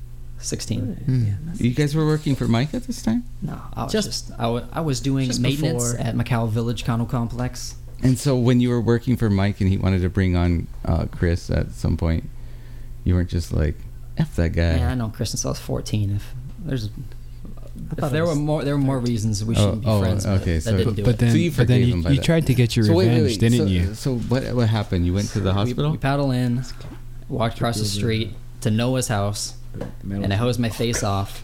Sixteen. 0.41 0.95
Hmm. 1.05 1.51
you 1.63 1.71
guys 1.71 1.93
were 1.95 2.05
working 2.05 2.35
for 2.35 2.47
Mike 2.47 2.73
at 2.73 2.83
this 2.87 3.01
time? 3.01 3.23
No, 3.41 3.59
I 3.73 3.83
was 3.83 3.91
Just- 3.91 4.07
just, 4.07 4.31
I, 4.39 4.79
was 4.81 4.99
doing 5.01 5.27
just 5.27 5.41
maintenance 5.41 5.91
before. 5.91 6.05
at 6.07 6.15
Macau 6.15 6.47
Village 6.49 6.85
Condo 6.85 7.05
Complex. 7.05 7.75
And 8.01 8.17
so 8.17 8.37
when 8.37 8.61
you 8.61 8.69
were 8.69 8.79
working 8.79 9.17
for 9.17 9.29
Mike 9.29 9.59
and 9.59 9.69
he 9.69 9.75
wanted 9.77 10.01
to 10.03 10.09
bring 10.09 10.37
on 10.37 10.67
uh, 10.85 11.05
Chris 11.11 11.49
at 11.49 11.71
some 11.71 11.97
point, 11.97 12.23
you 13.03 13.15
weren't 13.15 13.29
just 13.29 13.51
like, 13.51 13.75
F 14.17 14.35
that 14.37 14.51
guy. 14.51 14.77
Yeah, 14.77 14.91
I 14.91 14.95
know 14.95 15.09
Chris 15.09 15.31
since 15.31 15.45
I 15.45 15.49
was 15.49 15.59
fourteen. 15.59 16.15
If 16.15 16.33
there's 16.65 16.89
if 17.97 18.11
there 18.11 18.25
were 18.25 18.35
more 18.35 18.63
there 18.63 18.75
were 18.75 18.81
more 18.83 18.99
reasons 18.99 19.43
we 19.43 19.55
Oh, 19.55 19.59
shouldn't 19.59 19.81
be 19.81 19.87
oh, 19.87 19.99
friends. 20.01 20.25
but 20.25 20.41
okay, 20.41 20.55
that 20.55 20.61
so- 20.61 20.77
didn't 20.77 20.95
do 20.95 21.03
but 21.03 21.15
it. 21.15 21.17
then, 21.19 21.31
So 21.31 21.37
you 21.37 21.51
but 21.51 21.67
then 21.67 21.81
you, 21.81 22.09
you 22.09 22.21
tried 22.21 22.45
to 22.47 22.53
get 22.53 22.75
your 22.77 22.85
So 22.85 22.97
revenge, 22.97 23.21
wait, 23.21 23.27
wait. 23.31 23.39
didn't 23.39 23.57
so, 23.59 23.65
you? 23.65 23.93
So 23.95 24.15
what 24.15 24.43
what 24.55 24.67
happened? 24.69 25.05
You 25.05 25.13
went 25.13 25.29
to 25.31 25.39
the 25.41 25.49
We- 25.49 25.55
hospital? 25.55 25.91
We, 25.91 25.97
paddle 25.97 26.31
in, 26.31 26.63
walked 27.27 27.55
across 27.55 27.77
the 27.79 27.85
street 27.85 28.33
to 28.61 28.71
Noah's 28.71 29.07
house, 29.09 29.55
and 30.09 30.33
I 30.33 30.35
hosed 30.35 30.59
my 30.59 30.69
face 30.69 31.03
off. 31.03 31.43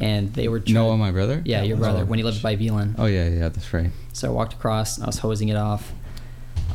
And 0.00 0.32
they 0.32 0.46
were 0.46 0.60
trying- 0.60 0.74
Noah, 0.74 0.96
my 0.96 1.10
brother? 1.10 1.42
Yeah, 1.44 1.62
your 1.64 1.76
brother 1.76 2.04
when 2.04 2.18
he 2.20 2.22
lived 2.24 2.40
by 2.42 2.54
V-Land. 2.54 2.94
Oh 2.98 3.06
yeah, 3.06 3.28
yeah, 3.28 3.48
that's 3.48 3.72
right. 3.74 3.90
So 4.12 4.28
I 4.28 4.30
walked 4.30 4.52
across, 4.52 4.96
and 4.96 5.04
I 5.04 5.06
was 5.08 5.18
hosing 5.18 5.48
it 5.48 5.56
off, 5.56 5.92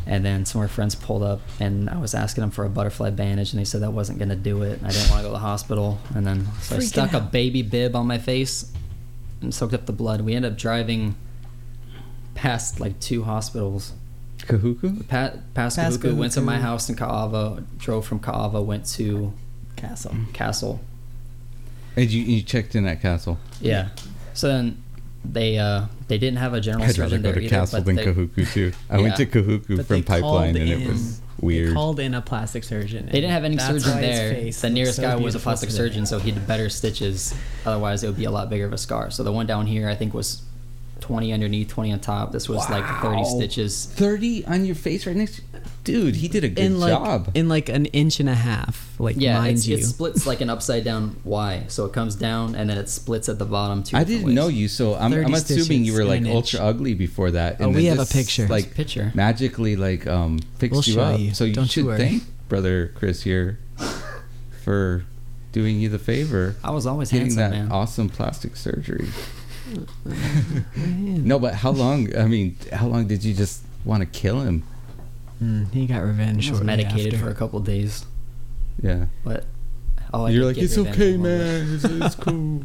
and 0.06 0.26
then 0.26 0.44
some 0.46 0.60
of 0.60 0.64
our 0.64 0.68
friends 0.68 0.94
pulled 0.94 1.24
up, 1.24 1.40
and 1.58 1.90
I 1.90 1.98
was 2.00 2.14
asking 2.14 2.42
them 2.42 2.52
for 2.52 2.66
a 2.66 2.70
butterfly 2.70 3.12
bandage, 3.12 3.54
and 3.54 3.62
they 3.62 3.64
said 3.66 3.82
that 3.82 3.92
wasn't 3.94 4.20
gonna 4.20 4.36
do 4.36 4.64
it. 4.64 4.82
I 4.84 4.90
didn't 4.90 5.10
want 5.10 5.20
to 5.22 5.24
go 5.24 5.30
to 5.30 5.34
the 5.34 5.40
hospital, 5.40 6.00
and 6.14 6.28
then 6.28 6.48
so 6.62 6.76
I 6.76 6.80
Freaking 6.80 6.84
stuck 6.84 7.14
a 7.14 7.18
out. 7.22 7.32
baby 7.32 7.62
bib 7.62 7.96
on 7.96 8.08
my 8.08 8.18
face 8.18 8.70
and 9.42 9.54
soaked 9.54 9.74
up 9.74 9.86
the 9.86 9.94
blood. 9.94 10.20
We 10.20 10.36
ended 10.36 10.52
up 10.52 10.58
driving 10.58 11.16
past 12.36 12.80
like 12.82 13.00
two 13.00 13.24
hospitals. 13.24 13.94
Kahuku? 14.40 15.08
Pa- 15.08 15.32
past 15.54 15.78
Past 15.78 16.00
Kahuku, 16.02 16.18
went 16.18 16.34
to 16.34 16.42
my 16.42 16.60
house 16.60 16.90
in 16.90 16.96
Kaaawa, 16.98 17.64
drove 17.78 18.06
from 18.06 18.20
Kaaawa, 18.20 18.64
went 18.66 18.86
to 18.98 19.32
Castle. 19.84 20.16
Castle. 20.34 20.80
And 21.96 22.10
you, 22.10 22.24
you 22.24 22.42
checked 22.42 22.76
in 22.76 22.86
at 22.88 23.02
Castle. 23.02 23.38
Yeah. 23.62 23.90
So 24.34 24.48
then 24.48 24.82
they 25.24 25.58
uh, 25.60 25.86
they 26.08 26.18
didn't 26.18 26.40
have 26.40 26.54
a 26.54 26.60
general 26.62 26.84
I'd 26.84 26.98
rather 26.98 27.12
surgeon 27.12 27.22
go 27.22 27.32
there 27.32 27.34
to 27.36 27.46
either, 27.46 27.50
Castle 27.56 27.80
but 27.80 27.86
than 27.86 27.96
they- 27.98 28.06
Kahuku 28.06 28.52
too. 28.52 28.72
I 28.90 28.98
went 29.02 29.16
to 29.18 29.26
Kahuku 29.26 29.78
But 29.78 29.86
from 29.86 30.04
Pipeline 30.04 30.22
called 30.22 30.46
and 30.48 30.58
it 30.58 30.82
in- 30.82 30.88
was 30.88 31.20
They 31.20 31.26
weird. 31.48 31.74
called 31.74 32.00
in 32.00 32.14
a 32.16 32.22
plastic 32.22 32.64
surgeon. 32.64 33.06
They 33.06 33.12
didn't 33.22 33.32
have 33.32 33.44
any 33.44 33.58
surgeon 33.58 34.00
there. 34.02 34.52
The 34.52 34.70
nearest 34.70 34.96
so 34.98 35.02
guy 35.04 35.16
was 35.18 35.36
a 35.36 35.40
plastic 35.40 35.70
today. 35.70 35.78
surgeon, 35.78 36.06
so 36.06 36.18
he 36.20 36.32
did 36.32 36.48
better 36.48 36.70
stitches. 36.70 37.34
Otherwise, 37.66 38.04
it 38.04 38.08
would 38.08 38.18
be 38.18 38.26
a 38.26 38.32
lot 38.32 38.50
bigger 38.50 38.66
of 38.66 38.74
a 38.74 38.78
scar. 38.78 39.12
So 39.12 39.24
the 39.24 39.32
one 39.32 39.46
down 39.46 39.68
here, 39.68 39.88
I 39.90 39.96
think, 39.96 40.14
was 40.14 40.42
20 41.04 41.32
underneath, 41.34 41.68
20 41.68 41.92
on 41.94 42.00
top. 42.00 42.32
This 42.32 42.48
was 42.50 42.68
like 42.70 42.86
30 43.02 43.26
stitches. 43.26 43.86
30 43.86 44.46
on 44.46 44.66
your 44.66 44.76
face 44.76 45.06
right 45.06 45.16
next 45.16 45.36
to 45.38 45.42
Dude, 45.84 46.16
he 46.16 46.30
did 46.30 46.46
a 46.46 46.48
good 46.50 46.64
in 46.64 46.80
like 46.80 46.92
job. 46.94 47.30
in 47.36 47.50
like 47.50 47.68
an 47.68 47.88
inch 47.88 48.22
and 48.22 48.30
a 48.30 48.34
half. 48.36 48.96
Like 49.00 49.18
Yeah, 49.18 49.38
mind 49.40 49.66
you, 49.66 49.76
it 49.76 49.84
splits 49.84 50.26
like 50.26 50.40
an 50.40 50.50
upside 50.50 50.86
down 50.86 51.18
Y. 51.26 51.66
So 51.68 51.84
it 51.86 51.92
comes 51.92 52.16
down 52.16 52.56
and 52.56 52.70
then 52.70 52.78
it 52.78 52.88
splits 52.88 53.28
at 53.28 53.38
the 53.38 53.44
bottom. 53.46 53.84
Two 53.84 53.98
I 53.98 54.06
didn't 54.06 54.34
know 54.34 54.48
you, 54.48 54.70
so 54.70 54.96
I'm, 54.96 55.12
I'm 55.14 55.34
assuming 55.34 55.84
you 55.84 55.94
were 55.94 56.06
like 56.06 56.26
ultra 56.26 56.60
inch. 56.60 56.66
ugly 56.66 56.94
before 56.94 57.32
that. 57.32 57.58
Oh, 57.60 57.66
and 57.66 57.76
we 57.76 57.84
then 57.86 57.98
have 57.98 58.10
a 58.10 58.12
picture. 58.12 58.48
Like 58.48 58.74
Picture. 58.74 59.12
magically, 59.14 59.76
like 59.76 60.08
um, 60.08 60.40
fixed 60.58 60.72
We'll 60.72 60.84
you 60.84 60.94
show 60.94 61.02
up. 61.02 61.20
you. 61.20 61.34
So 61.34 61.44
you 61.44 61.54
Don't 61.54 61.66
you 61.66 61.70
should 61.70 61.86
worry. 61.86 61.98
thank 61.98 62.24
brother 62.48 62.92
Chris 62.96 63.24
here 63.24 63.60
for 64.64 65.04
doing 65.52 65.80
you 65.82 65.90
the 65.90 66.00
favor, 66.00 66.56
I 66.64 66.72
was 66.72 66.86
always 66.88 67.12
getting 67.12 67.28
handsome, 67.28 67.40
that 67.40 67.52
man. 67.52 67.72
awesome 67.72 68.08
plastic 68.10 68.56
surgery. 68.56 69.08
no, 70.76 71.40
but 71.40 71.54
how 71.56 71.72
long? 71.72 72.16
I 72.18 72.26
mean, 72.26 72.56
how 72.72 72.88
long 72.88 73.08
did 73.08 73.24
you 73.24 73.34
just 73.34 73.62
want 73.86 74.02
to 74.02 74.06
kill 74.08 74.42
him? 74.42 74.64
Mm, 75.42 75.72
he 75.72 75.86
got 75.88 75.98
I 75.98 76.00
revenge. 76.02 76.50
was 76.50 76.62
medicated 76.62 77.14
after. 77.14 77.26
for 77.26 77.32
a 77.32 77.36
couple 77.36 77.60
days, 77.60 78.06
Yeah, 78.82 79.06
but 79.24 79.46
oh, 80.14 80.28
you're 80.28 80.46
like 80.46 80.56
get 80.56 80.66
it's 80.66 80.78
okay, 80.78 81.14
a 81.16 81.18
little 81.18 81.24
bit." 81.24 81.40
man. 81.40 81.76
It's, 81.76 81.84
it's 81.86 82.16
cool. 82.24 82.64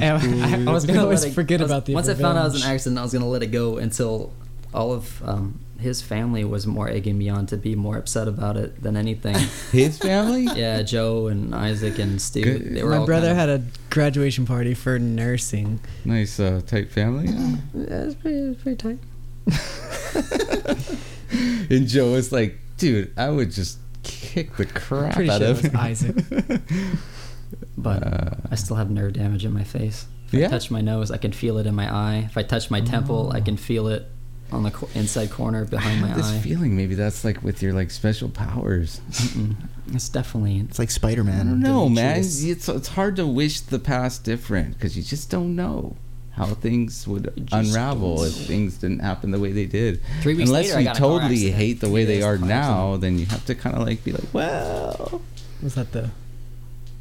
I, 0.00 0.10
I, 0.10 0.64
I 0.68 0.72
was 0.72 0.84
gonna 0.86 1.02
always 1.02 1.24
it- 1.24 1.32
forget 1.34 1.60
was- 1.60 1.70
about 1.70 1.86
the 1.86 1.94
Once 1.94 2.08
I 2.08 2.14
found 2.14 2.38
out 2.38 2.46
it 2.46 2.52
was 2.52 2.64
an 2.64 2.70
accident, 2.70 2.98
I 2.98 3.02
was 3.02 3.12
gonna 3.12 3.28
let 3.28 3.42
it 3.42 3.48
go 3.48 3.78
until 3.78 4.32
all 4.74 4.92
of 4.92 5.22
um, 5.26 5.60
his 5.78 6.00
family 6.02 6.44
was 6.44 6.66
more 6.66 6.88
egging 6.88 7.16
me 7.18 7.28
on 7.28 7.46
to 7.46 7.56
be 7.56 7.74
more 7.74 7.96
upset 7.98 8.28
about 8.28 8.56
it 8.56 8.82
than 8.82 8.96
anything. 8.96 9.34
His 9.72 9.98
family? 9.98 10.44
yeah, 10.54 10.82
Joe 10.82 11.26
and 11.28 11.54
Isaac 11.54 11.98
and 11.98 12.20
Stu. 12.20 12.42
Good. 12.42 12.74
They 12.74 12.82
were 12.82 12.90
My 12.90 12.96
all 12.98 13.06
brother 13.06 13.28
kind 13.28 13.38
had 13.38 13.48
a 13.48 13.62
graduation 13.90 14.46
party 14.46 14.74
for 14.74 14.98
nursing. 14.98 15.80
Nice 16.04 16.40
uh, 16.40 16.60
tight 16.66 16.90
family. 16.90 17.26
Yeah, 17.28 17.56
it 17.74 18.06
was 18.06 18.14
pretty, 18.14 18.38
it 18.38 18.48
was 18.48 18.56
pretty 18.56 18.76
tight. 18.76 18.98
and 21.70 21.86
Joe 21.86 22.12
was 22.12 22.32
like, 22.32 22.58
dude, 22.78 23.12
I 23.18 23.28
would 23.30 23.50
just 23.50 23.78
kick 24.02 24.56
the 24.56 24.66
crap 24.66 25.14
Pretty 25.14 25.30
out 25.30 25.40
sure 25.40 25.50
of 25.50 25.58
it 25.58 25.62
was 25.64 25.72
him. 25.72 25.80
Isaac. 25.80 26.16
but 27.78 28.02
Uh, 28.02 28.30
I 28.50 28.54
still 28.54 28.76
have 28.76 28.90
nerve 28.90 29.14
damage 29.14 29.44
in 29.44 29.52
my 29.52 29.64
face. 29.64 30.06
If 30.28 30.34
Yeah? 30.34 30.46
I 30.46 30.50
touch 30.50 30.70
my 30.70 30.80
nose, 30.80 31.10
I 31.10 31.16
can 31.18 31.32
feel 31.32 31.58
it 31.58 31.66
in 31.66 31.74
my 31.74 31.92
eye. 31.92 32.24
If 32.30 32.36
I 32.36 32.42
touch 32.42 32.70
my 32.70 32.80
temple, 32.80 33.30
I 33.34 33.38
Oh. 33.38 33.42
can 33.42 33.56
feel 33.56 33.88
it 33.88 34.06
on 34.52 34.62
the 34.62 34.70
co- 34.70 34.88
inside 34.94 35.30
corner 35.30 35.62
I 35.62 35.64
behind 35.64 36.00
have 36.00 36.08
my 36.10 36.14
this 36.16 36.26
eye. 36.30 36.38
feeling 36.40 36.76
maybe 36.76 36.94
that's 36.94 37.24
like 37.24 37.42
with 37.42 37.62
your 37.62 37.72
like 37.72 37.90
special 37.90 38.28
powers. 38.28 39.00
Mm-mm. 39.10 39.54
It's 39.92 40.08
definitely 40.08 40.60
It's 40.60 40.78
like 40.78 40.90
Spider 40.90 41.24
Man. 41.24 41.62
I 41.64 41.66
don't 41.68 41.94
man. 41.94 42.18
It's 42.20 42.68
it's 42.68 42.88
hard 42.88 43.16
to 43.16 43.26
wish 43.26 43.60
the 43.60 43.78
past 43.78 44.24
different 44.24 44.74
because 44.74 44.96
you 44.96 45.02
just 45.02 45.30
don't 45.30 45.54
know 45.56 45.96
how 46.32 46.46
things 46.46 47.06
would 47.08 47.48
unravel 47.52 48.16
don't 48.16 48.26
if 48.26 48.34
things 48.46 48.76
didn't 48.78 48.98
happen 49.00 49.30
the 49.30 49.38
way 49.38 49.52
they 49.52 49.64
did. 49.66 50.00
three 50.22 50.34
weeks 50.34 50.50
Unless 50.50 50.66
later. 50.66 50.76
I 50.76 50.80
you 50.80 50.84
got 50.86 50.96
in 50.98 51.02
a 51.02 51.06
car 51.08 51.18
totally 51.20 51.50
hate 51.50 51.80
the 51.80 51.88
way 51.88 52.04
they 52.04 52.22
are 52.22 52.36
car 52.36 52.46
now, 52.46 52.72
accident. 52.94 53.00
then 53.02 53.18
you 53.18 53.26
have 53.26 53.44
to 53.46 53.54
kind 53.54 53.74
of 53.76 53.82
like 53.86 54.04
be 54.04 54.12
like, 54.12 54.32
well, 54.34 55.22
Was 55.62 55.74
that 55.76 55.92
the 55.92 56.10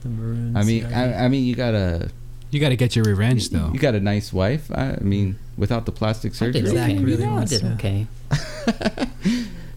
the 0.03 0.09
maroon? 0.09 0.55
I 0.55 0.63
mean, 0.63 0.85
I, 0.85 1.25
I 1.25 1.27
mean, 1.27 1.43
you 1.45 1.55
got 1.55 1.73
a 1.73 2.09
You 2.55 2.61
got 2.61 2.69
to 2.69 2.77
get 2.77 2.95
your 2.95 3.03
revenge, 3.03 3.49
though. 3.49 3.69
you 3.73 3.79
got 3.79 3.95
a 3.95 3.99
nice 3.99 4.31
wife. 4.31 4.71
I 4.71 4.95
mean, 5.01 5.37
without 5.57 5.85
the 5.85 5.91
plastic 5.91 6.31
I 6.31 6.35
surgery, 6.35 6.61
did 6.61 6.71
Zack 6.71 6.89
okay. 6.91 7.03
really 7.03 7.25
I 7.25 7.43
did 7.43 7.59
to- 7.59 7.71
okay. 7.73 8.07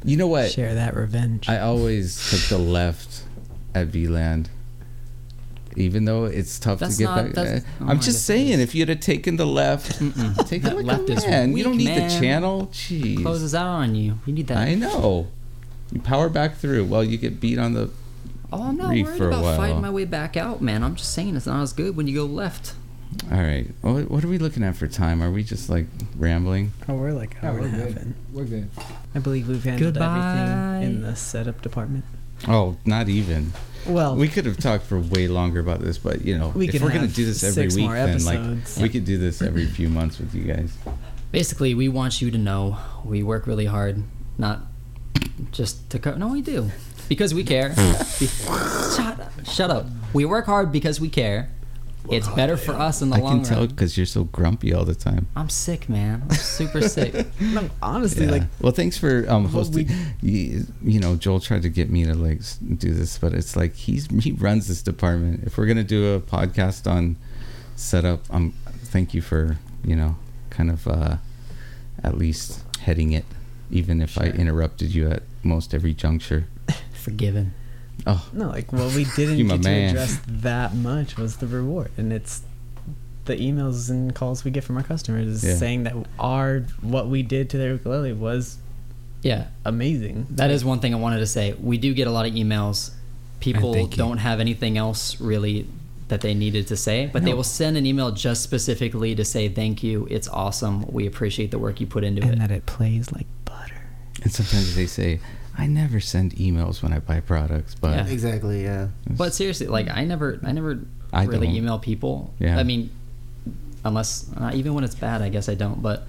you 0.04 0.16
know 0.16 0.28
what? 0.28 0.52
share 0.52 0.74
that 0.74 0.94
revenge. 0.94 1.48
I 1.48 1.58
always 1.58 2.30
took 2.30 2.40
the 2.56 2.58
left 2.58 3.24
at 3.74 3.88
V-Land. 3.88 4.50
Even 5.76 6.04
though 6.04 6.24
it's 6.26 6.58
tough 6.60 6.78
That's 6.78 6.98
to 6.98 7.02
get 7.02 7.10
not- 7.10 7.24
back. 7.26 7.34
that's- 7.34 7.62
oh 7.80 7.82
I'm 7.82 7.86
my 7.88 7.94
just 7.94 8.06
goodness. 8.06 8.24
saying, 8.24 8.60
if 8.60 8.76
you'd 8.76 8.88
have 8.90 9.00
taken 9.00 9.36
the 9.36 9.46
left, 9.46 9.98
take 10.48 10.62
That 10.62 10.76
like 10.76 10.84
left 10.86 11.08
a 11.10 11.14
is 11.14 11.26
man. 11.26 11.56
you 11.56 11.64
don't 11.64 11.76
weak, 11.76 11.88
need 11.88 11.96
the 12.04 12.08
channel. 12.20 12.68
Jeez. 12.72 13.20
Closes 13.22 13.56
out 13.56 13.66
on 13.66 13.96
you. 13.96 14.20
You 14.24 14.34
need 14.34 14.46
that. 14.46 14.58
I 14.58 14.74
know. 14.76 15.26
You 15.90 16.00
power 16.00 16.28
back 16.28 16.56
through. 16.58 16.84
Well, 16.84 17.02
you 17.02 17.18
get 17.18 17.40
beat 17.40 17.58
on 17.58 17.72
the. 17.74 17.90
Oh, 18.52 18.62
I'm 18.62 18.76
not 18.76 18.90
Reef 18.90 19.06
worried 19.06 19.20
about 19.22 19.42
while. 19.42 19.56
fighting 19.56 19.80
my 19.82 19.90
way 19.90 20.04
back 20.04 20.36
out, 20.36 20.62
man. 20.62 20.82
I'm 20.82 20.94
just 20.96 21.12
saying 21.12 21.36
it's 21.36 21.46
not 21.46 21.62
as 21.62 21.72
good 21.72 21.96
when 21.96 22.06
you 22.06 22.14
go 22.14 22.24
left. 22.24 22.74
All 23.30 23.38
right. 23.38 23.66
What, 23.82 24.10
what 24.10 24.24
are 24.24 24.28
we 24.28 24.38
looking 24.38 24.62
at 24.62 24.76
for 24.76 24.86
time? 24.86 25.22
Are 25.22 25.30
we 25.30 25.42
just 25.42 25.68
like 25.68 25.86
rambling? 26.16 26.72
oh, 26.88 26.94
we're 26.94 27.12
like 27.12 27.36
an 27.42 27.48
hour 27.48 27.58
and 27.58 27.66
a 27.66 27.70
half 27.70 27.96
in. 27.96 28.14
We're 28.32 28.44
good. 28.44 28.70
I 29.14 29.18
believe 29.18 29.48
we've 29.48 29.62
handled 29.64 29.94
Goodbye. 29.94 30.78
everything 30.78 30.96
in 30.96 31.02
the 31.02 31.16
setup 31.16 31.60
department. 31.62 32.04
Oh, 32.46 32.76
not 32.84 33.08
even. 33.08 33.52
Well, 33.86 34.14
we 34.14 34.28
could 34.28 34.44
have 34.46 34.58
talked 34.58 34.84
for 34.84 35.00
way 35.00 35.26
longer 35.28 35.60
about 35.60 35.80
this, 35.80 35.98
but 35.98 36.22
you 36.22 36.38
know, 36.38 36.50
We 36.50 36.68
if 36.68 36.80
we're 36.82 36.92
gonna 36.92 37.08
do 37.08 37.24
this 37.24 37.42
every 37.42 37.68
week, 37.68 37.84
more 37.86 37.94
then 37.94 38.24
like 38.24 38.38
episodes. 38.38 38.78
we 38.80 38.88
could 38.88 39.04
do 39.04 39.18
this 39.18 39.42
every 39.42 39.66
few 39.66 39.88
months 39.88 40.18
with 40.18 40.34
you 40.34 40.44
guys. 40.44 40.76
Basically, 41.32 41.74
we 41.74 41.88
want 41.88 42.20
you 42.22 42.30
to 42.30 42.38
know 42.38 42.78
we 43.04 43.22
work 43.22 43.46
really 43.46 43.66
hard, 43.66 44.02
not 44.36 44.60
just 45.52 45.90
to 45.90 45.98
co- 45.98 46.14
No, 46.16 46.28
we 46.28 46.42
do. 46.42 46.70
Because 47.08 47.32
we 47.34 47.44
care. 47.44 47.74
Shut 47.74 49.20
up. 49.20 49.32
Shut 49.46 49.70
up. 49.70 49.86
We 50.12 50.24
work 50.24 50.46
hard 50.46 50.72
because 50.72 51.00
we 51.00 51.08
care. 51.08 51.50
it's 52.10 52.28
better 52.28 52.56
for 52.56 52.72
us 52.72 53.02
in 53.02 53.10
the 53.10 53.16
I 53.16 53.20
long 53.20 53.40
can 53.40 53.44
tell 53.44 53.58
run. 53.60 53.68
because 53.68 53.96
you're 53.98 54.06
so 54.06 54.24
grumpy 54.24 54.72
all 54.72 54.84
the 54.84 54.94
time. 54.94 55.26
I'm 55.36 55.48
sick, 55.50 55.88
man. 55.90 56.22
I'm 56.28 56.36
super 56.36 56.80
sick. 56.88 57.26
No, 57.40 57.68
honestly, 57.82 58.24
Yeah. 58.24 58.30
like 58.32 58.42
well, 58.60 58.72
thanks 58.72 58.96
for 58.96 59.26
um, 59.28 59.44
Well, 59.44 59.52
hosting. 59.52 59.88
You, 60.22 60.66
you 60.82 61.00
know, 61.00 61.16
Joel 61.16 61.40
tried 61.40 61.62
to 61.62 61.68
get 61.68 61.90
me 61.90 62.04
to 62.04 62.14
like 62.14 62.38
s- 62.38 62.56
do 62.58 62.92
this, 62.94 63.18
but 63.18 63.32
it's 63.34 63.56
like 63.56 63.74
he's 63.74 64.06
he 64.22 64.32
runs 64.32 64.68
this 64.68 64.82
department. 64.82 65.44
If 65.44 65.58
we're 65.58 65.66
gonna 65.66 65.84
do 65.84 66.14
a 66.14 66.20
podcast 66.20 66.90
on 66.90 67.16
setup, 67.76 68.22
um, 68.30 68.54
thank 68.66 69.12
you 69.14 69.20
for 69.22 69.58
you 69.84 69.94
know, 69.96 70.16
kind 70.50 70.70
of 70.70 70.88
uh, 70.88 71.16
at 72.02 72.16
least 72.16 72.62
heading 72.80 73.12
it, 73.12 73.24
even 73.70 74.00
if 74.00 74.18
I 74.18 74.24
interrupted 74.26 74.94
you 74.94 75.08
at 75.10 75.22
most 75.42 75.74
every 75.74 75.92
juncture. 75.94 76.46
Forgiven. 77.08 77.54
Oh, 78.06 78.28
no, 78.32 78.48
like 78.48 78.72
what 78.72 78.94
we 78.94 79.04
didn't 79.16 79.38
You 79.38 79.44
my 79.44 79.56
get 79.56 79.62
to 79.62 79.70
address 79.90 80.20
that 80.26 80.74
much 80.74 81.16
was 81.16 81.36
the 81.38 81.46
reward, 81.46 81.90
and 81.96 82.12
it's 82.12 82.42
the 83.24 83.36
emails 83.36 83.90
and 83.90 84.14
calls 84.14 84.44
we 84.44 84.50
get 84.50 84.64
from 84.64 84.76
our 84.76 84.82
customers 84.82 85.44
Yeah. 85.44 85.56
saying 85.56 85.82
that 85.84 85.94
our 86.18 86.60
what 86.80 87.08
we 87.08 87.22
did 87.22 87.50
to 87.50 87.58
their 87.58 87.72
ukulele 87.72 88.12
was 88.12 88.58
Yeah, 89.22 89.48
amazing. 89.64 90.26
that 90.30 90.50
is 90.50 90.64
one 90.64 90.80
thing 90.80 90.94
I 90.94 90.98
wanted 90.98 91.18
to 91.18 91.26
say. 91.26 91.54
We 91.60 91.76
do 91.78 91.92
get 91.92 92.06
a 92.06 92.10
lot 92.10 92.26
of 92.26 92.32
emails. 92.34 92.90
People 93.40 93.86
don't 93.88 94.18
have 94.18 94.40
anything 94.40 94.78
else 94.78 95.20
really 95.20 95.66
that 96.08 96.22
they 96.22 96.32
needed 96.34 96.66
to 96.68 96.76
say, 96.76 97.10
but 97.12 97.22
they 97.24 97.34
will 97.34 97.44
send 97.44 97.76
an 97.76 97.84
email 97.84 98.10
just 98.12 98.42
specifically 98.42 99.14
to 99.14 99.24
say 99.24 99.48
thank 99.48 99.82
you. 99.82 100.06
It's 100.10 100.26
awesome. 100.28 100.86
We 100.90 101.06
appreciate 101.06 101.50
the 101.50 101.58
work 101.58 101.80
you 101.80 101.86
put 101.86 102.02
into 102.04 102.22
and 102.22 102.30
it. 102.30 102.32
And 102.34 102.40
that 102.42 102.50
it 102.50 102.64
plays 102.66 103.12
like 103.12 103.26
butter. 103.44 103.74
and 104.22 104.32
sometimes 104.32 104.74
they 104.74 104.86
say, 104.86 105.20
I 105.58 105.66
never 105.66 105.98
send 106.00 106.34
emails 106.36 106.82
when 106.82 106.92
I 106.92 107.00
buy 107.00 107.18
products, 107.20 107.74
but 107.74 107.90
Yeah. 107.96 108.06
Exactly. 108.06 108.62
Yeah. 108.62 108.88
But 109.10 109.34
seriously, 109.34 109.66
like 109.66 109.88
I 109.90 110.04
never, 110.04 110.38
I 110.44 110.52
never 110.52 110.78
I 111.12 111.24
really 111.24 111.48
don't. 111.48 111.56
email 111.56 111.78
people. 111.80 112.32
Yeah. 112.38 112.56
I 112.58 112.62
mean, 112.62 112.90
unless 113.84 114.30
uh, 114.36 114.52
even 114.54 114.74
when 114.74 114.84
it's 114.84 114.94
bad, 114.94 115.20
I 115.20 115.28
guess 115.30 115.48
I 115.48 115.54
don't. 115.54 115.82
But 115.82 116.04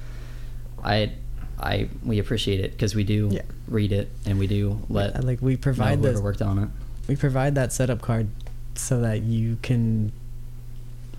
I, 0.83 1.13
I 1.59 1.89
we 2.05 2.19
appreciate 2.19 2.59
it 2.59 2.71
because 2.73 2.93
we 2.95 3.03
do 3.03 3.29
Yeah. 3.31 3.41
read 3.67 3.91
it 3.91 4.09
and 4.25 4.37
we 4.39 4.45
do 4.47 4.79
let 4.87 5.15
Yeah, 5.15 5.21
like 5.21 5.41
we 5.41 5.57
provide 5.57 5.97
whoever 5.99 6.17
the 6.17 6.21
worked 6.23 6.41
on 6.43 6.59
it. 6.59 6.69
we 7.07 7.15
provide 7.15 7.55
that 7.55 7.73
setup 7.73 8.01
card 8.01 8.27
so 8.75 9.01
that 9.01 9.23
you 9.23 9.57
can 9.63 10.11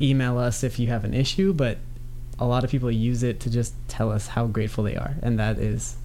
email 0.01 0.39
us 0.39 0.63
if 0.63 0.79
you 0.79 0.87
have 0.87 1.05
an 1.05 1.13
issue, 1.15 1.53
but 1.53 1.79
a 2.39 2.47
lot 2.47 2.65
of 2.65 2.71
people 2.71 2.91
use 2.91 3.23
it 3.23 3.39
to 3.41 3.51
just 3.51 3.75
tell 3.89 4.11
us 4.11 4.29
how 4.29 4.47
grateful 4.47 4.83
they 4.85 4.97
are, 4.97 5.17
and 5.23 5.39
that 5.39 5.59
is 5.59 5.97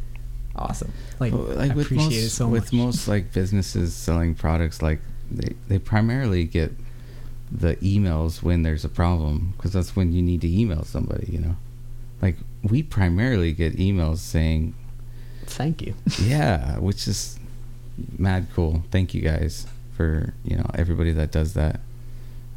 awesome. 0.58 0.92
Like, 1.20 1.34
Well, 1.34 1.60
I 1.60 1.68
with 1.70 1.86
appreciate 1.88 2.06
most, 2.06 2.14
it 2.26 2.30
so 2.30 2.46
much. 2.48 2.52
with 2.62 2.74
most 2.74 3.08
like 3.08 3.34
businesses 3.34 3.94
selling 3.94 4.36
products 4.36 4.82
like 4.82 5.00
they, 5.32 5.56
they 5.68 5.80
primarily 5.80 6.44
get 6.46 6.72
the 7.52 7.76
emails 7.78 8.42
when 8.42 8.64
there's 8.64 8.84
a 8.86 8.90
problem 8.90 9.54
because 9.56 9.74
that's 9.74 9.96
when 9.96 10.12
you 10.14 10.22
need 10.22 10.42
to 10.42 10.48
email 10.62 10.84
somebody 10.84 11.32
you 11.32 11.40
know 11.40 11.56
like 12.22 12.36
we 12.64 12.82
primarily 12.84 13.52
get 13.54 13.76
emails 13.78 14.18
saying 14.18 14.74
Thank 15.46 15.82
you. 15.84 15.94
yeah 16.22 16.78
which 16.80 17.08
is 17.08 17.40
mad 18.18 18.48
cool 18.56 18.84
thank 18.92 19.14
you 19.14 19.22
guys 19.22 19.68
for 19.96 20.34
you 20.44 20.58
know 20.58 20.70
everybody 20.74 21.12
that 21.12 21.32
does 21.32 21.54
that 21.54 21.80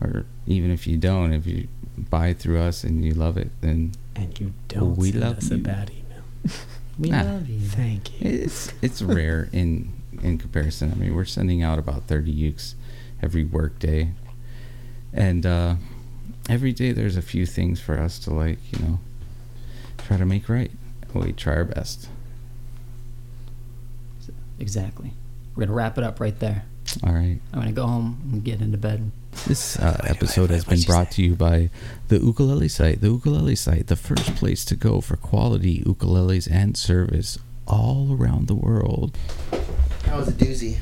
or 0.00 0.24
even 0.46 0.70
if 0.70 0.86
you 0.86 0.96
don't 0.96 1.32
if 1.32 1.46
you 1.46 1.68
buy 1.96 2.32
through 2.32 2.60
us 2.60 2.82
and 2.84 3.04
you 3.04 3.12
love 3.12 3.36
it 3.36 3.50
then 3.60 3.92
And 4.16 4.38
you 4.40 4.52
don't 4.68 4.96
We 4.96 5.10
send 5.10 5.22
love 5.22 5.38
us 5.38 5.50
you. 5.50 5.56
a 5.56 5.60
bad 5.60 5.90
email. 5.90 6.22
We 6.98 7.10
Nah. 7.10 7.22
love 7.22 7.48
you. 7.48 7.60
Thank 7.60 8.20
you. 8.20 8.28
It's 8.30 8.72
it's 8.82 9.00
rare 9.02 9.48
in 9.52 9.92
in 10.22 10.36
comparison. 10.38 10.90
I 10.92 10.94
mean, 10.96 11.14
we're 11.14 11.24
sending 11.24 11.62
out 11.62 11.78
about 11.78 12.06
thirty 12.08 12.34
ukes 12.34 12.74
every 13.22 13.44
work 13.44 13.78
day, 13.78 14.10
and 15.12 15.46
uh, 15.46 15.76
every 16.48 16.72
day 16.72 16.90
there's 16.92 17.16
a 17.16 17.22
few 17.22 17.46
things 17.46 17.80
for 17.80 17.98
us 17.98 18.18
to 18.20 18.34
like, 18.34 18.58
you 18.72 18.78
know, 18.84 18.98
try 19.98 20.16
to 20.16 20.26
make 20.26 20.48
right. 20.48 20.72
We 21.14 21.32
try 21.32 21.54
our 21.54 21.64
best. 21.64 22.08
Exactly. 24.58 25.12
We're 25.54 25.64
gonna 25.66 25.74
wrap 25.76 25.98
it 25.98 26.04
up 26.04 26.20
right 26.20 26.38
there. 26.38 26.64
All 27.04 27.12
right. 27.12 27.38
I'm 27.52 27.60
gonna 27.60 27.72
go 27.72 27.86
home 27.86 28.20
and 28.32 28.44
get 28.44 28.60
into 28.60 28.76
bed. 28.78 29.10
This 29.46 29.78
uh, 29.78 30.00
episode 30.04 30.50
has 30.50 30.64
been 30.64 30.82
brought 30.82 31.10
to 31.12 31.22
you 31.22 31.34
by 31.34 31.70
the 32.08 32.18
Ukulele 32.18 32.68
Site. 32.68 33.00
The 33.00 33.08
Ukulele 33.08 33.56
Site, 33.56 33.86
the 33.86 33.96
first 33.96 34.34
place 34.36 34.64
to 34.66 34.74
go 34.76 35.00
for 35.00 35.16
quality 35.16 35.80
ukuleles 35.80 36.50
and 36.50 36.76
service 36.76 37.38
all 37.66 38.16
around 38.18 38.48
the 38.48 38.54
world. 38.54 39.16
That 40.04 40.16
was 40.16 40.28
a 40.28 40.32
doozy. 40.32 40.78